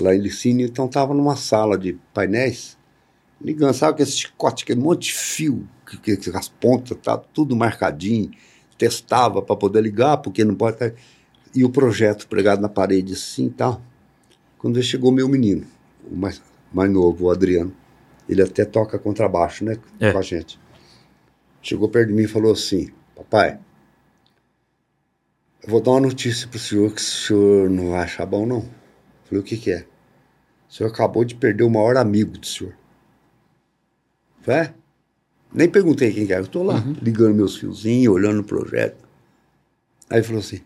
lá 0.00 0.14
em 0.14 0.20
Licínio, 0.20 0.64
então 0.66 0.86
estava 0.86 1.12
numa 1.12 1.34
sala 1.34 1.76
de 1.76 1.98
painéis, 2.14 2.76
ligando, 3.40 3.74
sabe 3.74 3.94
aquele 3.94 4.10
chicote, 4.10 4.62
aquele 4.62 4.80
monte 4.80 5.06
de 5.06 5.12
fio, 5.14 5.66
que, 6.00 6.16
que, 6.16 6.30
as 6.36 6.48
pontas 6.48 6.96
tá 7.02 7.16
tudo 7.16 7.56
marcadinho, 7.56 8.30
testava 8.76 9.42
para 9.42 9.56
poder 9.56 9.82
ligar, 9.82 10.18
porque 10.18 10.44
não 10.44 10.54
pode 10.54 10.76
estar... 10.76 10.92
E 11.54 11.64
o 11.64 11.70
projeto 11.70 12.26
pregado 12.26 12.62
na 12.62 12.68
parede 12.68 13.12
assim 13.12 13.50
tal. 13.50 13.82
Quando 14.56 14.82
chegou 14.82 15.12
meu 15.12 15.28
menino, 15.28 15.66
o 16.10 16.16
mais, 16.16 16.40
mais 16.72 16.90
novo, 16.90 17.26
o 17.26 17.30
Adriano, 17.30 17.74
ele 18.28 18.42
até 18.42 18.64
toca 18.64 18.98
contrabaixo, 18.98 19.64
né, 19.64 19.76
É. 20.00 20.12
com 20.12 20.18
a 20.18 20.22
gente. 20.22 20.58
Chegou 21.60 21.88
perto 21.88 22.08
de 22.08 22.14
mim 22.14 22.22
e 22.22 22.28
falou 22.28 22.52
assim, 22.52 22.90
papai, 23.14 23.58
eu 25.62 25.68
vou 25.68 25.80
dar 25.80 25.92
uma 25.92 26.00
notícia 26.00 26.48
pro 26.48 26.58
senhor 26.58 26.92
que 26.92 27.00
o 27.00 27.04
senhor 27.04 27.70
não 27.70 27.90
vai 27.90 28.00
achar 28.02 28.26
bom, 28.26 28.46
não. 28.46 28.58
Eu 28.58 28.70
falei, 29.24 29.40
o 29.40 29.44
que 29.44 29.56
que 29.56 29.70
é? 29.70 29.86
O 30.68 30.72
senhor 30.72 30.90
acabou 30.90 31.24
de 31.24 31.34
perder 31.34 31.64
o 31.64 31.70
maior 31.70 31.96
amigo 31.96 32.36
do 32.38 32.46
senhor. 32.46 32.74
Falei, 34.40 34.60
é? 34.60 34.74
Nem 35.54 35.68
perguntei 35.68 36.12
quem 36.12 36.26
que 36.26 36.32
era. 36.32 36.42
Eu 36.42 36.48
tô 36.48 36.62
lá, 36.62 36.82
ligando 37.00 37.34
meus 37.34 37.56
fiozinhos, 37.56 38.14
olhando 38.14 38.40
o 38.40 38.44
projeto. 38.44 39.04
Aí 40.08 40.18
ele 40.18 40.26
falou 40.26 40.40
assim, 40.40 40.60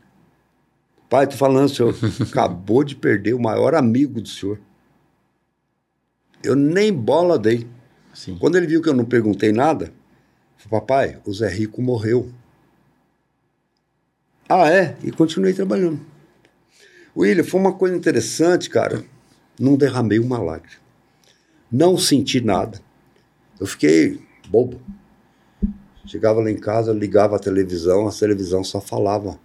pai, 1.08 1.26
tô 1.26 1.36
falando, 1.36 1.68
senhor 1.68 1.94
acabou 2.22 2.84
de 2.84 2.94
perder 2.94 3.34
o 3.34 3.40
maior 3.40 3.74
amigo 3.74 4.20
do 4.20 4.28
senhor. 4.28 4.60
Eu 6.42 6.54
nem 6.54 6.92
bola 6.92 7.38
dei. 7.38 7.66
Sim. 8.14 8.36
Quando 8.38 8.56
ele 8.56 8.66
viu 8.66 8.80
que 8.80 8.88
eu 8.88 8.94
não 8.94 9.04
perguntei 9.04 9.52
nada, 9.52 9.92
falou, 10.56 10.80
papai, 10.80 11.18
o 11.24 11.32
Zé 11.32 11.48
Rico 11.48 11.82
morreu. 11.82 12.30
Ah, 14.48 14.70
é? 14.70 14.96
E 15.02 15.10
continuei 15.10 15.52
trabalhando. 15.52 16.00
William, 17.16 17.44
foi 17.44 17.60
uma 17.60 17.72
coisa 17.72 17.96
interessante, 17.96 18.70
cara. 18.70 19.04
Não 19.58 19.76
derramei 19.76 20.18
uma 20.18 20.38
lágrima. 20.38 20.80
Não 21.70 21.98
senti 21.98 22.40
nada. 22.40 22.80
Eu 23.58 23.66
fiquei 23.66 24.20
bobo. 24.48 24.80
Chegava 26.06 26.40
lá 26.40 26.50
em 26.50 26.56
casa, 26.56 26.92
ligava 26.92 27.36
a 27.36 27.38
televisão, 27.38 28.06
a 28.06 28.12
televisão 28.12 28.62
só 28.62 28.80
falava 28.80 29.38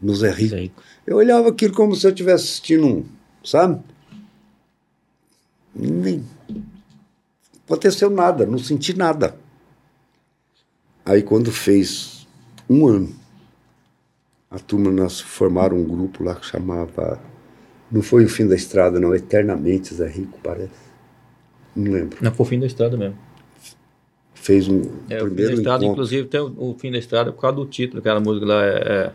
no 0.00 0.14
Zé 0.14 0.30
Rico. 0.30 0.82
Eu 1.06 1.16
olhava 1.18 1.50
aquilo 1.50 1.74
como 1.74 1.94
se 1.94 2.06
eu 2.06 2.10
estivesse 2.10 2.44
assistindo 2.44 2.86
um, 2.86 3.04
sabe? 3.44 3.80
Nem 5.74 6.24
aconteceu 7.66 8.08
nada, 8.08 8.46
não 8.46 8.58
senti 8.58 8.96
nada. 8.96 9.36
Aí 11.04 11.22
quando 11.22 11.52
fez 11.52 12.26
um 12.70 12.86
ano, 12.86 13.14
a 14.50 14.58
turma 14.58 14.90
nós 14.90 15.20
formaram 15.20 15.76
um 15.76 15.84
grupo 15.84 16.24
lá 16.24 16.34
que 16.34 16.46
chamava. 16.46 17.20
Não 17.90 18.02
foi 18.02 18.24
o 18.24 18.28
fim 18.28 18.46
da 18.46 18.56
estrada, 18.56 18.98
não, 18.98 19.14
Eternamente 19.14 19.94
Zé 19.94 20.08
Rico, 20.08 20.38
parece. 20.42 20.86
Não 21.74 21.92
lembro. 21.92 22.18
Não 22.20 22.30
é 22.30 22.34
por 22.34 22.46
fim 22.46 22.58
da 22.58 22.66
estrada 22.66 22.96
mesmo. 22.96 23.18
Fez 24.46 24.68
um 24.68 24.80
É, 24.80 24.82
o 24.82 24.84
fim 24.84 25.08
da 25.08 25.24
primeiro 25.24 25.54
estrada, 25.54 25.84
encontro. 25.84 26.04
inclusive, 26.04 26.28
tem 26.28 26.40
o, 26.40 26.54
o 26.56 26.76
fim 26.78 26.92
da 26.92 26.98
estrada 26.98 27.32
por 27.32 27.40
causa 27.40 27.56
do 27.56 27.66
título, 27.66 27.98
aquela 27.98 28.20
música 28.20 28.46
lá 28.46 28.64
é. 28.64 28.70
é 28.70 29.12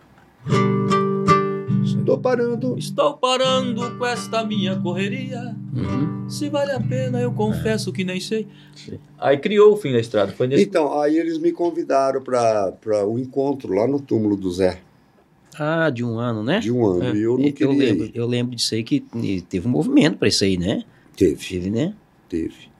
Estou 1.85 2.17
parando. 2.17 2.77
Estou 2.77 3.13
parando 3.17 3.97
com 3.97 4.05
esta 4.05 4.43
minha 4.43 4.75
correria. 4.75 5.55
Uhum. 5.73 6.29
Se 6.29 6.49
vale 6.49 6.73
a 6.73 6.79
pena, 6.81 7.21
eu 7.21 7.31
confesso 7.31 7.93
que 7.93 8.03
nem 8.03 8.19
sei. 8.19 8.45
Aí 9.17 9.37
criou 9.37 9.71
o 9.73 9.77
fim 9.77 9.93
da 9.93 9.99
estrada. 9.99 10.33
Foi 10.33 10.47
nesse. 10.47 10.63
Então, 10.63 10.99
aí 10.99 11.17
eles 11.17 11.37
me 11.37 11.53
convidaram 11.53 12.21
para 12.21 13.07
o 13.07 13.17
encontro 13.17 13.73
lá 13.73 13.87
no 13.87 14.01
túmulo 14.01 14.35
do 14.35 14.51
Zé, 14.51 14.81
Ah, 15.57 15.89
de 15.89 16.03
um 16.03 16.19
ano, 16.19 16.43
né? 16.43 16.59
de 16.59 16.71
um 16.71 16.85
ano. 16.85 17.03
É. 17.05 17.13
E 17.15 17.21
eu 17.21 17.37
não 17.37 17.45
eu, 17.45 17.53
queria 17.53 17.73
lembro, 17.73 18.05
ir. 18.05 18.11
eu 18.13 18.27
lembro 18.27 18.55
disso 18.55 18.75
aí 18.75 18.83
que 18.83 18.99
teve 19.47 19.65
um 19.67 19.71
movimento 19.71 20.17
pra 20.17 20.27
isso 20.27 20.43
aí, 20.43 20.57
né? 20.57 20.83
Teve. 21.15 21.35
Teve, 21.35 21.69
né? 21.69 21.93
Teve. 22.27 22.70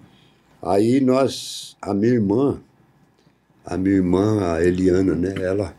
Aí 0.62 1.00
nós, 1.02 1.76
a 1.82 1.94
minha 1.94 2.14
irmã, 2.14 2.62
a 3.66 3.78
minha 3.78 3.96
irmã, 3.96 4.54
a 4.54 4.64
Eliana, 4.64 5.16
né? 5.16 5.34
Ela 5.42 5.76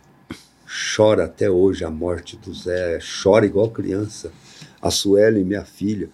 chora 0.96 1.24
até 1.24 1.48
hoje 1.50 1.84
a 1.84 1.90
morte 1.90 2.36
do 2.36 2.52
Zé, 2.52 2.98
chora 3.22 3.46
igual 3.46 3.70
criança. 3.70 4.32
A 4.80 4.90
Sueli, 4.90 5.44
minha 5.44 5.64
filha. 5.64 6.10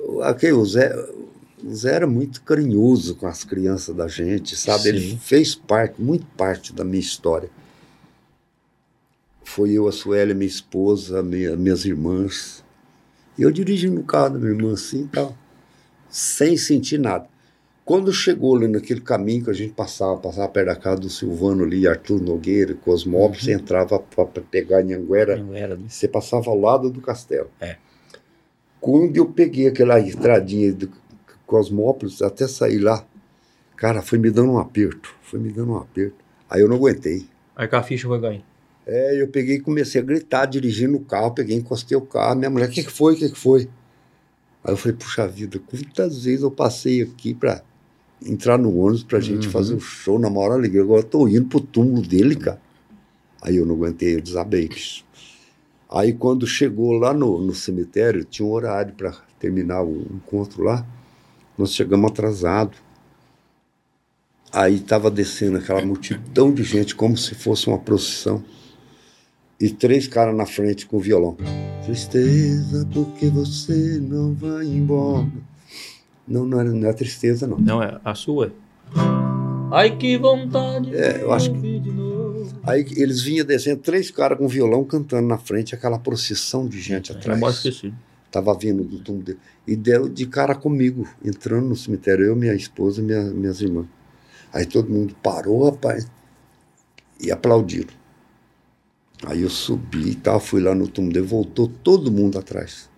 O- 0.00 0.20
Aqui, 0.22 0.50
o 0.50 0.64
Zé, 0.64 0.92
o 1.62 1.72
Zé 1.74 1.94
era 1.94 2.06
muito 2.06 2.42
carinhoso 2.42 3.14
com 3.14 3.26
as 3.26 3.44
crianças 3.44 3.94
da 3.94 4.08
gente, 4.08 4.56
sabe? 4.56 4.88
Ele 4.88 5.10
Sim. 5.10 5.18
fez 5.18 5.54
parte, 5.54 6.00
muito 6.02 6.26
parte 6.36 6.72
da 6.72 6.82
minha 6.84 7.00
história. 7.00 7.48
Foi 9.44 9.70
eu, 9.72 9.86
a 9.86 9.92
Sueli, 9.92 10.34
minha 10.34 10.48
esposa, 10.48 11.22
minha, 11.22 11.54
minhas 11.56 11.84
irmãs. 11.84 12.64
E 13.38 13.42
eu 13.42 13.50
dirigindo 13.52 13.94
no 13.94 14.04
carro 14.04 14.30
da 14.30 14.38
minha 14.40 14.52
irmã 14.52 14.72
assim 14.72 15.04
e 15.04 15.08
tal 15.08 15.36
sem 16.12 16.58
sentir 16.58 16.98
nada. 16.98 17.26
Quando 17.92 18.10
chegou 18.10 18.56
ali 18.56 18.68
naquele 18.68 19.02
caminho 19.02 19.44
que 19.44 19.50
a 19.50 19.52
gente 19.52 19.74
passava, 19.74 20.16
passava 20.16 20.48
perto 20.48 20.68
da 20.68 20.74
casa 20.76 20.98
do 20.98 21.10
Silvano 21.10 21.62
ali, 21.62 21.86
Arthur 21.86 22.22
Nogueira, 22.22 22.72
Cosmópolis, 22.74 23.42
Uhum. 23.42 23.44
você 23.44 23.52
entrava 23.52 23.98
para 23.98 24.40
pegar 24.50 24.78
Anhanguera, 24.78 25.36
Não 25.36 25.54
era, 25.54 25.76
né? 25.76 25.84
você 25.90 26.08
passava 26.08 26.48
ao 26.48 26.58
lado 26.58 26.88
do 26.88 27.02
castelo. 27.02 27.50
É. 27.60 27.76
Quando 28.80 29.14
eu 29.18 29.26
peguei 29.26 29.66
aquela 29.66 30.00
estradinha 30.00 30.72
do 30.72 30.90
Cosmópolis 31.44 32.22
até 32.22 32.48
sair 32.48 32.78
lá, 32.78 33.06
cara, 33.76 34.00
foi 34.00 34.18
me 34.18 34.30
dando 34.30 34.52
um 34.52 34.58
aperto, 34.58 35.14
foi 35.20 35.38
me 35.38 35.50
dando 35.52 35.72
um 35.72 35.76
aperto. 35.76 36.16
Aí 36.48 36.62
eu 36.62 36.70
não 36.70 36.76
aguentei. 36.76 37.26
Aí 37.54 37.68
que 37.68 37.76
a 37.76 37.82
ficha 37.82 38.08
foi 38.08 38.18
ganhando. 38.18 38.44
É, 38.86 39.20
eu 39.20 39.28
peguei 39.28 39.56
e 39.56 39.60
comecei 39.60 40.00
a 40.00 40.04
gritar, 40.04 40.46
dirigindo 40.46 40.96
o 40.96 41.04
carro, 41.04 41.32
peguei, 41.34 41.58
encostei 41.58 41.98
o 41.98 42.00
carro, 42.00 42.36
minha 42.36 42.48
mulher, 42.48 42.70
o 42.70 42.72
que, 42.72 42.84
que 42.84 42.90
foi, 42.90 43.12
o 43.12 43.16
que, 43.18 43.28
que 43.28 43.38
foi? 43.38 43.68
Aí 44.64 44.72
eu 44.72 44.78
falei, 44.78 44.96
puxa 44.96 45.28
vida, 45.28 45.58
quantas 45.58 46.24
vezes 46.24 46.40
eu 46.40 46.50
passei 46.50 47.02
aqui 47.02 47.34
pra 47.34 47.60
entrar 48.26 48.58
no 48.58 48.76
ônibus 48.76 49.02
pra 49.02 49.20
gente 49.20 49.46
Uhum. 49.46 49.52
fazer 49.52 49.74
um 49.74 49.80
show 49.80 50.18
na 50.18 50.28
maior 50.30 50.52
alegria, 50.52 50.82
agora 50.82 51.00
eu 51.00 51.06
tô 51.06 51.26
indo 51.28 51.46
pro 51.46 51.60
túmulo 51.60 52.02
dele, 52.02 52.36
cara. 52.36 52.60
Aí 53.40 53.56
eu 53.56 53.66
não 53.66 53.74
aguentei, 53.74 54.14
eu 54.16 54.20
desabei. 54.20 54.68
Aí 55.90 56.12
quando 56.12 56.46
chegou 56.46 56.92
lá 56.92 57.12
no, 57.12 57.40
no 57.40 57.54
cemitério, 57.54 58.24
tinha 58.24 58.46
um 58.46 58.52
horário 58.52 58.94
para 58.94 59.12
terminar 59.38 59.82
o 59.82 60.02
encontro 60.14 60.62
lá, 60.62 60.86
nós 61.58 61.74
chegamos 61.74 62.10
atrasado. 62.10 62.76
Aí 64.52 64.76
estava 64.76 65.10
descendo 65.10 65.58
aquela 65.58 65.84
multidão 65.84 66.52
de 66.52 66.62
gente, 66.62 66.94
como 66.94 67.16
se 67.16 67.34
fosse 67.34 67.66
uma 67.68 67.78
procissão. 67.78 68.42
E 69.58 69.70
três 69.70 70.06
caras 70.08 70.34
na 70.36 70.44
frente 70.44 70.86
com 70.86 70.98
violão. 70.98 71.36
Tristeza, 71.84 72.86
porque 72.92 73.28
você 73.28 73.98
não 74.00 74.34
vai 74.34 74.66
embora. 74.66 75.26
Não, 76.32 76.46
não 76.46 76.60
é, 76.60 76.64
não 76.64 76.88
é 76.88 76.92
tristeza, 76.94 77.46
não. 77.46 77.58
Não, 77.58 77.82
é 77.82 78.00
a 78.04 78.14
sua. 78.14 78.52
Ai, 79.70 79.96
que 79.96 80.16
vontade 80.18 80.94
É, 80.94 81.22
eu 81.22 81.32
acho 81.32 81.50
que- 81.50 81.56
ouvir 81.56 81.80
de 81.80 81.90
novo. 81.90 82.12
Aí 82.64 82.86
eles 82.96 83.22
vinham 83.22 83.44
descendo, 83.44 83.80
três 83.82 84.10
caras 84.10 84.38
com 84.38 84.46
violão 84.48 84.84
cantando 84.84 85.26
na 85.28 85.36
frente, 85.38 85.74
aquela 85.74 85.98
procissão 85.98 86.66
de 86.66 86.80
gente 86.80 87.10
Eu 87.10 87.16
atrás. 87.18 87.40
esquecido. 87.56 87.94
Tava 88.30 88.54
vindo 88.56 88.82
do 88.82 88.98
túmulo 89.00 89.24
dele. 89.24 89.38
E 89.66 89.76
deu 89.76 90.08
de 90.08 90.26
cara 90.26 90.54
comigo, 90.54 91.06
entrando 91.24 91.68
no 91.68 91.76
cemitério, 91.76 92.24
eu, 92.24 92.34
minha 92.36 92.54
esposa 92.54 93.00
e 93.00 93.04
minha, 93.04 93.22
minhas 93.24 93.60
irmãs. 93.60 93.86
Aí 94.52 94.64
todo 94.64 94.88
mundo 94.90 95.14
parou, 95.22 95.64
rapaz, 95.70 96.06
e 97.20 97.30
aplaudiram. 97.30 97.92
Aí 99.26 99.42
eu 99.42 99.50
subi 99.50 100.10
e 100.10 100.14
tal, 100.14 100.40
fui 100.40 100.60
lá 100.62 100.74
no 100.74 100.88
túmulo 100.88 101.12
dele, 101.14 101.26
voltou 101.26 101.68
todo 101.68 102.10
mundo 102.10 102.38
atrás. 102.38 102.88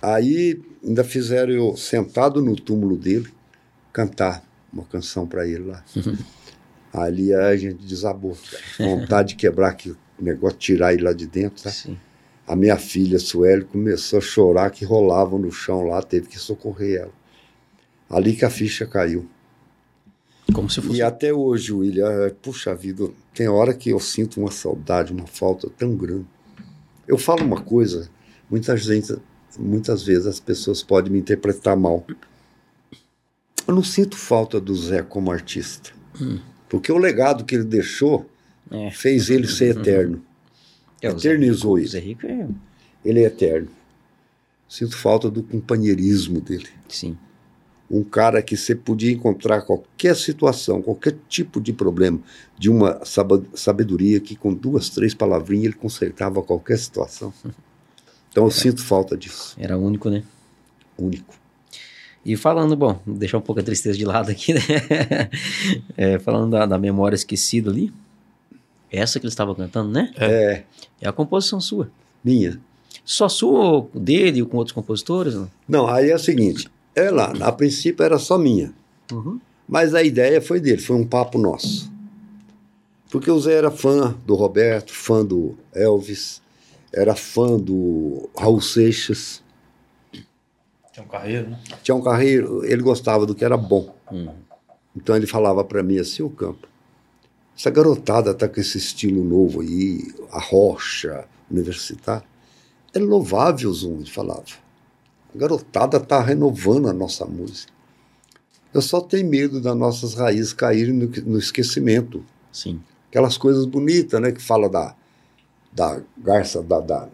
Aí 0.00 0.60
ainda 0.84 1.02
fizeram 1.02 1.52
eu, 1.52 1.76
sentado 1.76 2.42
no 2.42 2.54
túmulo 2.54 2.96
dele, 2.96 3.28
cantar 3.92 4.44
uma 4.72 4.84
canção 4.84 5.26
para 5.26 5.46
ele 5.46 5.64
lá. 5.64 5.84
Ali 6.92 7.34
a 7.34 7.56
gente 7.56 7.84
desabou. 7.84 8.36
cara. 8.78 8.90
Vontade 8.90 9.30
de 9.30 9.36
quebrar 9.36 9.70
aquele 9.70 9.96
negócio, 10.18 10.58
tirar 10.58 10.92
ele 10.92 11.02
lá 11.02 11.12
de 11.12 11.26
dentro, 11.26 11.62
tá? 11.62 11.70
Sim. 11.70 11.98
A 12.46 12.54
minha 12.54 12.76
filha, 12.76 13.18
Sueli, 13.18 13.64
começou 13.64 14.18
a 14.18 14.22
chorar 14.22 14.70
que 14.70 14.84
rolava 14.84 15.38
no 15.38 15.50
chão 15.50 15.84
lá, 15.84 16.02
teve 16.02 16.28
que 16.28 16.38
socorrer 16.38 17.00
ela. 17.00 17.12
Ali 18.08 18.36
que 18.36 18.44
a 18.44 18.50
ficha 18.50 18.86
caiu. 18.86 19.28
Como 20.52 20.68
se 20.68 20.80
fosse. 20.82 20.98
E 20.98 21.02
até 21.02 21.32
hoje, 21.32 21.72
William, 21.72 22.06
é, 22.06 22.30
puxa 22.30 22.74
vida, 22.74 23.08
tem 23.34 23.48
hora 23.48 23.72
que 23.72 23.90
eu 23.90 23.98
sinto 23.98 24.38
uma 24.40 24.50
saudade, 24.50 25.12
uma 25.12 25.26
falta 25.26 25.70
tão 25.70 25.96
grande. 25.96 26.26
Eu 27.08 27.16
falo 27.16 27.44
uma 27.44 27.60
coisa, 27.62 28.10
muitas 28.50 28.84
vezes, 28.84 29.16
muitas 29.58 30.02
vezes 30.02 30.26
as 30.26 30.40
pessoas 30.40 30.82
podem 30.82 31.12
me 31.12 31.18
interpretar 31.18 31.76
mal. 31.76 32.04
Eu 33.66 33.74
não 33.74 33.82
sinto 33.82 34.16
falta 34.16 34.60
do 34.60 34.74
Zé 34.74 35.02
como 35.02 35.30
artista. 35.30 35.90
Porque 36.68 36.92
o 36.92 36.98
legado 36.98 37.44
que 37.44 37.54
ele 37.54 37.64
deixou 37.64 38.28
É. 38.70 38.90
fez 38.90 39.30
ele 39.30 39.46
ser 39.46 39.76
eterno. 39.78 40.22
É, 41.00 41.10
Zé 41.10 41.16
eternizou 41.30 41.74
Rico- 41.74 41.78
ele. 41.80 41.88
Zé 41.88 41.98
Rico 42.00 42.26
é. 42.26 42.48
Ele 43.04 43.20
é 43.20 43.24
eterno. 43.24 43.68
Sinto 44.68 44.96
falta 44.96 45.30
do 45.30 45.42
companheirismo 45.42 46.40
dele. 46.40 46.68
Sim. 46.88 47.16
Um 47.90 48.02
cara 48.02 48.42
que 48.42 48.56
você 48.56 48.74
podia 48.74 49.12
encontrar 49.12 49.62
qualquer 49.62 50.16
situação, 50.16 50.80
qualquer 50.82 51.16
tipo 51.28 51.60
de 51.60 51.72
problema, 51.72 52.18
de 52.58 52.70
uma 52.70 53.00
sabedoria 53.54 54.18
que 54.20 54.34
com 54.34 54.52
duas, 54.54 54.88
três 54.88 55.14
palavrinhas 55.14 55.66
ele 55.66 55.74
consertava 55.74 56.42
qualquer 56.42 56.78
situação. 56.78 57.32
Então 58.34 58.46
eu 58.46 58.50
sinto 58.50 58.82
falta 58.82 59.16
disso. 59.16 59.54
Era 59.56 59.78
único, 59.78 60.10
né? 60.10 60.24
Único. 60.98 61.32
E 62.26 62.36
falando, 62.36 62.74
bom, 62.74 62.98
deixar 63.06 63.38
um 63.38 63.40
pouco 63.40 63.60
a 63.60 63.62
tristeza 63.64 63.96
de 63.96 64.04
lado 64.04 64.28
aqui, 64.28 64.52
né? 64.52 64.60
É, 65.96 66.18
falando 66.18 66.50
da, 66.50 66.66
da 66.66 66.76
memória 66.76 67.14
esquecida 67.14 67.70
ali. 67.70 67.92
Essa 68.90 69.20
que 69.20 69.26
ele 69.26 69.30
estava 69.30 69.54
cantando, 69.54 69.92
né? 69.92 70.12
É, 70.16 70.64
É 71.00 71.08
a 71.08 71.12
composição 71.12 71.60
sua. 71.60 71.88
minha. 72.24 72.60
Só 73.04 73.28
sua 73.28 73.60
ou 73.60 73.90
dele 73.94 74.42
ou 74.42 74.48
com 74.48 74.56
outros 74.56 74.74
compositores? 74.74 75.36
Não? 75.36 75.48
Não, 75.68 75.86
aí 75.86 76.10
é 76.10 76.14
o 76.16 76.18
seguinte, 76.18 76.68
ela, 76.92 77.32
a 77.40 77.52
princípio 77.52 78.02
era 78.02 78.18
só 78.18 78.36
minha. 78.36 78.74
Uhum. 79.12 79.38
Mas 79.68 79.94
a 79.94 80.02
ideia 80.02 80.42
foi 80.42 80.58
dele, 80.58 80.80
foi 80.80 80.96
um 80.96 81.06
papo 81.06 81.38
nosso. 81.38 81.88
Porque 83.10 83.30
o 83.30 83.38
Zé 83.38 83.52
era 83.54 83.70
fã 83.70 84.12
do 84.26 84.34
Roberto, 84.34 84.92
fã 84.92 85.24
do 85.24 85.56
Elvis, 85.72 86.42
era 86.94 87.14
fã 87.14 87.58
do 87.58 88.30
Raul 88.38 88.60
Seixas, 88.60 89.42
Tinha 90.92 91.04
um 91.04 91.08
carreiro, 91.08 91.50
né? 91.50 91.60
tinha 91.82 91.94
um 91.94 92.02
carreiro, 92.02 92.64
ele 92.64 92.82
gostava 92.82 93.26
do 93.26 93.34
que 93.34 93.44
era 93.44 93.56
bom. 93.56 93.94
Uhum. 94.10 94.34
Então 94.96 95.16
ele 95.16 95.26
falava 95.26 95.64
para 95.64 95.82
mim 95.82 95.98
assim, 95.98 96.22
o 96.22 96.30
campo, 96.30 96.68
essa 97.56 97.70
garotada 97.70 98.32
tá 98.34 98.48
com 98.48 98.60
esse 98.60 98.78
estilo 98.78 99.24
novo 99.24 99.60
aí, 99.60 100.12
a 100.30 100.40
rocha, 100.40 101.26
universitário. 101.50 102.26
É 102.92 102.98
louvável, 102.98 103.72
Zum, 103.72 103.96
ele 104.00 104.10
falava. 104.10 104.44
A 105.34 105.38
garotada 105.38 105.98
tá 106.00 106.20
renovando 106.20 106.88
a 106.88 106.92
nossa 106.92 107.24
música. 107.24 107.72
Eu 108.72 108.82
só 108.82 109.00
tenho 109.00 109.28
medo 109.28 109.60
das 109.60 109.76
nossas 109.76 110.14
raízes 110.14 110.52
caírem 110.52 110.92
no, 110.92 111.06
no 111.26 111.38
esquecimento. 111.38 112.24
Sim. 112.52 112.80
Aquelas 113.08 113.36
coisas 113.36 113.64
bonitas, 113.66 114.20
né? 114.20 114.32
Que 114.32 114.42
fala 114.42 114.68
da, 114.68 114.96
da 115.74 116.00
garça, 116.16 116.62
da, 116.62 116.80
da 116.80 117.08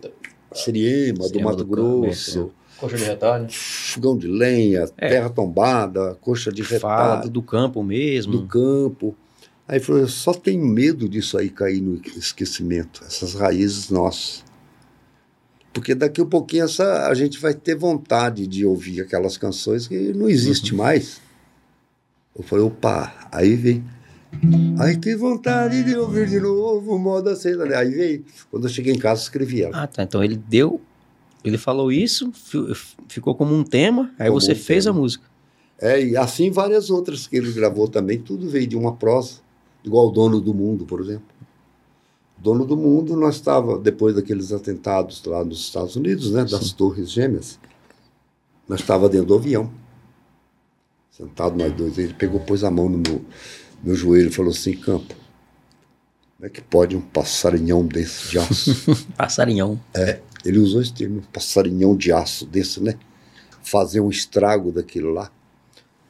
Siriema, 0.53 1.29
do 1.29 1.41
Mato 1.41 1.59
do 1.59 1.67
Grosso, 1.67 2.51
Coxa 2.79 2.97
de 2.97 3.05
retalho. 3.05 3.47
fogão 3.51 4.17
de 4.17 4.27
lenha, 4.27 4.87
É. 4.97 5.09
terra 5.09 5.31
tombada, 5.31 6.17
coxa 6.21 6.51
de 6.53 6.63
Fala 6.65 7.15
retalho. 7.15 7.31
do 7.31 7.43
campo 7.43 7.83
mesmo. 7.83 8.33
do 8.33 8.47
campo. 8.47 9.15
Aí 9.69 9.79
falou, 9.79 10.01
eu 10.01 10.09
só 10.09 10.33
tenho 10.33 10.65
medo 10.67 11.09
disso 11.09 11.39
aí 11.39 11.49
cair 11.49 11.81
no 11.81 12.01
esquecimento, 12.17 13.03
essas 13.07 13.35
raízes 13.35 13.89
nossas. 13.91 14.43
Porque 15.73 15.95
daqui 15.95 16.21
a 16.21 16.27
pouquinho 16.27 16.65
essa, 16.65 17.07
a 17.07 17.15
gente 17.15 17.39
vai 17.39 17.55
ter 17.55 17.77
vontade 17.77 18.47
de 18.49 18.67
ouvir 18.67 19.01
aquelas 19.03 19.37
canções 19.37 19.87
que 19.87 20.13
não 20.13 20.29
existe 20.29 20.75
mais. 20.75 21.21
Eu 22.37 22.43
falei, 22.43 22.65
opa, 22.65 23.15
aí 23.31 23.55
vem. 23.55 23.85
Ai, 24.79 24.97
que 24.97 25.15
vontade 25.17 25.83
de 25.85 25.97
ouvir 25.97 26.29
de 26.29 26.41
novo, 26.41 26.99
moda 26.99 27.35
cena. 27.37 27.65
Aí 27.77 27.91
veio. 27.91 28.25
Quando 28.51 28.65
eu 28.65 28.71
cheguei 28.71 28.93
em 28.95 28.99
casa, 28.99 29.23
escrevi 29.23 29.63
ela. 29.63 29.83
Ah, 29.83 29.87
tá. 29.87 30.03
Então 30.03 30.23
ele 30.23 30.37
deu. 30.37 30.81
Ele 31.45 31.57
falou 31.59 31.91
isso, 31.91 32.31
fi- 32.33 32.75
ficou 33.09 33.35
como 33.35 33.55
um 33.55 33.65
tema, 33.65 34.13
aí 34.19 34.29
Como 34.29 34.41
você 34.41 34.53
um 34.53 34.57
fez 34.57 34.85
tema. 34.85 34.97
a 34.97 35.01
música. 35.01 35.25
É, 35.81 36.05
e 36.05 36.15
assim 36.17 36.51
várias 36.51 36.91
outras 36.91 37.27
que 37.27 37.35
ele 37.37 37.51
gravou 37.53 37.89
também, 37.89 38.19
tudo 38.21 38.47
veio 38.49 38.67
de 38.67 38.77
uma 38.77 38.95
prosa, 38.95 39.37
igual 39.83 40.09
o 40.09 40.11
Dono 40.11 40.39
do 40.39 40.53
Mundo, 40.53 40.85
por 40.85 41.01
exemplo. 41.01 41.25
Dono 42.37 42.67
do 42.67 42.77
Mundo, 42.77 43.17
nós 43.17 43.37
estava 43.37 43.79
depois 43.79 44.15
daqueles 44.15 44.53
atentados 44.53 45.23
lá 45.25 45.43
nos 45.43 45.61
Estados 45.61 45.97
Unidos, 45.97 46.31
né, 46.33 46.45
das 46.45 46.73
Torres 46.73 47.11
Gêmeas, 47.11 47.59
nós 48.69 48.81
estava 48.81 49.09
dentro 49.09 49.29
do 49.29 49.35
avião, 49.37 49.71
sentado 51.11 51.57
nós 51.57 51.73
dois, 51.73 51.97
ele 51.99 52.13
pegou, 52.15 52.41
pôs 52.41 52.63
a 52.65 52.71
mão 52.71 52.89
no 52.89 52.99
meu, 52.99 53.25
meu 53.83 53.95
joelho 53.95 54.33
falou 54.33 54.51
assim, 54.51 54.73
Campo, 54.75 55.15
como 56.37 56.47
é 56.47 56.49
que 56.49 56.61
pode 56.61 56.97
um 56.97 57.01
passarinhão 57.01 57.85
desse 57.87 58.31
de 58.31 58.39
aço? 58.39 58.75
Passarinhão. 59.17 59.81
Ele 60.45 60.59
usou 60.59 60.81
esse 60.81 60.93
termo, 60.93 61.23
passarinhão 61.33 61.95
de 61.97 62.11
aço 62.13 62.47
desse, 62.47 62.83
né? 62.83 62.95
Fazer 63.63 64.01
um 64.01 64.09
estrago 64.09 64.73
daquilo 64.73 65.11
lá. 65.13 65.31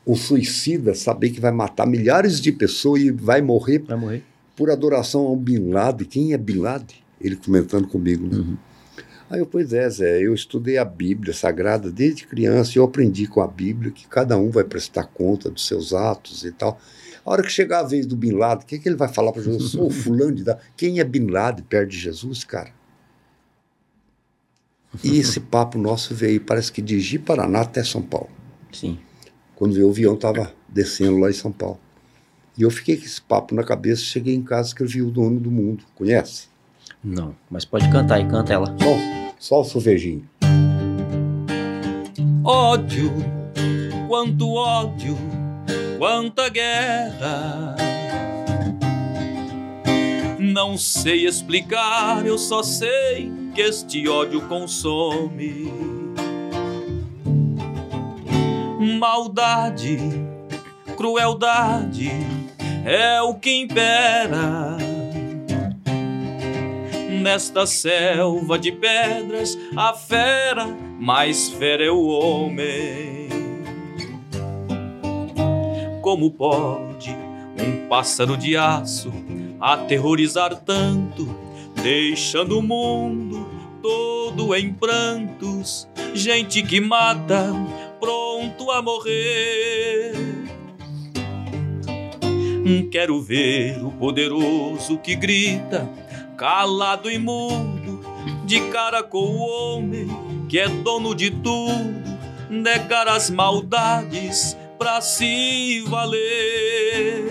O 0.06 0.14
suicida 0.16 0.94
saber 0.94 1.30
que 1.30 1.40
vai 1.40 1.50
matar 1.50 1.86
milhares 1.86 2.40
de 2.40 2.52
pessoas 2.52 3.02
e 3.02 3.10
vai 3.10 3.42
morrer 3.42 3.80
Vai 3.80 3.96
morrer. 3.98 4.24
por 4.56 4.70
adoração 4.70 5.22
ao 5.22 5.36
Bin 5.36 5.70
Laden. 5.70 6.06
Quem 6.06 6.32
é 6.32 6.38
Bin 6.38 6.58
Laden? 6.58 6.96
Ele 7.20 7.36
comentando 7.36 7.86
comigo, 7.88 8.26
né? 8.26 8.56
Aí 9.30 9.38
eu, 9.38 9.46
pois 9.46 9.72
é, 9.72 9.88
Zé, 9.88 10.20
eu 10.20 10.34
estudei 10.34 10.76
a 10.76 10.84
Bíblia 10.84 11.32
Sagrada 11.32 11.88
desde 11.90 12.26
criança 12.26 12.72
e 12.74 12.78
eu 12.78 12.84
aprendi 12.84 13.28
com 13.28 13.40
a 13.40 13.46
Bíblia 13.46 13.92
que 13.92 14.08
cada 14.08 14.36
um 14.36 14.50
vai 14.50 14.64
prestar 14.64 15.04
conta 15.04 15.48
dos 15.48 15.66
seus 15.68 15.94
atos 15.94 16.44
e 16.44 16.50
tal. 16.50 16.80
A 17.24 17.30
hora 17.30 17.42
que 17.42 17.48
chegar 17.48 17.78
a 17.80 17.82
vez 17.84 18.06
do 18.06 18.16
Bin 18.16 18.32
Laden, 18.32 18.64
o 18.64 18.66
que, 18.66 18.78
que 18.78 18.88
ele 18.88 18.96
vai 18.96 19.06
falar 19.08 19.30
para 19.30 19.40
Jesus? 19.42 19.62
Eu 19.62 19.68
sou 19.86 19.90
fulano 19.90 20.34
de... 20.34 20.42
da- 20.42 20.58
Quem 20.76 20.98
é 20.98 21.04
Bin 21.04 21.28
Laden 21.28 21.64
perto 21.64 21.90
de 21.90 21.98
Jesus, 21.98 22.42
cara? 22.42 22.72
E 25.04 25.20
esse 25.20 25.38
papo 25.40 25.78
nosso 25.78 26.12
veio, 26.12 26.40
parece 26.40 26.72
que 26.72 26.82
de 26.82 27.18
Paraná 27.20 27.60
até 27.60 27.84
São 27.84 28.02
Paulo. 28.02 28.30
Sim. 28.72 28.98
Quando 29.54 29.74
veio 29.74 29.86
o 29.86 29.90
avião, 29.90 30.14
estava 30.14 30.52
descendo 30.68 31.18
lá 31.18 31.30
em 31.30 31.34
São 31.34 31.52
Paulo. 31.52 31.78
E 32.58 32.62
eu 32.62 32.70
fiquei 32.70 32.96
com 32.96 33.04
esse 33.04 33.22
papo 33.22 33.54
na 33.54 33.62
cabeça, 33.62 34.02
cheguei 34.02 34.34
em 34.34 34.42
casa, 34.42 34.68
escrevi 34.68 35.02
O 35.02 35.10
Dono 35.10 35.38
do 35.38 35.52
Mundo. 35.52 35.84
Conhece? 35.94 36.49
Não, 37.02 37.34
mas 37.50 37.64
pode 37.64 37.90
cantar 37.90 38.20
e 38.20 38.26
canta 38.26 38.52
ela. 38.52 38.76
Só, 38.78 39.34
só 39.38 39.60
o 39.60 39.64
sovejinho. 39.64 40.28
Ódio, 42.44 43.10
quanto 44.06 44.54
ódio, 44.54 45.16
quanta 45.98 46.48
guerra. 46.50 47.76
Não 50.38 50.76
sei 50.76 51.26
explicar, 51.26 52.26
eu 52.26 52.36
só 52.36 52.62
sei 52.62 53.32
que 53.54 53.62
este 53.62 54.06
ódio 54.08 54.42
consome. 54.48 55.72
Maldade, 58.98 59.98
crueldade 60.96 62.10
é 62.84 63.22
o 63.22 63.34
que 63.34 63.62
impera. 63.62 64.89
Nesta 67.20 67.66
selva 67.66 68.58
de 68.58 68.72
pedras, 68.72 69.58
a 69.76 69.92
fera, 69.92 70.66
mais 70.98 71.50
fera 71.50 71.84
é 71.84 71.90
o 71.90 72.06
homem. 72.06 73.28
Como 76.00 76.30
pode 76.30 77.14
um 77.58 77.86
pássaro 77.88 78.38
de 78.38 78.56
aço 78.56 79.12
aterrorizar 79.60 80.56
tanto, 80.64 81.28
deixando 81.82 82.58
o 82.58 82.62
mundo 82.62 83.46
todo 83.82 84.54
em 84.56 84.72
prantos? 84.72 85.86
Gente 86.14 86.62
que 86.62 86.80
mata, 86.80 87.52
pronto 88.00 88.70
a 88.70 88.80
morrer. 88.80 90.14
Quero 92.90 93.20
ver 93.20 93.84
o 93.84 93.90
poderoso 93.90 94.96
que 94.98 95.14
grita, 95.14 95.88
calado 96.40 97.10
e 97.10 97.18
mudo, 97.18 98.00
de 98.46 98.60
cara 98.70 99.02
com 99.02 99.18
o 99.18 99.40
homem 99.40 100.08
que 100.48 100.58
é 100.58 100.66
dono 100.66 101.14
de 101.14 101.30
tudo, 101.30 102.02
negar 102.48 103.06
as 103.08 103.28
maldades 103.28 104.56
pra 104.78 105.02
se 105.02 105.84
valer. 105.86 107.26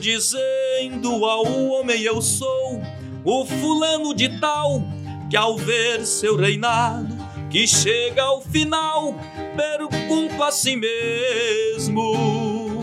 Dizendo 0.00 1.24
ao 1.24 1.46
homem 1.46 2.02
eu 2.02 2.20
sou 2.20 2.82
o 3.24 3.46
fulano 3.46 4.12
de 4.12 4.40
tal, 4.40 4.82
que 5.30 5.36
ao 5.36 5.56
ver 5.56 6.04
seu 6.04 6.34
reinado, 6.34 7.16
que 7.48 7.64
chega 7.68 8.24
ao 8.24 8.42
final, 8.42 9.14
pergunto 9.56 10.42
a 10.42 10.50
si 10.50 10.74
mesmo 10.74 12.75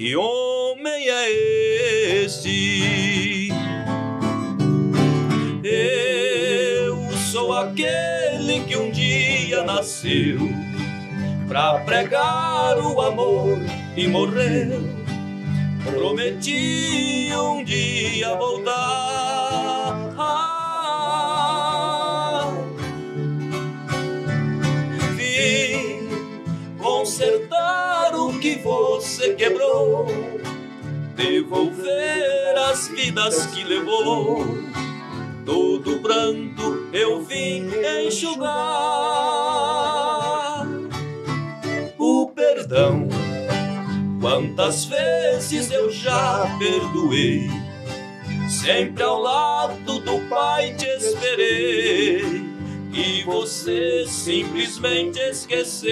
que 0.00 0.16
homem 0.16 1.10
é 1.10 1.30
este? 2.24 3.50
Eu 5.62 7.12
sou 7.30 7.52
aquele 7.52 8.64
que 8.66 8.78
um 8.78 8.90
dia 8.90 9.62
nasceu 9.62 10.38
pra 11.46 11.80
pregar 11.80 12.78
o 12.78 12.98
amor 13.02 13.58
e 13.94 14.08
morreu. 14.08 14.88
Prometi 15.84 17.30
um 17.34 17.62
dia 17.62 18.34
voltar. 18.36 18.80
Ah, 20.16 20.80
vim 25.14 26.08
consertar 26.78 27.79
que 28.40 28.56
você 28.60 29.34
quebrou, 29.34 30.06
devolver 31.14 32.56
as 32.70 32.88
vidas 32.88 33.44
que 33.46 33.62
levou. 33.64 34.46
Todo 35.44 36.00
pranto 36.00 36.88
eu 36.90 37.22
vim 37.22 37.68
enxugar. 38.06 38.50
O 41.98 42.28
perdão, 42.34 43.08
quantas 44.20 44.86
vezes 44.86 45.70
eu 45.70 45.90
já 45.90 46.46
perdoei. 46.58 47.50
Sempre 48.48 49.02
ao 49.02 49.20
lado 49.20 50.00
do 50.00 50.18
Pai 50.30 50.74
te 50.74 50.86
esperei 50.86 52.42
e 52.92 53.22
você 53.24 54.06
simplesmente 54.08 55.18
esqueceu. 55.20 55.90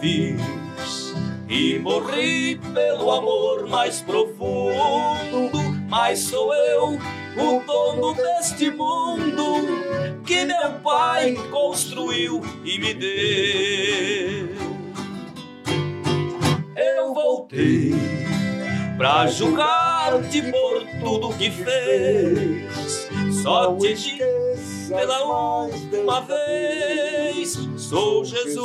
Fiz 0.00 1.12
e 1.48 1.78
morri 1.78 2.60
pelo 2.72 3.10
amor 3.10 3.66
mais 3.68 4.00
profundo, 4.00 5.50
mas 5.88 6.20
sou 6.20 6.54
eu 6.54 6.98
o 7.36 7.60
dono 7.66 8.14
deste 8.14 8.70
mundo 8.70 10.22
que 10.24 10.44
meu 10.44 10.72
pai 10.84 11.34
construiu 11.50 12.42
e 12.64 12.78
me 12.78 12.94
deu. 12.94 14.48
Eu 16.76 17.14
voltei 17.14 17.94
pra 18.96 19.26
julgar-te 19.26 20.42
por 20.42 20.84
tudo 21.02 21.34
que 21.36 21.50
fez. 21.50 23.08
Só 23.42 23.74
te 23.76 23.94
digo 23.94 24.47
pela 24.88 25.64
última 25.64 26.20
vez: 26.22 27.58
sou 27.76 28.24
Jesus, 28.24 28.62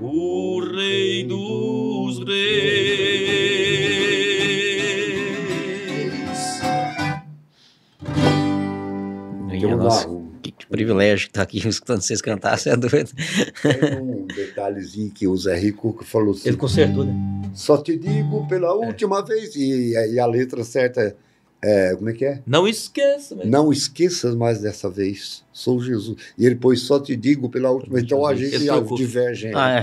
o 0.00 0.60
Rei 0.60 1.24
dos 1.24 2.18
Reis. 2.26 2.80
Minha 9.46 9.76
nossa, 9.76 10.08
que, 10.42 10.50
que 10.52 10.66
privilégio 10.66 11.28
que 11.28 11.32
tá 11.32 11.42
aqui 11.42 11.58
escutando 11.66 12.00
vocês 12.02 12.20
cantar, 12.20 12.58
você 12.58 12.70
é 12.70 12.76
doido. 12.76 13.10
tem 13.62 14.00
um 14.00 14.26
detalhezinho 14.26 15.10
que 15.10 15.28
o 15.28 15.36
Zé 15.36 15.56
Rico 15.56 16.04
falou 16.04 16.32
assim. 16.32 16.48
Ele 16.48 16.56
consertou, 16.56 17.04
né? 17.04 17.14
Só 17.54 17.78
te 17.78 17.96
digo 17.96 18.46
pela 18.48 18.74
última 18.74 19.24
vez. 19.24 19.54
E, 19.54 19.92
e 19.92 20.18
a 20.18 20.26
letra 20.26 20.64
certa 20.64 21.00
é, 21.02 21.14
como 21.96 22.08
é 22.08 22.12
que 22.12 22.24
é? 22.24 22.40
Não 22.46 22.66
esqueça, 22.66 23.36
mas 23.36 23.46
Não 23.46 23.72
esqueças 23.72 24.34
mais 24.34 24.60
dessa 24.60 24.88
vez. 24.88 25.44
Sou 25.52 25.80
Jesus. 25.82 26.16
E 26.38 26.46
ele 26.46 26.54
pôs 26.54 26.80
só 26.80 26.98
te 26.98 27.14
digo 27.14 27.50
pela 27.50 27.70
última. 27.70 28.00
Então 28.00 28.24
a 28.26 28.34
gente 28.34 28.66
curto. 28.66 28.96
diverge. 28.96 29.52
Ah, 29.54 29.80
é. 29.80 29.82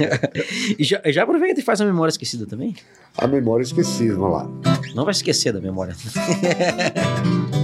e 0.78 0.84
já, 0.84 1.02
já 1.06 1.24
aproveita 1.24 1.60
e 1.60 1.62
faz 1.62 1.80
a 1.80 1.84
memória 1.84 2.10
esquecida 2.10 2.46
também? 2.46 2.74
A 3.16 3.26
memória 3.26 3.62
esquecida, 3.62 4.14
vamos 4.14 4.32
lá. 4.32 4.50
Não 4.94 5.04
vai 5.04 5.12
esquecer 5.12 5.52
da 5.52 5.60
memória. 5.60 5.94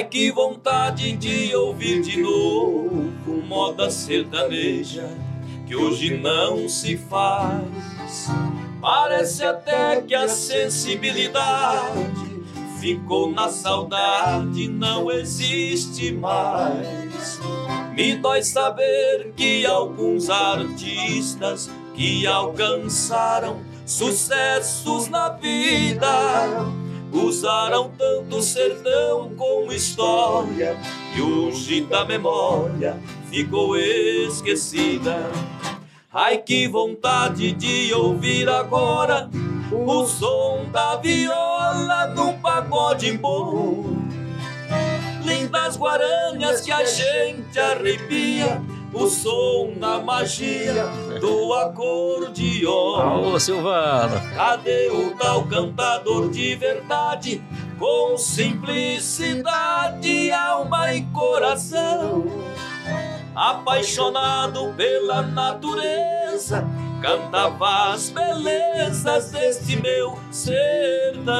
Ai 0.00 0.06
que 0.06 0.30
vontade 0.30 1.12
de 1.12 1.54
ouvir 1.54 2.00
de 2.00 2.22
novo 2.22 3.12
moda 3.46 3.90
sertaneja 3.90 5.06
que 5.66 5.76
hoje 5.76 6.16
não 6.16 6.66
se 6.70 6.96
faz. 6.96 8.30
Parece 8.80 9.44
até 9.44 10.00
que 10.00 10.14
a 10.14 10.26
sensibilidade 10.26 12.42
ficou 12.80 13.30
na 13.30 13.50
saudade, 13.50 14.68
não 14.68 15.12
existe 15.12 16.12
mais. 16.12 17.38
Me 17.94 18.16
dói 18.16 18.42
saber 18.42 19.34
que 19.36 19.66
alguns 19.66 20.30
artistas 20.30 21.68
que 21.92 22.26
alcançaram 22.26 23.60
sucessos 23.84 25.08
na 25.08 25.28
vida 25.28 26.79
usaram 27.12 27.90
tanto 27.96 28.36
o 28.36 28.42
sertão 28.42 29.30
como 29.36 29.72
história 29.72 30.76
e 31.16 31.20
hoje 31.20 31.82
da 31.82 32.04
memória 32.04 32.98
ficou 33.30 33.76
esquecida. 33.76 35.16
Ai 36.12 36.38
que 36.38 36.66
vontade 36.66 37.52
de 37.52 37.92
ouvir 37.94 38.48
agora 38.48 39.30
o 39.72 40.04
som 40.06 40.66
da 40.72 40.96
viola 40.96 42.08
num 42.08 42.38
pagode 42.40 43.12
bom. 43.16 43.84
Lindas 45.24 45.76
guaranhas 45.76 46.60
que 46.62 46.72
a 46.72 46.84
gente 46.84 47.58
arrepia, 47.58 48.60
o 48.92 49.06
som 49.06 49.72
da 49.78 50.00
magia 50.00 50.86
do 51.20 51.54
acordeon. 51.54 52.96
Alô, 52.96 53.40
Silvano. 53.40 54.20
Cadê 54.34 54.90
o 54.90 55.14
tal 55.16 55.46
cantador 55.46 56.28
de 56.30 56.54
verdade? 56.56 57.42
com 57.80 58.16
simplicidade, 58.18 60.30
alma 60.30 60.92
e 60.92 61.02
coração. 61.06 62.26
Apaixonado 63.34 64.74
pela 64.76 65.22
natureza, 65.22 66.62
cantava 67.00 67.94
as 67.94 68.10
belezas 68.10 69.30
deste 69.30 69.76
meu 69.76 70.18
sertão. 70.30 71.32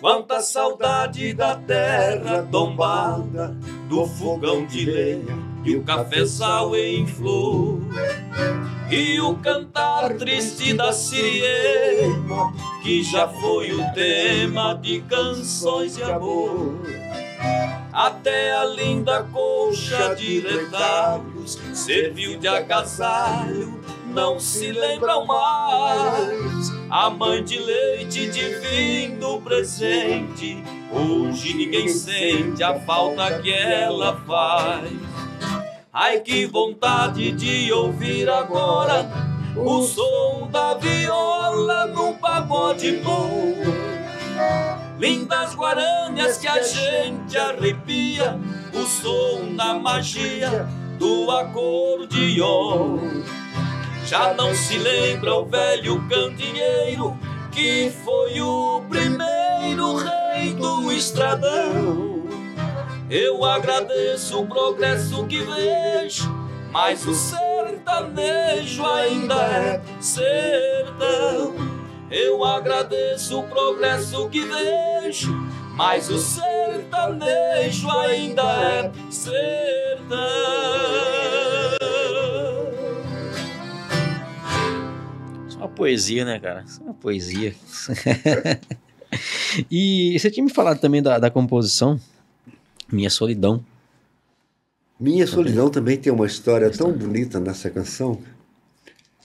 Quanta 0.00 0.40
saudade 0.40 1.34
da 1.34 1.54
terra 1.56 2.48
tombada, 2.50 3.54
do 3.86 4.06
fogão 4.06 4.64
de 4.64 4.86
lenha 4.86 5.38
e 5.62 5.76
o 5.76 5.82
cafezal 5.84 6.74
em 6.74 7.06
flor. 7.06 7.80
E 8.90 9.20
o 9.20 9.36
cantar 9.36 10.16
triste 10.16 10.72
da 10.72 10.90
siriema, 10.90 12.52
que 12.82 13.02
já 13.02 13.28
foi 13.28 13.72
o 13.72 13.92
tema 13.92 14.72
de 14.74 15.02
canções 15.02 15.96
de 15.96 16.02
amor. 16.02 16.80
Até 17.92 18.56
a 18.56 18.64
linda 18.64 19.22
colcha 19.24 20.14
de 20.14 20.40
retalhos 20.40 21.58
serviu 21.74 22.38
de 22.38 22.48
agasalho, 22.48 23.78
não 24.10 24.38
se 24.38 24.72
lembram 24.72 25.24
mais. 25.26 26.72
A 26.90 27.08
mãe 27.08 27.42
de 27.44 27.58
leite 27.58 28.28
divino 28.30 29.40
presente, 29.40 30.62
hoje 30.92 31.54
ninguém 31.54 31.88
sente 31.88 32.62
a 32.62 32.78
falta 32.80 33.40
que 33.40 33.52
ela 33.52 34.16
faz. 34.26 34.90
Ai 35.92 36.20
que 36.20 36.46
vontade 36.46 37.32
de 37.32 37.72
ouvir 37.72 38.28
agora 38.28 39.10
o 39.56 39.82
som 39.82 40.48
da 40.50 40.74
viola 40.74 41.86
num 41.86 42.14
pagode 42.14 42.92
bom. 42.98 43.54
Lindas 44.98 45.54
guaranias 45.54 46.38
que 46.38 46.46
a 46.46 46.62
gente 46.62 47.36
arrepia, 47.36 48.38
o 48.72 48.84
som 48.86 49.54
da 49.56 49.74
magia 49.74 50.68
do 50.98 51.30
acordeon. 51.30 52.98
Já 54.06 54.34
não 54.34 54.54
se 54.54 54.78
lembra 54.78 55.34
o 55.34 55.44
velho 55.44 56.02
candeeiro 56.08 57.18
que 57.52 57.92
foi 58.04 58.40
o 58.40 58.82
primeiro 58.88 59.96
rei 59.96 60.54
do 60.54 60.90
estradão. 60.92 62.24
Eu 63.10 63.44
agradeço 63.44 64.40
o 64.40 64.46
progresso 64.46 65.26
que 65.26 65.40
vejo, 65.40 66.32
mas 66.70 67.04
o 67.06 67.14
sertanejo 67.14 68.86
ainda 68.86 69.34
é 69.34 69.80
sertão. 70.00 71.54
Eu 72.10 72.44
agradeço 72.44 73.40
o 73.40 73.42
progresso 73.44 74.28
que 74.28 74.40
vejo, 74.40 75.32
mas 75.74 76.08
o 76.08 76.18
sertanejo 76.18 77.90
ainda 77.90 78.42
é 78.42 78.90
sertão. 79.10 80.20
Uma 85.60 85.68
poesia, 85.68 86.24
né, 86.24 86.38
cara? 86.38 86.64
É 86.78 86.82
uma 86.82 86.94
poesia. 86.94 87.54
e 89.70 90.18
você 90.18 90.30
tinha 90.30 90.44
me 90.44 90.52
falado 90.52 90.80
também 90.80 91.02
da, 91.02 91.18
da 91.18 91.30
composição, 91.30 92.00
Minha 92.90 93.10
Solidão. 93.10 93.64
Minha 94.98 95.26
Solidão 95.26 95.70
também 95.70 95.96
tem 95.96 96.12
uma 96.12 96.26
história 96.26 96.70
tão 96.70 96.92
bonita 96.92 97.40
nessa 97.40 97.70
canção. 97.70 98.20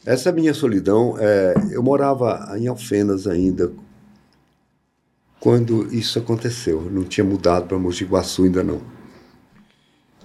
Essa 0.06 0.32
minha 0.32 0.54
solidão, 0.54 1.16
é, 1.20 1.56
eu 1.72 1.82
morava 1.82 2.56
em 2.58 2.68
Alfenas 2.68 3.26
ainda 3.26 3.74
quando 5.40 5.92
isso 5.94 6.20
aconteceu. 6.20 6.84
Eu 6.86 6.92
não 6.92 7.04
tinha 7.04 7.24
mudado 7.24 7.68
para 7.68 7.78
Mogi 7.80 8.06
Guaçu 8.06 8.44
ainda 8.44 8.64
não. 8.64 8.82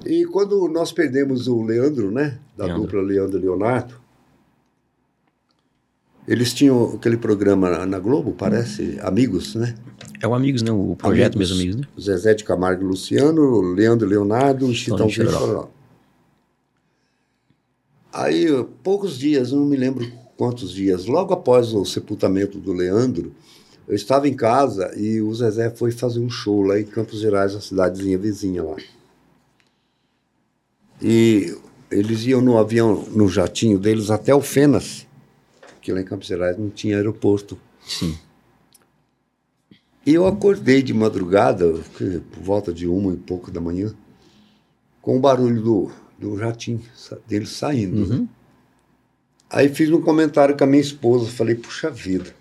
E 0.05 0.24
quando 0.27 0.69
nós 0.69 0.93
perdemos 0.93 1.49
o 1.49 1.62
Leandro, 1.62 2.11
né, 2.11 2.39
da 2.57 2.66
Leandro. 2.66 2.85
dupla 2.85 3.03
Leandro 3.03 3.39
e 3.39 3.41
Leonardo, 3.41 3.95
eles 6.31 6.55
tinham 6.55 6.94
aquele 6.94 7.16
programa 7.16 7.69
na- 7.70 7.86
na 7.86 7.98
Globo, 7.98 8.32
parece, 8.32 8.98
Amigos, 9.02 9.55
né? 9.57 9.74
É 10.23 10.28
o 10.28 10.32
Amigos, 10.35 10.62
né? 10.62 10.70
O 10.70 10.94
projeto 10.97 11.35
Amigos. 11.35 11.51
mesmo, 11.59 11.73
Amigos, 11.73 11.77
né? 11.77 11.89
Zezé 12.01 12.35
de 12.35 12.44
Camargo 12.44 12.82
e 12.82 12.86
Luciano, 12.86 13.61
Leandro 13.61 14.07
e 14.07 14.11
Leonardo, 14.11 14.73
Chitão 14.73 15.09
Chororó. 15.09 15.69
Aí, 18.12 18.47
poucos 18.82 19.19
dias, 19.19 19.52
não 19.52 19.65
me 19.65 19.77
lembro 19.77 20.11
quantos 20.36 20.73
dias, 20.73 21.07
logo 21.07 21.32
após 21.32 21.73
o 21.73 21.85
sepultamento 21.85 22.59
do 22.59 22.73
Leandro, 22.73 23.32
eu 23.86 23.94
estava 23.94 24.28
em 24.28 24.35
casa 24.35 24.93
e 24.97 25.20
o 25.20 25.32
Zezé 25.35 25.70
foi 25.70 25.90
fazer 25.93 26.20
um 26.20 26.31
show 26.31 26.62
lá 26.62 26.78
em 26.78 26.85
Campos 26.85 27.20
Gerais, 27.20 27.55
a 27.55 27.61
cidadezinha 27.61 28.16
vizinha 28.19 28.62
lá. 28.62 28.77
E 31.02 31.57
eles 31.90 32.24
iam 32.24 32.40
no 32.40 32.57
avião, 32.59 33.05
no 33.15 33.28
jatinho 33.28 33.78
deles 33.78 34.11
até 34.11 34.35
o 34.35 34.40
Fenas, 34.40 35.07
que 35.81 35.93
lá 35.93 36.01
em 36.01 36.05
Campos 36.05 36.27
Gerais 36.27 36.57
não 36.57 36.70
tinha 36.70 36.97
aeroporto. 36.97 37.59
Sim. 37.86 38.16
E 40.05 40.15
eu 40.15 40.27
acordei 40.27 40.82
de 40.82 40.94
madrugada, 40.94 41.73
por 41.73 42.43
volta 42.43 42.73
de 42.73 42.86
uma 42.86 43.12
e 43.12 43.16
pouco 43.16 43.51
da 43.51 43.61
manhã, 43.61 43.94
com 45.02 45.16
o 45.16 45.20
barulho 45.20 45.62
do, 45.62 45.93
do 46.19 46.39
jatinho 46.39 46.82
dele 47.27 47.47
saindo. 47.47 48.07
né? 48.07 48.16
Uhum. 48.16 48.28
Aí 49.48 49.69
fiz 49.69 49.90
um 49.90 50.01
comentário 50.01 50.57
com 50.57 50.65
a 50.65 50.66
minha 50.66 50.81
esposa, 50.81 51.31
falei, 51.31 51.55
puxa 51.55 51.90
vida, 51.90 52.35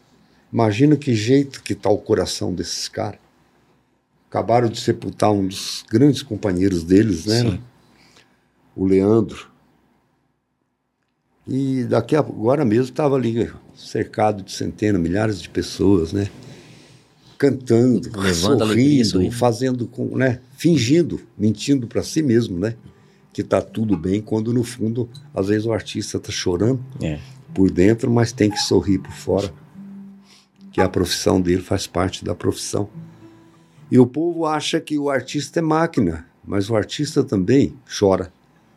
imagina 0.54 0.96
que 0.96 1.14
jeito 1.16 1.64
que 1.64 1.74
tá 1.74 1.90
o 1.90 1.98
coração 1.98 2.54
desses 2.54 2.88
caras. 2.88 3.20
Acabaram 4.30 4.70
de 4.70 4.80
sepultar 4.80 5.32
um 5.32 5.48
dos 5.48 5.84
grandes 5.90 6.22
companheiros 6.22 6.84
deles, 6.84 7.26
né? 7.26 7.42
Sim. 7.42 7.62
O 8.76 8.86
Leandro. 8.86 9.49
E 11.50 11.84
daqui 11.86 12.16
a, 12.16 12.20
agora 12.20 12.64
mesmo 12.64 12.86
estava 12.86 13.16
ali 13.16 13.50
cercado 13.76 14.44
de 14.44 14.52
centenas, 14.52 15.02
milhares 15.02 15.42
de 15.42 15.50
pessoas, 15.50 16.14
né? 16.14 16.30
Cantando, 17.38 18.10
Levando 18.20 18.66
sorrindo, 18.68 19.06
sorrindo. 19.06 19.36
fazendo 19.36 19.88
com, 19.88 20.16
né? 20.18 20.40
Fingindo, 20.58 21.20
mentindo 21.38 21.88
para 21.88 22.04
si 22.04 22.22
mesmo, 22.22 22.60
né? 22.60 22.76
Que 23.34 23.44
tá 23.44 23.62
tudo 23.62 23.98
bem, 23.98 24.22
quando 24.22 24.54
no 24.54 24.64
fundo, 24.64 25.10
às 25.34 25.48
vezes 25.48 25.66
o 25.66 25.72
artista 25.72 26.20
tá 26.20 26.32
chorando 26.32 26.84
É. 27.02 27.18
por 27.54 27.72
dentro, 27.72 28.12
mas 28.12 28.32
tem 28.32 28.50
que 28.50 28.58
sorrir 28.60 29.00
por 29.00 29.12
fora. 29.14 29.52
Que 30.72 30.82
a 30.82 30.90
profissão 30.90 31.42
dele 31.42 31.62
faz 31.62 31.88
parte 31.88 32.24
da 32.24 32.36
profissão. 32.36 32.90
E 33.90 33.98
o 33.98 34.06
povo 34.06 34.46
acha 34.46 34.80
que 34.80 35.00
o 35.00 35.10
artista 35.10 35.60
é 35.60 35.64
máquina, 35.64 36.28
mas 36.46 36.70
o 36.70 36.76
artista 36.76 37.24
também 37.24 37.74
chora, 38.00 38.32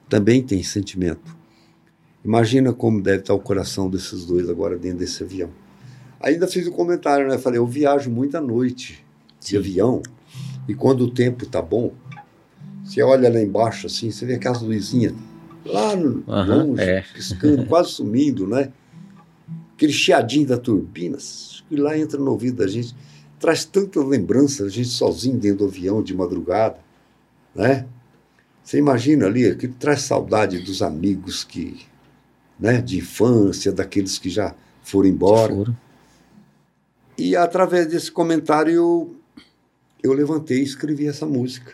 também 0.09 0.43
tem 0.43 0.63
sentimento. 0.63 1.37
Imagina 2.25 2.73
como 2.73 3.03
deve 3.03 3.19
estar 3.21 3.35
o 3.35 3.41
coração 3.41 3.91
desses 3.91 4.25
dois 4.25 4.49
agora 4.49 4.79
dentro 4.79 4.99
desse 4.99 5.23
avião. 5.23 5.51
Ainda 6.21 6.47
fiz 6.47 6.67
um 6.69 6.73
comentário, 6.73 7.29
né? 7.29 7.37
Falei, 7.37 7.59
eu 7.59 7.67
viajo 7.67 8.09
muita 8.11 8.41
noite 8.41 9.05
de 9.41 9.49
Sim. 9.49 9.57
avião 9.57 10.03
e 10.69 10.75
quando 10.75 11.03
o 11.03 11.11
tempo 11.11 11.45
tá 11.47 11.61
bom, 11.61 11.93
você 12.85 13.03
olha 13.03 13.29
lá 13.29 13.41
embaixo 13.41 13.87
assim, 13.87 14.11
você 14.11 14.25
vê 14.25 14.35
aquelas 14.35 14.63
luzinhas 14.63 15.15
lá 15.65 15.97
no 15.97 16.23
Aham, 16.29 16.65
longe, 16.65 16.83
é. 16.83 17.05
piscando, 17.15 17.67
quase 17.67 17.91
sumindo, 17.91 18.47
né? 18.47 18.73
Aquele 19.75 19.93
chiadinho 19.93 20.47
da 20.47 20.57
turbina, 20.57 21.19
que 21.69 21.77
lá 21.77 21.99
entra 21.99 22.19
no 22.19 22.31
ouvido 22.31 22.59
da 22.59 22.67
gente, 22.69 22.95
traz 23.41 23.65
tanta 23.65 24.01
lembrança, 24.01 24.65
a 24.65 24.69
gente 24.69 24.89
sozinho 24.89 25.37
dentro 25.39 25.59
do 25.59 25.65
avião 25.65 26.03
de 26.03 26.15
madrugada, 26.15 26.79
né? 27.55 27.87
Você 28.63 28.79
imagina 28.79 29.27
ali, 29.27 29.55
que 29.57 29.67
traz 29.67 30.03
saudade 30.03 30.61
dos 30.61 30.83
amigos 30.83 31.43
que, 31.43 31.81
né, 32.63 32.81
de 32.81 32.99
infância, 32.99 33.73
daqueles 33.73 34.19
que 34.19 34.31
já 34.31 34.55
foram 34.85 35.09
embora. 35.09 35.53
Foram. 35.53 35.77
E 37.19 37.35
através 37.35 37.89
desse 37.89 38.11
comentário 38.11 38.73
eu, 38.73 39.17
eu 40.01 40.13
levantei 40.13 40.61
e 40.61 40.63
escrevi 40.63 41.09
essa 41.09 41.27
música. 41.27 41.73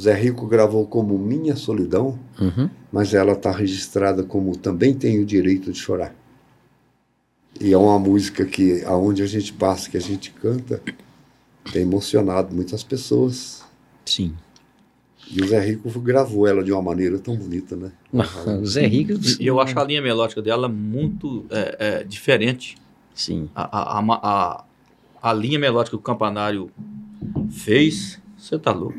Zé 0.00 0.14
Rico 0.14 0.46
gravou 0.46 0.86
como 0.86 1.18
Minha 1.18 1.56
Solidão, 1.56 2.16
Uhum. 2.40 2.70
mas 2.92 3.12
ela 3.12 3.32
está 3.32 3.50
registrada 3.50 4.22
como 4.22 4.56
Também 4.56 4.94
Tenho 4.94 5.22
o 5.22 5.26
Direito 5.26 5.72
de 5.72 5.78
Chorar. 5.78 6.14
E 7.60 7.72
é 7.72 7.76
uma 7.76 7.98
música 7.98 8.44
que, 8.46 8.82
aonde 8.84 9.22
a 9.22 9.26
gente 9.26 9.52
passa, 9.52 9.90
que 9.90 9.96
a 9.96 10.00
gente 10.00 10.30
canta, 10.30 10.80
tem 11.72 11.82
emocionado 11.82 12.54
muitas 12.54 12.82
pessoas. 12.84 13.62
Sim. 14.06 14.32
E 15.28 15.42
o 15.42 15.46
Zé 15.46 15.60
Rico 15.60 15.88
gravou 16.00 16.46
ela 16.46 16.62
de 16.62 16.72
uma 16.72 16.82
maneira 16.82 17.18
tão 17.18 17.36
bonita, 17.36 17.76
né? 17.76 17.92
O 18.60 18.66
Zé 18.66 18.86
Rico. 18.86 19.12
E 19.38 19.46
eu 19.46 19.60
acho 19.60 19.78
a 19.78 19.84
linha 19.84 20.02
melódica 20.02 20.42
dela 20.42 20.68
muito 20.68 21.46
é, 21.50 21.76
é, 21.78 22.04
diferente. 22.04 22.76
Sim. 23.14 23.48
A, 23.54 23.98
a, 23.98 24.00
a, 24.00 24.64
a, 25.22 25.32
linha 25.32 25.58
melódica 25.58 25.96
que 25.96 26.00
o 26.00 26.04
campanário 26.04 26.70
fez, 27.50 28.20
você 28.36 28.58
tá 28.58 28.72
louco. 28.72 28.98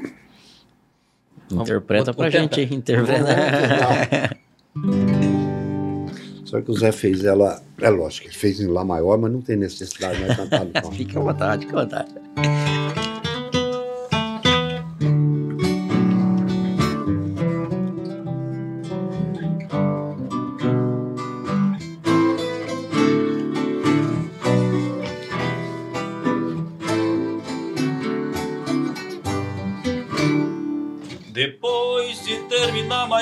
Interpreta 1.51 2.13
pra 2.13 2.29
gente. 2.29 2.61
Interpreta. 2.61 4.37
Só 6.51 6.61
que 6.61 6.69
o 6.69 6.73
Zé 6.73 6.91
fez 6.91 7.23
ela, 7.23 7.63
é 7.79 7.89
lógico, 7.89 8.27
ele 8.27 8.35
fez 8.35 8.59
em 8.59 8.67
Lá 8.67 8.83
maior, 8.83 9.17
mas 9.17 9.31
não 9.31 9.41
tem 9.41 9.55
necessidade 9.55 10.17
de 10.17 10.25
nós 10.25 10.35
cantar. 10.35 10.67
Fica 10.91 11.17
à 11.17 11.23
vontade, 11.23 11.65
fica 11.65 11.79
à 11.79 11.83
vontade. 11.83 12.11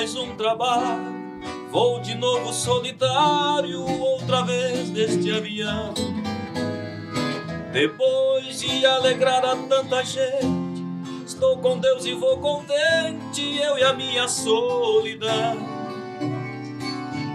Mais 0.00 0.16
um 0.16 0.34
trabalho, 0.34 1.12
vou 1.70 2.00
de 2.00 2.14
novo 2.14 2.54
solitário, 2.54 3.82
outra 4.00 4.40
vez 4.40 4.88
neste 4.88 5.30
avião. 5.30 5.92
Depois 7.70 8.60
de 8.60 8.86
alegrar 8.86 9.44
a 9.44 9.54
tanta 9.54 10.02
gente, 10.02 10.82
estou 11.26 11.58
com 11.58 11.78
Deus 11.78 12.06
e 12.06 12.14
vou 12.14 12.38
contente, 12.38 13.58
eu 13.58 13.76
e 13.76 13.82
a 13.82 13.92
minha 13.92 14.26
solidão. 14.26 15.58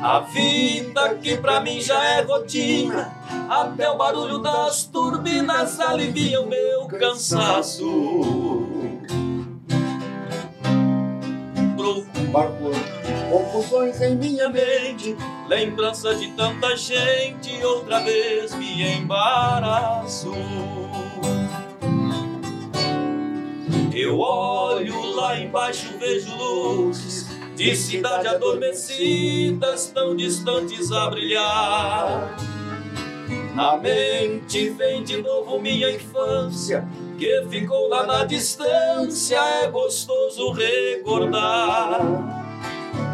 A 0.02 0.22
vida 0.22 1.14
que 1.22 1.38
pra 1.38 1.60
mim 1.60 1.80
já 1.80 2.04
é 2.04 2.22
rotina, 2.22 3.14
até 3.48 3.88
o 3.92 3.96
barulho 3.96 4.40
das 4.40 4.86
turbinas 4.86 5.80
alivia 5.80 6.42
o 6.42 6.48
meu 6.48 6.88
cansaço. 6.88 8.55
Confusões 13.30 14.02
em 14.02 14.16
minha 14.18 14.50
mente, 14.50 15.16
lembrança 15.48 16.14
de 16.16 16.32
tanta 16.32 16.76
gente, 16.76 17.64
outra 17.64 18.02
vez 18.02 18.54
me 18.56 18.84
embaraço. 18.98 20.34
Eu 23.94 24.20
olho 24.20 25.16
lá 25.16 25.40
embaixo, 25.40 25.98
vejo 25.98 26.36
luzes 26.36 27.30
de 27.56 27.74
cidade 27.74 28.28
adormecidas, 28.28 29.88
tão 29.96 30.14
distantes 30.14 30.92
a 30.92 31.10
brilhar. 31.10 32.36
Na 33.56 33.78
mente 33.78 34.72
vem 34.72 35.02
de 35.06 35.22
novo 35.22 35.62
minha 35.62 35.90
infância, 35.90 36.86
que 37.18 37.46
ficou 37.50 37.88
lá 37.88 38.06
na 38.06 38.26
distância, 38.26 39.38
é 39.38 39.68
gostoso 39.68 40.52
recordar. 40.52 42.02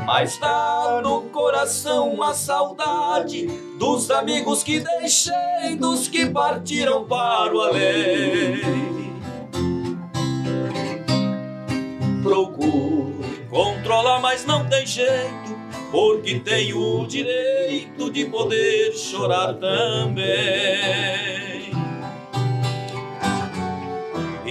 Mas 0.06 0.38
tá 0.38 1.00
no 1.04 1.22
coração 1.24 2.10
uma 2.10 2.34
saudade 2.34 3.46
dos 3.78 4.10
amigos 4.10 4.64
que 4.64 4.80
deixei, 4.80 5.76
dos 5.80 6.08
que 6.08 6.26
partiram 6.26 7.06
para 7.06 7.56
o 7.56 7.62
além. 7.62 9.12
Procuro 12.24 13.16
controlar, 13.50 14.20
mas 14.20 14.46
não 14.46 14.68
tem 14.68 14.86
jeito, 14.86 15.56
porque 15.92 16.40
tenho 16.40 17.02
o 17.02 17.08
direito 17.08 18.12
de 18.12 18.26
poder 18.26 18.94
chorar 18.94 19.54
também. 19.54 21.61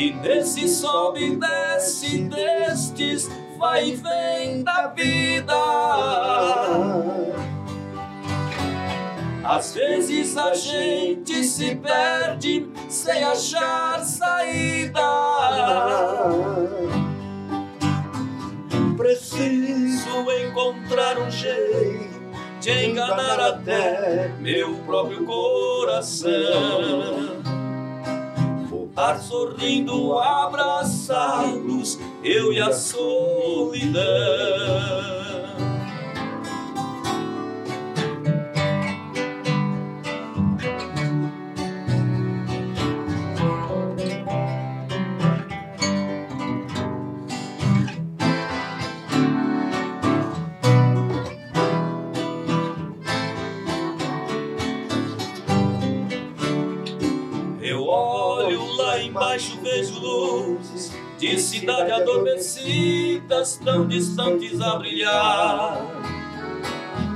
E 0.01 0.15
nesse 0.15 0.67
sobe 0.67 1.23
e 1.23 1.37
desce 1.37 2.23
destes 2.23 3.29
vai 3.59 3.91
e 3.91 3.97
vem 3.97 4.63
da 4.63 4.87
vida. 4.87 5.55
Às 9.45 9.75
vezes 9.75 10.39
a 10.39 10.55
gente 10.55 11.45
se 11.45 11.75
perde 11.75 12.67
sem 12.89 13.23
achar 13.23 14.03
saída. 14.03 15.03
Preciso 18.97 20.31
encontrar 20.47 21.19
um 21.19 21.31
jeito 21.31 22.09
de 22.59 22.87
enganar 22.87 23.39
até 23.39 24.33
meu 24.41 24.77
próprio 24.77 25.27
coração. 25.27 26.31
Voltar 29.01 29.19
sorrindo, 29.19 30.19
abraçados, 30.19 31.99
eu 32.23 32.53
e 32.53 32.61
a 32.61 32.71
solidão. 32.71 34.01
Vejo 59.81 59.99
luzes 59.99 60.93
de 61.19 61.41
cidade 61.41 61.91
adormecidas, 61.91 63.59
tão 63.63 63.87
distantes 63.87 64.61
a 64.61 64.77
brilhar. 64.77 65.87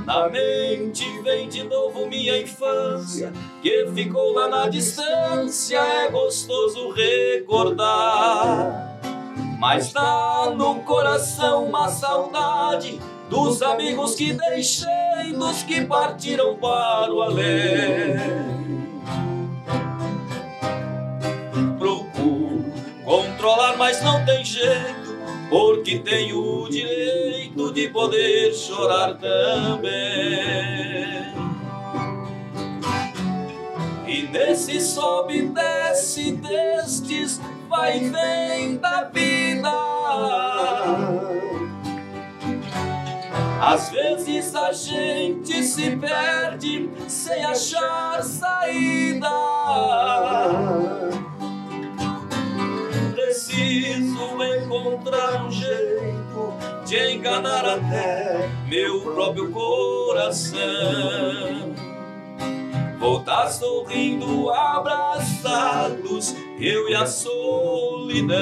Na 0.05 0.29
mente 0.29 1.05
vem 1.23 1.49
de 1.49 1.63
novo 1.63 2.07
minha 2.07 2.39
infância, 2.39 3.33
que 3.61 3.87
ficou 3.93 4.33
lá 4.33 4.47
na 4.47 4.67
distância, 4.67 5.77
é 5.77 6.09
gostoso 6.09 6.91
recordar. 6.91 8.99
Mas 9.59 9.91
tá 9.91 10.53
no 10.55 10.75
coração 10.83 11.65
uma 11.65 11.87
saudade 11.87 12.99
dos 13.29 13.61
amigos 13.63 14.15
que 14.15 14.33
deixei, 14.33 15.33
dos 15.35 15.63
que 15.63 15.85
partiram 15.85 16.55
para 16.57 17.11
o 17.11 17.23
além. 17.23 18.64
Controlar, 23.05 23.77
mas 23.77 24.01
não 24.01 24.25
tem 24.25 24.43
jeito, 24.43 25.15
porque 25.49 25.99
tenho 25.99 26.63
o 26.63 26.69
direito 26.69 27.71
de 27.71 27.87
poder 27.89 28.53
chorar 28.53 29.13
também. 29.13 29.95
E 34.07 34.23
nesse 34.31 34.81
sobe 34.81 35.37
e 35.37 35.47
desce 35.47 36.31
destes 36.33 37.39
vai 37.69 37.99
vem 37.99 38.77
da 38.77 39.03
vida. 39.03 39.71
Às 43.61 43.89
vezes 43.89 44.55
a 44.55 44.71
gente 44.71 45.63
se 45.63 45.95
perde 45.97 46.89
sem 47.07 47.43
achar 47.43 48.23
saída. 48.23 49.27
Preciso 53.35 54.41
encontrar 54.41 55.45
um 55.45 55.51
jeito 55.51 56.53
de 56.85 57.15
enganar 57.15 57.65
até 57.65 58.49
meu 58.69 59.01
próprio 59.01 59.51
coração. 59.51 60.61
Voltar 62.97 63.49
sorrindo, 63.49 64.49
abraçados, 64.49 66.33
eu 66.57 66.87
e 66.87 66.95
a 66.95 67.05
solidão. 67.05 68.39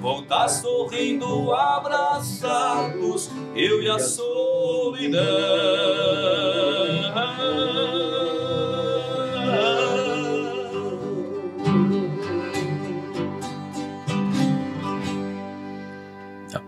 Voltar 0.00 0.46
sorrindo, 0.48 1.52
abraçados, 1.52 3.32
eu 3.56 3.82
e 3.82 3.90
a 3.90 3.98
solidão. 3.98 5.18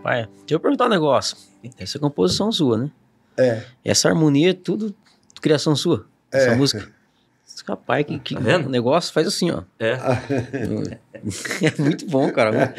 Rapaz, 0.03 0.27
deixa 0.41 0.55
eu 0.55 0.61
perguntar 0.61 0.87
um 0.87 0.91
negócio. 0.91 1.37
Essa 1.79 1.99
é 1.99 2.01
composição 2.01 2.51
sua, 2.51 2.79
né? 2.79 2.91
É. 3.37 3.65
Essa 3.85 4.09
harmonia 4.09 4.51
é 4.51 4.55
tudo 4.55 4.95
criação 5.41 5.77
sua? 5.77 6.07
Essa 6.33 6.51
É. 6.51 6.55
música? 6.57 6.89
Rapaz, 7.69 8.07
que, 8.07 8.19
que 8.19 8.35
Tá 8.35 8.41
vendo? 8.41 8.67
o 8.67 8.71
negócio 8.71 9.13
faz 9.13 9.27
assim, 9.27 9.51
ó. 9.51 9.63
É. 9.79 9.99
É 11.63 11.83
muito 11.83 12.07
bom, 12.07 12.31
cara. 12.33 12.75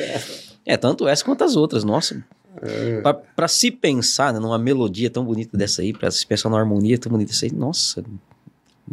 É, 0.66 0.76
tanto 0.76 1.08
essa 1.08 1.24
quanto 1.24 1.44
as 1.44 1.56
outras. 1.56 1.84
Nossa, 1.84 2.24
É. 2.62 3.00
Pra, 3.02 3.14
pra 3.14 3.48
se 3.48 3.70
pensar 3.72 4.34
né, 4.34 4.40
numa 4.40 4.58
melodia 4.58 5.10
tão 5.10 5.24
bonita 5.24 5.56
dessa 5.56 5.82
aí, 5.84 5.94
pra 5.94 6.10
se 6.10 6.26
pensar 6.26 6.50
numa 6.50 6.60
harmonia 6.60 6.98
tão 6.98 7.12
bonita 7.12 7.32
dessa 7.32 7.46
aí, 7.46 7.52
nossa, 7.52 8.04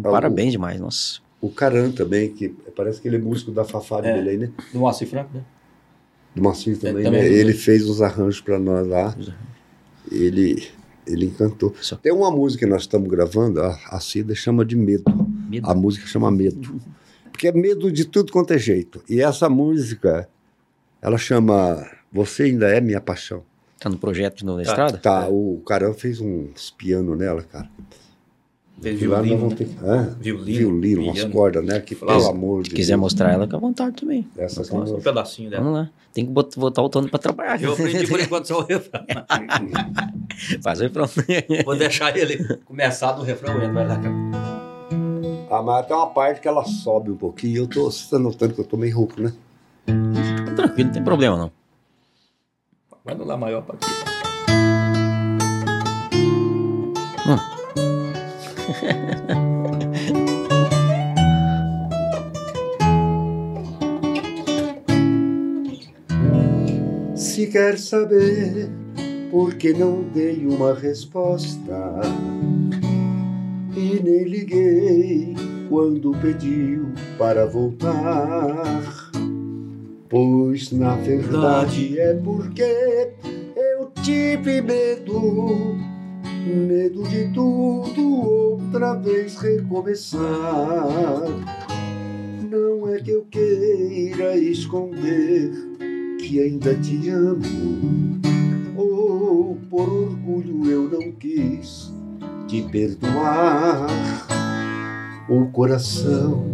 parabéns 0.03 0.53
demais, 0.53 0.79
nossa. 0.79 1.21
O 1.41 1.51
Caran 1.51 1.91
também, 1.91 2.33
que 2.33 2.49
parece 2.77 3.01
que 3.01 3.09
ele 3.09 3.17
é 3.17 3.19
músico 3.19 3.51
da 3.51 3.65
Fafá 3.65 4.01
de 4.03 4.09
É. 4.09 4.13
Belém, 4.15 4.37
né? 4.39 4.51
Do 4.73 4.79
Moacir 4.81 5.09
Franco, 5.09 5.31
né? 5.35 5.43
Do 6.35 6.43
Marcinho 6.43 6.77
também, 6.79 7.05
também 7.05 7.23
né? 7.23 7.29
é 7.29 7.33
Ele 7.33 7.53
fez 7.53 7.89
os 7.89 8.01
arranjos 8.03 8.41
para 8.41 8.59
nós 8.59 8.87
lá. 8.87 9.17
Ele, 10.11 10.69
ele 11.07 11.27
encantou. 11.27 11.75
Só. 11.81 11.97
Tem 11.97 12.13
uma 12.13 12.31
música 12.31 12.65
que 12.65 12.71
nós 12.71 12.83
estamos 12.83 13.09
gravando, 13.09 13.61
a, 13.61 13.79
a 13.91 14.01
Cida 14.01 14.35
chama 14.35 14.65
de 14.65 14.77
Medo. 14.77 15.05
Medo. 15.49 15.69
A 15.69 15.75
música 15.75 16.07
chama 16.07 16.31
Medo. 16.31 16.81
Porque 17.31 17.49
é 17.49 17.53
medo 17.53 17.91
de 17.93 18.05
tudo 18.05 18.33
quanto 18.33 18.53
é 18.53 18.59
jeito. 18.59 19.03
E 19.09 19.21
essa 19.21 19.49
música, 19.49 20.29
ela 21.01 21.17
chama 21.19 21.89
Você 22.13 22.45
Ainda 22.45 22.69
É 22.69 22.81
Minha 22.81 23.01
Paixão. 23.01 23.43
Tá 23.79 23.89
no 23.89 23.97
projeto 23.97 24.39
de 24.39 24.45
novo 24.45 24.59
da 24.59 24.65
Tá. 24.65 24.71
estrada? 24.71 24.99
Tá, 24.99 25.29
o 25.29 25.63
Caran 25.65 25.93
fez 25.93 26.21
uns 26.21 26.71
pianos 26.73 27.17
nela, 27.17 27.43
cara. 27.43 27.71
E 28.81 29.07
lá 29.07 29.19
nós 29.19 29.27
violino, 29.27 29.37
vamos 29.39 29.53
né? 29.55 29.57
ter 29.59 29.65
que- 29.67 29.85
Hã? 29.85 30.17
Violino, 30.21 30.59
violino, 30.59 31.03
umas 31.03 31.15
piano. 31.15 31.33
cordas, 31.33 31.65
né? 31.65 31.81
Que 31.81 31.95
pelo 31.97 32.11
amor 32.29 32.63
de 32.63 32.71
Se 32.71 32.77
quiser 32.77 32.93
Deus. 32.93 33.01
mostrar 33.01 33.33
ela, 33.33 33.45
fica 33.45 33.57
à 33.57 33.61
vontade 33.61 33.97
também. 33.97 34.27
Essa 34.37 34.61
aqui 34.61 34.71
Só 34.71 34.77
um 34.97 35.01
pedacinho 35.01 35.51
dela. 35.51 35.63
Vamos 35.65 35.79
lá. 35.81 35.91
Tem 36.15 36.25
que 36.25 36.31
bot- 36.33 36.59
botar 36.59 36.83
o 36.83 36.89
Tony 36.89 37.09
pra 37.09 37.19
trabalhar. 37.19 37.61
Eu 37.63 37.73
aprendi 37.73 38.07
por 38.07 38.21
enquanto 38.21 38.47
só 38.47 38.61
o 38.61 38.65
refrão. 38.65 39.05
Faz 40.63 40.79
o 40.81 40.83
refrão. 40.85 41.07
Vou 41.65 41.77
deixar 41.77 42.17
ele 42.17 42.57
começar 42.65 43.13
do 43.13 43.23
refrão, 43.23 43.57
ele 43.63 43.73
vai 43.73 43.87
lá. 43.87 43.97
cara. 43.97 44.15
Ah, 45.51 45.63
mas 45.63 45.87
tem 45.87 45.97
uma 45.97 46.07
parte 46.11 46.41
que 46.41 46.47
ela 46.49 46.65
sobe 46.65 47.11
um 47.11 47.17
pouquinho. 47.17 47.57
Eu 47.63 47.67
tô, 47.67 47.91
você 47.91 48.09
tá 48.11 48.19
notando 48.19 48.55
que 48.55 48.61
eu 48.61 48.65
tô 48.65 48.77
meio 48.77 48.97
rouco, 48.97 49.21
né? 49.21 49.33
Tranquilo, 50.55 50.87
não 50.89 50.93
tem 50.95 51.03
problema 51.03 51.37
não. 51.37 51.51
Vai 53.05 53.15
no 53.15 53.25
Lá 53.25 53.37
maior 53.37 53.63
pra 53.63 53.75
aqui. 53.75 53.87
Se 67.15 67.47
quer 67.47 67.79
saber 67.79 68.69
por 69.31 69.55
que 69.55 69.73
não 69.73 70.03
dei 70.13 70.45
uma 70.47 70.75
resposta 70.75 72.03
e 73.75 73.99
nem 74.03 74.25
liguei 74.25 75.35
quando 75.69 76.11
pediu 76.21 76.89
para 77.17 77.47
voltar, 77.47 79.11
pois 80.09 80.73
na 80.73 80.97
verdade 80.97 81.99
é 81.99 82.13
porque 82.15 83.13
eu 83.57 83.91
tive 84.03 84.61
medo, 84.61 85.79
medo 86.39 87.03
de 87.05 87.29
tudo 87.33 88.23
outra 88.23 88.95
vez 88.95 89.37
recomeçar. 89.37 90.21
Não 92.51 92.89
é 92.89 93.01
que 93.01 93.11
eu 93.11 93.25
queira 93.31 94.37
esconder 94.37 95.53
que 96.21 96.41
ainda 96.41 96.75
te 96.75 97.11
amo. 97.11 98.21
Ou 98.77 99.57
por 99.69 99.89
orgulho 99.89 100.71
eu 100.71 100.89
não 100.89 101.13
quis 101.13 101.93
te 102.47 102.63
perdoar. 102.63 103.87
O 105.29 105.47
coração 105.53 106.45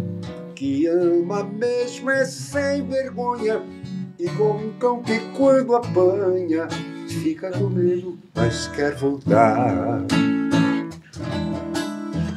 que 0.53 0.87
ama 0.87 1.43
mesmo 1.43 2.09
é 2.09 2.25
sem 2.25 2.85
vergonha, 2.87 3.61
igual 4.19 4.57
um 4.57 4.71
cão 4.79 5.01
que 5.01 5.19
quando 5.37 5.75
apanha 5.75 6.67
fica 7.15 7.51
com 7.51 7.69
medo, 7.69 8.17
mas 8.33 8.67
quer 8.67 8.95
voltar. 8.95 10.05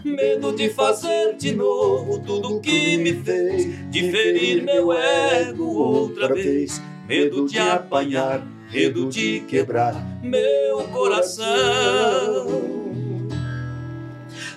Medo 0.05 0.53
de 0.55 0.69
fazer 0.71 1.37
de 1.37 1.55
novo 1.55 2.19
tudo 2.21 2.61
que 2.61 2.97
me 2.97 3.13
fez, 3.15 3.91
de 3.91 4.11
ferir 4.11 4.63
meu 4.63 4.93
ego 4.93 5.65
outra 5.65 6.35
vez. 6.35 6.81
Medo 7.09 7.47
de 7.47 7.59
apanhar, 7.59 8.47
medo 8.73 9.09
de 9.09 9.41
quebrar 9.41 9.95
meu 10.23 10.85
coração. 10.93 11.47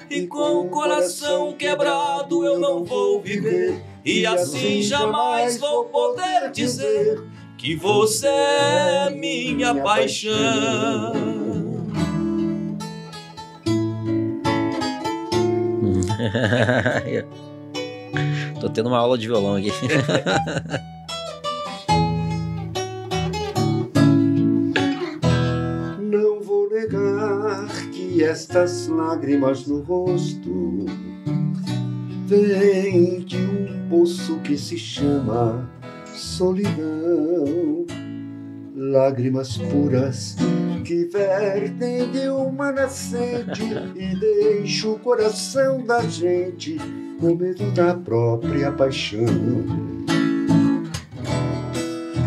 E 0.09 0.27
com 0.27 0.65
o 0.65 0.69
coração 0.69 1.53
quebrado 1.53 2.45
eu 2.45 2.59
não 2.59 2.83
vou 2.83 3.21
viver, 3.21 3.81
e 4.03 4.25
assim 4.25 4.81
jamais 4.81 5.57
vou 5.57 5.85
poder 5.85 6.51
dizer 6.51 7.21
que 7.61 7.75
você 7.75 8.25
é 8.25 9.11
minha 9.11 9.75
paixão. 9.83 10.31
Tô 18.59 18.67
tendo 18.67 18.89
uma 18.89 18.97
aula 18.97 19.15
de 19.15 19.27
violão 19.27 19.57
aqui. 19.57 19.71
Não 26.01 26.41
vou 26.41 26.67
negar 26.67 27.67
que 27.91 28.23
estas 28.23 28.87
lágrimas 28.87 29.67
no 29.67 29.83
rosto 29.83 30.87
vêm 32.25 33.19
de 33.19 33.37
um 33.37 33.87
poço 33.87 34.39
que 34.39 34.57
se 34.57 34.79
chama 34.79 35.69
solidão. 36.15 37.85
Lágrimas 38.75 39.57
puras 39.57 40.35
que 40.83 41.05
vertem 41.05 42.11
de 42.11 42.27
uma 42.29 42.71
nascente 42.71 43.61
e 43.95 44.15
deixam 44.15 44.93
o 44.93 44.99
coração 44.99 45.83
da 45.83 46.01
gente 46.01 46.77
com 47.19 47.35
medo 47.35 47.71
da 47.71 47.93
própria 47.93 48.71
paixão. 48.71 49.25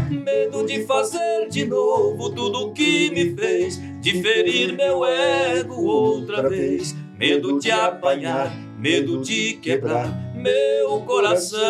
Medo 0.09 0.65
de 0.65 0.85
fazer 0.87 1.49
de 1.51 1.67
novo 1.67 2.31
tudo 2.31 2.73
que 2.73 3.11
me 3.11 3.35
fez, 3.35 3.81
de 4.01 4.23
ferir 4.23 4.77
meu 4.77 5.05
ego 5.05 5.83
outra 5.83 6.49
vez. 6.49 6.95
Medo 7.19 7.59
de 7.59 7.71
apanhar, 7.71 8.53
medo 8.79 9.21
de 9.21 9.55
quebrar 9.55 10.35
meu 10.35 11.01
coração. 11.01 11.63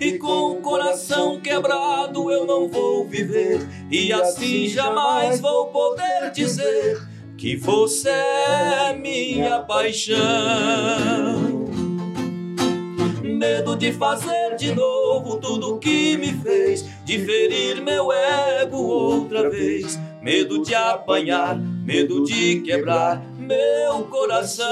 E 0.00 0.16
com 0.16 0.52
o 0.52 0.56
coração 0.56 1.40
quebrado 1.40 2.30
eu 2.30 2.46
não 2.46 2.68
vou 2.68 3.04
viver, 3.04 3.66
e 3.90 4.12
assim 4.12 4.68
jamais 4.68 5.40
vou 5.40 5.66
poder 5.66 6.30
dizer 6.32 7.04
que 7.36 7.56
você 7.56 8.10
é 8.10 8.94
minha 8.96 9.58
paixão. 9.60 10.18
Medo 13.22 13.76
de 13.76 13.92
fazer 13.92 14.56
de 14.56 14.72
novo 14.72 15.36
tudo 15.38 15.78
que 15.78 16.16
me 16.16 16.32
fez, 16.32 16.84
de 17.04 17.18
ferir 17.18 17.82
meu 17.82 18.12
ego 18.12 18.76
outra 18.76 19.50
vez. 19.50 19.98
Medo 20.22 20.62
de 20.62 20.74
apanhar, 20.74 21.58
medo 21.58 22.24
de 22.24 22.60
quebrar 22.60 23.20
meu 23.36 24.04
coração. 24.04 24.66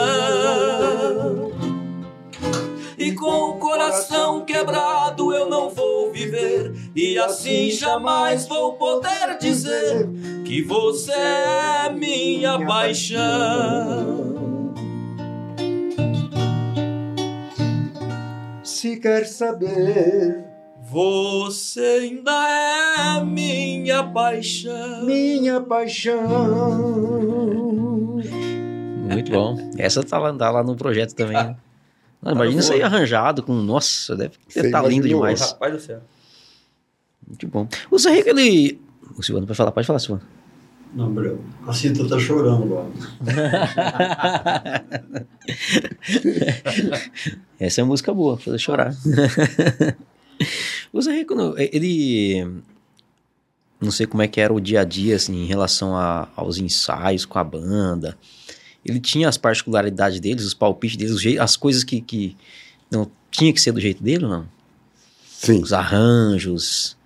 E 2.98 3.12
com 3.12 3.50
o 3.50 3.58
coração 3.58 4.44
quebrado 4.44 5.32
eu 5.32 5.48
não 5.50 5.68
vou 5.68 6.10
viver, 6.10 6.72
e 6.94 7.18
assim 7.18 7.70
jamais 7.70 8.46
vou 8.48 8.72
poder 8.74 9.36
dizer 9.38 10.08
que 10.44 10.62
você 10.62 11.12
é 11.12 11.92
minha 11.92 12.58
paixão. 12.66 14.26
Se 18.62 18.96
quer 18.96 19.26
saber 19.26 20.44
Você 20.88 21.80
ainda 21.80 22.30
é 23.18 23.24
minha 23.24 24.04
paixão. 24.04 25.04
minha 25.04 25.60
paixão. 25.60 26.22
Muito 29.10 29.32
bom. 29.32 29.56
Essa 29.76 30.02
tá 30.02 30.18
lá, 30.18 30.32
tá 30.32 30.50
lá 30.50 30.62
no 30.62 30.76
projeto 30.76 31.14
também. 31.14 31.36
né? 31.36 31.56
Não, 32.22 32.32
imagina 32.32 32.60
isso 32.60 32.72
aí 32.72 32.82
arranjado 32.82 33.42
com. 33.42 33.54
Nossa, 33.54 34.16
deve 34.16 34.34
estar 34.48 34.82
lindo 34.82 35.06
imaginou? 35.06 35.20
demais. 35.20 35.40
Rapaz 35.40 35.72
do 35.74 35.80
céu. 35.80 36.00
Muito 37.26 37.46
bom. 37.48 37.68
O 37.90 37.98
Zé 37.98 38.12
Rico, 38.14 38.28
ele. 38.30 38.80
O 39.16 39.22
Silvano 39.22 39.46
pode 39.46 39.56
falar, 39.56 39.72
pode 39.72 39.86
falar, 39.86 39.98
Silvano. 39.98 40.26
Não, 40.94 41.12
Breu. 41.12 41.44
A 41.66 41.72
Cita 41.72 42.08
tá 42.08 42.18
chorando 42.18 42.74
lá. 42.74 42.86
Essa 47.58 47.80
é 47.80 47.84
música 47.84 48.12
boa, 48.12 48.36
fazer 48.38 48.58
chorar. 48.58 48.94
o 50.92 51.00
Zé 51.00 51.12
Rico, 51.12 51.34
ele. 51.58 52.46
Não 53.80 53.90
sei 53.90 54.06
como 54.06 54.22
é 54.22 54.28
que 54.28 54.40
era 54.40 54.52
o 54.54 54.60
dia 54.60 54.80
a 54.80 54.84
dia, 54.84 55.16
assim, 55.16 55.42
em 55.42 55.46
relação 55.46 55.94
a- 55.96 56.28
aos 56.34 56.56
ensaios 56.58 57.24
com 57.26 57.38
a 57.38 57.44
banda. 57.44 58.16
Ele 58.88 59.00
tinha 59.00 59.28
as 59.28 59.36
particularidades 59.36 60.20
deles, 60.20 60.44
os 60.44 60.54
palpites 60.54 60.96
deles, 60.96 61.12
os 61.12 61.20
jei- 61.22 61.38
as 61.38 61.56
coisas 61.56 61.82
que, 61.84 62.00
que 62.00 62.36
não 62.90 63.10
tinha 63.30 63.52
que 63.52 63.60
ser 63.60 63.72
do 63.72 63.80
jeito 63.80 64.02
dele 64.02 64.24
ou 64.24 64.30
não? 64.30 64.48
Sim. 65.28 65.60
Os 65.62 65.72
arranjos. 65.72 66.96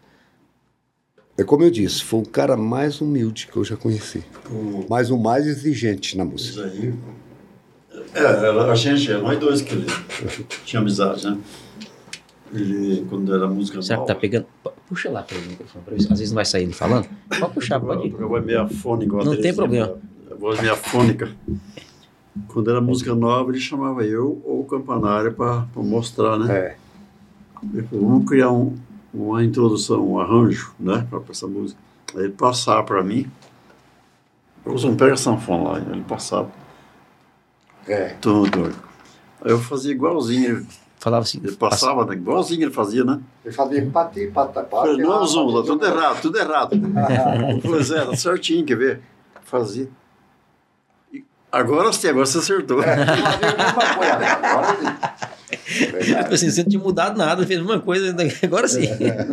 É 1.39 1.43
como 1.45 1.65
eu 1.65 1.71
disse, 1.71 2.05
foi 2.05 2.21
o 2.21 2.27
cara 2.27 2.57
mais 2.57 3.01
humilde 3.01 3.49
que 3.51 3.57
eu 3.57 3.65
já 3.65 3.77
conheci. 3.77 4.23
O 4.51 4.85
Mas 4.89 5.11
o 5.11 5.17
mais 5.19 5.47
exigente 5.47 6.17
na 6.17 6.25
música. 6.25 6.69
Zé 6.69 6.69
Rico. 6.69 6.99
É, 8.15 8.71
a 8.71 8.75
gente, 8.75 9.11
nós 9.15 9.39
dois 9.39 9.63
que 9.63 9.73
ele 9.73 9.87
tinha 10.65 10.81
amizade, 10.81 11.25
né? 11.27 11.39
Ele, 12.53 13.07
quando 13.09 13.33
era 13.35 13.47
música 13.47 13.81
Será 13.81 13.97
que 13.97 14.01
nova, 14.03 14.15
tá 14.15 14.21
pegando? 14.21 14.47
Pu- 14.63 14.73
Puxa 14.89 15.09
lá 15.09 15.23
pelo 15.23 15.41
microfone 15.43 15.85
pra 15.85 15.95
ver. 15.95 16.01
se- 16.03 16.13
Às 16.13 16.19
vezes 16.19 16.33
não 16.33 16.35
vai 16.37 16.45
sair 16.45 16.65
ele 16.65 16.73
falando. 16.73 17.09
Pode 17.39 17.55
puxar, 17.55 17.79
pode 17.81 18.09
ir. 18.09 18.15
A 18.15 18.27
voz 18.27 18.45
meia 18.45 18.67
fônica. 18.69 19.17
Não 19.25 19.37
tem 19.41 19.55
problema. 19.55 19.97
Voz 20.41 20.61
meia 20.61 20.75
fônica. 20.75 21.31
Quando 22.49 22.71
era 22.71 22.81
música 22.81 23.15
nova, 23.15 23.51
ele 23.51 23.61
chamava 23.61 24.03
eu 24.05 24.41
ou 24.45 24.61
o 24.61 24.65
campanário 24.65 25.35
para 25.35 25.67
mostrar, 25.77 26.39
né? 26.39 26.57
É. 26.57 26.77
Ele 27.75 27.83
falou, 27.83 28.09
vamos 28.09 28.29
criar 28.29 28.51
um, 28.51 28.75
uma 29.13 29.45
introdução, 29.45 30.13
um 30.13 30.19
arranjo, 30.19 30.73
né? 30.81 31.07
Para 31.11 31.21
essa 31.29 31.47
música. 31.47 31.79
Aí 32.15 32.25
ele 32.25 32.33
passava 32.33 32.83
para 32.83 33.03
mim. 33.03 33.31
Eu 34.65 34.75
não 34.75 34.97
pega 34.97 35.13
a 35.13 35.17
sanfona 35.17 35.71
lá. 35.71 35.79
Ele 35.79 36.05
passava. 36.09 36.51
É. 37.87 38.15
Tudo. 38.21 38.73
Aí 39.43 39.51
eu 39.51 39.59
fazia 39.59 39.93
igualzinho. 39.93 40.67
Falava 40.99 41.23
assim. 41.23 41.41
ele 41.43 41.57
passava, 41.57 42.05
né? 42.07 42.15
igualzinho 42.15 42.63
ele 42.63 42.71
fazia, 42.71 43.05
né? 43.05 43.21
Ele 43.45 43.55
fazia 43.55 43.91
pati, 43.91 44.27
pata, 44.27 44.63
falei, 44.65 44.99
não, 44.99 45.25
Zumba, 45.27 45.63
tudo 45.63 45.85
errado, 45.85 46.21
tudo 46.21 46.39
errado. 46.39 46.75
Eu 46.75 47.61
falei, 47.63 47.83
Zé, 47.83 48.05
tá 48.05 48.15
certinho, 48.17 48.67
quer 48.67 48.77
ver? 48.77 49.01
Fazia. 49.45 49.89
E 51.53 51.57
agora 51.57 51.93
sim, 51.93 52.09
agora 52.09 52.27
você 52.27 52.39
acertou. 52.39 52.81
Tipo 55.53 56.35
assim, 56.35 56.51
você 56.51 56.63
não 56.63 56.71
tinha 56.71 56.83
mudado 56.83 57.17
nada, 57.19 57.47
fez 57.47 57.59
a 57.61 57.63
mesma 57.63 57.81
coisa, 57.81 58.15
agora 58.43 58.69
sim. 58.69 58.89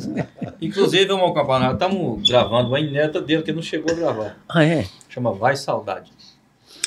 Inclusive, 0.61 1.11
o 1.11 1.17
meu 1.17 1.33
campeonato, 1.33 1.73
estamos 1.73 2.27
gravando 2.27 2.69
uma 2.69 2.79
ineta 2.79 3.21
dele 3.21 3.43
que 3.43 3.51
não 3.51 3.61
chegou 3.61 3.91
a 3.91 3.95
gravar. 3.95 4.37
Ah, 4.49 4.63
é? 4.63 4.85
Chama 5.09 5.31
Vai 5.31 5.55
Saudade. 5.55 6.11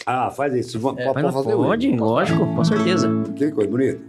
Ah, 0.07 0.31
faz 0.31 0.55
isso. 0.55 0.79
Vamos 0.81 1.01
É, 1.01 1.07
pode 1.07 1.23
não 1.23 1.33
fazer 1.33 1.53
pode, 1.55 1.97
lógico, 1.97 2.47
com 2.47 2.65
certeza. 2.65 3.09
Que 3.37 3.51
coisa 3.51 3.71
bonita. 3.71 4.01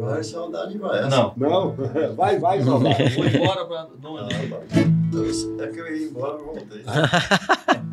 Vai, 0.00 0.22
saudade 0.22 0.76
vai. 0.76 1.08
Não. 1.08 1.32
Não, 1.36 1.74
vai, 2.14 2.38
vai, 2.38 2.62
saudade. 2.62 3.16
Vou 3.16 3.26
embora 3.26 3.64
pra. 3.64 3.86
Não, 4.02 4.18
Ah, 4.18 4.28
tá. 4.28 5.64
É 5.64 5.66
que 5.68 5.78
eu 5.80 5.96
ia 5.96 6.06
embora, 6.08 6.34
eu 6.34 6.44
voltei. 6.44 6.82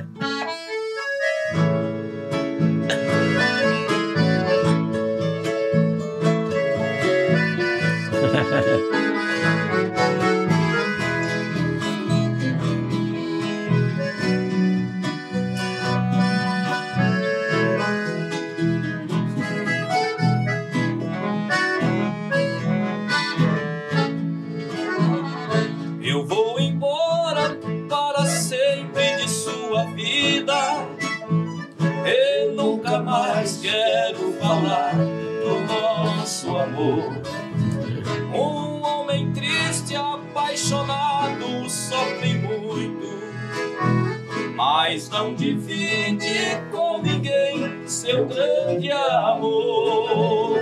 não 45.22 45.36
divide 45.36 46.58
com 46.72 47.00
ninguém 47.00 47.88
seu 47.88 48.26
grande 48.26 48.92
amor. 48.92 50.58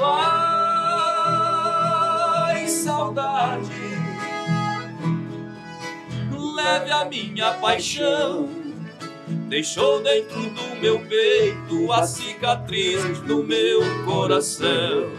Vai, 0.00 1.06
saudade, 2.66 3.70
leve 6.56 6.90
a 6.90 7.04
minha 7.04 7.52
paixão. 7.54 8.48
Deixou 9.48 10.02
dentro 10.02 10.40
do 10.50 10.74
meu 10.80 10.98
peito 11.06 11.92
a 11.92 12.04
cicatriz 12.04 13.20
do 13.20 13.44
meu 13.44 13.82
coração. 14.04 15.12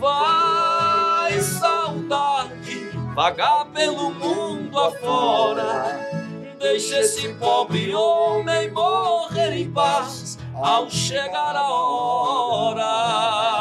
Vai, 0.00 1.38
saudade, 1.42 2.88
vagar 3.14 3.66
pelo 3.66 4.10
mundo 4.14 4.80
afora. 4.80 6.11
Deixa 6.62 7.00
esse 7.00 7.28
pobre 7.34 7.92
homem 7.92 8.70
morrer 8.70 9.52
em 9.52 9.68
paz 9.72 10.38
ao 10.54 10.88
chegar 10.88 11.56
a 11.56 11.68
hora. 11.68 13.51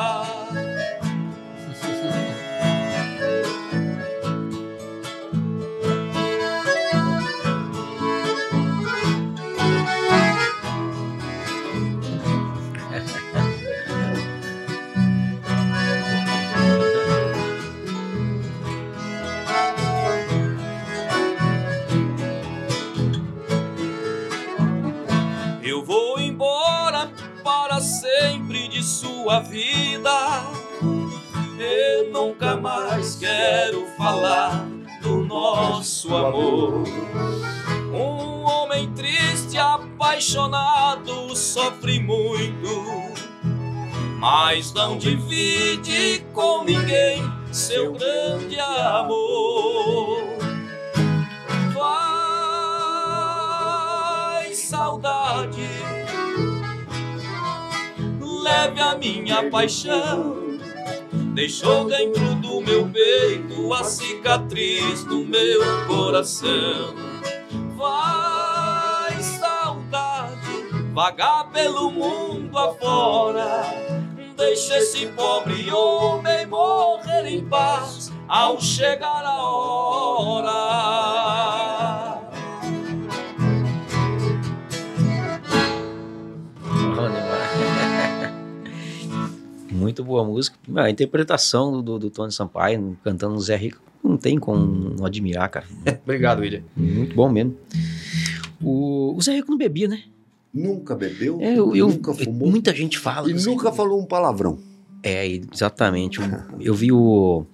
Sua 29.31 29.39
vida. 29.39 30.43
Eu 31.57 32.11
nunca 32.11 32.57
mais 32.57 33.15
quero 33.15 33.87
falar 33.97 34.67
do 35.01 35.23
nosso 35.23 36.13
amor. 36.13 36.83
Um 37.93 38.43
homem 38.43 38.91
triste, 38.91 39.57
apaixonado, 39.57 41.33
sofre 41.33 42.01
muito, 42.01 42.83
mas 44.19 44.73
não 44.73 44.97
divide 44.97 46.25
com 46.33 46.65
ninguém 46.65 47.23
seu 47.53 47.93
grande 47.93 48.59
amor. 48.59 50.23
Vai, 51.73 52.93
saudade, 54.53 56.00
leve 58.41 58.81
a 58.81 58.95
minha 58.97 59.49
paixão. 59.49 60.59
Deixou 61.33 61.85
dentro 61.85 62.35
do 62.35 62.61
meu 62.61 62.89
peito 62.89 63.73
a 63.73 63.83
cicatriz 63.83 65.03
do 65.05 65.25
meu 65.25 65.61
coração. 65.87 66.95
Vai, 67.77 69.21
saudade, 69.21 70.65
vagar 70.93 71.49
pelo 71.51 71.91
mundo 71.91 72.57
afora. 72.57 73.63
Deixa 74.35 74.77
esse 74.77 75.07
pobre 75.07 75.71
homem 75.71 76.45
morrer 76.47 77.27
em 77.27 77.45
paz 77.45 78.11
ao 78.27 78.59
chegar 78.59 79.23
a 79.23 79.43
hora. 79.43 80.81
Muito 89.81 90.03
boa 90.03 90.23
música. 90.23 90.57
A 90.75 90.89
interpretação 90.89 91.81
do, 91.81 91.97
do 91.99 92.09
Tony 92.09 92.31
Sampaio 92.31 92.97
cantando 93.03 93.39
Zé 93.39 93.55
Rico 93.55 93.81
não 94.03 94.17
tem 94.17 94.37
como 94.37 94.95
não 94.97 95.05
admirar, 95.05 95.49
cara. 95.49 95.65
Obrigado, 96.03 96.39
William. 96.39 96.63
Muito 96.75 97.15
bom 97.15 97.29
mesmo. 97.29 97.55
O, 98.61 99.15
o 99.15 99.21
Zé 99.21 99.33
Rico 99.35 99.49
não 99.51 99.57
bebia, 99.57 99.87
né? 99.87 100.03
Nunca 100.53 100.95
bebeu, 100.95 101.39
É, 101.41 101.53
eu, 101.57 101.75
eu- 101.75 101.87
nunca 101.87 102.13
fumou 102.13 102.49
muita 102.49 102.75
gente 102.75 102.99
fala. 102.99 103.29
e 103.29 103.33
nunca 103.33 103.65
Rico- 103.65 103.71
falou 103.75 103.99
um 104.01 104.05
palavrão. 104.05 104.59
É, 105.01 105.25
exatamente. 105.27 106.19
Eu, 106.19 106.25
eu 106.59 106.73
vi 106.75 106.91
o. 106.91 107.45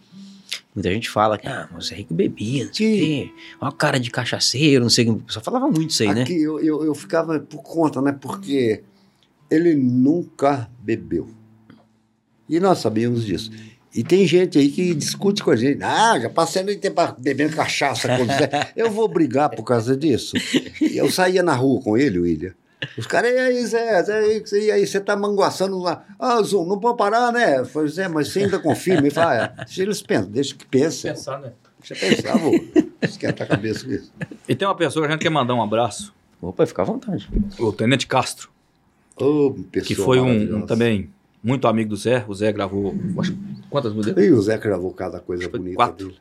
Muita 0.76 0.92
gente 0.92 1.10
fala 1.10 1.38
que, 1.38 1.48
ah, 1.48 1.68
mas 1.72 1.86
o 1.86 1.88
Zé 1.90 1.96
Rico 1.96 2.14
bebia, 2.14 2.66
não 2.66 2.74
sei 2.74 2.88
o 2.94 2.98
quê. 3.00 3.32
Olha 3.62 3.70
a 3.70 3.72
cara 3.72 4.00
de 4.00 4.12
cachaceiro, 4.12 4.84
não 4.84 4.90
sei 4.90 5.10
o 5.10 5.16
que. 5.20 5.34
Só 5.34 5.42
falava 5.42 5.68
muito 5.68 5.90
isso 5.92 6.04
aí, 6.04 6.14
né? 6.14 6.22
Aqui 6.24 6.42
eu, 6.42 6.60
eu, 6.60 6.84
eu 6.86 6.94
ficava 6.96 7.40
por 7.40 7.62
conta, 7.64 8.02
né? 8.02 8.12
Porque 8.12 8.84
ele 9.50 9.76
nunca 9.76 10.70
bebeu. 10.80 11.30
E 12.50 12.60
nós 12.60 12.80
sabíamos 12.80 13.26
disso. 13.26 13.52
E 13.94 14.04
tem 14.04 14.28
gente 14.28 14.60
aí 14.60 14.70
que 14.70 14.94
discute 14.94 15.44
com 15.44 15.52
a 15.52 15.56
gente. 15.56 15.82
Ah, 15.82 16.20
já 16.20 16.30
passei 16.30 16.62
a 16.62 16.66
noite 16.66 16.78
inteira 16.78 17.16
bebendo 17.18 17.56
cachaça 17.56 18.08
com 18.16 18.24
o 18.24 18.26
Zé. 18.28 18.72
Eu 18.76 18.92
vou 18.92 19.08
brigar 19.08 19.50
por 19.50 19.64
causa 19.64 19.98
disso. 19.98 20.36
E 20.80 20.98
eu 20.98 21.10
saía 21.10 21.42
na 21.42 21.56
rua 21.56 21.82
com 21.82 21.98
ele, 21.98 22.20
William. 22.20 22.54
Os 22.96 23.08
caras, 23.08 23.32
e 23.32 23.40
aí, 23.40 23.66
Zé, 23.66 24.04
Zé, 24.04 24.42
e 24.60 24.72
aí, 24.72 24.86
você 24.86 25.00
tá 25.00 25.16
manguaçando 25.16 25.80
lá. 25.80 26.06
Ah, 26.20 26.40
Zum, 26.44 26.68
não 26.68 26.80
pode 26.80 26.98
parar, 26.98 27.32
né? 27.32 27.60
Eu 27.60 27.66
falei, 27.66 27.90
Zé, 27.90 28.08
mas 28.08 28.28
você 28.28 28.42
ainda 28.42 28.60
confirma? 28.60 29.02
Ele 29.02 29.10
fala, 29.10 29.46
ah, 29.46 29.64
deixa 29.64 29.82
eles 29.82 30.02
pensam, 30.04 30.30
deixa 30.30 30.54
que 30.56 30.66
pensem. 30.66 31.12
Pensar, 31.12 31.40
né? 31.40 31.54
Você 31.82 31.96
pensava, 31.96 32.52
esquentar 33.02 33.48
a 33.48 33.50
cabeça 33.50 33.84
com 33.84 33.92
isso. 33.92 34.14
E 34.48 34.56
tem 34.56 34.68
uma 34.68 34.76
pessoa 34.76 35.06
que 35.06 35.12
a 35.12 35.16
gente 35.16 35.24
quer 35.24 35.32
mandar 35.32 35.56
um 35.56 35.62
abraço, 35.62 36.14
Opa, 36.40 36.68
fica 36.68 36.84
à 36.84 36.86
vontade. 36.86 37.28
o 37.58 37.74
Tenente 37.74 38.06
Castro, 38.06 38.50
Ô, 39.16 39.56
pessoa 39.72 39.88
que 39.88 39.96
foi 39.96 40.20
um, 40.20 40.58
um 40.58 40.66
também 40.68 41.10
muito 41.44 41.68
amigo 41.68 41.90
do 41.90 41.96
Zé. 41.96 42.26
O 42.28 42.34
Zé 42.34 42.52
gravou 42.52 42.96
acho, 43.20 43.38
quantas 43.70 43.94
músicas? 43.94 44.24
E 44.24 44.32
o 44.32 44.42
Zé 44.42 44.58
gravou 44.58 44.92
cada 44.94 45.20
coisa 45.20 45.48
bonita 45.50 45.76
quatro. 45.76 46.08
dele. 46.08 46.18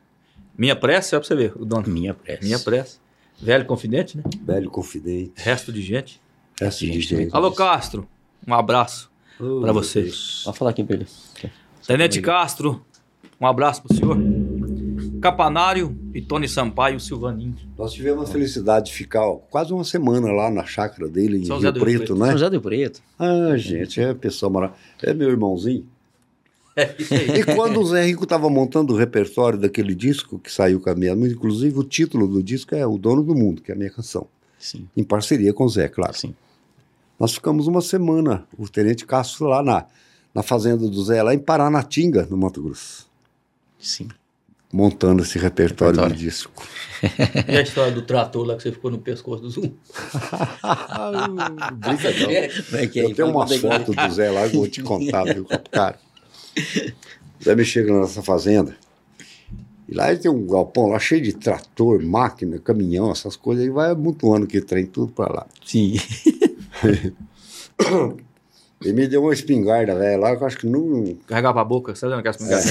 Minha 0.57 0.75
prece, 0.75 1.15
é 1.15 1.19
pra 1.19 1.27
você 1.27 1.35
ver, 1.35 1.53
o 1.55 1.63
dono. 1.65 1.87
Minha 1.87 2.13
pressa. 2.13 2.43
Minha 2.43 2.59
prece. 2.59 2.99
Velho 3.39 3.65
confidente, 3.65 4.17
né? 4.17 4.23
Velho 4.41 4.69
confidente. 4.69 5.31
Resto 5.35 5.71
de 5.71 5.81
gente. 5.81 6.19
Essa 6.59 6.79
de 6.79 6.87
Gente, 6.87 7.01
gente. 7.01 7.35
Alô, 7.35 7.51
Castro. 7.51 8.07
Um 8.47 8.53
abraço 8.53 9.11
Ô, 9.39 9.59
pra 9.61 9.71
meu 9.71 9.73
você. 9.75 10.01
Deus. 10.01 10.41
Pode 10.43 10.57
falar 10.57 10.71
aqui 10.71 10.83
pra 10.83 10.95
ele. 10.95 11.05
Tenente 11.85 12.19
Castro, 12.19 12.83
um 13.39 13.45
abraço 13.45 13.83
pro 13.83 13.95
senhor. 13.95 14.17
Capanário 15.21 15.97
e 16.13 16.21
Tony 16.21 16.47
Sampaio 16.47 16.99
Silvaninho. 16.99 17.55
Nós 17.77 17.93
tivemos 17.93 18.29
a 18.29 18.31
felicidade 18.31 18.87
de 18.87 18.93
ficar 18.93 19.25
ó, 19.27 19.35
quase 19.35 19.73
uma 19.73 19.83
semana 19.83 20.31
lá 20.31 20.49
na 20.49 20.65
chácara 20.65 21.07
dele 21.07 21.37
em 21.39 21.45
São 21.45 21.57
José 21.57 21.71
Rio 21.71 21.79
Preto, 21.81 21.97
Preto. 21.99 22.15
né? 22.15 22.25
São 22.27 22.31
José 22.37 22.49
do 22.49 22.61
Preto. 22.61 23.01
Ah, 23.17 23.57
gente, 23.57 23.99
é 24.01 24.13
pessoa 24.13 24.49
maravilhosa. 24.51 24.83
É 25.03 25.13
meu 25.13 25.29
irmãozinho. 25.29 25.85
É 26.75 26.95
isso 26.99 27.13
aí. 27.13 27.39
E 27.39 27.43
quando 27.55 27.79
o 27.79 27.85
Zé 27.85 28.05
Rico 28.05 28.23
estava 28.23 28.49
montando 28.49 28.93
o 28.93 28.97
repertório 28.97 29.57
daquele 29.57 29.95
disco 29.95 30.37
que 30.37 30.51
saiu 30.51 30.79
com 30.79 30.89
a 30.89 30.95
minha 30.95 31.15
música, 31.15 31.35
inclusive 31.35 31.79
o 31.79 31.83
título 31.83 32.27
do 32.27 32.43
disco 32.43 32.75
é 32.75 32.85
O 32.85 32.97
Dono 32.99 33.23
do 33.23 33.33
Mundo, 33.33 33.61
que 33.63 33.71
é 33.71 33.75
a 33.75 33.77
minha 33.77 33.89
canção. 33.89 34.27
Sim, 34.59 34.87
Em 34.95 35.03
parceria 35.03 35.53
com 35.53 35.65
o 35.65 35.69
Zé, 35.69 35.87
claro. 35.87 36.13
sim. 36.15 36.35
Nós 37.19 37.33
ficamos 37.33 37.65
uma 37.65 37.81
semana, 37.81 38.45
o 38.57 38.69
Tenente 38.69 39.03
Castro 39.07 39.47
lá 39.47 39.63
na, 39.63 39.85
na 40.35 40.43
fazenda 40.43 40.87
do 40.87 41.03
Zé, 41.03 41.23
lá 41.23 41.33
em 41.33 41.39
Paranatinga, 41.39 42.27
no 42.29 42.37
Mato 42.37 42.61
Grosso, 42.61 43.07
Sim. 43.79 44.07
Montando 44.77 45.23
esse 45.23 45.39
repertório, 45.39 45.95
Repertório. 45.95 46.15
do 46.15 46.19
disco. 46.19 46.63
E 47.47 47.57
a 47.57 47.61
história 47.61 47.91
do 47.91 48.03
trator 48.03 48.45
lá 48.45 48.55
que 48.55 48.61
você 48.61 48.71
ficou 48.71 48.91
no 48.91 48.99
pescoço 48.99 49.41
do 49.41 49.49
Zoom? 49.49 49.71
Não. 50.63 51.35
Como 51.81 52.77
é 52.77 52.87
que 52.87 52.99
é? 52.99 53.05
Eu 53.05 53.15
tenho 53.15 53.29
umas 53.29 53.49
pra 53.49 53.55
ele. 53.55 53.67
fotos 53.85 53.95
do 53.95 54.13
Zé 54.13 54.29
lá 54.29 54.47
que 54.47 54.55
eu 54.55 54.59
vou 54.59 54.69
te 54.69 54.83
contar, 54.83 55.23
viu, 55.23 55.45
cara? 55.71 55.99
O 57.39 57.43
Zé 57.43 57.55
me 57.55 57.65
chega 57.65 57.91
na 57.91 58.01
nossa 58.01 58.21
fazenda. 58.21 58.75
E 59.89 59.95
lá 59.95 60.11
ele 60.11 60.19
tem 60.19 60.29
um 60.29 60.45
galpão 60.45 60.87
lá 60.87 60.99
cheio 60.99 61.21
de 61.21 61.33
trator, 61.33 62.03
máquina, 62.03 62.59
caminhão, 62.59 63.09
essas 63.11 63.35
coisas. 63.35 63.65
E 63.65 63.69
vai 63.71 63.91
amontoando 63.91 64.45
que 64.45 64.61
trem 64.61 64.85
tudo 64.85 65.11
pra 65.11 65.27
lá. 65.27 65.47
Sim. 65.65 65.95
Ele 68.81 68.93
me 68.93 69.07
deu 69.07 69.23
uma 69.23 69.33
espingarda, 69.33 69.95
velho, 69.95 70.21
lá 70.21 70.35
que 70.35 70.43
eu 70.43 70.47
acho 70.47 70.57
que 70.57 70.67
não. 70.67 71.17
Carregar 71.25 71.51
pra 71.51 71.63
boca, 71.63 71.95
sabe 71.95 72.13
onde 72.13 72.21
que 72.21 72.27
é 72.27 72.31
as 72.31 72.37
pingadas? 72.37 72.65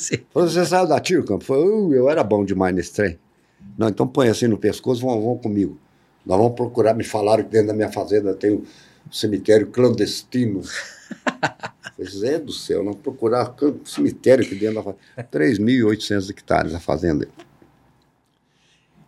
Sim. 0.00 0.16
Falou, 0.32 0.48
você 0.48 0.64
saiu 0.64 0.86
da 0.86 0.98
tiro, 0.98 1.24
campo? 1.24 1.44
Falei, 1.44 1.64
"Uh, 1.64 1.92
eu 1.92 2.08
era 2.08 2.24
bom 2.24 2.44
demais 2.44 2.74
nesse 2.74 2.92
trem. 2.94 3.18
Não, 3.76 3.88
então 3.88 4.06
põe 4.06 4.28
assim 4.28 4.46
no 4.46 4.56
pescoço, 4.56 5.02
vão, 5.02 5.20
vão 5.20 5.36
comigo. 5.36 5.78
Nós 6.24 6.38
vamos 6.38 6.54
procurar, 6.54 6.94
me 6.94 7.04
falaram 7.04 7.44
que 7.44 7.50
dentro 7.50 7.68
da 7.68 7.74
minha 7.74 7.92
fazenda 7.92 8.34
tem 8.34 8.52
um 8.52 8.64
cemitério 9.12 9.66
clandestino. 9.66 10.62
Falei, 11.96 12.10
Zé 12.10 12.38
do 12.38 12.52
céu, 12.52 12.78
nós 12.78 12.94
vamos 12.94 13.00
procurar 13.02 13.54
um 13.62 13.84
cemitério 13.84 14.44
aqui 14.44 14.54
dentro 14.54 14.76
da 14.76 14.82
fazenda. 14.82 15.02
3.800 15.30 16.30
hectares 16.30 16.74
a 16.74 16.80
fazenda. 16.80 17.28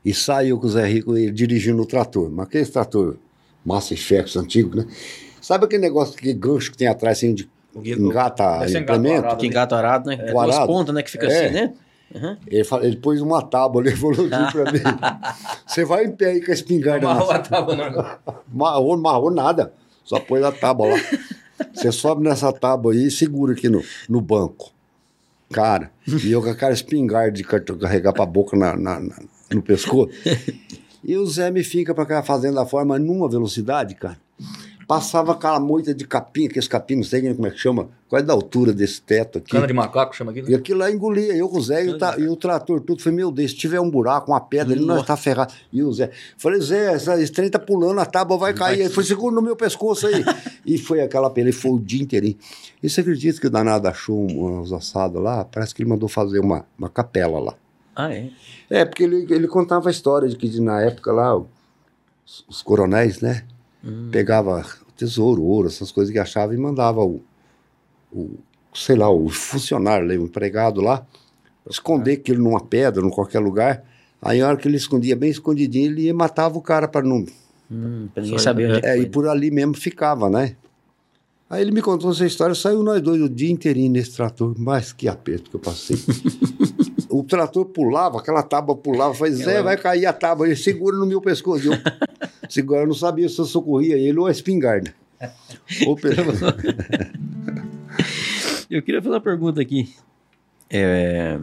E 0.05 0.15
saiu 0.15 0.59
com 0.59 0.67
o 0.67 0.71
Zé 0.71 0.87
Rico 0.87 1.17
ele 1.17 1.33
dirigindo 1.33 1.83
o 1.83 1.87
trator. 1.87 2.31
Mas 2.31 2.47
aquele 2.47 2.67
trator, 2.67 3.17
massa 3.65 3.95
e 3.95 3.97
Chex 3.97 4.37
antigo, 4.37 4.77
né? 4.77 4.87
Sabe 5.49 5.65
aquele 5.65 5.81
negócio, 5.81 6.15
aquele 6.15 6.35
gancho 6.35 6.71
que 6.71 6.77
tem 6.77 6.87
atrás, 6.89 7.17
assim, 7.17 7.33
de 7.33 7.49
engata 7.75 8.67
implemento? 8.69 9.07
engatarado. 9.07 9.37
Que 9.41 9.49
gato 9.49 9.75
arado, 9.75 10.11
né? 10.11 10.19
É. 10.21 10.31
Duas 10.31 10.55
Arado. 10.55 10.67
pontas, 10.67 10.95
né? 10.95 11.03
Que 11.03 11.11
fica 11.11 11.27
É. 11.27 11.45
assim, 11.47 11.55
né? 11.55 11.73
Uhum. 12.15 12.37
Ele, 12.47 12.65
fala- 12.65 12.85
ele 12.85 12.97
pôs 12.99 13.23
uma 13.23 13.41
tábua 13.41 13.81
ali 13.83 13.91
e 13.93 13.97
falou 13.97 14.13
assim 14.13 14.53
pra 14.53 14.71
mim: 14.73 14.81
Você 15.67 15.87
vai 15.87 16.05
em 16.05 16.13
pé 16.13 16.27
aí 16.33 16.45
com 16.45 16.51
a 16.51 16.55
espingarda 16.55 17.07
Amarrou 17.11 17.29
na 17.33 17.35
a 17.37 17.39
tábua, 17.39 17.77
não. 17.77 18.35
Marrou, 18.53 18.95
não 18.97 19.03
marrou 19.03 19.31
nada. 19.31 19.73
Só 20.05 20.21
pôs 20.21 20.45
a 20.45 20.53
tábua 20.53 20.89
lá. 20.89 20.97
Você 21.73 21.91
sobe 21.93 22.23
nessa 22.25 22.53
tábua 22.53 22.93
aí 22.93 23.07
e 23.07 23.11
segura 23.11 23.55
aqui 23.55 23.71
no, 23.71 23.83
no 24.07 24.21
banco. 24.21 24.71
Cara, 25.51 25.91
e 26.07 26.31
eu 26.31 26.43
com 26.43 26.51
aquela 26.51 26.73
espingarda 26.75 27.33
de 27.33 27.43
car- 27.43 27.65
carregar 27.65 28.13
pra 28.13 28.27
boca 28.27 28.55
na, 28.55 28.77
na- 28.77 29.01
na- 29.01 29.17
no 29.51 29.63
pescoço. 29.63 30.11
E 31.03 31.17
o 31.17 31.25
Zé 31.27 31.51
me 31.51 31.65
fica 31.65 31.95
pra 31.95 32.05
cá 32.05 32.23
fazendo 32.23 32.61
a 32.61 32.67
forma 32.67 32.99
numa 32.99 33.27
velocidade, 33.31 33.95
cara. 33.95 34.19
Passava 34.89 35.33
aquela 35.33 35.61
moita 35.61 35.93
de 35.95 36.07
capim, 36.07 36.47
aqueles 36.47 36.67
capim, 36.67 36.97
não 36.97 37.03
sei 37.03 37.21
nem 37.21 37.35
como 37.35 37.47
é 37.47 37.51
que 37.51 37.59
chama, 37.59 37.91
qual 38.09 38.21
é 38.21 38.23
da 38.25 38.33
altura 38.33 38.73
desse 38.73 39.03
teto 39.03 39.37
aqui. 39.37 39.51
Cana 39.51 39.67
de 39.67 39.75
macaco 39.75 40.17
chama 40.17 40.31
aquilo. 40.31 40.49
E 40.51 40.55
aquilo 40.55 40.79
lá 40.79 40.91
engolia, 40.91 41.37
eu 41.37 41.47
com 41.47 41.59
o 41.59 41.63
Zé 41.63 41.85
e 41.85 41.91
o, 41.91 41.99
e 42.21 42.27
o 42.27 42.35
trator, 42.35 42.81
tudo. 42.81 43.03
Falei, 43.03 43.17
meu 43.19 43.31
Deus, 43.31 43.51
se 43.51 43.57
tiver 43.59 43.79
um 43.81 43.91
buraco, 43.91 44.31
uma 44.33 44.41
pedra, 44.41 44.73
ele 44.75 44.87
não 44.87 44.99
está 44.99 45.15
ferrado. 45.15 45.53
E 45.71 45.83
o 45.83 45.93
Zé, 45.93 46.11
falei, 46.39 46.59
Zé, 46.63 46.95
essa, 46.95 47.21
esse 47.21 47.31
trem 47.31 47.51
tá 47.51 47.59
pulando, 47.59 48.01
a 48.01 48.07
tábua 48.07 48.39
vai 48.39 48.55
cair. 48.55 48.81
Ele 48.81 48.89
foi 48.89 49.05
seguro 49.05 49.35
no 49.35 49.43
meu 49.43 49.55
pescoço 49.55 50.07
aí. 50.07 50.25
e 50.65 50.79
foi 50.79 51.03
aquela 51.03 51.29
pele, 51.29 51.53
foi 51.53 51.73
o 51.73 51.79
dia 51.79 52.03
inteirinho. 52.03 52.39
E 52.83 52.89
você 52.89 53.03
acredita 53.03 53.39
que 53.39 53.47
o 53.47 53.51
danado 53.51 53.87
achou 53.89 54.19
um- 54.19 54.61
uns 54.61 54.73
assados 54.73 55.23
lá? 55.23 55.45
Parece 55.45 55.75
que 55.75 55.83
ele 55.83 55.91
mandou 55.91 56.09
fazer 56.09 56.39
uma, 56.39 56.65
uma 56.79 56.89
capela 56.89 57.39
lá. 57.39 57.55
Ah, 57.95 58.11
é? 58.11 58.31
É, 58.71 58.85
porque 58.87 59.03
ele, 59.03 59.27
ele 59.29 59.49
contava 59.49 59.91
a 59.91 59.93
história 59.93 60.27
de 60.31 60.35
que 60.37 60.59
na 60.63 60.81
época 60.81 61.13
lá, 61.13 61.37
os, 61.37 61.47
os 62.49 62.63
coronéis, 62.63 63.21
né? 63.21 63.45
Hum. 63.85 64.09
Pegava 64.11 64.65
tesouro, 64.97 65.43
ouro, 65.43 65.69
essas 65.69 65.93
coisas 65.93 66.13
que 66.13 66.19
achava 66.19 66.55
e 66.55 66.57
mandava 66.59 67.05
o, 67.05 67.23
o 68.13 68.39
sei 68.75 68.97
lá, 68.97 69.11
o 69.11 69.29
funcionário, 69.29 70.07
lá, 70.07 70.15
o 70.15 70.27
empregado 70.27 70.81
lá, 70.81 71.07
esconder 71.69 72.15
aquilo 72.15 72.43
numa 72.43 72.61
pedra, 72.61 73.05
em 73.05 73.11
qualquer 73.11 73.41
lugar. 73.41 73.85
Aí, 74.21 74.41
a 74.41 74.49
hora 74.49 74.57
que 74.57 74.67
ele 74.67 74.77
escondia 74.77 75.15
bem 75.15 75.31
escondidinho, 75.31 75.93
ele 75.93 76.03
ia 76.03 76.11
e 76.11 76.13
matava 76.13 76.59
o 76.59 76.63
cara 76.63 76.89
para 76.89 77.07
não. 77.07 77.25
Hum, 77.71 78.09
pra 78.13 78.23
ninguém 78.23 78.39
saber 78.39 78.67
onde 78.67 78.79
é 78.79 78.81
que 78.81 78.87
É, 78.87 78.95
foi. 78.95 79.03
e 79.03 79.07
por 79.07 79.29
ali 79.29 79.51
mesmo 79.51 79.75
ficava, 79.75 80.29
né? 80.29 80.57
Aí 81.51 81.63
ele 81.63 81.71
me 81.71 81.81
contou 81.81 82.11
essa 82.11 82.27
história, 82.27 82.55
saiu 82.55 82.83
nós 82.83 83.01
dois 83.01 83.23
o 83.23 83.29
dia 83.29 83.51
inteirinho 83.51 83.93
nesse 83.93 84.15
trator, 84.15 84.55
mas 84.59 84.93
que 84.93 85.09
aperto 85.09 85.49
que 85.49 85.57
eu 85.57 85.61
passei. 85.61 85.97
o 87.09 87.23
trator 87.25 87.65
pulava, 87.65 88.19
aquela 88.19 88.43
tábua 88.43 88.77
pulava, 88.77 89.15
falei, 89.15 89.33
Zé, 89.33 89.63
vai 89.63 89.77
cair 89.77 90.05
a 90.05 90.13
tábua, 90.13 90.47
ele 90.47 90.57
segura 90.57 90.97
no 90.97 91.07
meu 91.07 91.23
pescoço. 91.23 91.69
Eu, 91.69 91.73
segura, 92.49 92.81
eu 92.81 92.87
não 92.87 92.95
sabia 92.95 93.29
se 93.29 93.39
eu 93.39 93.45
socorria 93.45 93.97
ele 93.97 94.19
ou 94.19 94.27
a 94.27 94.31
espingarda. 94.31 94.95
Pedro, 96.01 96.33
Eu 98.71 98.83
queria 98.83 99.01
fazer 99.01 99.15
uma 99.15 99.21
pergunta 99.21 99.61
aqui. 99.61 99.95
É, 100.71 101.39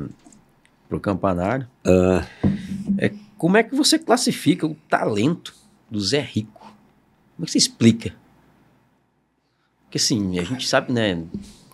pro 0.87 0.99
Campanário. 0.99 1.67
Ah. 1.83 2.25
É, 2.97 3.11
como 3.37 3.57
é 3.57 3.63
que 3.63 3.75
você 3.75 3.97
classifica 3.97 4.65
o 4.67 4.75
talento 4.87 5.53
do 5.89 5.99
Zé 5.99 6.21
Rico? 6.21 6.61
Como 7.35 7.43
é 7.43 7.45
que 7.45 7.51
você 7.51 7.57
explica? 7.57 8.13
Porque 9.83 9.97
assim, 9.97 10.39
a 10.39 10.43
gente 10.43 10.67
sabe, 10.67 10.93
né? 10.93 11.23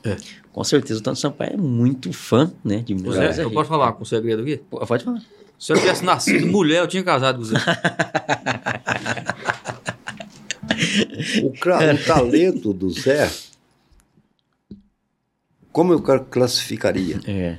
É. 0.04 0.16
Com 0.52 0.64
certeza 0.64 1.00
o 1.00 1.04
Tanto 1.04 1.20
Sampaio 1.20 1.54
é 1.54 1.58
muito 1.58 2.12
fã, 2.12 2.52
né? 2.64 2.80
De 2.80 2.94
O 2.94 2.98
música 2.98 3.28
do 3.28 3.34
Zé, 3.34 3.42
eu 3.42 3.50
Rico. 3.50 3.60
posso 3.60 3.70
falar 3.70 3.94
com 3.94 4.02
um 4.04 4.06
segredo 4.06 4.42
aqui? 4.42 4.58
Pode 4.58 5.04
falar. 5.04 5.22
Se 5.60 5.72
eu 5.74 5.78
tivesse 5.78 6.04
nascido 6.04 6.48
mulher, 6.48 6.80
eu 6.80 6.88
tinha 6.88 7.04
casado 7.04 7.36
com 7.36 7.42
o 7.44 7.46
Zé. 7.46 7.58
o, 11.44 11.48
o 11.48 12.06
talento 12.06 12.74
do 12.74 12.90
Zé, 12.90 13.30
como 15.72 15.94
eu 15.94 16.02
ca- 16.02 16.20
classificaria? 16.20 17.20
É. 17.26 17.58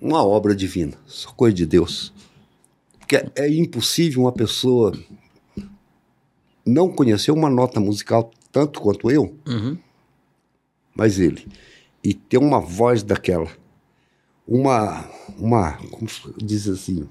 uma 0.00 0.22
obra 0.24 0.54
divina, 0.54 0.92
só 1.06 1.30
coisa 1.32 1.56
de 1.56 1.66
Deus. 1.66 2.12
Porque 2.98 3.16
é, 3.16 3.30
é 3.36 3.48
impossível 3.48 4.22
uma 4.22 4.32
pessoa 4.32 4.92
não 6.64 6.88
conhecer 6.90 7.30
uma 7.30 7.48
nota 7.48 7.78
musical 7.80 8.30
tanto 8.52 8.80
quanto 8.80 9.10
eu, 9.10 9.34
Uhum. 9.46 9.78
mas 10.94 11.18
ele, 11.18 11.46
e 12.02 12.12
ter 12.14 12.38
uma 12.38 12.60
voz 12.60 13.02
daquela, 13.02 13.48
uma, 14.46 15.08
uma 15.38 15.74
como 15.90 16.08
se 16.08 16.22
diz 16.38 16.66
assim, 16.68 17.08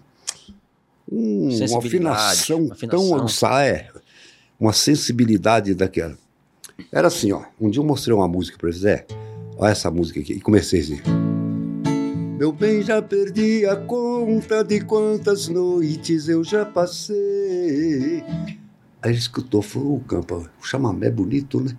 um- 1.09 1.49
uma 1.65 1.77
afinação, 1.79 2.67
afinação. 2.71 2.89
tão 2.89 3.15
aguçada, 3.15 3.65
é, 3.65 3.91
uma 4.59 4.73
sensibilidade 4.73 5.73
daquela. 5.73 6.17
Era 6.91 7.07
assim, 7.07 7.31
ó, 7.31 7.43
um 7.59 7.69
dia 7.69 7.81
eu 7.81 7.85
mostrei 7.85 8.13
uma 8.15 8.27
música 8.27 8.57
para 8.57 8.69
ele, 8.69 8.77
Zé, 8.77 9.05
olha 9.57 9.71
essa 9.71 9.89
música 9.89 10.19
aqui, 10.19 10.33
e 10.33 10.41
comecei 10.41 10.81
assim. 10.81 10.99
Meu 12.37 12.51
bem, 12.51 12.81
já 12.81 13.01
perdi 13.01 13.65
a 13.65 13.77
conta 13.77 14.61
de 14.61 14.81
quantas 14.81 15.47
noites 15.47 16.27
eu 16.27 16.43
já 16.43 16.65
passei. 16.65 18.23
Aí 19.01 19.11
ele 19.11 19.17
escutou, 19.17 19.61
falou, 19.61 19.97
ô 19.97 19.99
Campa, 20.01 20.51
o 20.61 20.65
chamamé 20.65 21.07
é 21.07 21.11
bonito, 21.11 21.61
né? 21.61 21.77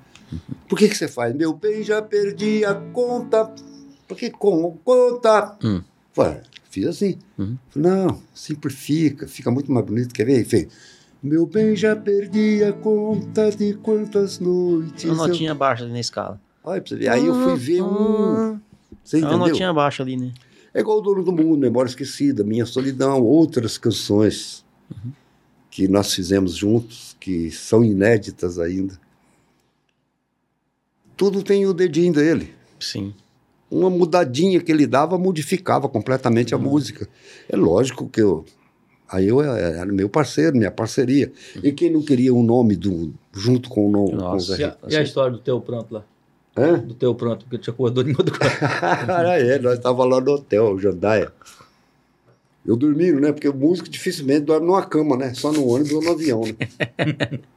Por 0.69 0.79
que, 0.79 0.89
que 0.89 0.97
você 0.97 1.09
faz? 1.09 1.35
Meu 1.35 1.53
bem, 1.53 1.83
já 1.83 2.01
perdi 2.01 2.65
a 2.65 2.75
conta. 2.75 3.53
Por 4.09 4.17
que 4.17 4.31
com 4.31 4.77
conta? 4.85 5.57
Hum. 5.63 5.83
Falei, 6.13 6.41
fiz 6.71 6.87
assim. 6.87 7.19
Uhum. 7.37 7.59
Falei, 7.69 7.91
não, 7.91 8.23
simplifica, 8.35 9.29
fica 9.29 9.51
muito 9.51 9.71
mais 9.71 9.85
bonito. 9.85 10.15
Quer 10.15 10.25
ver? 10.25 10.45
Fez, 10.45 10.69
meu 11.23 11.47
bem, 11.47 11.75
já 11.75 11.97
perdi 11.97 12.63
a 12.63 12.73
conta 12.73 13.51
de 13.51 13.75
quantas 13.75 14.39
noites. 14.39 15.05
Uma 15.05 15.25
eu... 15.25 15.29
notinha 15.29 15.55
baixa 15.55 15.85
ali 15.85 15.93
na 15.93 16.01
escala. 16.01 16.41
Você 16.63 16.97
ver. 16.97 17.09
Aí 17.09 17.27
eu 17.27 17.35
fui 17.35 17.57
ver 17.57 17.83
um. 17.83 18.61
Você 19.03 19.19
É 19.19 19.21
uma 19.21 19.29
entendeu? 19.29 19.39
notinha 19.39 19.73
baixa 19.73 20.03
ali, 20.03 20.17
né? 20.17 20.33
É 20.75 20.81
igual 20.81 20.99
o 20.99 21.01
Dono 21.01 21.25
do 21.25 21.33
Mundo, 21.33 21.59
Memória 21.59 21.89
Esquecida, 21.89 22.45
Minha 22.45 22.67
Solidão, 22.67 23.23
outras 23.23 23.79
canções 23.79 24.65
que 25.71 25.89
nós 25.89 26.13
fizemos 26.15 26.55
juntos, 26.55 27.17
que 27.19 27.51
são 27.51 27.85
inéditas 27.85 28.59
ainda. 28.59 28.99
Tudo 31.17 31.43
tem 31.43 31.67
o 31.67 31.73
dedinho 31.73 32.13
dele. 32.13 32.55
Sim. 32.79 33.15
Uma 33.71 33.89
mudadinha 33.89 34.61
que 34.61 34.71
ele 34.71 34.87
dava 34.87 35.17
modificava 35.19 35.89
completamente 35.89 36.55
a 36.55 36.59
música. 36.59 37.09
É 37.49 37.57
lógico 37.57 38.09
que 38.09 38.21
eu. 38.21 38.45
Aí 39.09 39.29
eu 39.29 39.41
era 39.41 39.87
meu 39.87 40.09
parceiro, 40.09 40.57
minha 40.57 40.71
parceria. 40.71 41.33
E 41.63 41.71
quem 41.73 41.91
não 41.91 42.03
queria 42.03 42.35
o 42.35 42.43
nome 42.43 42.75
do, 42.75 43.13
junto 43.33 43.69
com 43.69 43.89
o 43.89 43.91
nome 43.91 44.11
com 44.11 44.17
o 44.17 44.21
Nossa. 44.21 44.61
E 44.61 44.65
a, 44.65 44.77
e 44.89 44.97
a 44.97 45.03
história 45.03 45.31
do 45.31 45.39
teu 45.39 45.61
pranto 45.61 45.95
lá? 45.95 46.05
Hã? 46.57 46.79
Do 46.79 46.95
teu 46.95 47.15
pranto, 47.15 47.45
porque 47.45 47.59
te 47.59 47.71
acordou 47.71 48.03
de 48.03 48.13
madrugada. 48.13 48.53
Era 49.07 49.39
ele, 49.39 49.61
nós 49.61 49.75
estávamos 49.75 50.13
lá 50.13 50.21
no 50.21 50.33
hotel, 50.33 50.79
Jandaia. 50.79 51.31
Eu 52.65 52.77
dormindo, 52.77 53.21
né? 53.21 53.31
Porque 53.31 53.49
o 53.49 53.55
músico 53.55 53.89
dificilmente 53.89 54.41
dorme 54.41 54.67
numa 54.67 54.85
cama, 54.85 55.17
né? 55.17 55.33
Só 55.35 55.53
no 55.53 55.65
ônibus 55.69 55.93
ou 55.93 56.03
no 56.03 56.11
avião, 56.11 56.41
né? 56.41 57.41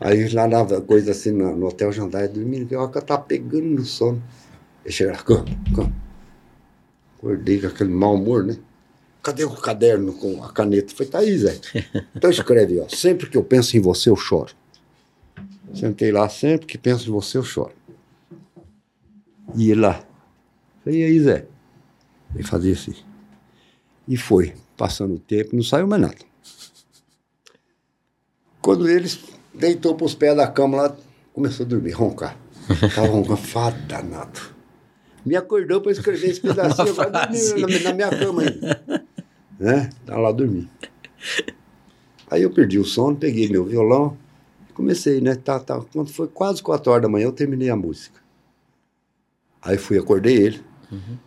Aí 0.00 0.28
lá 0.28 0.46
na 0.46 0.64
coisa 0.80 1.10
assim, 1.10 1.32
no, 1.32 1.56
no 1.56 1.66
hotel 1.66 1.90
Jandaia, 1.90 2.28
dormindo, 2.28 2.66
que 2.66 2.74
eu 2.74 2.88
tava 2.88 3.22
pegando 3.22 3.64
no 3.64 3.84
sono. 3.84 4.22
Ele 4.84 4.94
chega 4.94 5.12
lá, 5.12 5.18
cama, 5.18 5.44
cama. 5.74 5.92
Acordei 7.18 7.60
com 7.60 7.66
aquele 7.66 7.90
mau 7.90 8.14
humor, 8.14 8.44
né? 8.44 8.56
Cadê 9.22 9.44
o 9.44 9.50
caderno 9.50 10.14
com 10.14 10.42
a 10.42 10.50
caneta? 10.50 10.94
Falei, 10.94 11.10
tá 11.10 11.18
aí, 11.18 11.36
Zé. 11.36 11.60
Então 12.14 12.30
escreve, 12.30 12.80
ó. 12.80 12.88
Sempre 12.88 13.28
que 13.28 13.36
eu 13.36 13.44
penso 13.44 13.76
em 13.76 13.80
você, 13.80 14.08
eu 14.08 14.16
choro. 14.16 14.54
Sentei 15.74 16.10
lá, 16.10 16.28
sempre 16.28 16.66
que 16.66 16.78
penso 16.78 17.08
em 17.08 17.12
você, 17.12 17.36
eu 17.36 17.42
choro. 17.42 17.72
E 19.54 19.70
ele 19.70 19.80
lá. 19.80 20.02
Falei, 20.82 21.00
e 21.00 21.04
aí, 21.04 21.20
Zé? 21.20 21.46
Ele 22.34 22.44
fazia 22.44 22.72
assim. 22.72 22.94
E 24.08 24.16
foi, 24.16 24.54
passando 24.76 25.14
o 25.14 25.18
tempo, 25.18 25.54
não 25.54 25.62
saiu 25.62 25.86
mais 25.86 26.00
nada. 26.00 26.30
Quando 28.62 28.88
ele 28.88 29.10
deitou 29.54 29.94
para 29.94 30.06
os 30.06 30.14
pés 30.14 30.36
da 30.36 30.46
cama 30.46 30.82
lá, 30.82 30.96
começou 31.32 31.66
a 31.66 31.68
dormir, 31.68 31.92
roncar. 31.92 32.36
Tava 32.94 33.08
roncando, 33.08 33.36
fada 33.38 33.78
danado. 33.86 34.40
Me 35.24 35.36
acordou 35.36 35.80
para 35.80 35.92
escrever 35.92 36.30
esse 36.30 36.40
pedacinho, 36.40 36.90
agora 37.00 37.10
na, 37.10 37.26
na 37.26 37.92
minha 37.92 38.10
cama 38.10 38.42
ainda. 38.42 39.04
Né? 39.60 39.90
Tava 40.06 40.20
lá 40.20 40.32
dormindo. 40.32 40.68
Aí 42.30 42.42
eu 42.42 42.50
perdi 42.50 42.78
o 42.78 42.84
sono, 42.84 43.14
peguei 43.16 43.48
meu 43.48 43.64
violão, 43.64 44.16
comecei, 44.74 45.20
né? 45.20 45.34
Tá, 45.34 45.60
tá. 45.60 45.80
Quando 45.92 46.10
foi 46.10 46.26
quase 46.28 46.62
quatro 46.62 46.90
horas 46.90 47.02
da 47.02 47.08
manhã, 47.08 47.26
eu 47.26 47.32
terminei 47.32 47.68
a 47.70 47.76
música. 47.76 48.18
Aí 49.62 49.76
fui, 49.76 49.98
acordei 49.98 50.34
ele. 50.36 50.60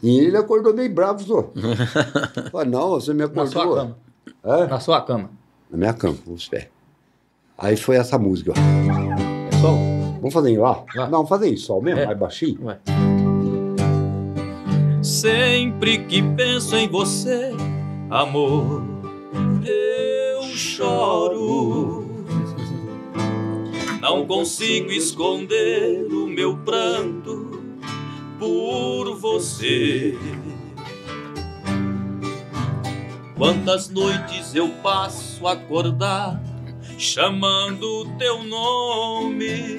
E 0.01 0.19
ele 0.19 0.35
acordou 0.35 0.73
meio 0.73 0.91
bravo, 0.93 1.23
só. 1.23 1.51
Falei, 2.51 2.69
não, 2.69 2.89
você 2.89 3.13
me 3.13 3.19
Na 3.19 3.25
acordou. 3.25 3.47
sua 3.51 3.75
cama. 3.75 3.97
É? 4.43 4.67
Na 4.67 4.79
sua 4.79 5.01
cama. 5.01 5.29
Na 5.69 5.77
minha 5.77 5.93
cama, 5.93 6.17
com 6.25 6.33
os 6.33 6.49
pés. 6.49 6.67
Aí 7.57 7.77
foi 7.77 7.95
essa 7.97 8.17
música, 8.17 8.51
ó. 8.51 8.53
É 8.59 9.51
só. 9.61 9.71
Vamos 10.17 10.33
fazer 10.33 10.49
em 10.49 10.57
lá? 10.57 10.83
Lá. 10.95 11.07
Não, 11.09 11.25
fazer 11.27 11.49
em 11.53 11.55
sol 11.57 11.81
mesmo, 11.81 11.99
É. 12.01 12.05
mais 12.07 12.17
baixinho. 12.17 12.65
Ué. 12.65 12.79
Sempre 15.01 15.99
que 16.05 16.21
penso 16.21 16.75
em 16.75 16.87
você, 16.89 17.51
amor, 18.09 18.83
eu 19.65 20.43
choro. 20.43 22.05
Não 24.01 24.25
consigo 24.25 24.91
esconder 24.91 26.05
o 26.11 26.27
meu 26.27 26.57
pranto 26.57 27.63
por 28.37 29.15
você. 29.15 30.17
Quantas 33.37 33.89
noites 33.89 34.53
eu 34.53 34.69
passo 34.81 35.47
acordar 35.47 36.41
chamando 36.97 38.05
teu 38.17 38.43
nome. 38.43 39.77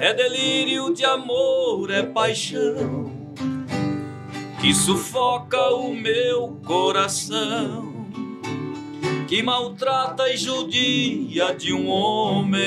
É 0.00 0.14
delírio 0.14 0.92
de 0.94 1.04
amor, 1.04 1.90
é 1.90 2.02
paixão 2.02 3.09
que 4.60 4.74
sufoca 4.74 5.74
o 5.74 5.94
meu 5.94 6.60
coração, 6.66 7.94
que 9.26 9.42
maltrata 9.42 10.28
e 10.28 10.36
judia 10.36 11.54
de 11.54 11.72
um 11.72 11.88
homem. 11.88 12.60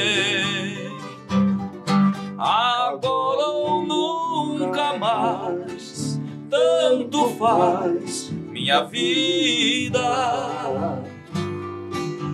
Agora 2.36 3.48
ou 3.48 3.86
nunca 3.86 4.98
mais, 4.98 6.20
tanto 6.50 7.30
faz 7.38 8.32
minha 8.32 8.84
vida. 8.86 10.02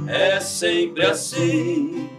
É 0.07 0.39
sempre 0.39 1.05
assim. 1.05 2.09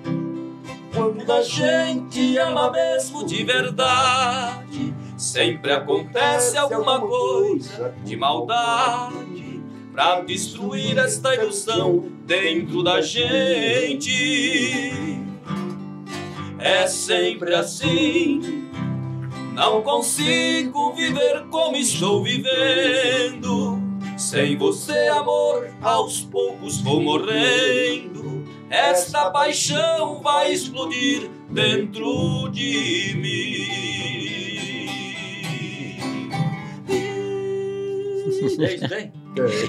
Quando 0.93 1.33
a 1.33 1.43
gente 1.43 2.37
ama 2.37 2.71
mesmo 2.71 3.25
de 3.25 3.43
verdade, 3.45 4.95
sempre 5.21 5.71
acontece 5.71 6.57
alguma 6.57 6.99
coisa 6.99 7.95
de 8.03 8.17
maldade 8.17 9.61
pra 9.93 10.23
destruir 10.23 10.97
esta 10.97 11.35
ilusão 11.35 12.11
dentro 12.25 12.83
da 12.83 13.03
gente. 13.03 14.11
É 16.59 16.87
sempre 16.87 17.55
assim. 17.55 18.71
Não 19.53 19.83
consigo 19.83 20.95
viver 20.95 21.45
como 21.51 21.77
estou 21.77 22.23
vivendo. 22.23 23.79
Sem 24.17 24.57
você, 24.57 25.09
amor, 25.09 25.69
aos 25.83 26.23
poucos 26.23 26.81
vou 26.81 27.03
morrendo. 27.03 28.45
Esta 28.71 29.31
paixão 29.31 30.23
vai 30.23 30.53
explodir 30.53 31.31
dentro 31.51 32.49
de 32.49 33.15
mim. 33.17 34.20
É 38.43 38.75
isso, 38.75 38.89
bem? 38.89 39.13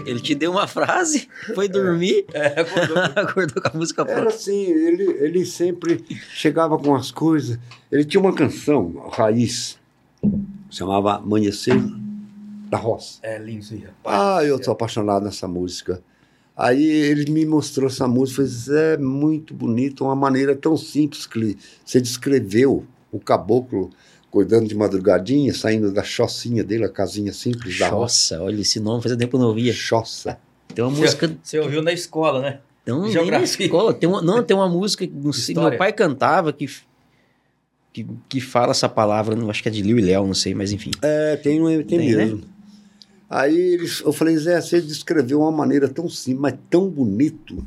Ele 0.05 0.19
te 0.19 0.33
deu 0.35 0.51
uma 0.51 0.67
frase, 0.67 1.27
foi 1.53 1.67
dormir, 1.67 2.25
É, 2.33 2.61
acordou. 2.61 2.97
acordou 3.23 3.61
com 3.61 3.67
a 3.67 3.77
música 3.77 4.01
Era 4.03 4.13
pronta. 4.21 4.35
assim, 4.35 4.63
ele, 4.65 5.03
ele 5.19 5.45
sempre 5.45 6.03
chegava 6.33 6.77
com 6.77 6.95
as 6.95 7.11
coisas. 7.11 7.59
Ele 7.91 8.03
tinha 8.05 8.19
uma 8.21 8.33
canção, 8.33 9.07
raiz, 9.11 9.77
chamava 10.69 11.15
Amanhecer 11.17 11.75
da 12.69 12.77
Roça. 12.77 13.19
É 13.21 13.37
lindo 13.37 13.59
isso 13.59 13.73
aí, 13.73 13.79
rapaz. 13.81 14.37
Ah, 14.37 14.43
eu 14.45 14.63
sou 14.63 14.71
apaixonado 14.73 15.23
nessa 15.23 15.47
música. 15.47 16.01
Aí 16.55 16.83
ele 16.83 17.31
me 17.31 17.45
mostrou 17.45 17.87
essa 17.87 18.07
música, 18.07 18.45
falei, 18.45 18.81
é 18.93 18.97
muito 18.97 19.53
bonito, 19.53 20.03
uma 20.03 20.15
maneira 20.15 20.55
tão 20.55 20.77
simples 20.77 21.25
que 21.25 21.57
você 21.83 21.99
descreveu 21.99 22.85
o 23.11 23.19
caboclo 23.19 23.89
acordando 24.31 24.65
de 24.65 24.73
madrugadinha, 24.73 25.53
saindo 25.53 25.91
da 25.91 26.01
chocinha 26.03 26.63
dele, 26.63 26.85
a 26.85 26.89
casinha 26.89 27.33
simples 27.33 27.77
da 27.77 27.89
roça. 27.89 28.35
Nossa, 28.35 28.41
olha 28.45 28.61
esse 28.61 28.79
nome, 28.79 29.03
fazia 29.03 29.17
tempo 29.17 29.31
que 29.31 29.35
eu 29.35 29.41
não 29.41 29.47
ouvia. 29.49 29.73
Choça. 29.73 30.39
Tem 30.73 30.83
uma 30.83 30.89
música. 30.89 31.29
Você 31.43 31.59
ouviu 31.59 31.81
na 31.83 31.91
escola, 31.91 32.39
né? 32.39 32.59
Não, 32.87 33.01
na 33.01 33.41
escola. 33.41 33.93
Tem 33.93 34.07
uma, 34.07 34.21
não, 34.21 34.41
tem 34.41 34.55
uma 34.55 34.69
música 34.69 35.05
que 35.05 35.13
não 35.13 35.33
sei, 35.33 35.53
meu 35.53 35.77
pai 35.77 35.91
cantava 35.91 36.53
que, 36.53 36.65
que, 37.91 38.07
que 38.29 38.39
fala 38.39 38.71
essa 38.71 38.87
palavra, 38.87 39.35
não, 39.35 39.49
acho 39.49 39.61
que 39.61 39.67
é 39.67 39.71
de 39.71 39.81
Liu 39.81 39.99
e 39.99 40.01
Léo, 40.01 40.25
não 40.25 40.33
sei, 40.33 40.55
mas 40.55 40.71
enfim. 40.71 40.91
É, 41.01 41.35
tem, 41.35 41.61
um- 41.61 41.67
tem, 41.67 41.83
Tem, 41.83 41.97
né? 41.99 42.25
mesmo. 42.25 42.41
Aí 43.29 43.55
eles, 43.55 43.99
eu 44.01 44.13
falei, 44.13 44.37
Zé, 44.37 44.59
você 44.61 44.81
descreveu 44.81 45.41
uma 45.41 45.51
maneira 45.51 45.87
tão 45.89 46.07
simples, 46.09 46.41
mas 46.41 46.55
tão 46.69 46.89
bonito. 46.89 47.65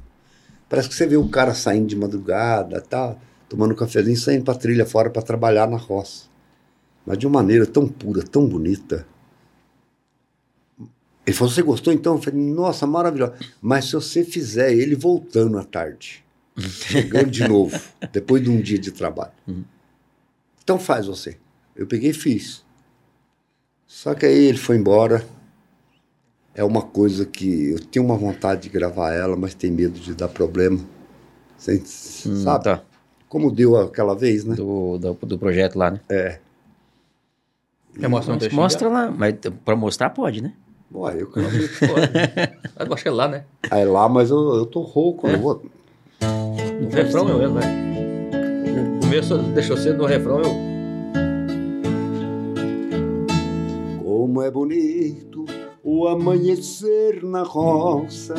Parece 0.68 0.88
que 0.88 0.94
você 0.94 1.06
vê 1.06 1.16
o 1.16 1.28
cara 1.28 1.54
saindo 1.54 1.86
de 1.86 1.96
madrugada, 1.96 2.80
tá, 2.80 3.16
tomando 3.50 3.72
um 3.72 3.76
cafezinho, 3.76 4.16
saindo 4.16 4.44
pra 4.44 4.54
trilha 4.54 4.84
fora 4.86 5.10
para 5.10 5.22
trabalhar 5.22 5.68
na 5.68 5.76
roça. 5.76 6.33
Mas 7.06 7.18
de 7.18 7.26
uma 7.26 7.40
maneira 7.42 7.66
tão 7.66 7.86
pura, 7.86 8.22
tão 8.22 8.46
bonita. 8.46 9.06
Ele 11.26 11.36
falou, 11.36 11.52
você 11.52 11.62
gostou 11.62 11.92
então? 11.92 12.16
Eu 12.16 12.22
falei, 12.22 12.40
nossa, 12.40 12.86
maravilhoso. 12.86 13.32
Mas 13.60 13.86
se 13.86 13.92
você 13.94 14.24
fizer 14.24 14.72
ele 14.72 14.94
voltando 14.94 15.58
à 15.58 15.64
tarde, 15.64 16.22
chegando 16.58 17.30
de 17.30 17.46
novo, 17.48 17.78
depois 18.12 18.42
de 18.42 18.50
um 18.50 18.60
dia 18.60 18.78
de 18.78 18.90
trabalho. 18.92 19.32
Então 20.62 20.78
faz 20.78 21.06
você. 21.06 21.36
Eu 21.74 21.86
peguei 21.86 22.10
e 22.10 22.14
fiz. 22.14 22.62
Só 23.86 24.14
que 24.14 24.26
aí 24.26 24.44
ele 24.46 24.58
foi 24.58 24.76
embora. 24.76 25.24
É 26.54 26.62
uma 26.62 26.82
coisa 26.82 27.24
que 27.26 27.70
eu 27.70 27.80
tenho 27.80 28.04
uma 28.04 28.16
vontade 28.16 28.62
de 28.62 28.68
gravar 28.68 29.12
ela, 29.12 29.36
mas 29.36 29.54
tenho 29.54 29.74
medo 29.74 29.98
de 29.98 30.14
dar 30.14 30.28
problema. 30.28 30.78
Sem- 31.58 31.82
Hum, 32.26 32.42
sabe? 32.42 32.64
tá. 32.64 32.82
Como 33.28 33.50
deu 33.50 33.76
aquela 33.76 34.14
vez, 34.14 34.44
né? 34.44 34.54
Do, 34.54 34.98
do, 34.98 35.14
do 35.14 35.38
projeto 35.38 35.76
lá, 35.76 35.90
né? 35.90 36.00
É. 36.08 36.38
Um 37.98 38.38
trechinho? 38.38 38.60
Mostra 38.60 38.88
lá, 38.88 39.10
mas 39.10 39.34
pra 39.64 39.76
mostrar 39.76 40.10
pode, 40.10 40.42
né? 40.42 40.52
Aí 41.06 41.20
eu? 41.20 41.28
Pode. 41.28 41.44
Eu 42.88 42.92
acho 42.92 43.02
que 43.02 43.08
é 43.08 43.12
lá, 43.12 43.28
né? 43.28 43.44
Aí 43.70 43.84
lá, 43.84 44.08
mas 44.08 44.30
eu, 44.30 44.54
eu 44.56 44.66
tô 44.66 44.80
rouco, 44.80 45.28
eu 45.28 45.38
vou. 45.38 45.64
No 46.20 46.88
refrão 46.90 47.28
eu 47.28 47.40
entro, 47.42 47.54
vai. 47.54 47.66
No 47.66 49.00
começo 49.00 49.38
deixou 49.38 49.76
ser 49.76 49.94
no 49.94 50.06
refrão 50.06 50.40
eu. 50.40 50.74
como 54.34 54.42
é 54.42 54.50
bonito 54.50 55.44
o 55.84 56.08
amanhecer 56.08 57.22
na 57.22 57.44
roça. 57.44 58.34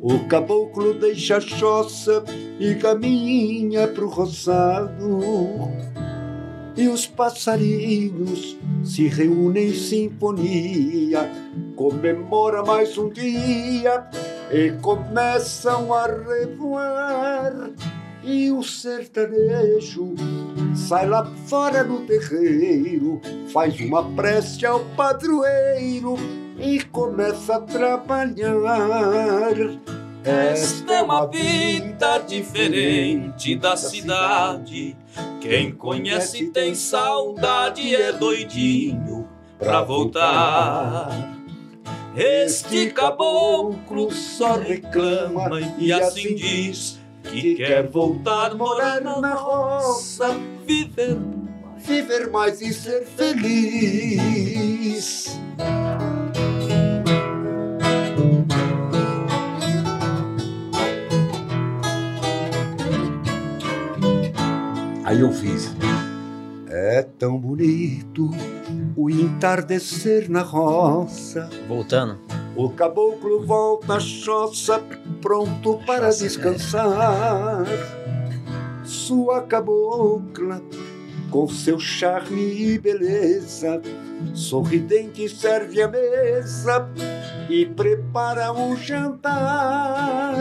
O 0.00 0.20
caboclo 0.28 0.94
deixa 0.94 1.38
a 1.38 1.40
choça 1.40 2.22
e 2.60 2.76
caminha 2.76 3.88
pro 3.88 4.08
roçado. 4.08 5.18
E 6.76 6.88
os 6.88 7.06
passarinhos 7.06 8.56
se 8.84 9.06
reúnem 9.06 9.68
em 9.68 9.74
sinfonia, 9.74 11.30
comemora 11.76 12.64
mais 12.64 12.98
um 12.98 13.08
dia 13.08 14.04
e 14.50 14.72
começam 14.80 15.94
a 15.94 16.06
revoar. 16.06 17.70
E 18.24 18.50
o 18.50 18.62
sertanejo 18.62 20.14
sai 20.74 21.06
lá 21.06 21.24
fora 21.46 21.84
no 21.84 22.00
terreiro, 22.06 23.20
faz 23.52 23.78
uma 23.80 24.02
prece 24.16 24.66
ao 24.66 24.80
padroeiro 24.96 26.16
e 26.58 26.82
começa 26.84 27.56
a 27.56 27.60
trabalhar. 27.60 28.34
Esta 30.24 30.94
é 30.94 31.02
uma 31.02 31.26
vida 31.26 32.18
diferente 32.18 33.56
da 33.56 33.76
cidade. 33.76 34.96
Quem 35.40 35.72
conhece 35.72 36.46
tem 36.46 36.74
saudade, 36.74 37.94
é 37.94 38.12
doidinho 38.12 39.28
pra 39.58 39.82
voltar. 39.82 41.32
Este 42.16 42.90
caboclo 42.90 44.10
só 44.12 44.56
reclama 44.56 45.60
e 45.78 45.92
assim 45.92 46.34
diz 46.34 46.98
que 47.22 47.56
quer 47.56 47.86
voltar 47.88 48.54
morar 48.54 49.00
na 49.00 49.34
roça, 49.34 50.28
viver 50.64 51.18
Viver 51.84 52.30
mais 52.30 52.62
e 52.62 52.72
ser 52.72 53.04
feliz. 53.04 53.38
Aí 65.14 65.20
eu 65.20 65.30
fiz. 65.30 65.70
É 66.68 67.00
tão 67.00 67.38
bonito 67.38 68.32
o 68.96 69.08
entardecer 69.08 70.28
na 70.28 70.42
roça. 70.42 71.48
Voltando. 71.68 72.18
O 72.56 72.68
caboclo 72.70 73.46
volta 73.46 73.94
à 73.94 74.00
choça, 74.00 74.82
pronto 75.22 75.78
para 75.86 76.10
descansar. 76.10 77.64
Sua 78.84 79.42
cabocla, 79.42 80.60
com 81.30 81.48
seu 81.48 81.78
charme 81.78 82.72
e 82.72 82.76
beleza, 82.76 83.80
sorridente 84.34 85.28
serve 85.28 85.80
a 85.80 85.86
mesa 85.86 86.90
e 87.48 87.66
prepara 87.66 88.52
o 88.52 88.74
jantar. 88.74 90.34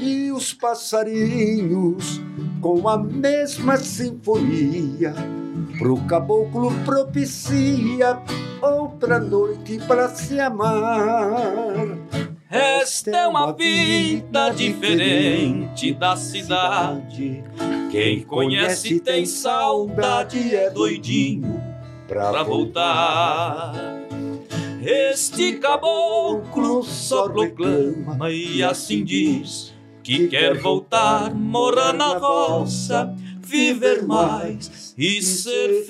E 0.00 0.32
os 0.32 0.52
passarinhos, 0.52 2.20
com 2.62 2.88
a 2.88 2.96
mesma 2.96 3.76
sinfonia, 3.76 5.12
pro 5.78 5.96
caboclo 6.06 6.72
propicia 6.84 8.22
outra 8.62 9.18
noite 9.18 9.78
para 9.88 10.08
se 10.08 10.38
amar. 10.38 11.98
Esta 12.48 13.10
é 13.10 13.26
uma 13.26 13.52
vida 13.52 14.50
diferente 14.50 15.92
da 15.92 16.14
cidade. 16.14 17.42
Quem 17.90 18.22
conhece 18.22 19.00
tem 19.00 19.26
saudade, 19.26 20.54
é 20.54 20.70
doidinho 20.70 21.60
pra 22.06 22.44
voltar. 22.44 23.74
Este 24.80 25.54
caboclo 25.54 26.84
só 26.84 27.28
proclama 27.28 28.30
e 28.30 28.62
assim 28.62 29.04
diz 29.04 29.71
que 30.02 30.28
quer 30.28 30.58
voltar, 30.58 31.32
morar 31.34 31.92
na 31.92 32.16
roça, 32.18 33.14
viver 33.40 34.02
mais 34.02 34.94
e 34.98 35.22
ser 35.22 35.84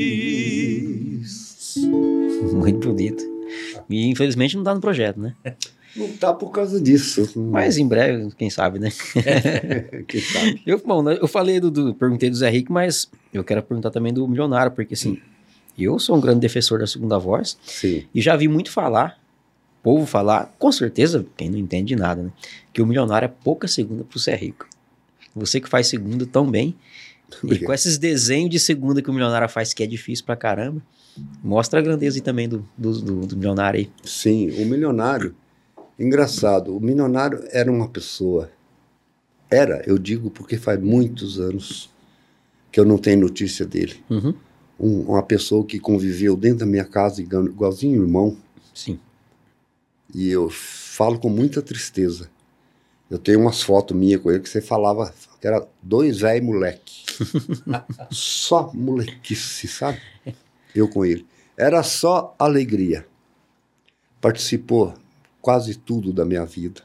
feliz. 0.00 1.74
Muito 2.52 2.88
bonito. 2.88 3.22
E 3.88 4.06
infelizmente 4.06 4.56
não 4.56 4.64
tá 4.64 4.74
no 4.74 4.80
projeto, 4.80 5.18
né? 5.20 5.34
Não 5.96 6.08
tá 6.16 6.32
por 6.32 6.50
causa 6.50 6.80
disso. 6.80 7.28
Mas 7.50 7.76
em 7.76 7.86
breve, 7.86 8.30
quem 8.38 8.48
sabe, 8.48 8.78
né? 8.78 8.90
que 10.06 10.20
sabe. 10.20 10.62
Eu, 10.64 10.80
bom, 10.84 11.02
né, 11.02 11.18
eu 11.20 11.26
falei 11.26 11.58
do, 11.58 11.68
do- 11.70 11.94
Perguntei 11.94 12.30
do 12.30 12.36
Zé 12.36 12.48
Rico, 12.48 12.72
mas 12.72 13.10
eu 13.34 13.42
quero 13.42 13.62
perguntar 13.62 13.90
também 13.90 14.12
do 14.12 14.26
Milionário, 14.28 14.70
porque 14.70 14.94
assim, 14.94 15.18
eu 15.76 15.98
sou 15.98 16.16
um 16.16 16.20
grande 16.20 16.38
defensor 16.40 16.78
da 16.78 16.86
segunda 16.86 17.18
voz 17.18 17.58
Sim. 17.64 18.04
e 18.14 18.20
já 18.20 18.36
vi 18.36 18.46
muito 18.46 18.70
falar, 18.70 19.18
povo 19.82 20.06
falar, 20.06 20.54
com 20.58 20.70
certeza, 20.70 21.24
quem 21.36 21.48
não 21.50 21.58
entende 21.58 21.88
de 21.88 21.96
nada, 21.96 22.22
né? 22.22 22.30
Que 22.72 22.82
o 22.82 22.86
Milionário 22.86 23.26
é 23.26 23.28
pouca 23.28 23.66
segunda 23.68 24.04
pro 24.04 24.18
Zé 24.18 24.34
Rico. 24.36 24.66
Você 25.34 25.60
que 25.60 25.68
faz 25.68 25.86
segunda 25.86 26.26
tão 26.26 26.50
bem, 26.50 26.74
e 27.42 27.46
Obrigado. 27.46 27.66
com 27.66 27.72
esses 27.72 27.96
desenhos 27.96 28.50
de 28.50 28.58
segunda 28.58 29.00
que 29.00 29.08
o 29.08 29.12
Milionário 29.12 29.48
faz, 29.48 29.72
que 29.72 29.82
é 29.82 29.86
difícil 29.86 30.24
pra 30.24 30.34
caramba, 30.36 30.82
mostra 31.42 31.78
a 31.78 31.82
grandeza 31.82 32.20
também 32.20 32.48
do, 32.48 32.66
do, 32.76 32.92
do, 33.00 33.26
do 33.26 33.36
Milionário 33.36 33.80
aí. 33.80 33.90
Sim, 34.04 34.50
o 34.62 34.66
milionário. 34.66 35.34
Engraçado, 35.98 36.76
o 36.76 36.80
milionário 36.80 37.44
era 37.50 37.70
uma 37.70 37.88
pessoa. 37.88 38.50
Era, 39.50 39.82
eu 39.86 39.98
digo 39.98 40.30
porque 40.30 40.56
faz 40.56 40.80
muitos 40.80 41.38
anos 41.38 41.90
que 42.72 42.78
eu 42.80 42.84
não 42.84 42.96
tenho 42.98 43.20
notícia 43.20 43.66
dele. 43.66 43.96
Uhum. 44.08 44.34
Um- 44.78 45.00
uma 45.10 45.22
pessoa 45.22 45.64
que 45.64 45.78
conviveu 45.78 46.36
dentro 46.36 46.60
da 46.60 46.66
minha 46.66 46.84
casa, 46.84 47.20
igual- 47.20 47.44
igualzinho 47.46 48.00
irmão, 48.02 48.36
Sim. 48.72 48.98
E 50.14 50.28
eu 50.28 50.50
falo 50.50 51.18
com 51.18 51.28
muita 51.28 51.62
tristeza. 51.62 52.30
Eu 53.10 53.18
tenho 53.18 53.40
umas 53.40 53.62
fotos 53.62 53.96
minhas 53.96 54.20
com 54.20 54.30
ele 54.30 54.40
que 54.40 54.48
você 54.48 54.60
falava 54.60 55.12
que 55.40 55.46
era 55.46 55.66
dois 55.82 56.20
velhos 56.20 56.46
moleque. 56.46 57.04
só 58.10 58.70
molequice, 58.72 59.66
sabe? 59.66 60.00
Eu 60.74 60.88
com 60.88 61.04
ele. 61.04 61.26
Era 61.56 61.82
só 61.82 62.34
alegria. 62.38 63.06
Participou 64.20 64.94
quase 65.40 65.74
tudo 65.74 66.12
da 66.12 66.24
minha 66.24 66.44
vida. 66.44 66.82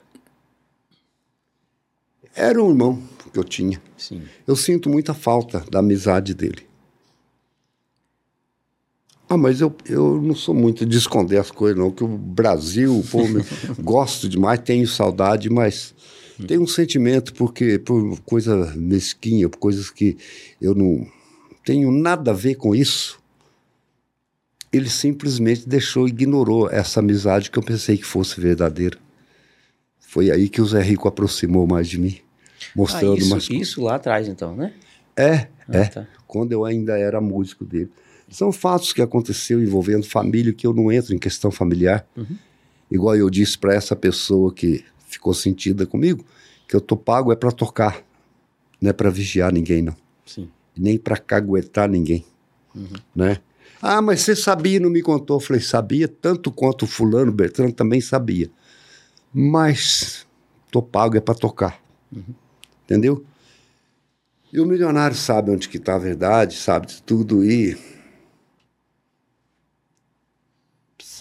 Era 2.33 2.61
um 2.61 2.69
irmão 2.69 3.01
que 3.31 3.37
eu 3.37 3.43
tinha. 3.43 3.81
Sim. 3.97 4.23
Eu 4.47 4.55
sinto 4.55 4.89
muita 4.89 5.13
falta 5.13 5.63
da 5.69 5.79
amizade 5.79 6.33
dele. 6.33 6.67
Ah, 9.27 9.37
mas 9.37 9.59
eu, 9.59 9.75
eu 9.87 10.21
não 10.21 10.35
sou 10.35 10.53
muito 10.53 10.85
de 10.85 10.97
esconder 10.97 11.37
as 11.39 11.49
coisas, 11.49 11.77
não. 11.79 11.89
Que 11.91 12.03
o 12.03 12.07
Brasil, 12.07 12.97
o 12.99 13.03
povo, 13.03 13.39
gosto 13.81 14.29
demais, 14.29 14.59
tenho 14.59 14.87
saudade, 14.87 15.49
mas 15.49 15.95
tenho 16.47 16.61
um 16.61 16.67
sentimento 16.67 17.33
porque 17.33 17.79
por 17.79 18.19
coisa 18.21 18.73
mesquinha, 18.75 19.49
por 19.49 19.57
coisas 19.57 19.89
que 19.89 20.17
eu 20.61 20.75
não 20.75 21.07
tenho 21.63 21.91
nada 21.91 22.31
a 22.31 22.33
ver 22.33 22.55
com 22.55 22.75
isso. 22.75 23.19
Ele 24.71 24.89
simplesmente 24.89 25.67
deixou, 25.67 26.07
ignorou 26.07 26.69
essa 26.69 26.99
amizade 26.99 27.49
que 27.49 27.57
eu 27.57 27.63
pensei 27.63 27.97
que 27.97 28.05
fosse 28.05 28.39
verdadeira. 28.39 28.97
Foi 29.99 30.29
aí 30.29 30.49
que 30.49 30.61
o 30.61 30.65
Zé 30.65 30.81
Rico 30.81 31.07
aproximou 31.07 31.65
mais 31.65 31.87
de 31.87 31.97
mim, 31.99 32.17
Ah, 32.19 32.65
mostrando 32.75 33.17
isso, 33.17 33.29
mais 33.29 33.49
isso 33.49 33.81
lá 33.81 33.95
atrás, 33.95 34.27
então, 34.27 34.55
né? 34.55 34.73
é, 35.15 35.47
Ah, 35.67 35.77
é. 35.77 35.85
tá. 35.85 36.07
Quando 36.27 36.51
eu 36.51 36.65
ainda 36.65 36.97
era 36.97 37.19
músico 37.21 37.63
dele. 37.65 37.89
São 38.29 38.51
fatos 38.51 38.91
que 38.91 39.01
aconteceu 39.01 39.61
envolvendo 39.61 40.05
família 40.05 40.51
que 40.53 40.65
eu 40.65 40.73
não 40.73 40.91
entro 40.91 41.13
em 41.13 41.19
questão 41.19 41.51
familiar. 41.51 42.05
Uhum. 42.17 42.37
Igual 42.89 43.15
eu 43.15 43.29
disse 43.29 43.57
para 43.57 43.73
essa 43.73 43.95
pessoa 43.95 44.53
que 44.53 44.83
ficou 45.07 45.33
sentida 45.33 45.85
comigo, 45.85 46.25
que 46.67 46.75
eu 46.75 46.81
tô 46.81 46.97
pago 46.97 47.31
é 47.31 47.35
para 47.35 47.51
tocar, 47.51 48.03
não 48.81 48.89
é 48.89 48.93
para 48.93 49.09
vigiar 49.09 49.51
ninguém 49.53 49.81
não, 49.81 49.95
Sim. 50.25 50.49
nem 50.75 50.97
para 50.97 51.17
caguetar 51.17 51.87
ninguém, 51.89 52.25
Uhum. 52.75 52.87
né? 53.15 53.37
Ah, 53.81 54.01
mas 54.01 54.21
você 54.21 54.35
sabia 54.35 54.77
e 54.77 54.79
não 54.79 54.89
me 54.89 55.01
contou? 55.01 55.37
Eu 55.37 55.41
falei, 55.41 55.61
sabia, 55.61 56.07
tanto 56.07 56.51
quanto 56.51 56.83
o 56.83 56.87
fulano, 56.87 57.31
Bertrand 57.31 57.71
também 57.71 58.01
sabia. 58.01 58.49
Mas 59.33 60.25
tô 60.71 60.81
pago 60.81 61.15
é 61.17 61.21
para 61.21 61.35
tocar. 61.35 61.79
Entendeu? 62.83 63.23
E 64.51 64.59
o 64.59 64.65
milionário 64.65 65.15
sabe 65.15 65.51
onde 65.51 65.67
que 65.69 65.77
está 65.77 65.95
a 65.95 65.99
verdade, 65.99 66.55
sabe 66.55 66.87
de 66.87 67.01
tudo 67.01 67.43
e 67.43 67.77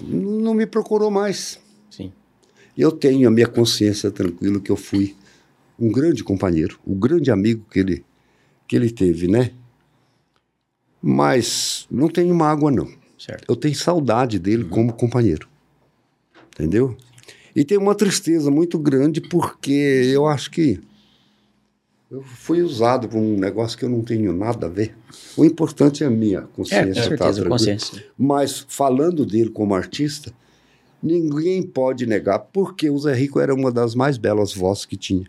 não 0.03 0.55
me 0.55 0.67
procurou 0.67 1.11
mais. 1.11 1.61
Sim. 1.91 2.13
Eu 2.77 2.91
tenho 2.91 3.29
a 3.29 3.31
minha 3.31 3.47
consciência 3.47 4.11
tranquila 4.11 4.61
que 4.61 4.71
eu 4.71 4.77
fui 4.77 5.15
um 5.79 5.91
grande 5.91 6.23
companheiro, 6.23 6.79
o 6.85 6.95
grande 6.95 7.31
amigo 7.31 7.65
que 7.71 7.79
ele 7.79 8.05
que 8.67 8.75
ele 8.77 8.91
teve, 8.91 9.29
né? 9.29 9.51
Mas 11.03 11.87
não 11.91 12.09
tenho 12.09 12.35
mágoa 12.35 12.71
não. 12.71 12.91
Certo. 13.19 13.45
Eu 13.49 13.57
tenho 13.57 13.75
saudade 13.75 14.39
dele 14.39 14.65
como 14.65 14.93
companheiro. 14.93 15.49
Entendeu? 16.55 16.97
E 17.55 17.65
tem 17.65 17.79
uma 17.79 17.95
tristeza 17.95 18.51
muito 18.51 18.79
grande 18.79 19.21
porque 19.21 20.11
eu 20.13 20.27
acho 20.27 20.51
que 20.51 20.81
Eu 22.11 22.23
fui 22.23 22.63
usado 22.63 23.09
por 23.09 23.19
um 23.19 23.37
negócio 23.37 23.77
que 23.79 23.85
eu 23.85 23.89
não 23.89 24.03
tenho 24.03 24.33
nada 24.33 24.67
a 24.67 24.69
ver. 24.69 24.95
O 25.37 25.45
importante 25.45 26.05
é 26.05 26.07
a 26.07 26.11
minha 26.11 26.39
É, 26.39 26.43
com 26.43 26.49
consciência. 26.49 26.95
tá 26.95 27.01
certeza, 27.03 27.19
tranquila. 27.33 27.49
consciência. 27.51 28.05
Mas 28.17 28.65
falando 28.69 29.25
dele 29.27 29.51
como 29.51 29.75
artista, 29.75 30.33
ninguém 31.03 31.63
pode 31.63 32.07
negar, 32.07 32.39
porque 32.39 32.89
o 32.91 32.99
Zé 32.99 33.15
Rico 33.15 33.41
era 33.41 33.55
uma 33.55 33.73
das 33.73 33.95
mais 33.95 34.17
belas 34.17 34.55
vozes 34.55 34.85
que 34.85 34.97
tinha. 34.97 35.29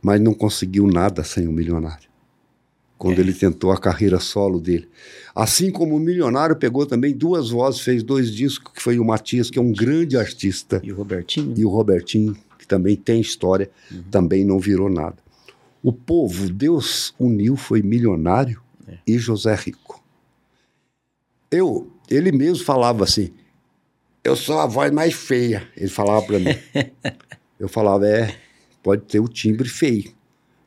Mas 0.00 0.20
não 0.20 0.32
conseguiu 0.32 0.86
nada 0.86 1.22
sem 1.24 1.46
o 1.48 1.52
milionário. 1.52 2.06
Quando 2.96 3.18
ele 3.18 3.34
tentou 3.34 3.72
a 3.72 3.76
carreira 3.78 4.18
solo 4.18 4.58
dele. 4.58 4.88
Assim 5.34 5.70
como 5.70 5.94
o 5.96 6.00
milionário 6.00 6.56
pegou 6.56 6.86
também 6.86 7.12
duas 7.12 7.50
vozes, 7.50 7.80
fez 7.82 8.02
dois 8.02 8.32
discos, 8.32 8.72
que 8.72 8.80
foi 8.82 8.98
o 8.98 9.04
Matias, 9.04 9.50
que 9.50 9.58
é 9.58 9.62
um 9.62 9.70
grande 9.72 10.16
artista, 10.16 10.80
E 10.82 10.90
o 10.92 10.96
Robertinho? 10.96 11.52
e 11.54 11.62
o 11.64 11.68
Robertinho, 11.68 12.34
que 12.58 12.66
também 12.66 12.96
tem 12.96 13.20
história, 13.20 13.70
também 14.10 14.46
não 14.46 14.58
virou 14.58 14.88
nada. 14.88 15.16
O 15.86 15.92
povo, 15.92 16.50
Deus 16.50 17.14
uniu, 17.16 17.54
foi 17.54 17.80
milionário 17.80 18.60
e 19.06 19.16
José 19.18 19.54
Rico. 19.54 20.02
Eu, 21.48 21.92
ele 22.10 22.32
mesmo 22.32 22.64
falava 22.64 23.04
assim, 23.04 23.30
eu 24.24 24.34
sou 24.34 24.58
a 24.58 24.66
voz 24.66 24.90
mais 24.90 25.14
feia, 25.14 25.62
ele 25.76 25.88
falava 25.88 26.26
para 26.26 26.40
mim. 26.40 26.46
eu 27.56 27.68
falava, 27.68 28.04
é, 28.04 28.36
pode 28.82 29.02
ter 29.02 29.20
o 29.20 29.28
timbre 29.28 29.68
feio, 29.68 30.12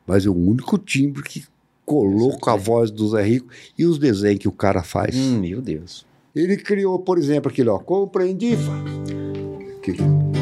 mas 0.06 0.24
é 0.24 0.30
o 0.30 0.34
único 0.34 0.78
timbre 0.78 1.22
que 1.22 1.44
colou 1.84 2.38
com 2.38 2.48
a 2.48 2.56
voz 2.56 2.90
do 2.90 3.06
Zé 3.10 3.22
Rico 3.22 3.48
e 3.76 3.84
os 3.84 3.98
desenhos 3.98 4.38
que 4.38 4.48
o 4.48 4.52
cara 4.52 4.82
faz. 4.82 5.14
Hum, 5.14 5.38
meu 5.40 5.60
Deus. 5.60 6.06
Ele 6.34 6.56
criou, 6.56 6.98
por 6.98 7.18
exemplo, 7.18 7.50
aquele, 7.52 7.68
ó, 7.68 7.78
compreendi, 7.78 8.56
Fá. 8.56 8.72
Que- 9.82 10.39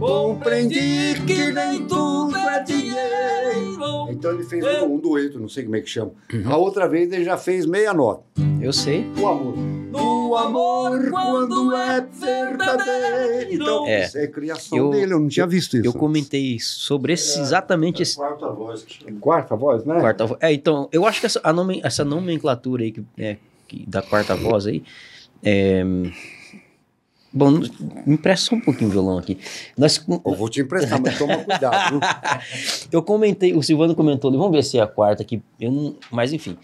Compreendi 0.00 1.20
que 1.26 1.52
nem 1.52 1.86
tudo 1.86 2.34
é 2.36 2.62
dinheiro. 2.62 4.08
Então 4.10 4.32
ele 4.32 4.44
fez 4.44 4.64
um, 4.82 4.94
um 4.94 4.98
dueto, 4.98 5.38
não 5.38 5.48
sei 5.48 5.64
como 5.64 5.76
é 5.76 5.80
que 5.82 5.90
chama. 5.90 6.12
A 6.46 6.56
outra 6.56 6.88
vez 6.88 7.12
ele 7.12 7.22
já 7.24 7.36
fez 7.36 7.66
meia 7.66 7.92
nota. 7.92 8.22
Eu 8.62 8.72
sei. 8.72 9.04
O 9.20 9.26
amor. 9.28 9.56
No 9.56 10.36
amor, 10.36 11.10
quando 11.10 11.74
é 11.74 12.00
verdadeiro. 12.00 13.52
Então, 13.52 13.86
É. 13.86 14.04
isso 14.06 14.16
é 14.18 14.26
criação 14.26 14.78
Eu- 14.78 14.90
dele, 14.90 15.12
eu 15.12 15.20
não 15.20 15.28
tinha 15.28 15.46
visto 15.46 15.76
isso. 15.76 15.84
Eu 15.86 15.92
comentei 15.92 16.58
sobre 16.60 17.12
esse, 17.12 17.38
exatamente 17.40 18.02
esse 18.02 18.16
Quarta 18.16 18.48
voz 18.52 18.82
que 18.82 18.94
chama. 19.04 19.18
Quarta 19.20 19.56
voz, 19.56 19.84
né? 19.84 20.00
quarta 20.00 20.26
voz. 20.26 20.38
É, 20.42 20.52
então, 20.52 20.88
eu 20.92 21.04
acho 21.04 21.20
que 21.20 21.26
essa, 21.26 21.52
nomen- 21.52 21.80
essa 21.84 22.04
nomenclatura 22.04 22.84
aí 22.84 22.92
que, 22.92 23.04
é, 23.18 23.36
que- 23.68 23.84
da 23.86 24.00
quarta 24.00 24.34
voz 24.36 24.66
aí. 24.66 24.82
É, 25.42 25.84
bom, 27.32 27.50
me 27.50 28.14
empresta 28.14 28.46
só 28.50 28.54
um 28.56 28.60
pouquinho 28.60 28.88
o 28.88 28.92
violão 28.92 29.18
aqui. 29.18 29.38
Nós, 29.76 30.04
Eu 30.08 30.34
vou 30.34 30.48
te 30.48 30.60
emprestar, 30.60 31.00
mas 31.00 31.18
toma 31.18 31.38
cuidado. 31.38 31.90
viu? 31.90 32.00
eu 32.92 33.02
comentei, 33.02 33.54
o 33.54 33.62
Silvano 33.62 33.94
comentou, 33.94 34.28
ali, 34.30 34.38
vamos 34.38 34.52
ver 34.52 34.62
se 34.62 34.78
é 34.78 34.82
a 34.82 34.86
quarta 34.86 35.22
aqui. 35.22 35.42
Eu 35.60 35.70
não, 35.70 35.94
mas 36.10 36.32
enfim. 36.32 36.56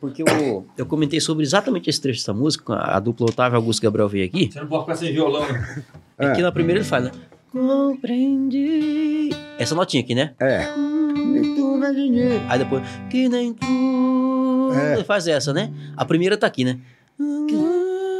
Porque 0.00 0.22
eu, 0.22 0.66
eu 0.76 0.84
comentei 0.84 1.20
sobre 1.20 1.44
exatamente 1.44 1.88
esse 1.88 2.00
trecho 2.00 2.18
dessa 2.20 2.32
música. 2.34 2.74
A, 2.74 2.96
a 2.96 3.00
dupla 3.00 3.26
Otávio 3.26 3.56
Augusto 3.56 3.80
Gabriel 3.82 4.08
veio 4.08 4.26
aqui. 4.26 4.50
Você 4.52 4.58
não 4.60 4.66
pode 4.66 4.82
ficar 4.82 4.96
sem 4.96 5.12
violão. 5.12 5.46
né? 5.46 5.84
É. 6.18 6.26
É. 6.26 6.32
que 6.32 6.42
na 6.42 6.50
primeira 6.50 6.80
ele 6.80 6.88
fala, 6.88 7.04
né? 7.04 7.12
Compreendi. 7.52 9.30
Essa 9.58 9.74
notinha 9.74 10.02
aqui, 10.02 10.14
né? 10.14 10.32
É. 10.40 10.62
É. 10.64 12.40
Aí 12.48 12.58
depois, 12.58 12.82
que 13.10 13.28
nem 13.28 13.52
tu. 13.54 14.70
É. 14.74 14.94
Ele 14.94 15.04
faz 15.04 15.28
essa, 15.28 15.52
né? 15.52 15.72
A 15.96 16.04
primeira 16.04 16.36
tá 16.36 16.46
aqui, 16.46 16.64
né? 16.64 16.78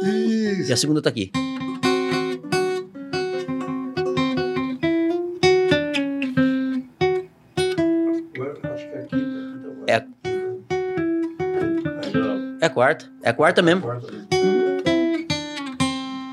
E 0.05 0.71
a 0.71 0.77
segunda 0.77 1.01
tá 1.01 1.09
aqui. 1.09 1.31
É 13.23 13.29
a 13.29 13.33
quarta. 13.33 13.61
É 13.61 13.63
quarta 13.63 13.63
mesmo. 13.63 13.81
Quarta. 13.81 14.13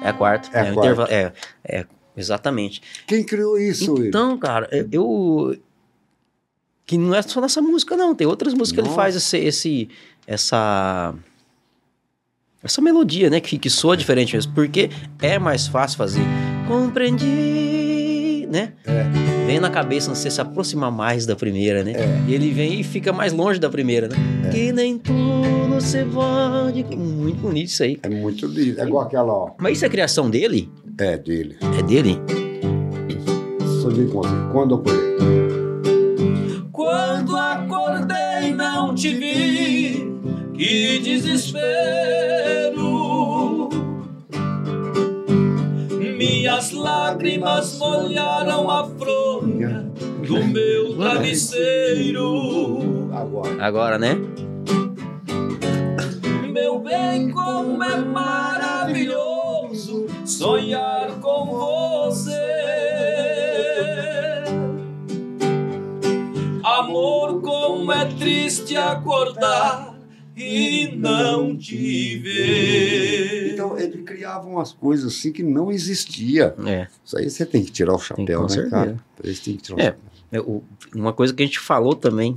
É 0.02 0.08
a 0.08 0.12
quarta. 0.12 0.48
É 0.52 0.60
a 0.60 0.70
o 0.72 0.74
quarta. 0.74 0.80
intervalo- 0.80 1.10
É, 1.10 1.32
é, 1.64 1.86
exatamente. 2.16 2.82
Quem 3.06 3.22
criou 3.24 3.58
isso? 3.58 3.96
ele? 3.98 4.08
Então, 4.08 4.36
cara, 4.38 4.68
eu-. 4.92 5.56
Que 6.86 6.98
não 6.98 7.14
é 7.14 7.22
só 7.22 7.40
nessa 7.40 7.62
música, 7.62 7.96
não. 7.96 8.14
Tem 8.14 8.26
outras 8.26 8.52
músicas 8.54 8.82
que 8.82 8.88
ele 8.88 8.94
faz 8.96 9.14
esse, 9.14 9.38
esse. 9.38 9.88
Essa. 10.26 11.14
Essa 12.62 12.82
melodia, 12.82 13.30
né? 13.30 13.40
Que, 13.40 13.58
que 13.58 13.70
soa 13.70 13.96
diferente 13.96 14.34
mesmo. 14.34 14.52
Porque 14.54 14.90
é 15.22 15.38
mais 15.38 15.66
fácil 15.66 15.96
fazer. 15.96 16.20
Compreendi. 16.66 17.69
Né? 18.51 18.72
É. 18.85 19.05
Vem 19.47 19.60
na 19.60 19.70
cabeça, 19.70 20.12
você 20.14 20.31
se 20.31 20.40
aproxima 20.40 20.90
mais 20.90 21.24
da 21.24 21.36
primeira, 21.36 21.85
né? 21.85 21.93
É. 21.93 22.20
E 22.28 22.35
ele 22.35 22.51
vem 22.51 22.81
e 22.81 22.85
fica 22.85 23.12
mais 23.12 23.32
longe 23.32 23.60
da 23.60 23.70
primeira, 23.70 24.09
né? 24.09 24.16
Que 24.51 24.72
nem 24.72 24.98
tudo 24.98 25.77
você 25.81 26.05
pode. 26.05 26.85
Muito 26.97 27.40
bonito 27.40 27.68
isso 27.68 27.82
aí. 27.82 27.98
É 28.02 28.09
muito 28.09 28.47
lindo. 28.47 28.81
É 28.81 28.85
igual 28.85 29.05
aquela, 29.05 29.32
ó. 29.32 29.51
Mas 29.59 29.77
isso 29.77 29.86
é 29.86 29.89
criação 29.89 30.28
dele? 30.28 30.70
É 30.98 31.16
dele. 31.16 31.56
É 31.78 31.82
dele? 31.82 32.18
Só 33.81 33.89
com 33.89 34.22
você. 34.22 34.28
Quando 34.52 34.74
eu 34.74 34.78
acordei. 34.78 35.10
Quando 36.72 37.36
acordei 37.36 38.52
não 38.55 38.94
te 38.94 39.14
vi, 39.14 40.12
que 40.55 40.98
desespero. 40.98 42.59
Minhas 46.51 46.72
lágrimas 46.72 47.78
molharam 47.78 48.68
a 48.68 48.85
fronha 48.85 49.89
do 50.27 50.44
meu 50.48 50.97
travesseiro. 50.97 53.09
Agora. 53.14 53.64
Agora, 53.64 53.97
né? 53.97 54.16
Meu 56.52 56.81
bem, 56.81 57.31
como 57.31 57.81
é 57.85 57.98
maravilhoso 57.98 60.09
sonhar 60.24 61.20
com 61.20 61.47
você. 61.47 62.32
Amor, 66.64 67.40
como 67.43 67.93
é 67.93 68.06
triste 68.06 68.77
acordar 68.77 69.89
e 70.40 70.96
não 70.96 71.56
te 71.56 72.16
ver. 72.18 73.52
Então, 73.52 73.78
ele 73.78 73.98
criava 74.02 74.48
umas 74.48 74.72
coisas 74.72 75.12
assim 75.14 75.32
que 75.32 75.42
não 75.42 75.70
existia. 75.70 76.54
É. 76.66 76.86
Isso 77.04 77.16
aí 77.18 77.28
você 77.28 77.44
tem 77.46 77.64
que 77.64 77.70
tirar 77.70 77.94
o 77.94 77.98
chapéu, 77.98 78.46
né, 78.46 78.68
cara? 78.70 78.96
Esse 79.22 79.42
tem 79.42 79.56
que 79.56 79.62
tirar 79.62 79.76
o 79.76 79.80
É. 79.80 79.84
chapéu. 79.84 80.00
É, 80.32 80.96
Uma 80.96 81.12
coisa 81.12 81.34
que 81.34 81.42
a 81.42 81.46
gente 81.46 81.58
falou 81.58 81.94
também, 81.94 82.36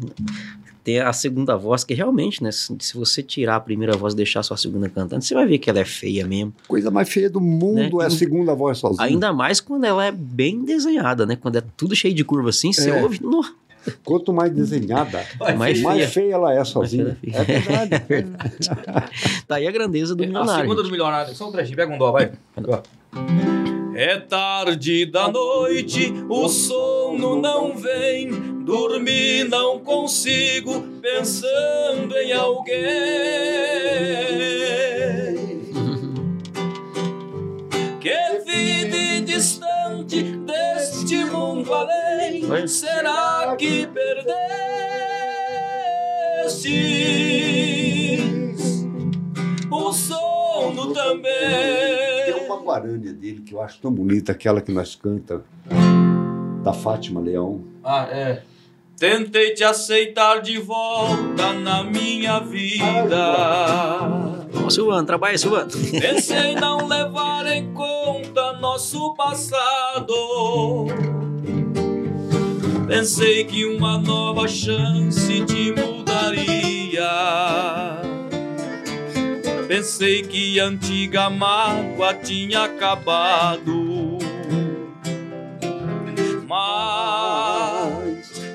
tem 0.84 1.00
a 1.00 1.14
segunda 1.14 1.56
voz, 1.56 1.84
que 1.84 1.94
realmente, 1.94 2.44
né? 2.44 2.52
Se 2.52 2.76
se 2.80 2.94
você 2.96 3.24
tirar 3.24 3.56
a 3.56 3.60
primeira 3.60 3.96
voz 3.96 4.14
e 4.14 4.18
deixar 4.18 4.44
só 4.44 4.54
a 4.56 4.58
segunda 4.58 4.90
cantando, 4.90 5.24
você 5.24 5.34
vai 5.34 5.46
ver 5.48 5.58
que 5.60 5.70
ela 5.70 5.80
é 5.80 5.86
feia 5.86 6.26
mesmo. 6.28 6.54
Coisa 6.68 6.92
mais 6.92 7.08
feia 7.08 7.30
do 7.30 7.40
mundo 7.40 7.98
Né? 8.00 8.04
é 8.04 8.06
a 8.06 8.10
segunda 8.10 8.54
voz 8.54 8.80
sozinha. 8.80 9.06
Ainda 9.08 9.32
mais 9.32 9.62
quando 9.62 9.86
ela 9.86 10.04
é 10.06 10.12
bem 10.12 10.66
desenhada, 10.66 11.26
né? 11.26 11.36
Quando 11.36 11.56
é 11.58 11.64
tudo 11.78 11.96
cheio 11.96 12.14
de 12.14 12.24
curva 12.26 12.50
assim, 12.50 12.74
você 12.74 12.90
É. 12.90 13.02
ouve. 13.02 13.20
No, 13.24 13.42
Quanto 14.04 14.32
mais 14.34 14.52
desenhada, 14.52 15.24
mais 15.58 15.82
mais 15.82 15.98
feia. 15.98 16.08
feia 16.08 16.34
ela 16.36 16.54
é 16.54 16.64
sozinha. 16.64 17.18
feia. 17.22 17.38
É 17.38 17.44
verdade. 17.44 17.94
É 17.94 18.00
verdade. 18.00 18.56
tá 19.48 19.56
aí 19.56 19.68
a 19.68 19.72
grandeza 19.72 20.16
do 20.16 20.24
A 20.24 20.28
milionário. 20.28 20.62
segunda 20.62 20.84
do 20.84 20.90
milionário. 20.92 21.34
Só 21.36 21.50
um 21.50 21.52
trechinho, 21.52 21.76
pega 21.76 21.94
um 21.94 21.98
dó, 21.98 22.12
vai. 22.12 22.32
É 23.96 24.18
tarde 24.18 25.06
da 25.06 25.28
noite, 25.28 26.12
o 26.28 26.50
sono 26.50 27.40
não 27.40 27.78
vem, 27.78 28.32
dormir 28.66 29.48
não 29.50 29.78
consigo, 29.80 30.82
pensando 31.02 32.16
em 32.18 32.34
alguém. 32.34 32.74
Que 38.00 38.16
vive 38.46 38.73
distante 39.24 40.22
deste 40.24 41.24
mundo 41.26 41.74
além, 41.74 42.50
Oi? 42.50 42.68
será 42.68 43.56
que 43.58 43.88
perdestes 47.44 48.86
o 49.72 49.94
sono 49.94 50.94
também? 50.94 52.26
Tem 52.26 52.46
uma 52.46 52.58
guarânia 52.58 53.14
dele 53.14 53.42
que 53.42 53.54
eu 53.54 53.62
acho 53.62 53.80
tão 53.80 53.92
bonita, 53.92 54.32
aquela 54.32 54.62
que 54.62 54.72
nós 54.72 54.96
canta, 54.96 55.44
da 56.64 56.74
Fátima 56.74 57.20
Leão. 57.20 57.62
Ah, 57.84 58.08
é. 58.12 58.44
Tentei 59.04 59.54
te 59.54 59.66
aceitar 59.66 60.42
de 60.42 60.58
volta 60.60 61.52
na 61.52 61.84
minha 61.84 62.40
vida. 62.40 64.00
Ó, 64.64 64.70
Silvano, 64.70 65.06
trabalha, 65.06 65.38
Silvano. 65.38 65.70
Pensei 66.00 66.56
não 66.56 66.88
levar 66.88 67.46
em 67.48 67.74
conta 67.74 68.54
nosso 68.62 69.14
passado. 69.16 70.88
Pensei 72.88 73.44
que 73.44 73.66
uma 73.66 73.98
nova 73.98 74.48
chance 74.48 75.44
te 75.48 75.74
mudaria. 75.74 77.04
Pensei 79.68 80.22
que 80.22 80.62
a 80.62 80.68
antiga 80.68 81.30
mágoa 81.30 82.14
tinha 82.14 82.64
acabado. 82.64 84.13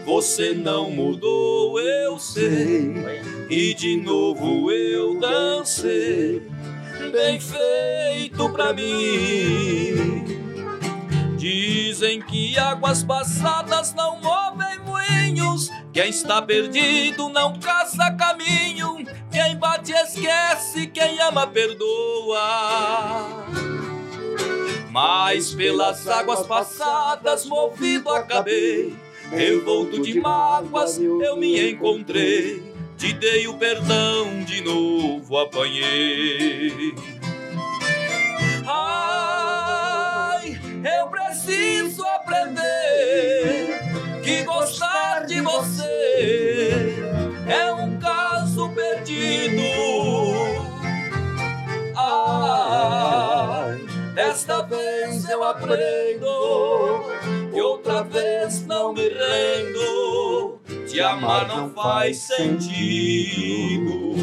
Você 0.09 0.55
não 0.55 0.91
mudou, 0.91 1.79
eu 1.79 2.19
sei. 2.19 2.95
E 3.51 3.75
de 3.75 3.99
novo 3.99 4.73
eu 4.73 5.21
dancei. 5.21 6.43
Bem 7.13 7.39
feito 7.39 8.49
pra 8.49 8.73
mim. 8.73 10.25
Dizem 11.37 12.23
que 12.23 12.59
águas 12.59 13.05
passadas 13.05 13.93
não 13.93 14.19
movem 14.23 14.79
moinhos. 14.79 15.69
Quem 15.93 16.09
está 16.09 16.41
perdido 16.41 17.29
não 17.29 17.61
caça 17.61 18.11
caminho. 18.13 19.05
Quem 19.31 19.59
bate 19.59 19.93
esquece, 19.93 20.87
quem 20.87 21.21
ama 21.21 21.47
perdoa. 21.47 22.41
Mas 24.91 25.53
pelas 25.53 26.09
águas 26.09 26.47
passadas, 26.47 27.45
movido 27.45 28.09
acabei. 28.09 29.08
Revolto 29.31 30.01
de 30.01 30.21
mágoas, 30.21 30.99
eu 30.99 31.37
me 31.37 31.71
encontrei. 31.71 32.73
Te 32.97 33.13
dei 33.13 33.47
o 33.47 33.55
perdão, 33.55 34.43
de 34.45 34.61
novo 34.63 35.39
apanhei. 35.39 36.95
Ai, 38.67 40.59
eu 41.01 41.07
preciso 41.09 42.05
aprender 42.05 43.79
que 44.25 44.43
gostar 44.45 45.27
de 45.27 45.41
você 45.41 46.97
é 47.47 47.73
um 47.73 47.99
caso 47.99 48.69
perdido. 48.71 49.63
Ai, 51.95 53.48
desta 54.39 54.63
vez 54.63 55.29
eu 55.29 55.43
aprendo 55.43 56.25
que 57.53 57.61
outra 57.61 58.05
vez 58.05 58.65
não 58.67 58.95
me 58.95 59.09
rendo. 59.09 60.61
Te 60.87 61.01
amar 61.01 61.49
não 61.49 61.69
faz 61.71 62.19
sentido. 62.19 64.15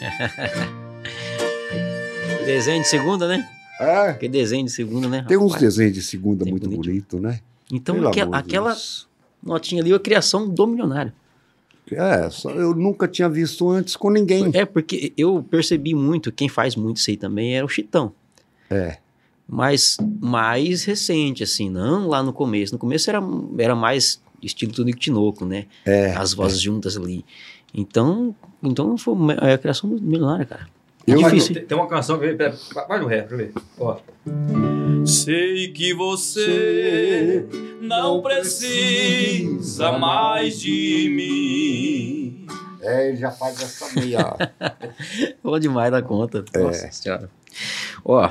Desenho 2.44 2.82
de 2.82 2.88
segunda, 2.88 3.26
né? 3.26 3.48
É, 3.80 4.12
Que 4.12 4.28
desenho 4.28 4.66
de 4.66 4.70
segunda, 4.70 5.08
né? 5.08 5.24
tem 5.26 5.38
uns 5.38 5.52
rapaz? 5.54 5.62
desenhos 5.62 5.94
de 5.94 6.02
segunda 6.02 6.44
Tem 6.44 6.52
muito 6.52 6.68
bonito. 6.68 6.86
bonito, 6.86 7.18
né? 7.20 7.40
Então, 7.72 7.94
Pelo 7.94 8.08
aquela, 8.08 8.36
aquela 8.36 8.70
Deus. 8.70 9.08
notinha 9.42 9.80
ali 9.80 9.92
é 9.92 9.94
a 9.94 9.98
criação 10.00 10.46
do 10.46 10.66
milionário. 10.66 11.12
É, 11.90 12.28
só, 12.28 12.50
eu 12.50 12.74
nunca 12.74 13.08
tinha 13.08 13.30
visto 13.30 13.66
antes 13.70 13.96
com 13.96 14.10
ninguém. 14.10 14.50
É, 14.52 14.66
porque 14.66 15.14
eu 15.16 15.42
percebi 15.50 15.94
muito, 15.94 16.30
quem 16.30 16.50
faz 16.50 16.76
muito 16.76 16.98
isso 16.98 17.10
aí 17.10 17.16
também 17.16 17.56
era 17.56 17.64
o 17.64 17.68
Chitão. 17.68 18.12
É. 18.70 18.96
Mas 19.48 19.96
mais 20.20 20.84
recente, 20.84 21.42
assim, 21.42 21.68
não 21.68 22.06
lá 22.06 22.22
no 22.22 22.32
começo. 22.32 22.72
No 22.72 22.78
começo 22.78 23.10
era, 23.10 23.20
era 23.58 23.74
mais 23.74 24.22
estilo 24.40 24.72
Tunico 24.72 24.98
Tinoco, 24.98 25.44
né? 25.44 25.66
É. 25.84 26.12
As 26.12 26.32
vozes 26.32 26.60
juntas 26.60 26.96
ali. 26.96 27.24
Então, 27.74 28.34
então 28.62 28.96
foi 28.96 29.14
é 29.42 29.54
a 29.54 29.58
criação 29.58 29.90
do 29.90 30.00
milionário, 30.00 30.46
cara. 30.46 30.68
Eu- 31.06 31.18
difícil. 31.18 31.54
Tem, 31.54 31.64
tem 31.66 31.76
uma 31.76 31.88
canção 31.88 32.18
que. 32.18 32.32
Pera, 32.34 32.56
vai 32.88 33.00
no 33.00 33.06
ré, 33.06 33.22
pra 33.22 33.34
eu 33.34 33.38
ver. 33.38 33.52
Ó. 33.78 33.96
Sei 35.04 35.72
que 35.72 35.94
você 35.94 37.44
não 37.80 38.20
precisa 38.22 39.92
mais 39.92 40.60
de 40.60 41.08
mim. 41.10 42.46
É, 42.82 43.08
ele 43.08 43.16
já 43.16 43.30
faz 43.30 43.60
essa 43.60 44.00
meia. 44.00 44.36
Bom 45.42 45.58
demais 45.58 45.90
da 45.90 46.00
conta. 46.02 46.44
Nossa 46.56 46.90
senhora. 46.92 47.30
Ó, 48.04 48.30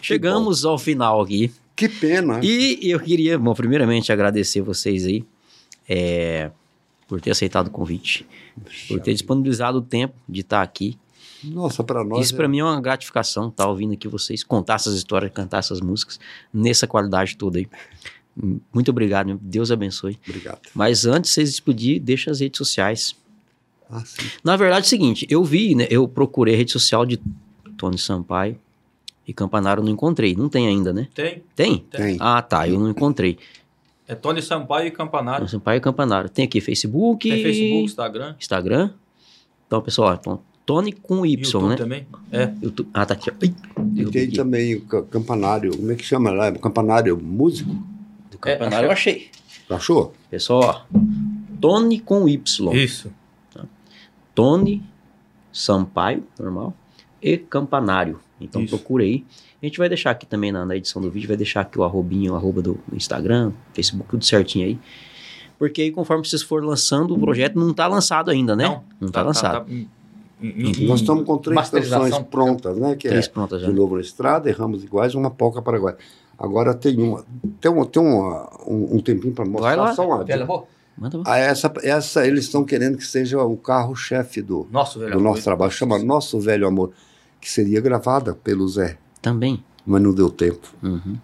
chegamos 0.00 0.64
ao 0.64 0.78
final 0.78 1.20
aqui. 1.20 1.52
que 1.74 1.88
pena. 1.88 2.40
E 2.42 2.78
eu 2.82 3.00
queria, 3.00 3.38
bom, 3.38 3.54
primeiramente 3.54 4.12
agradecer 4.12 4.60
vocês 4.60 5.06
aí 5.06 5.24
é, 5.88 6.50
por 7.06 7.20
ter 7.20 7.30
aceitado 7.30 7.68
o 7.68 7.70
convite, 7.70 8.26
por 8.88 9.00
ter 9.00 9.12
disponibilizado 9.12 9.78
o 9.78 9.82
tempo 9.82 10.14
de 10.28 10.40
estar 10.40 10.62
aqui. 10.62 10.98
Nossa, 11.42 11.84
pra 11.84 12.02
nós. 12.02 12.26
Isso 12.26 12.36
pra 12.36 12.48
mim 12.48 12.58
é 12.58 12.64
uma 12.64 12.80
gratificação, 12.80 13.48
estar 13.48 13.68
ouvindo 13.68 13.94
aqui 13.94 14.08
vocês 14.08 14.42
contar 14.42 14.74
essas 14.74 14.94
histórias, 14.94 15.30
cantar 15.32 15.58
essas 15.58 15.80
músicas 15.80 16.18
nessa 16.52 16.86
qualidade 16.86 17.36
toda 17.36 17.58
aí. 17.58 17.68
Muito 18.72 18.90
obrigado. 18.90 19.38
Deus 19.40 19.70
abençoe. 19.70 20.18
Obrigado. 20.26 20.60
Mas 20.74 21.06
antes 21.06 21.30
de 21.30 21.34
vocês 21.34 21.50
despedir, 21.50 22.00
deixa 22.00 22.30
as 22.30 22.40
redes 22.40 22.58
sociais. 22.58 23.16
Ah. 23.90 24.02
Na 24.44 24.56
verdade 24.56 24.84
é 24.84 24.86
o 24.86 24.88
seguinte, 24.88 25.26
eu 25.30 25.42
vi, 25.42 25.74
né, 25.74 25.86
eu 25.90 26.06
procurei 26.06 26.54
a 26.54 26.56
rede 26.58 26.70
social 26.70 27.06
de 27.06 27.18
Tony 27.78 27.96
Sampaio 27.96 28.58
e 29.26 29.32
Campanaro 29.32 29.80
eu 29.80 29.84
não 29.84 29.92
encontrei. 29.92 30.34
Não 30.34 30.48
tem 30.50 30.66
ainda, 30.66 30.92
né? 30.92 31.08
Tem. 31.14 31.42
Tem? 31.56 31.78
Tem. 31.90 32.16
Ah, 32.20 32.42
tá, 32.42 32.68
eu 32.68 32.78
não 32.78 32.90
encontrei. 32.90 33.38
É 34.06 34.14
Tony 34.14 34.42
Sampaio 34.42 34.88
e 34.88 34.90
Campanário. 34.90 35.40
Tony 35.40 35.50
Sampaio 35.50 35.78
e 35.78 35.80
Campanaro. 35.80 36.28
Tem 36.28 36.44
aqui 36.44 36.60
Facebook, 36.60 37.28
Tem 37.30 37.42
Facebook, 37.42 37.84
Instagram. 37.84 38.34
Instagram. 38.38 38.90
Então, 39.66 39.80
pessoal, 39.82 40.14
então, 40.14 40.40
Tony 40.66 40.92
com 40.92 41.24
Y, 41.26 41.38
YouTube 41.44 41.68
né? 41.68 41.76
também. 41.76 42.06
É. 42.32 42.52
YouTube. 42.62 42.88
Ah, 42.92 43.04
tá 43.06 43.14
aqui. 43.14 43.30
Ai, 43.30 43.54
E 43.94 44.04
tem 44.06 44.24
aqui. 44.24 44.32
também 44.36 44.74
o 44.76 44.80
ca- 44.86 45.02
campanário. 45.02 45.76
Como 45.76 45.92
é 45.92 45.94
que 45.94 46.02
chama 46.04 46.30
lá? 46.30 46.50
Campanário 46.52 47.16
músico? 47.22 47.70
Do 48.30 48.38
Campanário 48.38 48.86
eu 48.88 48.90
achei. 48.92 49.30
Achou? 49.68 50.14
Pessoal, 50.30 50.86
ó, 50.92 50.98
Tony 51.60 52.00
com 52.00 52.26
Y. 52.26 52.72
Isso. 52.74 53.12
Tony 54.34 54.82
Sampaio, 55.52 56.24
normal, 56.38 56.74
e 57.22 57.36
Campanário. 57.38 58.18
Então 58.40 58.62
Isso. 58.62 58.76
procurei. 58.76 59.24
A 59.60 59.66
gente 59.66 59.78
vai 59.78 59.88
deixar 59.88 60.10
aqui 60.12 60.24
também 60.26 60.52
na, 60.52 60.64
na 60.64 60.76
edição 60.76 61.02
do 61.02 61.10
vídeo, 61.10 61.26
vai 61.28 61.36
deixar 61.36 61.62
aqui 61.62 61.78
o 61.78 61.82
arrobinho, 61.84 62.32
o 62.32 62.36
arroba 62.36 62.62
do, 62.62 62.78
Instagram, 62.92 63.52
Facebook, 63.74 64.08
tudo 64.10 64.24
certinho 64.24 64.66
aí. 64.66 64.78
Porque 65.58 65.82
aí, 65.82 65.90
conforme 65.90 66.24
vocês 66.24 66.42
forem 66.42 66.68
lançando, 66.68 67.14
o 67.14 67.18
projeto 67.18 67.58
não 67.58 67.74
tá 67.74 67.88
lançado 67.88 68.30
ainda, 68.30 68.54
né? 68.54 68.64
Não, 68.68 68.84
Não 69.00 69.08
tá, 69.10 69.22
lançado. 69.22 69.64
tá 69.64 69.72
em- 69.72 69.88
em- 70.40 70.82
em- 70.84 70.86
Nós 70.86 71.00
estamos 71.00 71.24
com 71.24 71.36
três 71.38 71.68
canções 71.68 72.16
prontas, 72.30 72.78
né? 72.78 72.94
Que 72.94 73.08
Três 73.08 73.26
é 73.26 73.28
prontas 73.28 73.60
já. 73.60 73.66
De 73.66 73.72
Novo 73.72 73.96
na 73.96 74.00
Estrada, 74.00 74.48
Erramos 74.48 74.84
Iguais 74.84 75.16
uma 75.16 75.30
Polca 75.30 75.60
Paraguai. 75.60 75.96
Agora 76.38 76.72
tem 76.72 76.96
uma. 77.02 77.24
Tem, 77.60 77.68
um, 77.68 77.84
tem 77.84 78.00
uma- 78.00 78.48
um, 78.64 78.96
um 78.96 79.00
tempinho 79.00 79.34
para 79.34 79.44
mostrar 79.44 79.74
Vai 79.74 79.76
lá. 79.76 79.92
só 79.94 80.06
uma. 80.06 80.22
Velho 80.22 80.44
amor? 80.44 80.66
Manda 80.96 81.20
Ah, 81.26 81.36
essa, 81.38 81.72
essa 81.82 82.24
eles 82.24 82.44
estão 82.44 82.64
querendo 82.64 82.96
que 82.96 83.04
seja 83.04 83.42
o 83.42 83.56
carro-chefe 83.56 84.40
do, 84.40 84.68
Nosso 84.70 85.00
velho 85.00 85.10
do 85.12 85.18
amor. 85.18 85.30
nosso 85.30 85.42
trabalho. 85.42 85.72
Chama 85.72 85.98
Nosso 85.98 86.38
Velho 86.38 86.66
Amor, 86.68 86.92
que 87.40 87.50
seria 87.50 87.80
gravada 87.80 88.34
pelo 88.34 88.66
Zé, 88.68 88.98
também. 89.22 89.62
mas 89.86 90.02
não 90.02 90.12
deu 90.14 90.30
tempo. 90.30 90.68
Uhum. 90.82 91.16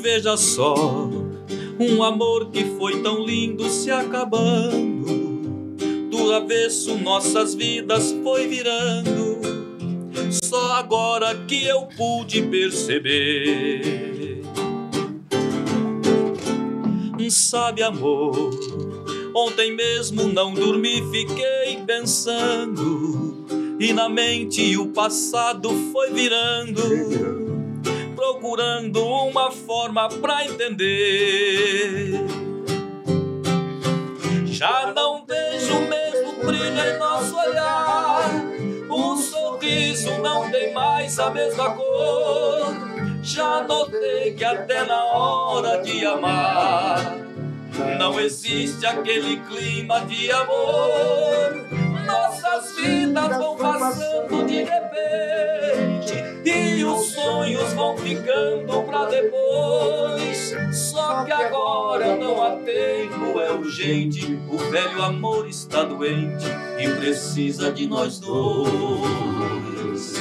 Veja 0.00 0.36
só, 0.36 1.08
um 1.78 2.02
amor 2.02 2.50
que 2.50 2.64
foi 2.78 3.00
tão 3.02 3.24
lindo 3.24 3.68
se 3.68 3.90
acabando. 3.90 5.04
Do 6.10 6.32
avesso 6.32 6.96
nossas 6.98 7.54
vidas 7.54 8.14
foi 8.22 8.46
virando. 8.46 9.34
Só 10.42 10.72
agora 10.74 11.34
que 11.46 11.64
eu 11.66 11.82
pude 11.96 12.42
perceber. 12.42 14.42
Sabe, 17.30 17.82
amor, 17.82 18.50
ontem 19.34 19.74
mesmo 19.74 20.24
não 20.28 20.52
dormi, 20.52 21.02
fiquei 21.10 21.78
pensando. 21.86 23.46
E 23.78 23.92
na 23.92 24.08
mente 24.08 24.76
o 24.76 24.88
passado 24.88 25.70
foi 25.92 26.10
virando 26.12 27.44
procurando 28.24 29.04
uma 29.06 29.50
forma 29.50 30.08
pra 30.08 30.44
entender. 30.46 32.12
Já 34.46 34.92
não 34.94 35.24
vejo 35.26 35.76
o 35.76 35.88
mesmo 35.88 36.44
brilho 36.44 36.80
em 36.80 36.98
nosso 36.98 37.36
olhar. 37.36 38.30
O 38.88 39.16
sorriso 39.16 40.10
não 40.22 40.50
tem 40.50 40.72
mais 40.72 41.18
a 41.18 41.30
mesma 41.30 41.70
cor. 41.74 42.74
Já 43.22 43.64
notei 43.64 44.34
que 44.34 44.44
até 44.44 44.84
na 44.84 45.04
hora 45.04 45.82
de 45.82 46.04
amar 46.06 47.16
não 47.98 48.18
existe 48.20 48.86
aquele 48.86 49.38
clima 49.40 50.00
de 50.00 50.30
amor. 50.30 51.93
Nossas 52.14 52.76
vidas 52.76 53.36
vão 53.36 53.56
passando 53.56 54.46
de 54.46 54.62
repente 54.62 56.14
e 56.44 56.84
os 56.84 57.12
sonhos 57.12 57.72
vão 57.72 57.96
ficando 57.96 58.82
pra 58.84 59.06
depois. 59.06 60.54
Só 60.72 61.24
que 61.24 61.32
agora 61.32 62.16
não 62.16 62.42
há 62.42 62.50
tempo, 62.50 63.40
é 63.40 63.50
urgente. 63.52 64.38
O 64.48 64.58
velho 64.58 65.02
amor 65.02 65.48
está 65.48 65.82
doente 65.82 66.46
e 66.78 66.88
precisa 66.90 67.72
de 67.72 67.88
nós 67.88 68.20
dois. 68.20 70.14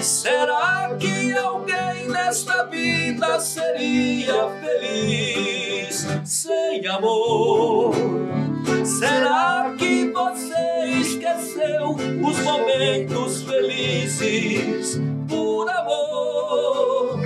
Será 0.00 0.96
que 0.98 1.32
alguém 1.32 2.08
nesta 2.08 2.64
vida 2.64 3.38
seria 3.38 4.50
feliz 4.60 6.06
sem 6.24 6.86
amor? 6.88 8.41
Será 8.84 9.74
que 9.78 10.10
você 10.10 10.84
esqueceu 11.00 11.90
os 11.90 12.38
momentos 12.40 13.42
felizes 13.42 15.00
por 15.28 15.70
amor? 15.70 17.20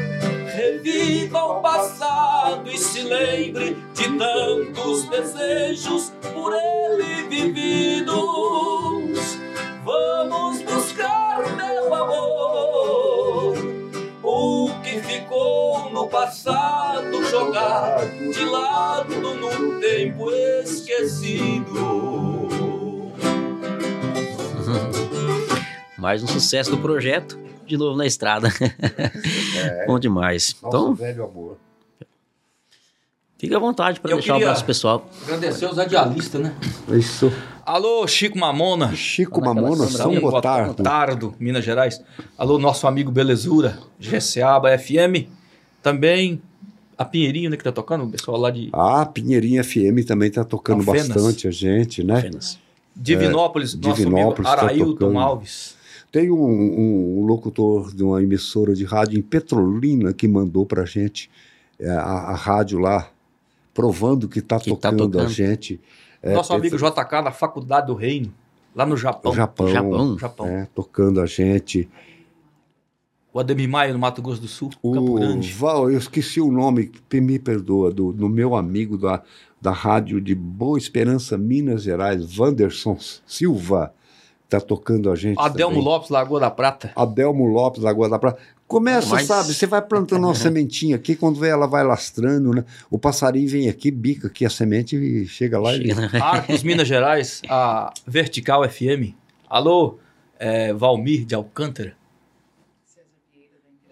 Reviva 0.55 1.45
o 1.45 1.61
passado 1.61 2.47
lembre 3.07 3.77
de 3.95 4.19
tantos 4.19 5.09
desejos 5.09 6.13
por 6.35 6.53
ele 6.53 7.29
vividos. 7.29 8.17
Vamos 9.85 10.63
buscar 10.63 11.43
meu 11.57 11.95
amor, 11.95 13.57
o 14.23 14.71
que 14.83 15.01
ficou 15.01 15.91
no 15.91 16.09
passado 16.09 17.25
jogado 17.31 18.33
de 18.33 18.45
lado 18.45 19.15
no 19.15 19.81
tempo 19.81 20.31
esquecido. 21.05 22.49
Mais 25.99 26.23
um 26.23 26.27
sucesso 26.27 26.71
do 26.71 26.79
projeto, 26.79 27.39
de 27.67 27.77
novo 27.77 27.97
na 27.97 28.07
estrada. 28.07 28.49
É, 28.61 29.87
Bom 29.87 29.99
demais. 29.99 30.55
nosso 30.63 30.67
Então, 30.77 30.95
velho 30.95 31.25
amor. 31.25 31.57
fica 33.39 33.57
à 33.57 33.61
vontade 33.61 34.01
para 34.01 34.13
deixar 34.15 34.35
o 34.35 34.37
abraço 34.37 34.65
pessoal. 34.65 35.09
Agradecer 35.25 35.67
os 35.67 35.77
radialistas, 35.77 36.41
né? 36.41 36.55
Isso. 36.91 37.33
Alô, 37.65 38.07
Chico 38.07 38.39
Mamona. 38.39 38.95
Chico 38.95 39.41
Naquela 39.41 39.55
Mamona, 39.55 39.87
São 39.89 40.15
Gotardo. 40.21 40.75
Gotardo, 40.75 41.35
Minas 41.41 41.65
Gerais. 41.65 42.01
Alô, 42.39 42.59
nosso 42.59 42.87
amigo 42.87 43.11
Belezura, 43.11 43.79
GCABA 43.99 44.79
FM. 44.79 45.29
Também 45.83 46.41
a 46.99 47.05
Pinheirinho, 47.05 47.51
né, 47.51 47.57
que 47.57 47.65
tá 47.65 47.73
tocando, 47.73 48.05
o 48.05 48.11
pessoal 48.11 48.39
lá 48.39 48.51
de 48.51 48.71
Ah, 48.73 49.05
Pinheirinha 49.07 49.63
FM 49.63 50.05
também 50.07 50.31
tá 50.31 50.45
tocando 50.45 50.79
Alfenas. 50.89 51.09
bastante 51.09 51.47
a 51.49 51.51
gente, 51.51 52.03
né? 52.03 52.19
Apenas. 52.21 52.59
Divinópolis, 52.95 53.75
nosso 53.75 53.95
Divinópolis 53.97 54.47
amigo 54.47 54.57
tá 54.61 54.63
Arailton 54.67 54.93
tocando. 54.93 55.19
Alves. 55.19 55.77
Tem 56.11 56.31
um, 56.31 56.37
um- 56.43 57.19
um 57.21 57.27
locutor 57.27 57.95
de 57.95 58.03
uma 58.03 58.23
emissora 58.23 58.75
de 58.75 58.85
rádio 58.85 59.19
em 59.19 59.23
Petrolina 59.23 60.15
que 60.15 60.27
mandou 60.27 60.65
pra 60.65 60.85
gente 60.87 61.31
é, 61.79 61.91
a, 61.91 62.01
a 62.01 62.35
rádio 62.35 62.79
lá, 62.79 63.11
provando 63.75 64.27
que 64.29 64.41
tá 64.41 64.59
Que 64.59 64.71
tá 64.77 64.91
tocando 64.91 65.03
a 65.19 65.23
tocando. 65.23 65.29
gente. 65.31 65.79
É, 66.23 66.33
nosso 66.35 66.49
Petro- 66.55 66.77
amigo 66.77 66.77
JK 66.79 67.23
da 67.23 67.31
Faculdade 67.31 67.89
do 67.89 67.95
Reino, 67.95 68.33
lá 68.75 68.87
no 68.87 68.97
Japão. 68.97 69.35
Japão, 69.35 69.69
Japão. 69.69 70.19
Japão. 70.19 70.47
é, 70.47 70.67
tocando 70.75 71.21
a 71.21 71.27
gente. 71.27 71.87
O 73.37 73.39
Ademir 73.39 73.69
Maia, 73.69 73.93
no 73.93 73.99
Mato 73.99 74.23
Grosso 74.23 74.41
do 74.41 74.49
Sul, 74.49 74.71
Campo 74.71 75.13
O 75.13 75.15
Grande. 75.17 75.53
Val, 75.53 75.91
eu 75.91 75.99
esqueci 75.99 76.41
o 76.41 76.51
nome, 76.51 76.91
me 77.13 77.39
perdoa, 77.39 77.93
do, 77.93 78.11
do 78.11 78.31
meu 78.31 78.57
amigo 78.57 78.97
da, 78.97 79.23
da 79.61 79.73
rádio 79.73 80.23
de 80.23 80.35
Boa 80.35 80.79
Esperança, 80.79 81.37
Minas 81.37 81.83
Gerais, 81.83 82.39
Wanderson 82.39 82.97
Silva, 83.27 83.93
tá 84.49 84.59
tocando 84.59 85.11
a 85.11 85.15
gente. 85.15 85.39
Adelmo 85.39 85.75
também. 85.75 85.87
Lopes, 85.87 86.09
Lagoa 86.09 86.41
da 86.41 86.51
Prata. 86.51 86.91
Adelmo 86.97 87.45
Lopes, 87.45 87.83
Lagoa 87.83 88.09
da 88.09 88.19
Prata. 88.19 88.39
Começa, 88.67 89.11
Mas- 89.11 89.27
sabe? 89.27 89.53
Você 89.53 89.67
vai 89.67 89.83
plantando 89.83 90.25
uma 90.25 90.33
sementinha 90.35 90.97
aqui, 90.97 91.15
quando 91.15 91.39
vê 91.39 91.49
ela 91.49 91.67
vai 91.67 91.85
lastrando, 91.85 92.55
né? 92.55 92.65
O 92.91 92.99
passarinho 92.99 93.51
vem 93.51 93.69
aqui, 93.69 93.91
bica 93.91 94.29
aqui 94.29 94.47
a 94.47 94.51
semente 94.51 94.97
e 94.97 95.27
chega 95.27 95.59
lá 95.59 95.77
e. 95.77 95.89
Chega, 95.89 96.09
né? 96.09 96.09
Arcos, 96.25 96.63
Minas 96.63 96.89
Gerais, 96.89 97.43
a 97.51 97.93
Vertical 98.07 98.67
FM. 98.67 99.13
Alô, 99.47 99.99
é, 100.39 100.73
Valmir 100.73 101.27
de 101.27 101.35
Alcântara. 101.35 101.95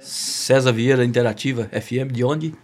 César 0.05 0.73
Vieira 0.73 1.05
Interativa 1.05 1.65
FM, 1.73 2.13
de 2.13 2.23
onde? 2.25 2.55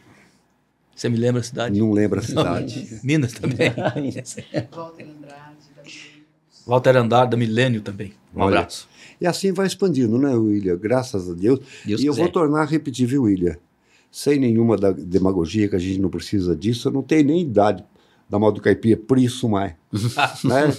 Você 0.94 1.08
me 1.08 1.16
lembra 1.16 1.40
a 1.40 1.44
cidade? 1.44 1.78
Não 1.78 1.92
lembra 1.92 2.20
a 2.20 2.22
cidade. 2.22 3.00
Minas 3.02 3.32
também. 3.32 3.70
Walter 4.70 5.04
Andrade. 5.04 6.24
Walter 6.66 6.96
Andar, 6.96 7.24
da 7.26 7.36
Milênio 7.36 7.80
também. 7.80 8.12
Um 8.36 8.42
Olha. 8.42 8.58
abraço. 8.58 8.86
E 9.18 9.26
assim 9.26 9.52
vai 9.52 9.66
expandindo, 9.66 10.18
né, 10.18 10.34
William? 10.34 10.76
Graças 10.76 11.28
a 11.30 11.34
Deus. 11.34 11.60
Deus 11.84 12.00
e 12.00 12.06
eu 12.06 12.12
quiser. 12.12 12.22
vou 12.22 12.30
tornar 12.30 12.62
a 12.62 12.66
repetir, 12.66 13.06
viu, 13.06 13.22
William? 13.22 13.56
Sem 14.12 14.38
nenhuma 14.38 14.76
da- 14.76 14.92
demagogia, 14.92 15.68
que 15.68 15.76
a 15.76 15.78
gente 15.78 15.98
não 15.98 16.10
precisa 16.10 16.54
disso, 16.54 16.88
eu 16.88 16.92
não 16.92 17.02
tenho 17.02 17.24
nem 17.26 17.40
idade 17.40 17.82
da 18.30 18.38
moda 18.38 18.54
do 18.54 18.60
caipira, 18.62 18.96
por 18.96 19.18
isso 19.18 19.48
mais. 19.48 19.72
né? 20.44 20.72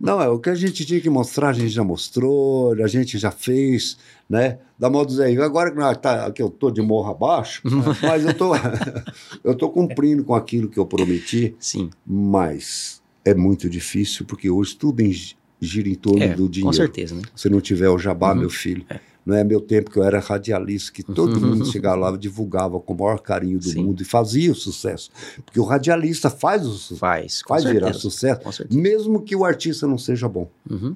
Não, 0.00 0.20
é 0.20 0.28
o 0.28 0.40
que 0.40 0.50
a 0.50 0.54
gente 0.56 0.84
tinha 0.84 1.00
que 1.00 1.08
mostrar, 1.08 1.50
a 1.50 1.52
gente 1.52 1.68
já 1.68 1.84
mostrou, 1.84 2.72
a 2.82 2.86
gente 2.88 3.16
já 3.16 3.30
fez, 3.30 3.96
né? 4.28 4.58
Da 4.76 4.90
moda 4.90 5.12
Zé. 5.12 5.30
Agora 5.40 5.70
que, 5.70 5.78
nós 5.78 5.96
tá, 5.98 6.28
que 6.32 6.42
eu 6.42 6.50
tô 6.50 6.68
de 6.70 6.82
morro 6.82 7.08
abaixo, 7.10 7.62
mas 8.02 8.24
eu 8.26 8.34
tô, 8.34 8.50
eu 9.44 9.54
tô 9.54 9.70
cumprindo 9.70 10.24
com 10.24 10.34
aquilo 10.34 10.68
que 10.68 10.78
eu 10.78 10.84
prometi, 10.84 11.54
Sim, 11.60 11.90
mas 12.04 13.00
é 13.24 13.32
muito 13.34 13.70
difícil, 13.70 14.26
porque 14.26 14.50
hoje 14.50 14.74
tudo 14.76 15.00
em- 15.00 15.14
gira 15.60 15.88
em 15.88 15.94
torno 15.94 16.22
é, 16.24 16.34
do 16.34 16.48
dinheiro 16.48 16.66
com 16.68 16.72
certeza, 16.72 17.14
né? 17.14 17.22
se 17.34 17.48
não 17.48 17.60
tiver 17.60 17.88
o 17.88 17.98
jabá, 17.98 18.32
Uhum. 18.32 18.40
meu 18.40 18.50
filho. 18.50 18.84
Não 19.26 19.34
é 19.34 19.42
meu 19.42 19.60
tempo 19.60 19.90
que 19.90 19.98
eu 19.98 20.04
era 20.04 20.20
radialista, 20.20 20.92
que 20.92 21.02
todo 21.02 21.40
mundo 21.40 21.66
chegava 21.72 21.96
lá 21.96 22.16
divulgava 22.16 22.78
com 22.78 22.92
o 22.94 22.96
maior 22.96 23.18
carinho 23.18 23.58
do 23.58 23.68
Sim. 23.68 23.82
mundo 23.82 24.00
e 24.00 24.04
fazia 24.04 24.52
o 24.52 24.54
sucesso. 24.54 25.10
Porque 25.44 25.58
o 25.58 25.64
radialista 25.64 26.30
faz 26.30 26.64
o 26.64 26.70
sucesso, 26.74 27.00
Faz, 27.00 27.42
faz 27.46 27.64
virar 27.64 27.86
certeza. 27.88 27.98
sucesso, 27.98 28.40
Com 28.42 28.52
certeza. 28.52 28.80
mesmo 28.80 29.20
que 29.20 29.34
o 29.34 29.44
artista 29.44 29.84
não 29.86 29.98
seja 29.98 30.28
bom. 30.28 30.48
Uhum, 30.70 30.94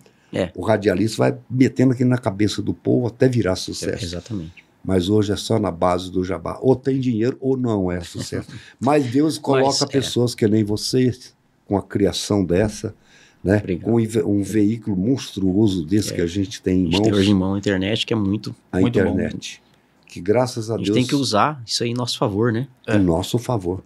O 0.55 0.62
radialista 0.62 1.16
vai 1.19 1.36
metendo 1.51 1.93
aqui 1.93 2.05
na 2.05 2.16
cabeça 2.16 2.62
do 2.62 2.73
povo 2.73 3.09
até 3.09 3.28
virar 3.28 3.57
sucesso. 3.57 4.05
exatamente. 4.05 4.65
Mas 4.85 5.09
hoje 5.11 5.32
é 5.32 5.36
só 5.36 5.59
na 5.59 5.70
base 5.73 6.11
do 6.11 6.24
jabá. 6.24 6.57
Ou 6.62 6.74
tem 6.77 6.98
dinheiro 7.01 7.36
ou 7.40 7.57
não 7.57 7.90
é 7.93 8.01
sucesso. 8.01 8.48
Mas 8.81 9.05
Deus 9.11 9.36
coloca 9.39 9.66
Mas, 9.66 9.82
é. 9.82 9.86
pessoas 9.86 10.35
que 10.35 10.47
nem 10.48 10.62
vocês, 10.65 11.35
com 11.66 11.77
a 11.77 11.82
criação 11.82 12.43
dessa, 12.44 12.94
né? 13.42 13.62
Um 13.84 13.96
um 14.38 14.42
veículo 14.42 14.96
monstruoso 14.96 15.84
desse 15.84 16.12
É. 16.12 16.16
que 16.16 16.20
a 16.22 16.26
gente 16.26 16.60
tem 16.62 16.74
A 16.74 16.78
em 16.78 16.82
gente 16.92 17.02
tem 17.02 17.10
mãos 17.10 17.18
hoje 17.20 17.30
em 17.30 17.34
mão 17.34 17.54
a 17.54 17.58
internet, 17.58 18.04
que 18.06 18.12
é 18.12 18.16
muito. 18.16 18.54
a 18.70 18.80
Muito 18.80 18.98
bom. 19.02 19.10
internet. 19.14 19.62
Que 20.06 20.20
graças 20.20 20.70
a, 20.70 20.74
A 20.74 20.78
gente 20.78 20.86
Deus 20.86 20.96
tem 20.96 21.06
que 21.06 21.14
usar 21.14 21.62
isso 21.66 21.82
aí 21.84 21.90
em 21.90 21.94
nosso 21.94 22.18
favor, 22.18 22.52
né? 22.52 22.66
em 22.88 22.98
nosso 22.98 23.38
favor. 23.38 23.82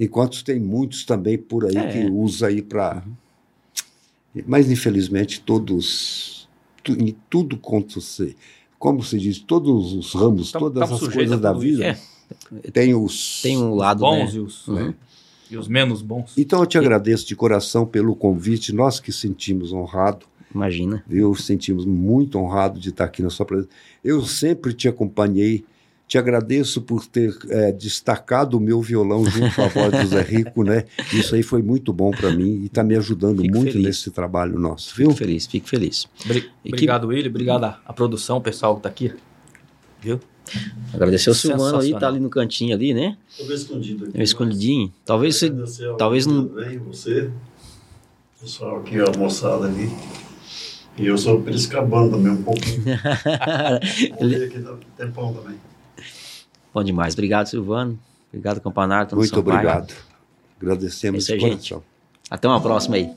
Enquanto 0.00 0.42
tem 0.44 0.58
muitos 0.58 1.04
também 1.04 1.36
por 1.38 1.66
aí 1.66 1.76
É. 1.76 1.92
que 1.92 2.10
usa 2.10 2.46
aí 2.48 2.62
para. 2.62 3.02
Mas 4.46 4.70
infelizmente 4.70 5.40
todos. 5.40 6.48
tu- 6.82 6.92
em 7.00 7.14
tudo 7.30 7.56
quanto 7.56 8.00
se. 8.00 8.34
Como 8.78 9.02
se 9.04 9.16
diz, 9.18 9.38
todos 9.38 9.92
os 9.92 10.12
ramos, 10.14 10.50
Tam- 10.50 10.58
todas 10.58 10.88
tamo 10.90 11.06
as 11.06 11.14
coisas 11.14 11.36
a 11.38 11.40
da 11.40 11.52
vida, 11.52 11.96
tem 12.72 12.94
os. 12.94 13.40
Tem 13.42 13.56
um 13.56 13.74
lado 13.76 14.00
bons 14.00 14.32
né? 14.32 14.40
e, 14.40 14.40
os, 14.40 14.66
Uhum. 14.66 14.94
E 15.52 15.56
os 15.56 15.68
menos 15.68 16.02
bons. 16.02 16.32
Então 16.36 16.60
eu 16.60 16.66
te 16.66 16.78
agradeço 16.78 17.26
de 17.26 17.36
coração 17.36 17.84
pelo 17.86 18.14
convite, 18.16 18.72
nós 18.72 18.98
que 19.00 19.12
sentimos 19.12 19.72
honrado. 19.72 20.26
Imagina. 20.54 21.02
viu? 21.06 21.34
Sentimos 21.34 21.86
muito 21.86 22.38
honrado 22.38 22.78
de 22.78 22.90
estar 22.90 23.04
aqui 23.04 23.22
na 23.22 23.30
sua 23.30 23.46
presença. 23.46 23.70
Eu 24.04 24.22
sempre 24.24 24.72
te 24.74 24.86
acompanhei. 24.88 25.64
Te 26.06 26.18
agradeço 26.18 26.82
por 26.82 27.06
ter 27.06 27.34
eh, 27.48 27.72
destacado 27.72 28.58
o 28.58 28.60
meu 28.60 28.82
violão 28.82 29.24
junto 29.24 29.54
com 29.54 29.62
a 29.62 29.68
voz 29.68 29.90
do 29.98 30.06
Zé 30.08 30.20
Rico, 30.20 30.62
né? 30.62 30.84
Isso 31.10 31.34
aí 31.34 31.42
foi 31.42 31.62
muito 31.62 31.90
bom 31.90 32.10
para 32.10 32.30
mim 32.30 32.60
e 32.62 32.66
está 32.66 32.84
me 32.84 32.94
ajudando 32.96 33.40
Fico 33.40 33.54
muito 33.56 33.72
feliz. 33.72 33.86
nesse 33.86 34.10
trabalho 34.10 34.58
nosso, 34.58 34.94
viu? 34.94 35.06
Fico 35.08 35.18
feliz, 35.20 35.46
fico 35.46 35.66
feliz. 35.70 36.06
Obri- 36.26 36.50
E 36.62 36.68
que- 36.68 36.74
Obrigado, 36.74 37.06
Willi. 37.06 37.28
Obrigado 37.30 37.64
à, 37.64 37.92
produção, 37.94 38.36
o 38.36 38.40
pessoal 38.42 38.76
que 38.76 38.82
tá 38.82 38.90
aqui. 38.90 39.10
Viu? 40.02 40.20
Agradecer 40.92 41.30
o 41.30 41.34
Silvano 41.34 41.64
Sensacional. 41.76 42.00
tá 42.00 42.08
ali 42.08 42.18
no 42.20 42.28
cantinho 42.28 42.74
ali, 42.74 42.92
né? 42.92 43.16
Bem 43.38 43.54
escondido 43.54 44.06
aqui. 44.06 44.22
Escondidinho. 44.22 44.92
Talvez 45.04 45.36
você. 45.40 45.50
Talvez 45.96 46.26
não- 46.26 46.44
Bem, 46.46 46.78
você, 46.78 47.30
pessoal 48.40 48.78
aqui, 48.80 48.96
a 49.00 49.16
moçada 49.16 49.66
ali. 49.66 49.88
E 50.98 51.06
eu 51.06 51.16
sou 51.16 51.40
periscabano 51.40 52.10
também, 52.10 52.32
um 52.32 52.42
pouquinho. 52.42 52.82
Ver 54.20 54.44
aqui, 54.48 54.58
dá 54.58 54.74
tempão 54.96 55.32
também. 55.32 55.56
Bom 56.74 56.82
demais. 56.84 57.14
Obrigado, 57.14 57.46
Silvano. 57.46 57.98
Obrigado, 58.28 58.60
Campanário. 58.60 59.08
Tamo 59.08 59.20
Muito 59.20 59.38
obrigado. 59.40 59.94
Agradecemos 60.60 61.16
É 61.16 61.18
isso 61.18 61.26
de 61.28 61.32
aí, 61.34 61.40
gente. 61.52 61.68
coração. 61.70 61.82
Até 62.30 62.48
uma 62.48 62.60
próxima 62.60 62.96
aí. 62.96 63.10